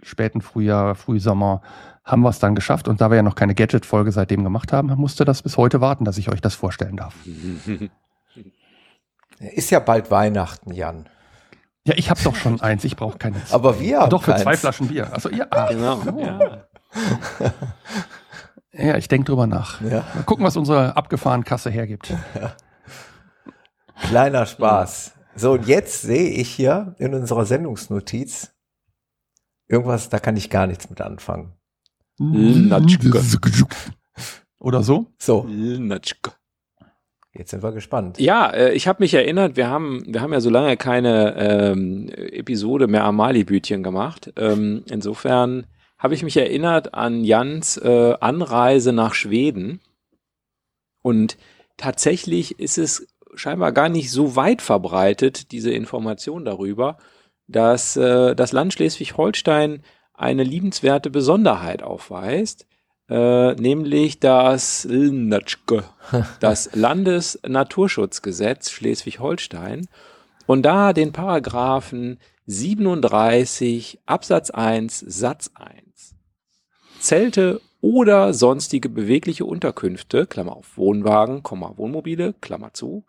späten 0.03 0.41
Frühjahr, 0.41 0.97
Frühsommer 0.97 1.63
haben 2.07 2.23
wir 2.23 2.31
es 2.31 2.39
dann 2.39 2.55
geschafft. 2.55 2.89
Und 2.89 3.01
da 3.01 3.11
wir 3.11 3.17
ja 3.17 3.23
noch 3.23 3.35
keine 3.35 3.55
Gadget-Folge 3.55 4.13
seitdem 4.13 4.45
gemacht 4.45 4.73
haben, 4.73 4.87
musste 4.97 5.25
das 5.25 5.43
bis 5.43 5.57
heute 5.57 5.81
warten, 5.81 6.05
dass 6.05 6.17
ich 6.17 6.31
euch 6.31 6.41
das 6.41 6.55
vorstellen 6.55 6.97
darf. 6.97 7.15
Ist 9.39 9.71
ja 9.71 9.81
bald 9.81 10.11
Weihnachten, 10.11 10.73
Jan. 10.73 11.09
Ja, 11.85 11.95
ich 11.97 12.09
habe 12.09 12.21
doch 12.23 12.35
schon 12.35 12.61
eins, 12.61 12.85
ich 12.85 12.97
brauche 12.97 13.19
keine 13.19 13.45
zwei. 13.45 13.55
Aber 13.55 13.79
wir 13.79 14.01
haben 14.01 14.11
Doch, 14.11 14.23
für 14.23 14.31
keins. 14.31 14.43
zwei 14.45 14.57
Flaschen 14.57 14.89
Bier. 14.89 15.13
Also, 15.13 15.29
ja, 15.31 15.47
ah, 15.51 15.67
genau. 15.71 16.01
Oh. 16.11 16.21
Ja. 16.21 16.67
Ja, 18.73 18.97
ich 18.97 19.09
denke 19.09 19.27
drüber 19.27 19.47
nach. 19.47 19.81
Ja. 19.83 20.05
Mal 20.15 20.25
gucken, 20.25 20.45
was 20.45 20.57
unsere 20.57 20.97
abgefahrene 20.97 21.45
Kasse 21.45 21.71
hergibt. 21.71 22.11
Ja. 22.35 22.53
Kleiner 24.09 24.47
Spaß. 24.47 25.13
So, 25.35 25.53
und 25.53 25.67
jetzt 25.67 26.03
sehe 26.03 26.31
ich 26.31 26.49
hier 26.49 26.95
in 26.99 27.15
unserer 27.15 27.47
Sendungsnotiz 27.47 28.53
irgendwas, 29.69 30.09
da 30.09 30.19
kann 30.19 30.37
ich 30.37 30.51
gar 30.51 30.67
nichts 30.67 30.91
mit 30.91 31.01
anfangen. 31.01 31.53
Oder 34.59 34.83
so? 34.83 35.07
So. 35.19 35.47
Jetzt 37.33 37.51
sind 37.51 37.63
wir 37.63 37.73
gespannt. 37.73 38.19
Ja, 38.19 38.51
äh, 38.51 38.73
ich 38.73 38.89
habe 38.89 39.03
mich 39.03 39.13
erinnert, 39.13 39.57
wir 39.57 39.69
haben, 39.69 40.03
wir 40.07 40.23
haben 40.23 40.33
ja 40.33 40.41
so 40.41 40.49
lange 40.49 40.77
keine 40.77 41.37
ähm, 41.37 42.09
Episode 42.09 42.87
mehr 42.87 43.05
am 43.05 43.17
Mali-Bütchen 43.17 43.83
gemacht. 43.83 44.33
Ähm, 44.37 44.85
insofern 44.91 45.67
habe 45.99 46.15
ich 46.15 46.23
mich 46.23 46.37
erinnert 46.37 46.95
an 46.95 47.25
Jans 47.25 47.77
äh, 47.77 48.15
Anreise 48.21 48.93
nach 48.93 49.15
Schweden. 49.15 49.81
Und 51.03 51.37
tatsächlich 51.77 52.59
ist 52.59 52.79
es 52.79 53.07
scheinbar 53.35 53.73
gar 53.73 53.89
nicht 53.89 54.11
so 54.11 54.35
weit 54.37 54.63
verbreitet, 54.63 55.53
diese 55.53 55.71
Information 55.71 56.45
darüber, 56.45 56.97
dass 57.49 57.97
äh, 57.97 58.35
das 58.35 58.53
Land 58.53 58.73
Schleswig-Holstein 58.73 59.83
eine 60.17 60.43
liebenswerte 60.43 61.11
Besonderheit 61.11 61.83
aufweist, 61.83 62.67
äh, 63.09 63.55
nämlich 63.55 64.19
das 64.19 64.85
das 66.41 66.75
Landesnaturschutzgesetz 66.75 68.71
Schleswig-Holstein 68.71 69.89
und 70.47 70.63
da 70.63 70.93
den 70.93 71.13
Paragraphen 71.13 72.19
37 72.47 74.01
Absatz 74.07 74.51
1 74.51 75.01
Satz 75.01 75.51
1. 75.55 76.15
Zelte 77.01 77.61
oder 77.81 78.33
sonstige 78.35 78.89
bewegliche 78.89 79.45
Unterkünfte, 79.45 80.27
Klammer 80.27 80.57
auf 80.57 80.77
Wohnwagen, 80.77 81.43
Wohnmobile, 81.77 82.35
Klammer 82.41 82.73
zu, 82.73 83.05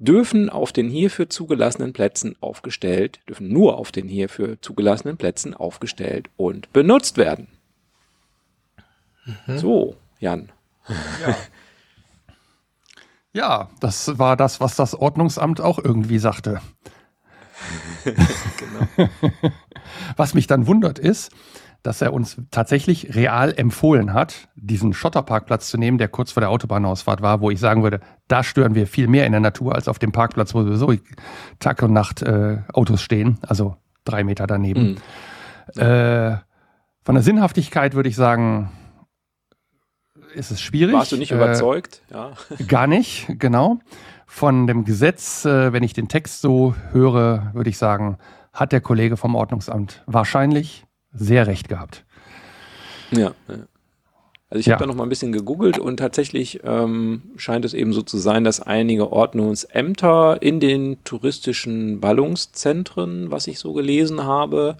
dürfen 0.00 0.48
auf 0.48 0.72
den 0.72 0.88
hierfür 0.88 1.28
zugelassenen 1.28 1.92
Plätzen 1.92 2.34
aufgestellt, 2.40 3.20
dürfen 3.28 3.52
nur 3.52 3.76
auf 3.76 3.92
den 3.92 4.08
hierfür 4.08 4.60
zugelassenen 4.60 5.16
Plätzen 5.16 5.54
aufgestellt 5.54 6.28
und 6.36 6.72
benutzt 6.72 7.18
werden. 7.18 7.48
Mhm. 9.46 9.58
So, 9.58 9.96
Jan. 10.18 10.50
Ja. 10.88 11.36
ja, 13.32 13.70
das 13.80 14.18
war 14.18 14.36
das, 14.36 14.60
was 14.60 14.74
das 14.74 14.94
Ordnungsamt 14.94 15.60
auch 15.60 15.78
irgendwie 15.78 16.18
sagte. 16.18 16.60
genau. 18.04 19.10
Was 20.16 20.32
mich 20.32 20.46
dann 20.46 20.66
wundert 20.66 20.98
ist, 20.98 21.30
dass 21.82 22.02
er 22.02 22.12
uns 22.12 22.36
tatsächlich 22.50 23.14
real 23.14 23.52
empfohlen 23.56 24.12
hat, 24.12 24.48
diesen 24.54 24.92
Schotterparkplatz 24.92 25.70
zu 25.70 25.78
nehmen, 25.78 25.98
der 25.98 26.08
kurz 26.08 26.32
vor 26.32 26.40
der 26.40 26.50
Autobahnausfahrt 26.50 27.22
war, 27.22 27.40
wo 27.40 27.50
ich 27.50 27.58
sagen 27.58 27.82
würde, 27.82 28.00
da 28.28 28.42
stören 28.42 28.74
wir 28.74 28.86
viel 28.86 29.08
mehr 29.08 29.26
in 29.26 29.32
der 29.32 29.40
Natur 29.40 29.74
als 29.74 29.88
auf 29.88 29.98
dem 29.98 30.12
Parkplatz, 30.12 30.54
wo 30.54 30.62
sowieso 30.62 30.94
Tag 31.58 31.82
und 31.82 31.92
Nacht 31.92 32.22
äh, 32.22 32.58
Autos 32.72 33.02
stehen, 33.02 33.38
also 33.46 33.76
drei 34.04 34.24
Meter 34.24 34.46
daneben. 34.46 34.98
Mhm. 35.74 35.80
Äh, 35.80 36.36
von 37.02 37.14
der 37.14 37.22
Sinnhaftigkeit 37.22 37.94
würde 37.94 38.08
ich 38.08 38.16
sagen, 38.16 38.70
ist 40.34 40.50
es 40.50 40.60
schwierig. 40.60 40.94
Warst 40.94 41.12
du 41.12 41.16
nicht 41.16 41.32
äh, 41.32 41.36
überzeugt? 41.36 42.02
Ja. 42.10 42.32
Gar 42.68 42.86
nicht, 42.86 43.26
genau. 43.38 43.78
Von 44.26 44.66
dem 44.66 44.84
Gesetz, 44.84 45.44
äh, 45.44 45.72
wenn 45.72 45.82
ich 45.82 45.92
den 45.92 46.08
Text 46.08 46.40
so 46.40 46.74
höre, 46.92 47.50
würde 47.54 47.70
ich 47.70 47.78
sagen, 47.78 48.18
hat 48.52 48.72
der 48.72 48.80
Kollege 48.80 49.16
vom 49.16 49.34
Ordnungsamt 49.34 50.02
wahrscheinlich 50.06 50.84
sehr 51.12 51.46
recht 51.46 51.68
gehabt. 51.68 52.04
Ja. 53.10 53.34
Also 54.50 54.60
ich 54.60 54.66
ja. 54.66 54.74
habe 54.74 54.82
da 54.82 54.86
noch 54.88 54.96
mal 54.96 55.04
ein 55.04 55.08
bisschen 55.08 55.32
gegoogelt 55.32 55.78
und 55.78 55.98
tatsächlich 55.98 56.60
ähm, 56.64 57.22
scheint 57.36 57.64
es 57.64 57.72
eben 57.72 57.92
so 57.92 58.02
zu 58.02 58.18
sein, 58.18 58.42
dass 58.42 58.60
einige 58.60 59.12
Ordnungsämter 59.12 60.42
in 60.42 60.58
den 60.58 61.02
touristischen 61.04 62.00
Ballungszentren, 62.00 63.30
was 63.30 63.46
ich 63.46 63.60
so 63.60 63.72
gelesen 63.72 64.24
habe, 64.24 64.76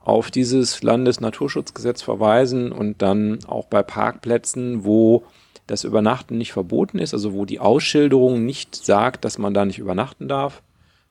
auf 0.00 0.30
dieses 0.30 0.82
Landesnaturschutzgesetz 0.82 2.02
verweisen 2.02 2.72
und 2.72 3.02
dann 3.02 3.38
auch 3.46 3.66
bei 3.66 3.82
Parkplätzen, 3.82 4.84
wo 4.84 5.24
das 5.66 5.84
Übernachten 5.84 6.36
nicht 6.36 6.52
verboten 6.52 6.98
ist, 6.98 7.14
also 7.14 7.32
wo 7.32 7.44
die 7.46 7.60
Ausschilderung 7.60 8.44
nicht 8.44 8.74
sagt, 8.74 9.24
dass 9.24 9.38
man 9.38 9.54
da 9.54 9.64
nicht 9.64 9.78
übernachten 9.78 10.28
darf, 10.28 10.62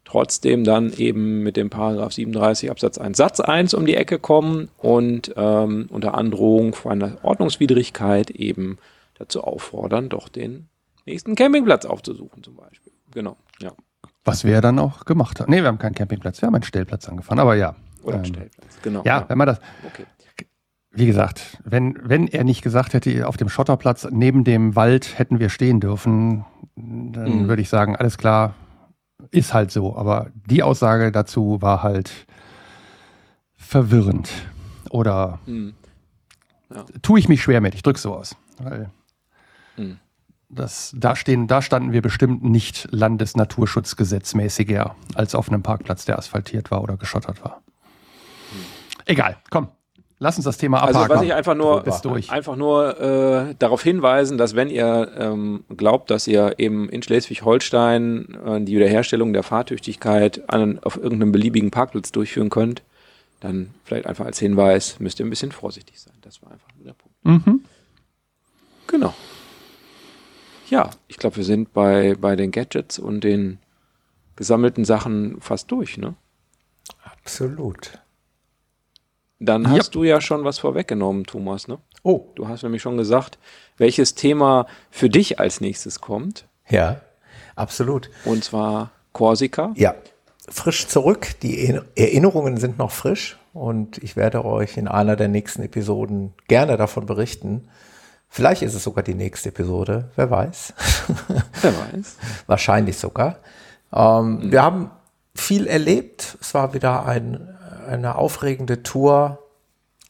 trotzdem 0.05 0.63
dann 0.63 0.91
eben 0.93 1.43
mit 1.43 1.57
dem 1.57 1.69
Paragraph 1.69 2.13
37 2.13 2.69
Absatz 2.69 2.97
1 2.97 3.17
Satz 3.17 3.39
1 3.39 3.73
um 3.73 3.85
die 3.85 3.95
Ecke 3.95 4.19
kommen 4.19 4.69
und 4.77 5.33
ähm, 5.35 5.87
unter 5.89 6.15
Androhung 6.15 6.75
von 6.75 6.91
einer 6.91 7.17
Ordnungswidrigkeit 7.23 8.29
eben 8.29 8.77
dazu 9.17 9.43
auffordern, 9.43 10.09
doch 10.09 10.29
den 10.29 10.67
nächsten 11.05 11.35
Campingplatz 11.35 11.85
aufzusuchen 11.85 12.43
zum 12.43 12.55
Beispiel. 12.55 12.91
Genau, 13.11 13.37
ja. 13.61 13.71
Was 14.25 14.43
wir 14.43 14.61
dann 14.61 14.79
auch 14.79 15.05
gemacht 15.05 15.39
haben. 15.39 15.51
Nee, 15.51 15.61
wir 15.61 15.67
haben 15.67 15.79
keinen 15.79 15.95
Campingplatz, 15.95 16.41
wir 16.41 16.47
haben 16.47 16.55
einen 16.55 16.63
Stellplatz 16.63 17.07
angefahren, 17.07 17.39
aber 17.39 17.55
ja. 17.55 17.75
Oder 18.03 18.15
einen 18.15 18.25
ähm, 18.25 18.33
Stellplatz, 18.33 18.79
genau. 18.81 19.01
Ja, 19.05 19.19
ja, 19.19 19.25
wenn 19.29 19.37
man 19.37 19.47
das. 19.47 19.59
Okay. 19.85 20.05
Wie 20.95 21.07
gesagt, 21.07 21.57
wenn, 21.63 21.97
wenn 22.03 22.27
er 22.27 22.43
nicht 22.43 22.61
gesagt 22.61 22.93
hätte, 22.93 23.27
auf 23.27 23.35
dem 23.35 23.49
Schotterplatz 23.49 24.07
neben 24.11 24.43
dem 24.43 24.75
Wald 24.75 25.17
hätten 25.17 25.39
wir 25.39 25.49
stehen 25.49 25.79
dürfen, 25.79 26.45
dann 26.75 27.43
mhm. 27.43 27.47
würde 27.47 27.63
ich 27.63 27.69
sagen, 27.69 27.95
alles 27.95 28.19
klar, 28.19 28.53
ist 29.33 29.53
halt 29.53 29.71
so. 29.71 29.97
Aber 29.97 30.27
die 30.45 30.63
Aussage 30.63 31.11
dazu 31.11 31.61
war 31.61 31.83
halt 31.83 32.11
verwirrend. 33.55 34.29
Oder 34.89 35.39
mhm. 35.45 35.73
ja. 36.73 36.85
tue 37.01 37.19
ich 37.19 37.27
mich 37.27 37.41
schwer 37.41 37.59
mit, 37.61 37.75
ich 37.75 37.83
drücke 37.83 37.99
so 37.99 38.15
aus. 38.15 38.35
Weil 38.59 38.89
mhm. 39.75 39.97
das, 40.49 40.95
da, 40.95 41.15
stehen, 41.15 41.47
da 41.47 41.61
standen 41.61 41.91
wir 41.91 42.01
bestimmt 42.01 42.43
nicht 42.43 42.87
landesnaturschutzgesetzmäßiger 42.91 44.95
als 45.15 45.35
auf 45.35 45.49
einem 45.49 45.63
Parkplatz, 45.63 46.05
der 46.05 46.19
asphaltiert 46.19 46.71
war 46.71 46.83
oder 46.83 46.97
geschottert 46.97 47.43
war. 47.43 47.61
Egal, 49.05 49.37
komm. 49.49 49.67
Lass 50.23 50.37
uns 50.37 50.45
das 50.45 50.57
Thema 50.57 50.77
abhaken. 50.77 50.95
Also 50.95 51.13
was 51.15 51.21
ich 51.21 51.33
einfach 51.33 51.53
nur, 51.53 51.83
einfach 52.29 52.55
nur 52.55 52.97
äh, 52.97 53.55
darauf 53.59 53.83
hinweisen, 53.83 54.37
dass 54.37 54.55
wenn 54.55 54.69
ihr 54.69 55.11
ähm, 55.17 55.65
glaubt, 55.75 56.09
dass 56.11 56.27
ihr 56.27 56.55
eben 56.59 56.87
in 56.87 57.03
Schleswig-Holstein 57.03 58.37
äh, 58.45 58.61
die 58.61 58.73
Wiederherstellung 58.73 59.33
der 59.33 59.43
Fahrtüchtigkeit 59.43 60.49
an, 60.49 60.79
auf 60.79 60.95
irgendeinem 60.95 61.33
beliebigen 61.33 61.71
Parkplatz 61.71 62.13
durchführen 62.13 62.49
könnt, 62.49 62.83
dann 63.41 63.71
vielleicht 63.83 64.05
einfach 64.05 64.25
als 64.25 64.39
Hinweis 64.39 64.97
müsst 65.01 65.19
ihr 65.19 65.25
ein 65.25 65.29
bisschen 65.29 65.51
vorsichtig 65.51 65.99
sein. 65.99 66.13
Das 66.21 66.41
war 66.41 66.53
einfach 66.53 66.69
nur 66.77 66.85
der 66.85 66.93
Punkt. 66.93 67.45
Mhm. 67.45 67.65
Genau. 68.87 69.13
Ja, 70.69 70.91
ich 71.09 71.17
glaube, 71.17 71.35
wir 71.35 71.43
sind 71.43 71.73
bei, 71.73 72.15
bei 72.15 72.37
den 72.37 72.51
Gadgets 72.51 72.97
und 72.97 73.25
den 73.25 73.59
gesammelten 74.37 74.85
Sachen 74.85 75.41
fast 75.41 75.69
durch, 75.69 75.97
ne? 75.97 76.15
Absolut. 77.03 77.99
Dann 79.45 79.69
hast 79.69 79.87
ja. 79.87 79.91
du 79.91 80.03
ja 80.03 80.21
schon 80.21 80.45
was 80.45 80.59
vorweggenommen, 80.59 81.25
Thomas, 81.25 81.67
ne? 81.67 81.79
Oh. 82.03 82.27
Du 82.35 82.47
hast 82.47 82.63
nämlich 82.63 82.81
schon 82.81 82.97
gesagt, 82.97 83.37
welches 83.77 84.15
Thema 84.15 84.67
für 84.89 85.09
dich 85.09 85.39
als 85.39 85.59
nächstes 85.59 85.99
kommt. 85.99 86.45
Ja, 86.69 87.01
absolut. 87.55 88.09
Und 88.25 88.43
zwar 88.43 88.91
Korsika. 89.11 89.73
Ja, 89.75 89.95
frisch 90.47 90.87
zurück. 90.87 91.39
Die 91.41 91.77
Erinnerungen 91.95 92.57
sind 92.57 92.77
noch 92.77 92.91
frisch 92.91 93.37
und 93.53 93.97
ich 93.97 94.15
werde 94.15 94.45
euch 94.45 94.77
in 94.77 94.87
einer 94.87 95.15
der 95.15 95.27
nächsten 95.27 95.61
Episoden 95.63 96.33
gerne 96.47 96.77
davon 96.77 97.05
berichten. 97.05 97.67
Vielleicht 98.29 98.61
ist 98.61 98.73
es 98.73 98.83
sogar 98.83 99.03
die 99.03 99.13
nächste 99.13 99.49
Episode, 99.49 100.09
wer 100.15 100.31
weiß. 100.31 100.73
Wer 101.61 101.73
weiß. 101.73 102.17
Wahrscheinlich 102.47 102.97
sogar. 102.97 103.37
Ähm, 103.93 104.37
mhm. 104.37 104.51
Wir 104.51 104.63
haben 104.63 104.91
viel 105.35 105.67
erlebt. 105.67 106.37
Es 106.41 106.53
war 106.53 106.73
wieder 106.73 107.05
ein 107.05 107.47
eine 107.87 108.15
aufregende 108.15 108.83
Tour. 108.83 109.39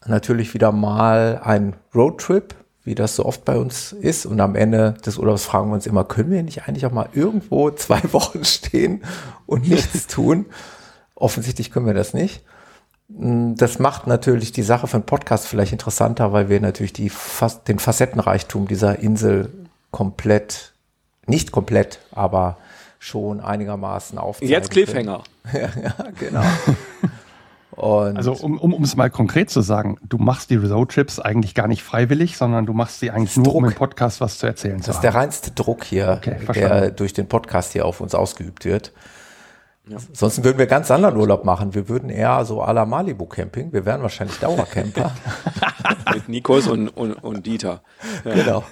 Natürlich 0.05 0.53
wieder 0.53 0.71
mal 0.71 1.41
ein 1.43 1.75
Roadtrip, 1.95 2.55
wie 2.83 2.95
das 2.95 3.15
so 3.15 3.25
oft 3.25 3.45
bei 3.45 3.57
uns 3.57 3.93
ist. 3.93 4.25
Und 4.25 4.39
am 4.41 4.55
Ende 4.55 4.95
des 5.05 5.17
Urlaubs 5.17 5.45
fragen 5.45 5.69
wir 5.69 5.75
uns 5.75 5.87
immer, 5.87 6.03
können 6.03 6.31
wir 6.31 6.43
nicht 6.43 6.67
eigentlich 6.67 6.85
auch 6.85 6.91
mal 6.91 7.09
irgendwo 7.13 7.71
zwei 7.71 8.01
Wochen 8.11 8.43
stehen 8.43 9.03
und 9.45 9.67
nichts 9.67 10.07
tun? 10.07 10.45
Offensichtlich 11.15 11.71
können 11.71 11.85
wir 11.85 11.93
das 11.93 12.13
nicht. 12.13 12.43
Das 13.07 13.79
macht 13.79 14.07
natürlich 14.07 14.51
die 14.51 14.63
Sache 14.63 14.87
für 14.87 14.95
einen 14.95 15.05
Podcast 15.05 15.47
vielleicht 15.47 15.71
interessanter, 15.71 16.33
weil 16.33 16.49
wir 16.49 16.59
natürlich 16.59 16.93
die, 16.93 17.11
den 17.67 17.79
Facettenreichtum 17.79 18.67
dieser 18.67 18.99
Insel 18.99 19.49
komplett, 19.91 20.73
nicht 21.27 21.51
komplett, 21.51 21.99
aber 22.11 22.57
schon 23.03 23.41
einigermaßen 23.41 24.17
aufzeigen. 24.17 24.49
Jetzt 24.49 24.71
Cliffhanger. 24.71 25.23
ja, 25.53 25.69
ja, 25.81 25.95
genau. 26.17 26.43
Und 27.75 28.17
also 28.17 28.33
um, 28.33 28.57
um, 28.59 28.73
um 28.73 28.83
es 28.83 28.95
mal 28.95 29.09
konkret 29.09 29.49
zu 29.49 29.61
sagen, 29.61 29.97
du 30.07 30.17
machst 30.17 30.49
die 30.51 30.57
Roadtrips 30.57 31.19
eigentlich 31.19 31.55
gar 31.55 31.67
nicht 31.67 31.81
freiwillig, 31.83 32.37
sondern 32.37 32.65
du 32.65 32.73
machst 32.73 32.99
sie 32.99 33.09
eigentlich 33.09 33.35
nur, 33.35 33.45
Druck. 33.45 33.55
um 33.55 33.65
im 33.65 33.73
Podcast 33.73 34.21
was 34.21 34.37
zu 34.37 34.45
erzählen 34.45 34.77
Das 34.77 34.95
ist 34.95 35.01
der 35.01 35.15
reinste 35.15 35.51
Druck 35.51 35.83
hier, 35.83 36.19
okay, 36.21 36.37
der 36.53 36.91
durch 36.91 37.13
den 37.13 37.27
Podcast 37.27 37.73
hier 37.73 37.85
auf 37.85 37.99
uns 37.99 38.13
ausgeübt 38.13 38.65
wird. 38.65 38.93
Ja. 39.87 39.97
Sonst 40.13 40.43
würden 40.43 40.59
wir 40.59 40.67
ganz 40.67 40.91
anderen 40.91 41.17
Urlaub 41.17 41.43
machen. 41.43 41.73
Wir 41.73 41.89
würden 41.89 42.09
eher 42.09 42.45
so 42.45 42.63
à 42.63 42.71
la 42.73 42.85
Malibu 42.85 43.25
Camping. 43.25 43.73
Wir 43.73 43.85
wären 43.85 44.01
wahrscheinlich 44.01 44.39
Dauercamper. 44.39 45.11
Mit 46.13 46.29
Nikos 46.29 46.67
und, 46.67 46.87
und, 46.89 47.13
und 47.15 47.45
Dieter. 47.45 47.81
Ja. 48.23 48.33
Genau. 48.33 48.63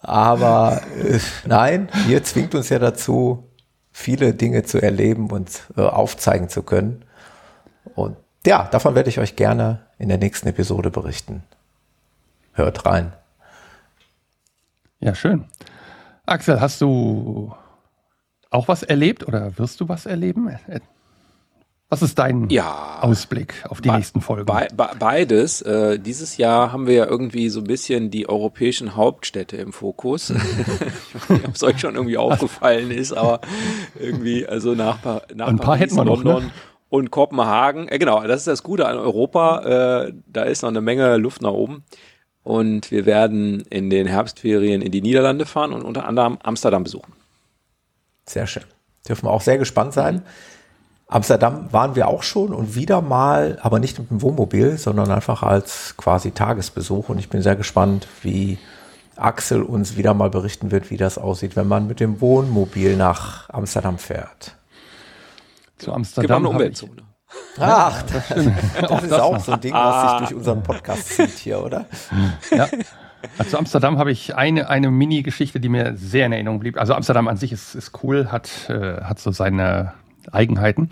Aber 0.00 0.82
äh, 1.00 1.18
nein, 1.46 1.88
ihr 2.08 2.24
zwingt 2.24 2.54
uns 2.54 2.70
ja 2.70 2.78
dazu, 2.78 3.50
viele 3.92 4.34
Dinge 4.34 4.64
zu 4.64 4.80
erleben 4.82 5.30
und 5.30 5.62
äh, 5.76 5.82
aufzeigen 5.82 6.48
zu 6.48 6.62
können. 6.62 7.04
Und 7.96 8.16
ja, 8.46 8.68
davon 8.70 8.94
werde 8.94 9.08
ich 9.08 9.18
euch 9.18 9.34
gerne 9.34 9.80
in 9.98 10.08
der 10.08 10.18
nächsten 10.18 10.46
Episode 10.46 10.90
berichten. 10.90 11.42
Hört 12.52 12.86
rein. 12.86 13.12
Ja, 15.00 15.14
schön. 15.14 15.44
Axel, 16.26 16.60
hast 16.60 16.80
du 16.80 17.52
auch 18.50 18.68
was 18.68 18.82
erlebt 18.82 19.26
oder 19.26 19.58
wirst 19.58 19.80
du 19.80 19.88
was 19.88 20.06
erleben? 20.06 20.56
Was 21.88 22.02
ist 22.02 22.18
dein 22.18 22.50
ja, 22.50 22.98
Ausblick 23.00 23.64
auf 23.68 23.80
die 23.80 23.90
nächsten 23.90 24.20
Folgen? 24.20 24.46
Be 24.46 24.68
be 24.74 24.90
beides. 24.98 25.62
Äh, 25.62 25.98
dieses 25.98 26.36
Jahr 26.36 26.72
haben 26.72 26.86
wir 26.86 26.94
ja 26.94 27.06
irgendwie 27.06 27.48
so 27.48 27.60
ein 27.60 27.66
bisschen 27.66 28.10
die 28.10 28.28
europäischen 28.28 28.96
Hauptstädte 28.96 29.56
im 29.56 29.72
Fokus. 29.72 30.30
ich 30.30 30.38
weiß 30.38 31.28
nicht, 31.30 31.48
ob 31.48 31.54
es 31.54 31.62
euch 31.62 31.80
schon 31.80 31.94
irgendwie 31.94 32.16
aufgefallen 32.16 32.90
ist, 32.90 33.12
aber 33.12 33.40
irgendwie, 33.98 34.46
also 34.46 34.74
nach, 34.74 34.98
nach 35.34 35.46
ein 35.46 35.56
paar 35.56 35.76
Paris, 35.76 35.80
hätten 35.80 35.96
wir 35.96 36.04
London 36.04 36.32
noch, 36.32 36.42
ne? 36.42 36.50
Und 36.88 37.10
Kopenhagen. 37.10 37.88
Äh, 37.88 37.98
genau, 37.98 38.26
das 38.26 38.42
ist 38.42 38.46
das 38.46 38.62
Gute 38.62 38.86
an 38.86 38.98
Europa. 38.98 40.06
Äh, 40.06 40.12
da 40.26 40.42
ist 40.44 40.62
noch 40.62 40.70
eine 40.70 40.80
Menge 40.80 41.16
Luft 41.16 41.42
nach 41.42 41.52
oben. 41.52 41.84
Und 42.42 42.90
wir 42.90 43.06
werden 43.06 43.62
in 43.70 43.90
den 43.90 44.06
Herbstferien 44.06 44.80
in 44.80 44.92
die 44.92 45.02
Niederlande 45.02 45.46
fahren 45.46 45.72
und 45.72 45.82
unter 45.82 46.06
anderem 46.06 46.38
Amsterdam 46.42 46.84
besuchen. 46.84 47.12
Sehr 48.24 48.46
schön. 48.46 48.64
Dürfen 49.08 49.26
wir 49.26 49.32
auch 49.32 49.40
sehr 49.40 49.58
gespannt 49.58 49.94
sein. 49.94 50.22
Amsterdam 51.08 51.72
waren 51.72 51.94
wir 51.94 52.08
auch 52.08 52.24
schon 52.24 52.52
und 52.52 52.74
wieder 52.74 53.00
mal, 53.00 53.58
aber 53.62 53.78
nicht 53.78 53.98
mit 53.98 54.10
dem 54.10 54.22
Wohnmobil, 54.22 54.76
sondern 54.76 55.10
einfach 55.10 55.44
als 55.44 55.94
quasi 55.96 56.32
Tagesbesuch. 56.32 57.08
Und 57.08 57.18
ich 57.18 57.28
bin 57.28 57.42
sehr 57.42 57.54
gespannt, 57.54 58.08
wie 58.22 58.58
Axel 59.16 59.62
uns 59.62 59.96
wieder 59.96 60.14
mal 60.14 60.30
berichten 60.30 60.70
wird, 60.70 60.90
wie 60.90 60.96
das 60.96 61.18
aussieht, 61.18 61.56
wenn 61.56 61.68
man 61.68 61.86
mit 61.86 62.00
dem 62.00 62.20
Wohnmobil 62.20 62.96
nach 62.96 63.48
Amsterdam 63.50 63.98
fährt. 63.98 64.56
Zu 65.78 65.92
Amsterdam. 65.92 66.46
Eine 66.46 66.48
Umweltzone. 66.48 67.02
Ach, 67.58 68.02
das, 68.02 68.28
das 68.88 69.02
ist 69.02 69.12
auch 69.12 69.38
so 69.40 69.52
ein 69.52 69.60
Ding, 69.60 69.72
was 69.72 70.10
sich 70.10 70.28
durch 70.28 70.34
unseren 70.34 70.62
Podcast 70.62 71.08
zieht 71.08 71.38
hier, 71.38 71.62
oder? 71.62 71.86
Ja. 72.50 72.68
Also 73.38 73.50
zu 73.50 73.58
Amsterdam 73.58 73.98
habe 73.98 74.12
ich 74.12 74.36
eine, 74.36 74.68
eine 74.68 74.90
Mini-Geschichte, 74.90 75.58
die 75.58 75.68
mir 75.68 75.96
sehr 75.96 76.26
in 76.26 76.32
Erinnerung 76.32 76.60
blieb. 76.60 76.78
Also 76.78 76.94
Amsterdam 76.94 77.28
an 77.28 77.36
sich 77.36 77.52
ist, 77.52 77.74
ist 77.74 77.92
cool, 78.02 78.30
hat, 78.30 78.68
äh, 78.68 79.02
hat 79.02 79.18
so 79.18 79.32
seine 79.32 79.94
Eigenheiten. 80.30 80.90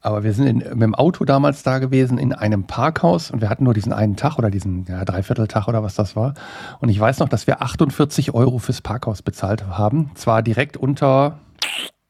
Aber 0.00 0.22
wir 0.22 0.34
sind 0.34 0.46
in, 0.46 0.58
mit 0.58 0.82
dem 0.82 0.94
Auto 0.94 1.24
damals 1.24 1.62
da 1.62 1.78
gewesen 1.78 2.18
in 2.18 2.34
einem 2.34 2.64
Parkhaus 2.64 3.30
und 3.30 3.40
wir 3.40 3.48
hatten 3.48 3.64
nur 3.64 3.72
diesen 3.72 3.92
einen 3.92 4.16
Tag 4.16 4.38
oder 4.38 4.50
diesen 4.50 4.84
ja, 4.86 5.02
Dreivierteltag 5.04 5.66
oder 5.66 5.82
was 5.82 5.94
das 5.94 6.14
war. 6.14 6.34
Und 6.80 6.90
ich 6.90 7.00
weiß 7.00 7.20
noch, 7.20 7.28
dass 7.28 7.46
wir 7.46 7.62
48 7.62 8.34
Euro 8.34 8.58
fürs 8.58 8.82
Parkhaus 8.82 9.22
bezahlt 9.22 9.66
haben. 9.66 10.10
Zwar 10.14 10.42
direkt 10.42 10.76
unter, 10.76 11.38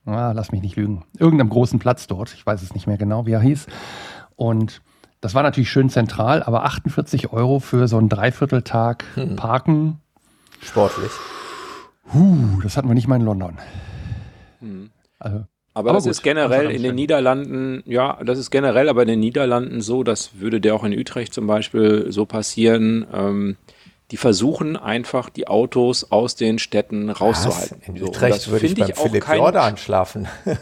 ah, 0.06 0.32
lass 0.32 0.52
mich 0.52 0.62
nicht 0.62 0.76
lügen, 0.76 1.04
irgendeinem 1.18 1.50
großen 1.50 1.78
Platz 1.78 2.06
dort. 2.06 2.34
Ich 2.34 2.44
weiß 2.44 2.62
es 2.62 2.74
nicht 2.74 2.86
mehr 2.86 2.98
genau, 2.98 3.26
wie 3.26 3.32
er 3.32 3.40
hieß. 3.40 3.66
Und 4.36 4.82
das 5.20 5.34
war 5.34 5.42
natürlich 5.42 5.70
schön 5.70 5.88
zentral, 5.88 6.42
aber 6.42 6.64
48 6.64 7.32
Euro 7.32 7.58
für 7.58 7.88
so 7.88 7.96
einen 7.96 8.08
Dreivierteltag 8.08 9.04
hm. 9.14 9.36
Parken. 9.36 10.00
Sportlich. 10.60 11.12
Huh, 12.12 12.60
das 12.62 12.76
hatten 12.76 12.88
wir 12.88 12.94
nicht 12.94 13.08
mal 13.08 13.16
in 13.16 13.22
London. 13.22 13.58
Hm. 14.60 14.90
Also, 15.18 15.44
aber, 15.76 15.90
aber, 15.90 15.92
das 15.94 16.04
gut, 16.04 16.10
ist 16.12 16.22
generell 16.22 16.70
in 16.70 16.82
den 16.82 16.94
Niederlanden, 16.94 17.82
ja, 17.86 18.18
das 18.24 18.38
ist 18.38 18.50
generell 18.50 18.88
aber 18.88 19.02
in 19.02 19.08
den 19.08 19.20
Niederlanden 19.20 19.80
so, 19.80 20.04
das 20.04 20.38
würde 20.38 20.60
der 20.60 20.74
auch 20.74 20.84
in 20.84 20.96
Utrecht 20.96 21.34
zum 21.34 21.48
Beispiel 21.48 22.12
so 22.12 22.26
passieren. 22.26 23.06
Ähm, 23.12 23.56
die 24.14 24.18
versuchen 24.18 24.76
einfach 24.76 25.28
die 25.28 25.48
Autos 25.48 26.12
aus 26.12 26.36
den 26.36 26.60
Städten 26.60 27.10
rauszuhalten. 27.10 27.78
Was? 27.80 27.88
In 27.88 28.00
Utrecht 28.00 28.42
so, 28.42 28.52
würde 28.52 28.66
ich 28.66 28.76
beim 28.76 28.90
ich 28.90 28.96
Philipp 28.96 29.24
kein... 29.24 29.38
Jordan 29.38 29.76
schlafen. 29.76 30.28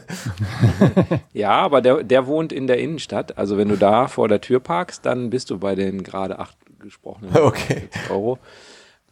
ja, 1.35 1.51
aber 1.51 1.83
der, 1.83 2.03
der 2.03 2.27
wohnt 2.27 2.51
in 2.51 2.67
der 2.67 2.79
Innenstadt. 2.79 3.37
Also 3.37 3.59
wenn 3.59 3.69
du 3.69 3.77
da 3.77 4.09
vor 4.09 4.27
der 4.29 4.41
Tür 4.41 4.59
parkst, 4.59 5.05
dann 5.05 5.29
bist 5.29 5.51
du 5.51 5.59
bei 5.59 5.75
den 5.75 6.03
gerade 6.03 6.39
acht 6.39 6.57
gesprochenen 6.79 7.37
okay. 7.37 7.91
Euro. 8.09 8.39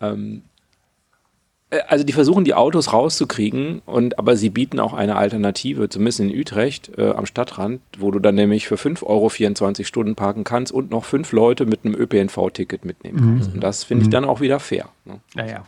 Ähm, 0.00 0.44
äh, 0.46 0.49
also 1.86 2.04
die 2.04 2.12
versuchen 2.12 2.44
die 2.44 2.54
Autos 2.54 2.92
rauszukriegen 2.92 3.80
und 3.86 4.18
aber 4.18 4.36
sie 4.36 4.50
bieten 4.50 4.80
auch 4.80 4.92
eine 4.92 5.16
Alternative, 5.16 5.88
zumindest 5.88 6.20
in 6.20 6.30
Utrecht 6.36 6.90
äh, 6.98 7.12
am 7.12 7.26
Stadtrand, 7.26 7.80
wo 7.98 8.10
du 8.10 8.18
dann 8.18 8.34
nämlich 8.34 8.66
für 8.66 8.76
5 8.76 9.04
Euro 9.04 9.28
24 9.28 9.86
Stunden 9.86 10.16
parken 10.16 10.42
kannst 10.42 10.72
und 10.72 10.90
noch 10.90 11.04
fünf 11.04 11.30
Leute 11.32 11.66
mit 11.66 11.84
einem 11.84 11.94
ÖPNV-Ticket 11.94 12.84
mitnehmen 12.84 13.20
mhm. 13.20 13.34
kannst. 13.34 13.54
Und 13.54 13.60
das 13.60 13.84
finde 13.84 14.02
ich 14.02 14.08
mhm. 14.08 14.12
dann 14.12 14.24
auch 14.24 14.40
wieder 14.40 14.58
fair. 14.58 14.88
Ne? 15.04 15.20
Naja. 15.34 15.64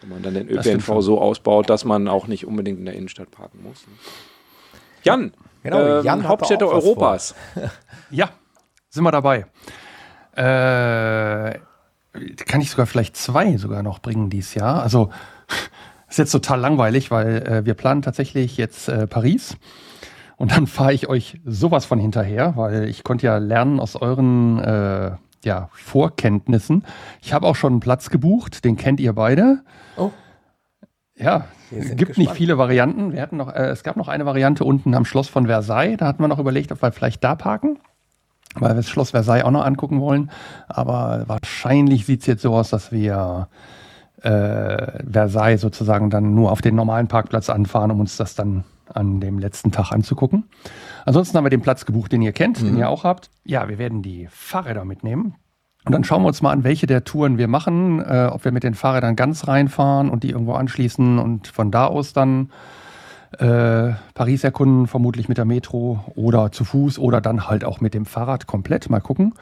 Wenn 0.00 0.10
man 0.10 0.22
dann 0.22 0.34
den 0.34 0.48
ÖPNV 0.48 1.00
so 1.00 1.20
ausbaut, 1.20 1.68
dass 1.68 1.84
man 1.84 2.08
auch 2.08 2.26
nicht 2.26 2.46
unbedingt 2.46 2.78
in 2.78 2.86
der 2.86 2.94
Innenstadt 2.94 3.30
parken 3.30 3.62
muss. 3.62 3.86
Ne? 3.86 3.94
Jan, 5.04 5.32
genau, 5.62 5.98
ähm, 5.98 6.04
Jan 6.04 6.26
Hauptstädte 6.26 6.66
Europas. 6.68 7.34
ja, 8.10 8.30
sind 8.88 9.04
wir 9.04 9.12
dabei. 9.12 9.46
Äh, 10.36 11.58
kann 12.46 12.60
ich 12.60 12.70
sogar 12.70 12.86
vielleicht 12.86 13.16
zwei 13.16 13.56
sogar 13.56 13.82
noch 13.82 13.98
bringen 13.98 14.30
dieses 14.30 14.54
Jahr. 14.54 14.82
Also 14.82 15.10
ist 16.08 16.18
jetzt 16.18 16.32
total 16.32 16.60
langweilig, 16.60 17.10
weil 17.10 17.42
äh, 17.46 17.64
wir 17.64 17.74
planen 17.74 18.02
tatsächlich 18.02 18.56
jetzt 18.56 18.88
äh, 18.88 19.06
Paris. 19.06 19.56
Und 20.36 20.52
dann 20.52 20.66
fahre 20.66 20.92
ich 20.92 21.08
euch 21.08 21.40
sowas 21.44 21.84
von 21.84 21.98
hinterher, 21.98 22.54
weil 22.56 22.88
ich 22.88 23.04
konnte 23.04 23.26
ja 23.26 23.38
lernen 23.38 23.80
aus 23.80 23.96
euren 23.96 24.58
äh, 24.58 25.12
ja, 25.44 25.68
Vorkenntnissen. 25.72 26.84
Ich 27.20 27.32
habe 27.32 27.46
auch 27.46 27.56
schon 27.56 27.74
einen 27.74 27.80
Platz 27.80 28.10
gebucht, 28.10 28.64
den 28.64 28.76
kennt 28.76 29.00
ihr 29.00 29.12
beide. 29.12 29.60
Oh. 29.96 30.10
Ja, 31.16 31.46
es 31.70 31.88
gibt 31.88 31.98
gespannt. 31.98 32.18
nicht 32.18 32.32
viele 32.32 32.58
Varianten. 32.58 33.12
Wir 33.12 33.22
hatten 33.22 33.36
noch, 33.36 33.52
äh, 33.54 33.68
es 33.68 33.82
gab 33.82 33.96
noch 33.96 34.08
eine 34.08 34.26
Variante 34.26 34.64
unten 34.64 34.94
am 34.94 35.04
Schloss 35.04 35.28
von 35.28 35.46
Versailles. 35.46 35.96
Da 35.98 36.06
hatten 36.06 36.22
wir 36.22 36.28
noch 36.28 36.38
überlegt, 36.38 36.72
ob 36.72 36.82
wir 36.82 36.92
vielleicht 36.92 37.22
da 37.22 37.34
parken 37.34 37.78
weil 38.54 38.70
wir 38.70 38.76
das 38.76 38.88
Schloss 38.88 39.10
Versailles 39.10 39.44
auch 39.44 39.50
noch 39.50 39.64
angucken 39.64 40.00
wollen. 40.00 40.30
Aber 40.68 41.24
wahrscheinlich 41.26 42.06
sieht 42.06 42.20
es 42.20 42.26
jetzt 42.26 42.42
so 42.42 42.54
aus, 42.54 42.70
dass 42.70 42.92
wir 42.92 43.48
äh, 44.22 45.04
Versailles 45.10 45.60
sozusagen 45.60 46.10
dann 46.10 46.34
nur 46.34 46.52
auf 46.52 46.60
den 46.60 46.74
normalen 46.74 47.08
Parkplatz 47.08 47.50
anfahren, 47.50 47.90
um 47.90 48.00
uns 48.00 48.16
das 48.16 48.34
dann 48.34 48.64
an 48.92 49.20
dem 49.20 49.38
letzten 49.38 49.72
Tag 49.72 49.92
anzugucken. 49.92 50.44
Ansonsten 51.04 51.36
haben 51.36 51.44
wir 51.44 51.50
den 51.50 51.62
Platz 51.62 51.86
gebucht, 51.86 52.12
den 52.12 52.22
ihr 52.22 52.32
kennt, 52.32 52.60
mhm. 52.60 52.66
den 52.66 52.76
ihr 52.78 52.88
auch 52.88 53.04
habt. 53.04 53.30
Ja, 53.44 53.68
wir 53.68 53.78
werden 53.78 54.02
die 54.02 54.28
Fahrräder 54.30 54.84
mitnehmen. 54.84 55.34
Und 55.84 55.92
dann 55.92 56.04
schauen 56.04 56.22
wir 56.22 56.28
uns 56.28 56.42
mal 56.42 56.52
an, 56.52 56.62
welche 56.62 56.86
der 56.86 57.02
Touren 57.02 57.38
wir 57.38 57.48
machen, 57.48 58.00
äh, 58.00 58.28
ob 58.30 58.44
wir 58.44 58.52
mit 58.52 58.62
den 58.62 58.74
Fahrrädern 58.74 59.16
ganz 59.16 59.48
reinfahren 59.48 60.10
und 60.10 60.22
die 60.22 60.30
irgendwo 60.30 60.52
anschließen 60.52 61.18
und 61.18 61.48
von 61.48 61.72
da 61.72 61.86
aus 61.86 62.12
dann 62.12 62.50
äh, 63.38 63.94
Paris 64.14 64.44
erkunden, 64.44 64.86
vermutlich 64.86 65.28
mit 65.28 65.38
der 65.38 65.44
Metro 65.44 66.04
oder 66.14 66.52
zu 66.52 66.64
Fuß 66.64 66.98
oder 66.98 67.20
dann 67.20 67.48
halt 67.48 67.64
auch 67.64 67.80
mit 67.80 67.94
dem 67.94 68.06
Fahrrad 68.06 68.46
komplett. 68.46 68.90
Mal 68.90 69.00
gucken. 69.00 69.34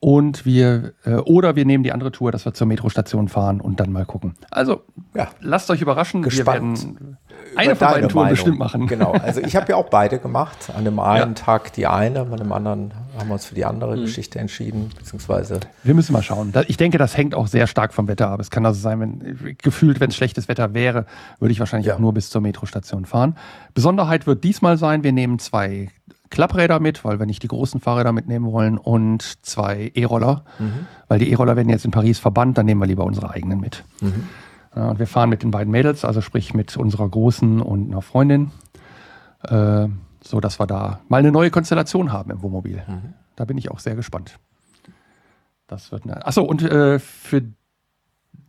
Und 0.00 0.46
wir, 0.46 0.92
äh, 1.04 1.14
oder 1.14 1.56
wir 1.56 1.64
nehmen 1.64 1.82
die 1.82 1.90
andere 1.90 2.12
Tour, 2.12 2.30
dass 2.30 2.44
wir 2.44 2.54
zur 2.54 2.68
Metrostation 2.68 3.28
fahren 3.28 3.60
und 3.60 3.80
dann 3.80 3.90
mal 3.90 4.04
gucken. 4.04 4.34
Also, 4.50 4.82
ja. 5.14 5.28
lasst 5.40 5.70
euch 5.70 5.80
überraschen. 5.80 6.22
Gespannt. 6.22 6.78
Wir 6.78 6.94
werden 6.94 7.18
eine 7.56 7.76
von 7.76 7.88
beiden 7.88 8.08
Touren 8.08 8.24
Meinung. 8.24 8.30
bestimmt 8.30 8.58
machen. 8.58 8.86
Genau. 8.86 9.12
Also, 9.12 9.40
ich 9.40 9.56
habe 9.56 9.66
ja 9.70 9.76
auch 9.76 9.88
beide 9.88 10.20
gemacht. 10.20 10.70
An 10.76 10.84
dem 10.84 11.00
einen 11.00 11.34
ja. 11.34 11.34
Tag 11.34 11.72
die 11.72 11.88
eine, 11.88 12.20
an 12.20 12.36
dem 12.36 12.52
anderen 12.52 12.92
haben 13.18 13.28
wir 13.28 13.34
uns 13.34 13.46
für 13.46 13.56
die 13.56 13.64
andere 13.64 13.96
mhm. 13.96 14.02
Geschichte 14.02 14.38
entschieden, 14.38 14.90
beziehungsweise. 14.96 15.58
Wir 15.82 15.94
müssen 15.94 16.12
mal 16.12 16.22
schauen. 16.22 16.52
Ich 16.68 16.76
denke, 16.76 16.98
das 16.98 17.16
hängt 17.16 17.34
auch 17.34 17.48
sehr 17.48 17.66
stark 17.66 17.92
vom 17.92 18.06
Wetter 18.06 18.28
ab. 18.28 18.38
Es 18.38 18.50
kann 18.50 18.64
also 18.64 18.80
sein, 18.80 19.00
wenn, 19.00 19.56
gefühlt, 19.58 19.98
wenn 19.98 20.10
es 20.10 20.16
schlechtes 20.16 20.46
Wetter 20.46 20.74
wäre, 20.74 21.06
würde 21.40 21.50
ich 21.50 21.58
wahrscheinlich 21.58 21.88
ja. 21.88 21.96
auch 21.96 21.98
nur 21.98 22.14
bis 22.14 22.30
zur 22.30 22.40
Metrostation 22.40 23.04
fahren. 23.04 23.36
Besonderheit 23.74 24.28
wird 24.28 24.44
diesmal 24.44 24.76
sein, 24.76 25.02
wir 25.02 25.12
nehmen 25.12 25.40
zwei 25.40 25.88
Klappräder 26.30 26.80
mit, 26.80 27.04
weil 27.04 27.18
wir 27.18 27.26
nicht 27.26 27.42
die 27.42 27.48
großen 27.48 27.80
Fahrräder 27.80 28.12
mitnehmen 28.12 28.52
wollen 28.52 28.78
und 28.78 29.44
zwei 29.44 29.92
E-Roller, 29.94 30.44
mhm. 30.58 30.86
weil 31.08 31.18
die 31.18 31.30
E-Roller 31.30 31.56
werden 31.56 31.68
jetzt 31.68 31.84
in 31.84 31.90
Paris 31.90 32.18
verbannt, 32.18 32.58
dann 32.58 32.66
nehmen 32.66 32.80
wir 32.80 32.86
lieber 32.86 33.04
unsere 33.04 33.30
eigenen 33.30 33.60
mit. 33.60 33.84
Mhm. 34.00 34.28
Ja, 34.74 34.90
und 34.90 34.98
wir 34.98 35.06
fahren 35.06 35.30
mit 35.30 35.42
den 35.42 35.50
beiden 35.50 35.70
Mädels, 35.70 36.04
also 36.04 36.20
sprich 36.20 36.54
mit 36.54 36.76
unserer 36.76 37.08
großen 37.08 37.60
und 37.60 37.90
einer 37.90 38.02
Freundin, 38.02 38.50
äh, 39.42 39.88
so 40.22 40.40
dass 40.40 40.60
wir 40.60 40.66
da 40.66 41.00
mal 41.08 41.18
eine 41.18 41.32
neue 41.32 41.50
Konstellation 41.50 42.12
haben 42.12 42.30
im 42.30 42.42
Wohnmobil. 42.42 42.82
Mhm. 42.86 43.14
Da 43.36 43.44
bin 43.44 43.56
ich 43.56 43.70
auch 43.70 43.78
sehr 43.78 43.94
gespannt. 43.94 44.38
Das 45.68 45.92
wird 45.92 46.04
eine. 46.04 46.26
Achso, 46.26 46.42
und 46.42 46.62
äh, 46.62 46.98
für 46.98 47.42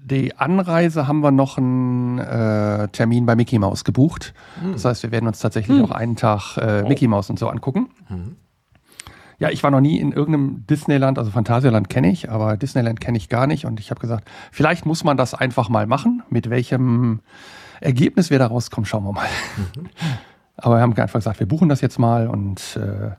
die 0.01 0.35
Anreise 0.37 1.07
haben 1.07 1.21
wir 1.21 1.31
noch 1.31 1.57
einen 1.57 2.19
äh, 2.19 2.87
Termin 2.89 3.25
bei 3.25 3.35
Mickey 3.35 3.59
Mouse 3.59 3.83
gebucht. 3.83 4.33
Mhm. 4.63 4.73
Das 4.73 4.85
heißt, 4.85 5.03
wir 5.03 5.11
werden 5.11 5.27
uns 5.27 5.39
tatsächlich 5.39 5.77
mhm. 5.77 5.85
auch 5.85 5.91
einen 5.91 6.15
Tag 6.15 6.57
äh, 6.57 6.83
Mickey 6.83 7.07
Mouse 7.07 7.29
und 7.29 7.37
so 7.37 7.47
angucken. 7.47 7.89
Mhm. 8.09 8.35
Ja, 9.39 9.49
ich 9.49 9.63
war 9.63 9.71
noch 9.71 9.79
nie 9.79 9.99
in 9.99 10.11
irgendeinem 10.11 10.65
Disneyland, 10.67 11.17
also 11.17 11.31
Phantasialand 11.31 11.89
kenne 11.89 12.11
ich, 12.11 12.29
aber 12.29 12.57
Disneyland 12.57 12.99
kenne 12.99 13.17
ich 13.17 13.29
gar 13.29 13.47
nicht. 13.47 13.65
Und 13.65 13.79
ich 13.79 13.89
habe 13.89 14.01
gesagt, 14.01 14.29
vielleicht 14.51 14.85
muss 14.85 15.05
man 15.05 15.15
das 15.15 15.33
einfach 15.33 15.69
mal 15.69 15.87
machen. 15.87 16.23
Mit 16.29 16.49
welchem 16.49 17.21
Ergebnis 17.79 18.29
wir 18.29 18.39
da 18.39 18.47
rauskommen, 18.47 18.85
schauen 18.85 19.05
wir 19.05 19.13
mal. 19.13 19.27
Mhm. 19.57 19.89
Aber 20.57 20.75
wir 20.75 20.81
haben 20.81 20.93
einfach 20.93 21.19
gesagt, 21.19 21.39
wir 21.39 21.47
buchen 21.47 21.69
das 21.69 21.79
jetzt 21.79 21.99
mal 21.99 22.27
und 22.27 22.77
äh, 22.77 23.11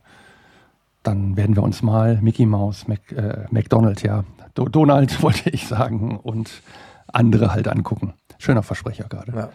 dann 1.02 1.36
werden 1.38 1.56
wir 1.56 1.62
uns 1.62 1.82
mal 1.82 2.18
Mickey 2.20 2.44
Mouse, 2.44 2.86
Mac, 2.86 3.10
äh, 3.12 3.46
McDonald, 3.50 4.02
ja, 4.02 4.24
Do 4.60 4.68
Donald 4.68 5.22
wollte 5.22 5.48
ich 5.48 5.66
sagen 5.66 6.18
und 6.18 6.62
andere 7.06 7.54
halt 7.54 7.66
angucken. 7.66 8.12
Schöner 8.38 8.62
Versprecher 8.62 9.04
gerade. 9.08 9.32
Ja. 9.34 9.48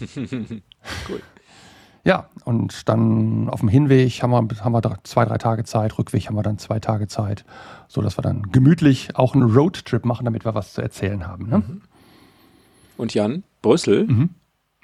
cool. 1.08 1.22
Ja, 2.02 2.28
und 2.44 2.88
dann 2.88 3.48
auf 3.48 3.60
dem 3.60 3.68
Hinweg 3.68 4.22
haben 4.22 4.30
wir, 4.32 4.64
haben 4.64 4.72
wir 4.72 4.98
zwei, 5.04 5.24
drei 5.24 5.38
Tage 5.38 5.62
Zeit, 5.62 5.96
Rückweg 5.96 6.26
haben 6.26 6.34
wir 6.34 6.42
dann 6.42 6.58
zwei 6.58 6.80
Tage 6.80 7.06
Zeit, 7.06 7.44
so 7.86 8.00
dass 8.00 8.18
wir 8.18 8.22
dann 8.22 8.42
gemütlich 8.50 9.16
auch 9.16 9.34
einen 9.34 9.42
Roadtrip 9.44 10.04
machen, 10.04 10.24
damit 10.24 10.44
wir 10.44 10.54
was 10.54 10.72
zu 10.72 10.82
erzählen 10.82 11.26
haben. 11.26 11.48
Ne? 11.48 11.58
Mhm. 11.58 11.82
Und 12.96 13.14
Jan, 13.14 13.44
Brüssel, 13.62 14.06
mhm. 14.06 14.30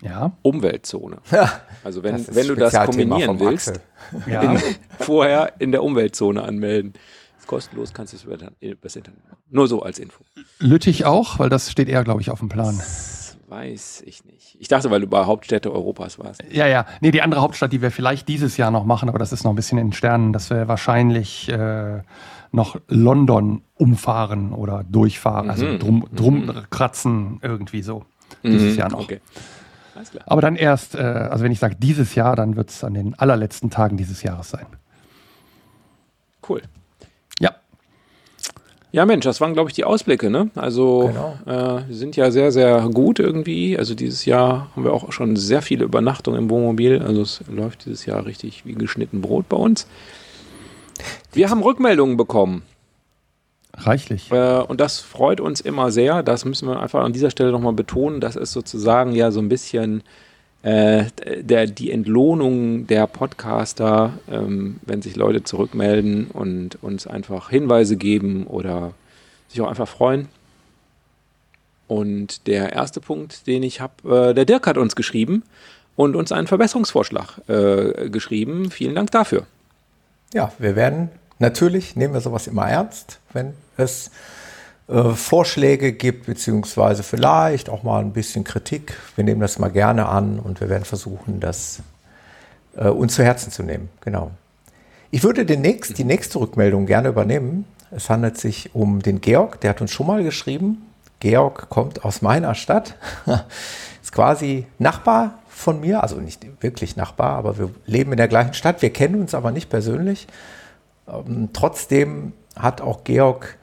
ja. 0.02 0.32
Umweltzone. 0.42 1.18
Ja, 1.30 1.50
also 1.82 2.04
wenn, 2.04 2.26
wenn 2.28 2.46
du 2.46 2.54
das 2.54 2.74
kombinieren 2.74 3.40
willst, 3.40 3.80
ja. 4.26 4.42
in, 4.42 4.60
vorher 5.00 5.52
in 5.60 5.72
der 5.72 5.82
Umweltzone 5.82 6.42
anmelden. 6.42 6.92
Ist 7.42 7.48
kostenlos, 7.48 7.92
kannst 7.92 8.12
du 8.12 8.16
es 8.18 8.22
über 8.22 8.36
das 8.36 8.94
Internet 8.94 9.24
machen. 9.24 9.36
Nur 9.50 9.66
so 9.66 9.82
als 9.82 9.98
Info. 9.98 10.22
Lüttich 10.60 11.06
auch, 11.06 11.40
weil 11.40 11.48
das 11.48 11.72
steht 11.72 11.88
eher, 11.88 12.04
glaube 12.04 12.20
ich, 12.20 12.30
auf 12.30 12.38
dem 12.38 12.48
Plan. 12.48 12.78
Das 12.78 13.36
weiß 13.48 14.04
ich 14.06 14.24
nicht. 14.24 14.56
Ich 14.60 14.68
dachte, 14.68 14.92
weil 14.92 15.00
du 15.00 15.08
bei 15.08 15.24
Hauptstädte 15.24 15.72
Europas 15.72 16.20
warst. 16.20 16.40
Ja, 16.52 16.68
ja. 16.68 16.86
Nee, 17.00 17.10
die 17.10 17.20
andere 17.20 17.40
Hauptstadt, 17.40 17.72
die 17.72 17.82
wir 17.82 17.90
vielleicht 17.90 18.28
dieses 18.28 18.58
Jahr 18.58 18.70
noch 18.70 18.84
machen, 18.84 19.08
aber 19.08 19.18
das 19.18 19.32
ist 19.32 19.42
noch 19.42 19.50
ein 19.50 19.56
bisschen 19.56 19.76
in 19.76 19.88
den 19.88 19.92
Sternen, 19.92 20.32
dass 20.32 20.50
wir 20.50 20.68
wahrscheinlich 20.68 21.48
äh, 21.48 22.02
noch 22.52 22.80
London 22.86 23.62
umfahren 23.74 24.52
oder 24.52 24.84
durchfahren, 24.84 25.50
also 25.50 25.66
mhm. 25.66 25.78
drum, 25.80 26.08
drum 26.14 26.46
mhm. 26.46 26.70
kratzen 26.70 27.40
irgendwie 27.42 27.82
so. 27.82 28.04
Dieses 28.44 28.74
mhm. 28.74 28.78
Jahr 28.78 28.88
noch. 28.88 29.00
Okay. 29.00 29.20
Aber 30.26 30.42
dann 30.42 30.54
erst, 30.54 30.94
äh, 30.94 31.00
also 31.00 31.42
wenn 31.42 31.50
ich 31.50 31.58
sage 31.58 31.74
dieses 31.76 32.14
Jahr, 32.14 32.36
dann 32.36 32.54
wird 32.54 32.70
es 32.70 32.84
an 32.84 32.94
den 32.94 33.18
allerletzten 33.18 33.68
Tagen 33.68 33.96
dieses 33.96 34.22
Jahres 34.22 34.50
sein. 34.50 34.66
Cool. 36.48 36.62
Ja. 38.92 39.06
Mensch, 39.06 39.24
das 39.24 39.40
waren, 39.40 39.54
glaube 39.54 39.70
ich, 39.70 39.74
die 39.74 39.84
Ausblicke. 39.84 40.30
Ne? 40.30 40.50
Also 40.54 41.10
genau. 41.46 41.78
äh, 41.78 41.92
sind 41.92 42.14
ja 42.16 42.30
sehr, 42.30 42.52
sehr 42.52 42.88
gut 42.92 43.18
irgendwie. 43.18 43.76
Also 43.78 43.94
dieses 43.94 44.24
Jahr 44.24 44.68
haben 44.74 44.84
wir 44.84 44.92
auch 44.92 45.10
schon 45.12 45.36
sehr 45.36 45.62
viele 45.62 45.84
Übernachtungen 45.84 46.38
im 46.38 46.50
Wohnmobil. 46.50 47.02
Also 47.02 47.22
es 47.22 47.42
läuft 47.50 47.86
dieses 47.86 48.06
Jahr 48.06 48.24
richtig 48.26 48.64
wie 48.66 48.74
geschnitten 48.74 49.20
Brot 49.20 49.48
bei 49.48 49.56
uns. 49.56 49.86
Wir 51.32 51.50
haben 51.50 51.62
Rückmeldungen 51.62 52.16
bekommen. 52.16 52.62
Reichlich. 53.74 54.30
Äh, 54.30 54.60
und 54.60 54.80
das 54.80 55.00
freut 55.00 55.40
uns 55.40 55.60
immer 55.60 55.90
sehr. 55.90 56.22
Das 56.22 56.44
müssen 56.44 56.68
wir 56.68 56.80
einfach 56.80 57.02
an 57.02 57.12
dieser 57.12 57.30
Stelle 57.30 57.52
nochmal 57.52 57.72
betonen. 57.72 58.20
Das 58.20 58.36
ist 58.36 58.52
sozusagen 58.52 59.12
ja 59.12 59.30
so 59.30 59.40
ein 59.40 59.48
bisschen 59.48 60.02
äh, 60.62 61.06
der, 61.42 61.66
die 61.66 61.90
Entlohnung 61.90 62.86
der 62.86 63.06
Podcaster, 63.06 64.14
ähm, 64.30 64.78
wenn 64.82 65.02
sich 65.02 65.16
Leute 65.16 65.42
zurückmelden 65.42 66.28
und 66.28 66.82
uns 66.82 67.06
einfach 67.06 67.50
Hinweise 67.50 67.96
geben 67.96 68.46
oder 68.46 68.92
sich 69.48 69.60
auch 69.60 69.68
einfach 69.68 69.88
freuen. 69.88 70.28
Und 71.88 72.46
der 72.46 72.72
erste 72.72 73.00
Punkt, 73.00 73.46
den 73.46 73.62
ich 73.62 73.80
habe, 73.80 74.30
äh, 74.30 74.34
der 74.34 74.44
Dirk 74.44 74.66
hat 74.66 74.78
uns 74.78 74.94
geschrieben 74.94 75.42
und 75.96 76.16
uns 76.16 76.32
einen 76.32 76.46
Verbesserungsvorschlag 76.46 77.40
äh, 77.48 78.08
geschrieben. 78.08 78.70
Vielen 78.70 78.94
Dank 78.94 79.10
dafür. 79.10 79.46
Ja, 80.32 80.52
wir 80.58 80.76
werden 80.76 81.10
natürlich, 81.38 81.96
nehmen 81.96 82.14
wir 82.14 82.20
sowas 82.20 82.46
immer 82.46 82.68
ernst, 82.68 83.18
wenn 83.32 83.52
es 83.76 84.10
äh, 84.92 85.14
Vorschläge 85.14 85.94
gibt, 85.94 86.26
beziehungsweise 86.26 87.02
vielleicht 87.02 87.70
auch 87.70 87.82
mal 87.82 88.00
ein 88.00 88.12
bisschen 88.12 88.44
Kritik. 88.44 88.94
Wir 89.16 89.24
nehmen 89.24 89.40
das 89.40 89.58
mal 89.58 89.70
gerne 89.70 90.06
an 90.06 90.38
und 90.38 90.60
wir 90.60 90.68
werden 90.68 90.84
versuchen, 90.84 91.40
das 91.40 91.80
äh, 92.76 92.88
uns 92.88 93.14
zu 93.14 93.24
Herzen 93.24 93.50
zu 93.50 93.62
nehmen. 93.62 93.88
Genau. 94.02 94.32
Ich 95.10 95.22
würde 95.22 95.46
den 95.46 95.62
nächst, 95.62 95.96
die 95.96 96.04
nächste 96.04 96.40
Rückmeldung 96.40 96.84
gerne 96.84 97.08
übernehmen. 97.08 97.64
Es 97.90 98.10
handelt 98.10 98.36
sich 98.36 98.74
um 98.74 99.00
den 99.00 99.22
Georg, 99.22 99.60
der 99.62 99.70
hat 99.70 99.80
uns 99.80 99.92
schon 99.92 100.06
mal 100.06 100.22
geschrieben. 100.22 100.86
Georg 101.20 101.70
kommt 101.70 102.04
aus 102.04 102.20
meiner 102.20 102.54
Stadt, 102.54 102.96
ist 104.02 104.12
quasi 104.12 104.66
Nachbar 104.78 105.38
von 105.48 105.80
mir, 105.80 106.02
also 106.02 106.16
nicht 106.16 106.44
wirklich 106.62 106.96
Nachbar, 106.96 107.38
aber 107.38 107.56
wir 107.56 107.70
leben 107.86 108.12
in 108.12 108.18
der 108.18 108.28
gleichen 108.28 108.52
Stadt. 108.52 108.82
Wir 108.82 108.92
kennen 108.92 109.20
uns 109.20 109.34
aber 109.34 109.52
nicht 109.52 109.70
persönlich. 109.70 110.26
Ähm, 111.08 111.48
trotzdem 111.54 112.34
hat 112.56 112.82
auch 112.82 113.04
Georg 113.04 113.56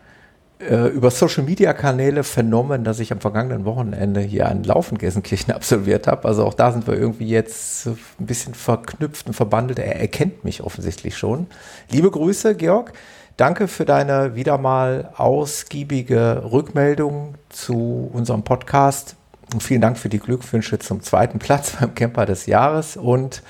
äh, 0.59 0.87
über 0.87 1.09
Social 1.09 1.43
Media 1.43 1.73
Kanäle 1.73 2.23
vernommen, 2.23 2.83
dass 2.83 2.99
ich 2.99 3.11
am 3.11 3.21
vergangenen 3.21 3.65
Wochenende 3.65 4.19
hier 4.19 4.47
einen 4.47 4.63
Lauf 4.63 4.91
in 4.91 4.97
Gelsenkirchen 4.97 5.53
absolviert 5.55 6.07
habe. 6.07 6.27
Also 6.27 6.45
auch 6.45 6.53
da 6.53 6.71
sind 6.71 6.85
wir 6.85 6.95
irgendwie 6.95 7.29
jetzt 7.29 7.87
ein 7.87 8.25
bisschen 8.25 8.53
verknüpft 8.53 9.27
und 9.27 9.33
verbandelt. 9.33 9.79
Er 9.79 9.99
erkennt 9.99 10.43
mich 10.43 10.61
offensichtlich 10.61 11.17
schon. 11.17 11.47
Liebe 11.89 12.11
Grüße, 12.11 12.55
Georg. 12.55 12.93
Danke 13.37 13.69
für 13.69 13.85
deine 13.85 14.35
wieder 14.35 14.57
mal 14.57 15.13
ausgiebige 15.15 16.43
Rückmeldung 16.51 17.35
zu 17.47 18.09
unserem 18.11 18.43
Podcast. 18.43 19.15
Und 19.53 19.63
vielen 19.63 19.79
Dank 19.79 19.97
für 19.97 20.09
die 20.09 20.19
Glückwünsche 20.19 20.77
zum 20.77 21.01
zweiten 21.01 21.39
Platz 21.39 21.75
beim 21.79 21.95
Camper 21.95 22.25
des 22.25 22.47
Jahres. 22.47 22.97
Und 22.97 23.43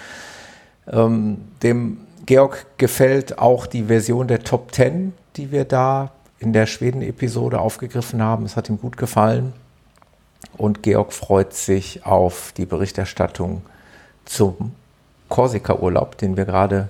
ähm, 0.92 1.40
dem 1.64 2.02
Georg 2.28 2.68
gefällt 2.78 3.40
auch 3.40 3.66
die 3.66 3.86
Version 3.86 4.28
der 4.28 4.44
Top 4.44 4.76
10, 4.76 5.14
die 5.36 5.52
wir 5.52 5.66
da 5.66 6.12
in 6.40 6.54
der 6.54 6.66
Schweden-Episode 6.66 7.60
aufgegriffen 7.60 8.22
haben. 8.22 8.46
Es 8.46 8.56
hat 8.56 8.70
ihm 8.70 8.80
gut 8.80 8.98
gefallen. 8.98 9.54
Und 10.58 10.84
Georg 10.84 11.14
freut 11.14 11.54
sich 11.54 12.06
auf 12.06 12.54
die 12.56 12.66
Berichterstattung 12.66 13.62
zum 14.26 14.74
Korsika-Urlaub, 15.28 16.18
den 16.18 16.38
wir 16.38 16.46
gerade 16.46 16.90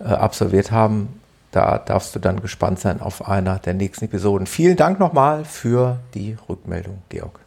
äh, 0.00 0.04
absolviert 0.04 0.70
haben. 0.70 1.20
Da 1.50 1.78
darfst 1.78 2.14
du 2.14 2.18
dann 2.18 2.40
gespannt 2.40 2.78
sein 2.78 3.00
auf 3.00 3.26
einer 3.26 3.58
der 3.58 3.74
nächsten 3.74 4.04
Episoden. 4.04 4.46
Vielen 4.46 4.76
Dank 4.76 5.00
nochmal 5.00 5.44
für 5.44 5.98
die 6.14 6.36
Rückmeldung, 6.48 7.02
Georg. 7.08 7.40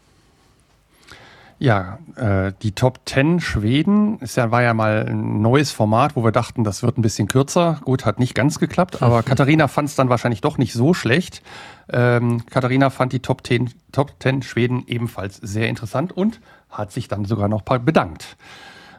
Ja, 1.62 2.00
äh, 2.16 2.54
die 2.64 2.72
Top 2.72 3.02
10 3.06 3.40
Schweden 3.40 4.18
ist 4.18 4.36
ja, 4.36 4.50
war 4.50 4.64
ja 4.64 4.74
mal 4.74 5.06
ein 5.08 5.44
neues 5.44 5.70
Format, 5.70 6.16
wo 6.16 6.24
wir 6.24 6.32
dachten, 6.32 6.64
das 6.64 6.82
wird 6.82 6.98
ein 6.98 7.04
bisschen 7.04 7.28
kürzer. 7.28 7.80
Gut, 7.86 8.04
hat 8.04 8.18
nicht 8.18 8.34
ganz 8.34 8.58
geklappt, 8.58 9.04
aber 9.04 9.22
Katharina 9.24 9.68
fand 9.68 9.88
es 9.88 9.94
dann 9.94 10.10
wahrscheinlich 10.10 10.42
doch 10.42 10.58
nicht 10.58 10.74
so 10.74 10.96
schlecht. 10.96 11.44
Ähm, 11.88 12.44
Katharina 12.48 12.90
fand 12.90 13.14
die 13.14 13.20
Top 13.20 13.46
10, 13.46 13.70
Top 13.92 14.14
10 14.20 14.42
Schweden 14.42 14.86
ebenfalls 14.88 15.38
sehr 15.38 15.70
interessant 15.70 16.12
und 16.12 16.42
hat 16.72 16.92
sich 16.92 17.08
dann 17.08 17.26
sogar 17.26 17.48
noch 17.48 17.62
bedankt. 17.62 18.38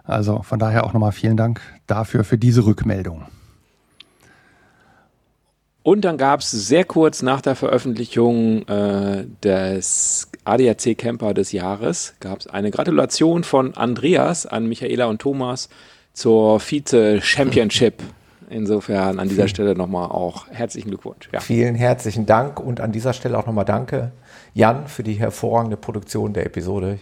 Also 0.04 0.42
von 0.42 0.60
daher 0.60 0.84
auch 0.84 0.92
nochmal 0.92 1.10
vielen 1.10 1.36
Dank 1.36 1.60
dafür, 1.88 2.22
für 2.22 2.38
diese 2.38 2.64
Rückmeldung. 2.64 3.24
Und 5.82 6.04
dann 6.04 6.16
gab 6.16 6.40
es 6.40 6.52
sehr 6.52 6.84
kurz 6.84 7.22
nach 7.22 7.40
der 7.40 7.56
Veröffentlichung 7.56 8.68
äh, 8.68 9.26
des 9.42 10.28
ADAC 10.44 10.96
Camper 10.98 11.34
des 11.34 11.52
Jahres 11.52 12.14
gab 12.20 12.40
es 12.40 12.46
eine 12.46 12.70
Gratulation 12.70 13.44
von 13.44 13.74
Andreas 13.74 14.46
an 14.46 14.66
Michaela 14.66 15.06
und 15.06 15.20
Thomas 15.20 15.68
zur 16.12 16.60
Vize 16.60 17.20
Championship. 17.20 18.02
Insofern 18.50 19.18
an 19.18 19.28
dieser 19.28 19.48
Stelle 19.48 19.74
nochmal 19.74 20.10
auch 20.10 20.46
herzlichen 20.50 20.88
Glückwunsch. 20.88 21.28
Ja. 21.32 21.40
Vielen 21.40 21.74
herzlichen 21.74 22.26
Dank 22.26 22.60
und 22.60 22.80
an 22.80 22.92
dieser 22.92 23.14
Stelle 23.14 23.38
auch 23.38 23.46
nochmal 23.46 23.64
danke, 23.64 24.12
Jan, 24.52 24.88
für 24.88 25.02
die 25.02 25.14
hervorragende 25.14 25.78
Produktion 25.78 26.34
der 26.34 26.44
Episode. 26.44 26.98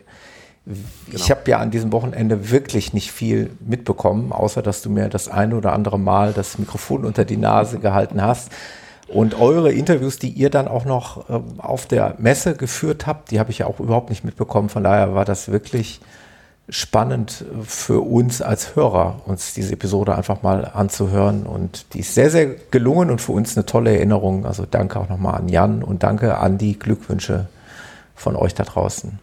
Ich 0.67 1.13
genau. 1.13 1.29
habe 1.31 1.51
ja 1.51 1.59
an 1.59 1.71
diesem 1.73 1.91
Wochenende 1.91 2.51
wirklich 2.51 2.93
nicht 2.93 3.11
viel 3.11 3.51
mitbekommen, 3.61 4.31
außer 4.31 4.63
dass 4.63 4.83
du 4.83 4.91
mir 4.91 5.09
das 5.09 5.29
eine 5.29 5.57
oder 5.57 5.73
andere 5.73 5.99
Mal 5.99 6.33
das 6.33 6.59
Mikrofon 6.59 7.05
unter 7.05 7.25
die 7.25 7.39
Nase 7.39 7.81
gehalten 7.81 8.23
hast. 8.23 8.53
Und 9.13 9.39
eure 9.39 9.73
Interviews, 9.73 10.19
die 10.19 10.31
ihr 10.31 10.51
dann 10.51 10.69
auch 10.69 10.85
noch 10.85 11.29
ähm, 11.29 11.59
auf 11.59 11.87
der 11.87 12.15
Messe 12.19 12.55
geführt 12.55 13.07
habt, 13.07 13.31
die 13.31 13.41
habe 13.41 13.51
ich 13.51 13.59
ja 13.59 13.67
auch 13.67 13.81
überhaupt 13.81 14.09
nicht 14.09 14.25
mitbekommen. 14.25 14.69
Von 14.69 14.85
daher 14.85 15.15
war 15.15 15.25
das 15.25 15.51
wirklich 15.51 16.01
spannend 16.69 17.45
für 17.65 18.01
uns 18.01 18.41
als 18.41 18.77
Hörer, 18.77 19.23
uns 19.27 19.55
diese 19.55 19.73
Episode 19.73 20.15
einfach 20.15 20.43
mal 20.43 20.65
anzuhören. 20.65 21.45
Und 21.45 21.93
die 21.95 22.01
ist 22.01 22.15
sehr, 22.15 22.31
sehr 22.31 22.47
gelungen 22.71 23.11
und 23.11 23.21
für 23.21 23.33
uns 23.33 23.57
eine 23.57 23.67
tolle 23.67 23.97
Erinnerung. 23.97 24.47
Also 24.47 24.65
danke 24.71 25.01
auch 25.01 25.09
nochmal 25.09 25.35
an 25.35 25.49
Jan 25.49 25.83
und 25.83 26.05
danke 26.05 26.39
an 26.39 26.59
die 26.59 26.79
Glückwünsche 26.79 27.49
von 28.15 28.37
euch 28.37 28.55
da 28.55 28.63
draußen. 28.63 29.19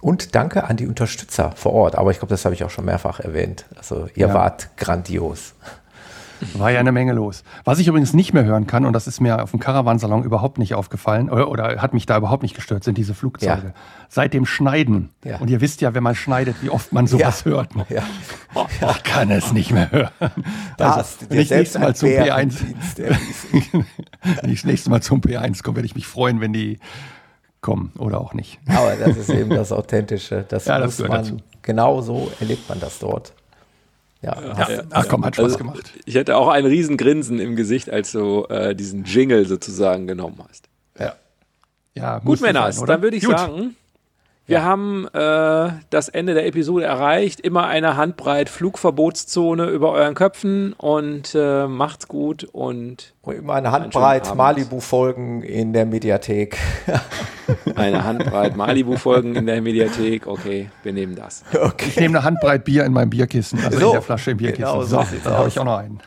Und 0.00 0.34
danke 0.34 0.64
an 0.64 0.76
die 0.76 0.86
Unterstützer 0.86 1.52
vor 1.56 1.72
Ort. 1.72 1.96
Aber 1.96 2.10
ich 2.10 2.18
glaube, 2.18 2.30
das 2.30 2.44
habe 2.44 2.54
ich 2.54 2.64
auch 2.64 2.70
schon 2.70 2.84
mehrfach 2.84 3.20
erwähnt. 3.20 3.66
Also 3.76 4.08
ihr 4.14 4.28
ja. 4.28 4.34
wart 4.34 4.76
grandios. 4.76 5.54
War 6.54 6.70
ja 6.70 6.80
eine 6.80 6.92
Menge 6.92 7.12
los. 7.12 7.42
Was 7.64 7.78
ich 7.78 7.88
übrigens 7.88 8.14
nicht 8.14 8.32
mehr 8.32 8.44
hören 8.44 8.66
kann, 8.66 8.84
und 8.84 8.92
das 8.92 9.06
ist 9.06 9.20
mir 9.20 9.42
auf 9.42 9.50
dem 9.50 9.60
Caravansalon 9.60 10.24
überhaupt 10.24 10.58
nicht 10.58 10.74
aufgefallen, 10.74 11.30
oder, 11.30 11.50
oder, 11.50 11.82
hat 11.82 11.94
mich 11.94 12.06
da 12.06 12.16
überhaupt 12.16 12.42
nicht 12.42 12.54
gestört, 12.54 12.84
sind 12.84 12.98
diese 12.98 13.14
Flugzeuge. 13.14 13.68
Ja. 13.68 13.74
Seit 14.08 14.34
dem 14.34 14.46
Schneiden. 14.46 15.10
Ja. 15.24 15.38
Und 15.38 15.50
ihr 15.50 15.60
wisst 15.60 15.80
ja, 15.80 15.94
wenn 15.94 16.02
man 16.02 16.14
schneidet, 16.14 16.56
wie 16.62 16.70
oft 16.70 16.92
man 16.92 17.06
sowas 17.06 17.44
ja. 17.44 17.52
hört. 17.52 17.70
Ja. 17.88 18.02
Oh, 18.54 18.66
ich 18.70 19.02
kann 19.02 19.30
es 19.30 19.52
nicht 19.52 19.72
mehr 19.72 19.90
hören. 19.90 20.10
Das, 20.76 20.96
also, 20.96 21.16
wenn 21.28 21.40
ich 21.40 21.50
nächstes 21.50 21.80
Mal 21.80 21.94
zum 21.94 22.08
P1, 22.08 22.54
wenn 24.42 24.50
ich 24.50 24.64
nächstes 24.64 24.88
Mal 24.88 25.02
zum 25.02 25.20
P1 25.20 25.62
komme, 25.62 25.76
werde 25.76 25.86
ich 25.86 25.94
mich 25.94 26.06
freuen, 26.06 26.40
wenn 26.40 26.52
die 26.52 26.78
kommen 27.60 27.92
oder 27.98 28.20
auch 28.20 28.34
nicht. 28.34 28.58
Aber 28.66 28.96
das 28.96 29.16
ist 29.16 29.30
eben 29.30 29.50
das 29.50 29.72
Authentische. 29.72 30.44
Das, 30.48 30.66
ja, 30.66 30.78
das 30.78 30.98
muss 30.98 31.08
man, 31.08 31.22
dazu. 31.22 31.36
genau 31.62 32.00
so 32.00 32.30
erlebt 32.40 32.68
man 32.68 32.80
das 32.80 32.98
dort. 32.98 33.32
Ja, 34.22 34.36
ja. 34.40 34.82
Ach 34.90 35.08
komm, 35.08 35.24
hat 35.24 35.36
Spaß 35.36 35.44
also, 35.44 35.58
gemacht. 35.58 35.92
Ich 36.04 36.14
hätte 36.14 36.36
auch 36.36 36.48
ein 36.48 36.66
Riesengrinsen 36.66 37.38
im 37.38 37.56
Gesicht, 37.56 37.90
als 37.90 38.12
du 38.12 38.44
äh, 38.50 38.74
diesen 38.74 39.04
Jingle 39.04 39.46
sozusagen 39.46 40.06
genommen 40.06 40.42
hast. 40.46 40.68
Ja. 40.98 41.14
Ja, 41.94 42.18
gut, 42.18 42.40
Männers, 42.40 42.82
dann 42.84 43.02
würde 43.02 43.16
ich 43.16 43.24
gut. 43.24 43.38
sagen, 43.38 43.76
wir 44.50 44.58
ja. 44.58 44.64
haben 44.64 45.06
äh, 45.12 45.72
das 45.90 46.08
Ende 46.08 46.34
der 46.34 46.44
Episode 46.44 46.84
erreicht. 46.84 47.38
Immer 47.38 47.68
eine 47.68 47.96
Handbreit 47.96 48.48
Flugverbotszone 48.48 49.66
über 49.66 49.92
euren 49.92 50.14
Köpfen 50.14 50.72
und 50.72 51.36
äh, 51.36 51.68
macht's 51.68 52.08
gut 52.08 52.42
und, 52.42 53.14
und 53.22 53.34
immer 53.36 53.54
eine 53.54 53.70
Handbreit 53.70 54.34
Malibu-Folgen 54.34 55.42
in 55.42 55.72
der 55.72 55.86
Mediathek. 55.86 56.58
eine 57.76 58.02
Handbreit 58.02 58.56
Malibu-Folgen 58.56 59.36
in 59.36 59.46
der 59.46 59.62
Mediathek. 59.62 60.26
Okay, 60.26 60.68
wir 60.82 60.92
nehmen 60.94 61.14
das. 61.14 61.44
Okay. 61.54 61.86
Ich 61.86 62.00
nehme 62.00 62.18
eine 62.18 62.24
Handbreit 62.24 62.64
Bier 62.64 62.84
in 62.84 62.92
meinem 62.92 63.10
Bierkissen, 63.10 63.60
also 63.64 63.78
so, 63.78 63.86
in 63.86 63.92
der 63.92 64.02
Flasche 64.02 64.32
im 64.32 64.38
Bierkissen. 64.38 64.64
Genau, 64.64 64.82
so, 64.82 65.00
so 65.00 65.16
da 65.22 65.30
habe 65.38 65.48
ich 65.48 65.60
auch 65.60 65.64
noch 65.64 65.78
einen. 65.78 66.00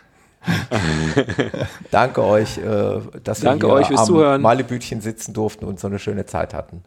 Danke 1.91 2.23
euch, 2.25 2.57
äh, 2.57 2.99
dass 3.23 3.39
Danke 3.39 3.67
wir 3.67 3.73
euch 3.73 3.87
fürs 3.87 4.01
am 4.01 4.05
Zuhören. 4.05 4.41
Malibütchen 4.41 4.99
sitzen 4.99 5.33
durften 5.33 5.63
und 5.63 5.79
so 5.79 5.87
eine 5.87 5.97
schöne 5.97 6.25
Zeit 6.25 6.53
hatten. 6.53 6.83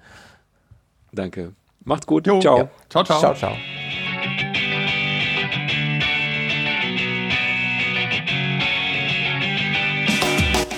Danke. 1.16 1.52
Macht's 1.84 2.06
gut. 2.06 2.26
Jo. 2.26 2.40
Ciao. 2.40 2.58
Ja. 2.58 2.68
Ciao, 2.88 3.04
ciao. 3.04 3.20
Ciao, 3.20 3.34
ciao. 3.34 3.56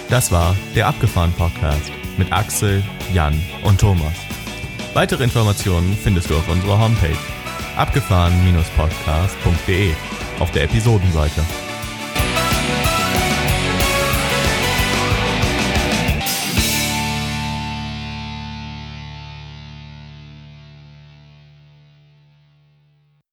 Das 0.08 0.32
war 0.32 0.56
der 0.74 0.86
Abgefahren 0.86 1.34
Podcast 1.34 1.92
mit 2.16 2.32
Axel, 2.32 2.82
Jan 3.12 3.38
und 3.62 3.78
Thomas. 3.78 4.14
Weitere 4.94 5.24
Informationen 5.24 5.94
findest 6.02 6.30
du 6.30 6.36
auf 6.36 6.48
unserer 6.48 6.78
Homepage 6.78 7.18
abgefahren-podcast.de 7.76 9.92
auf 10.40 10.50
der 10.50 10.62
Episodenseite. 10.64 11.42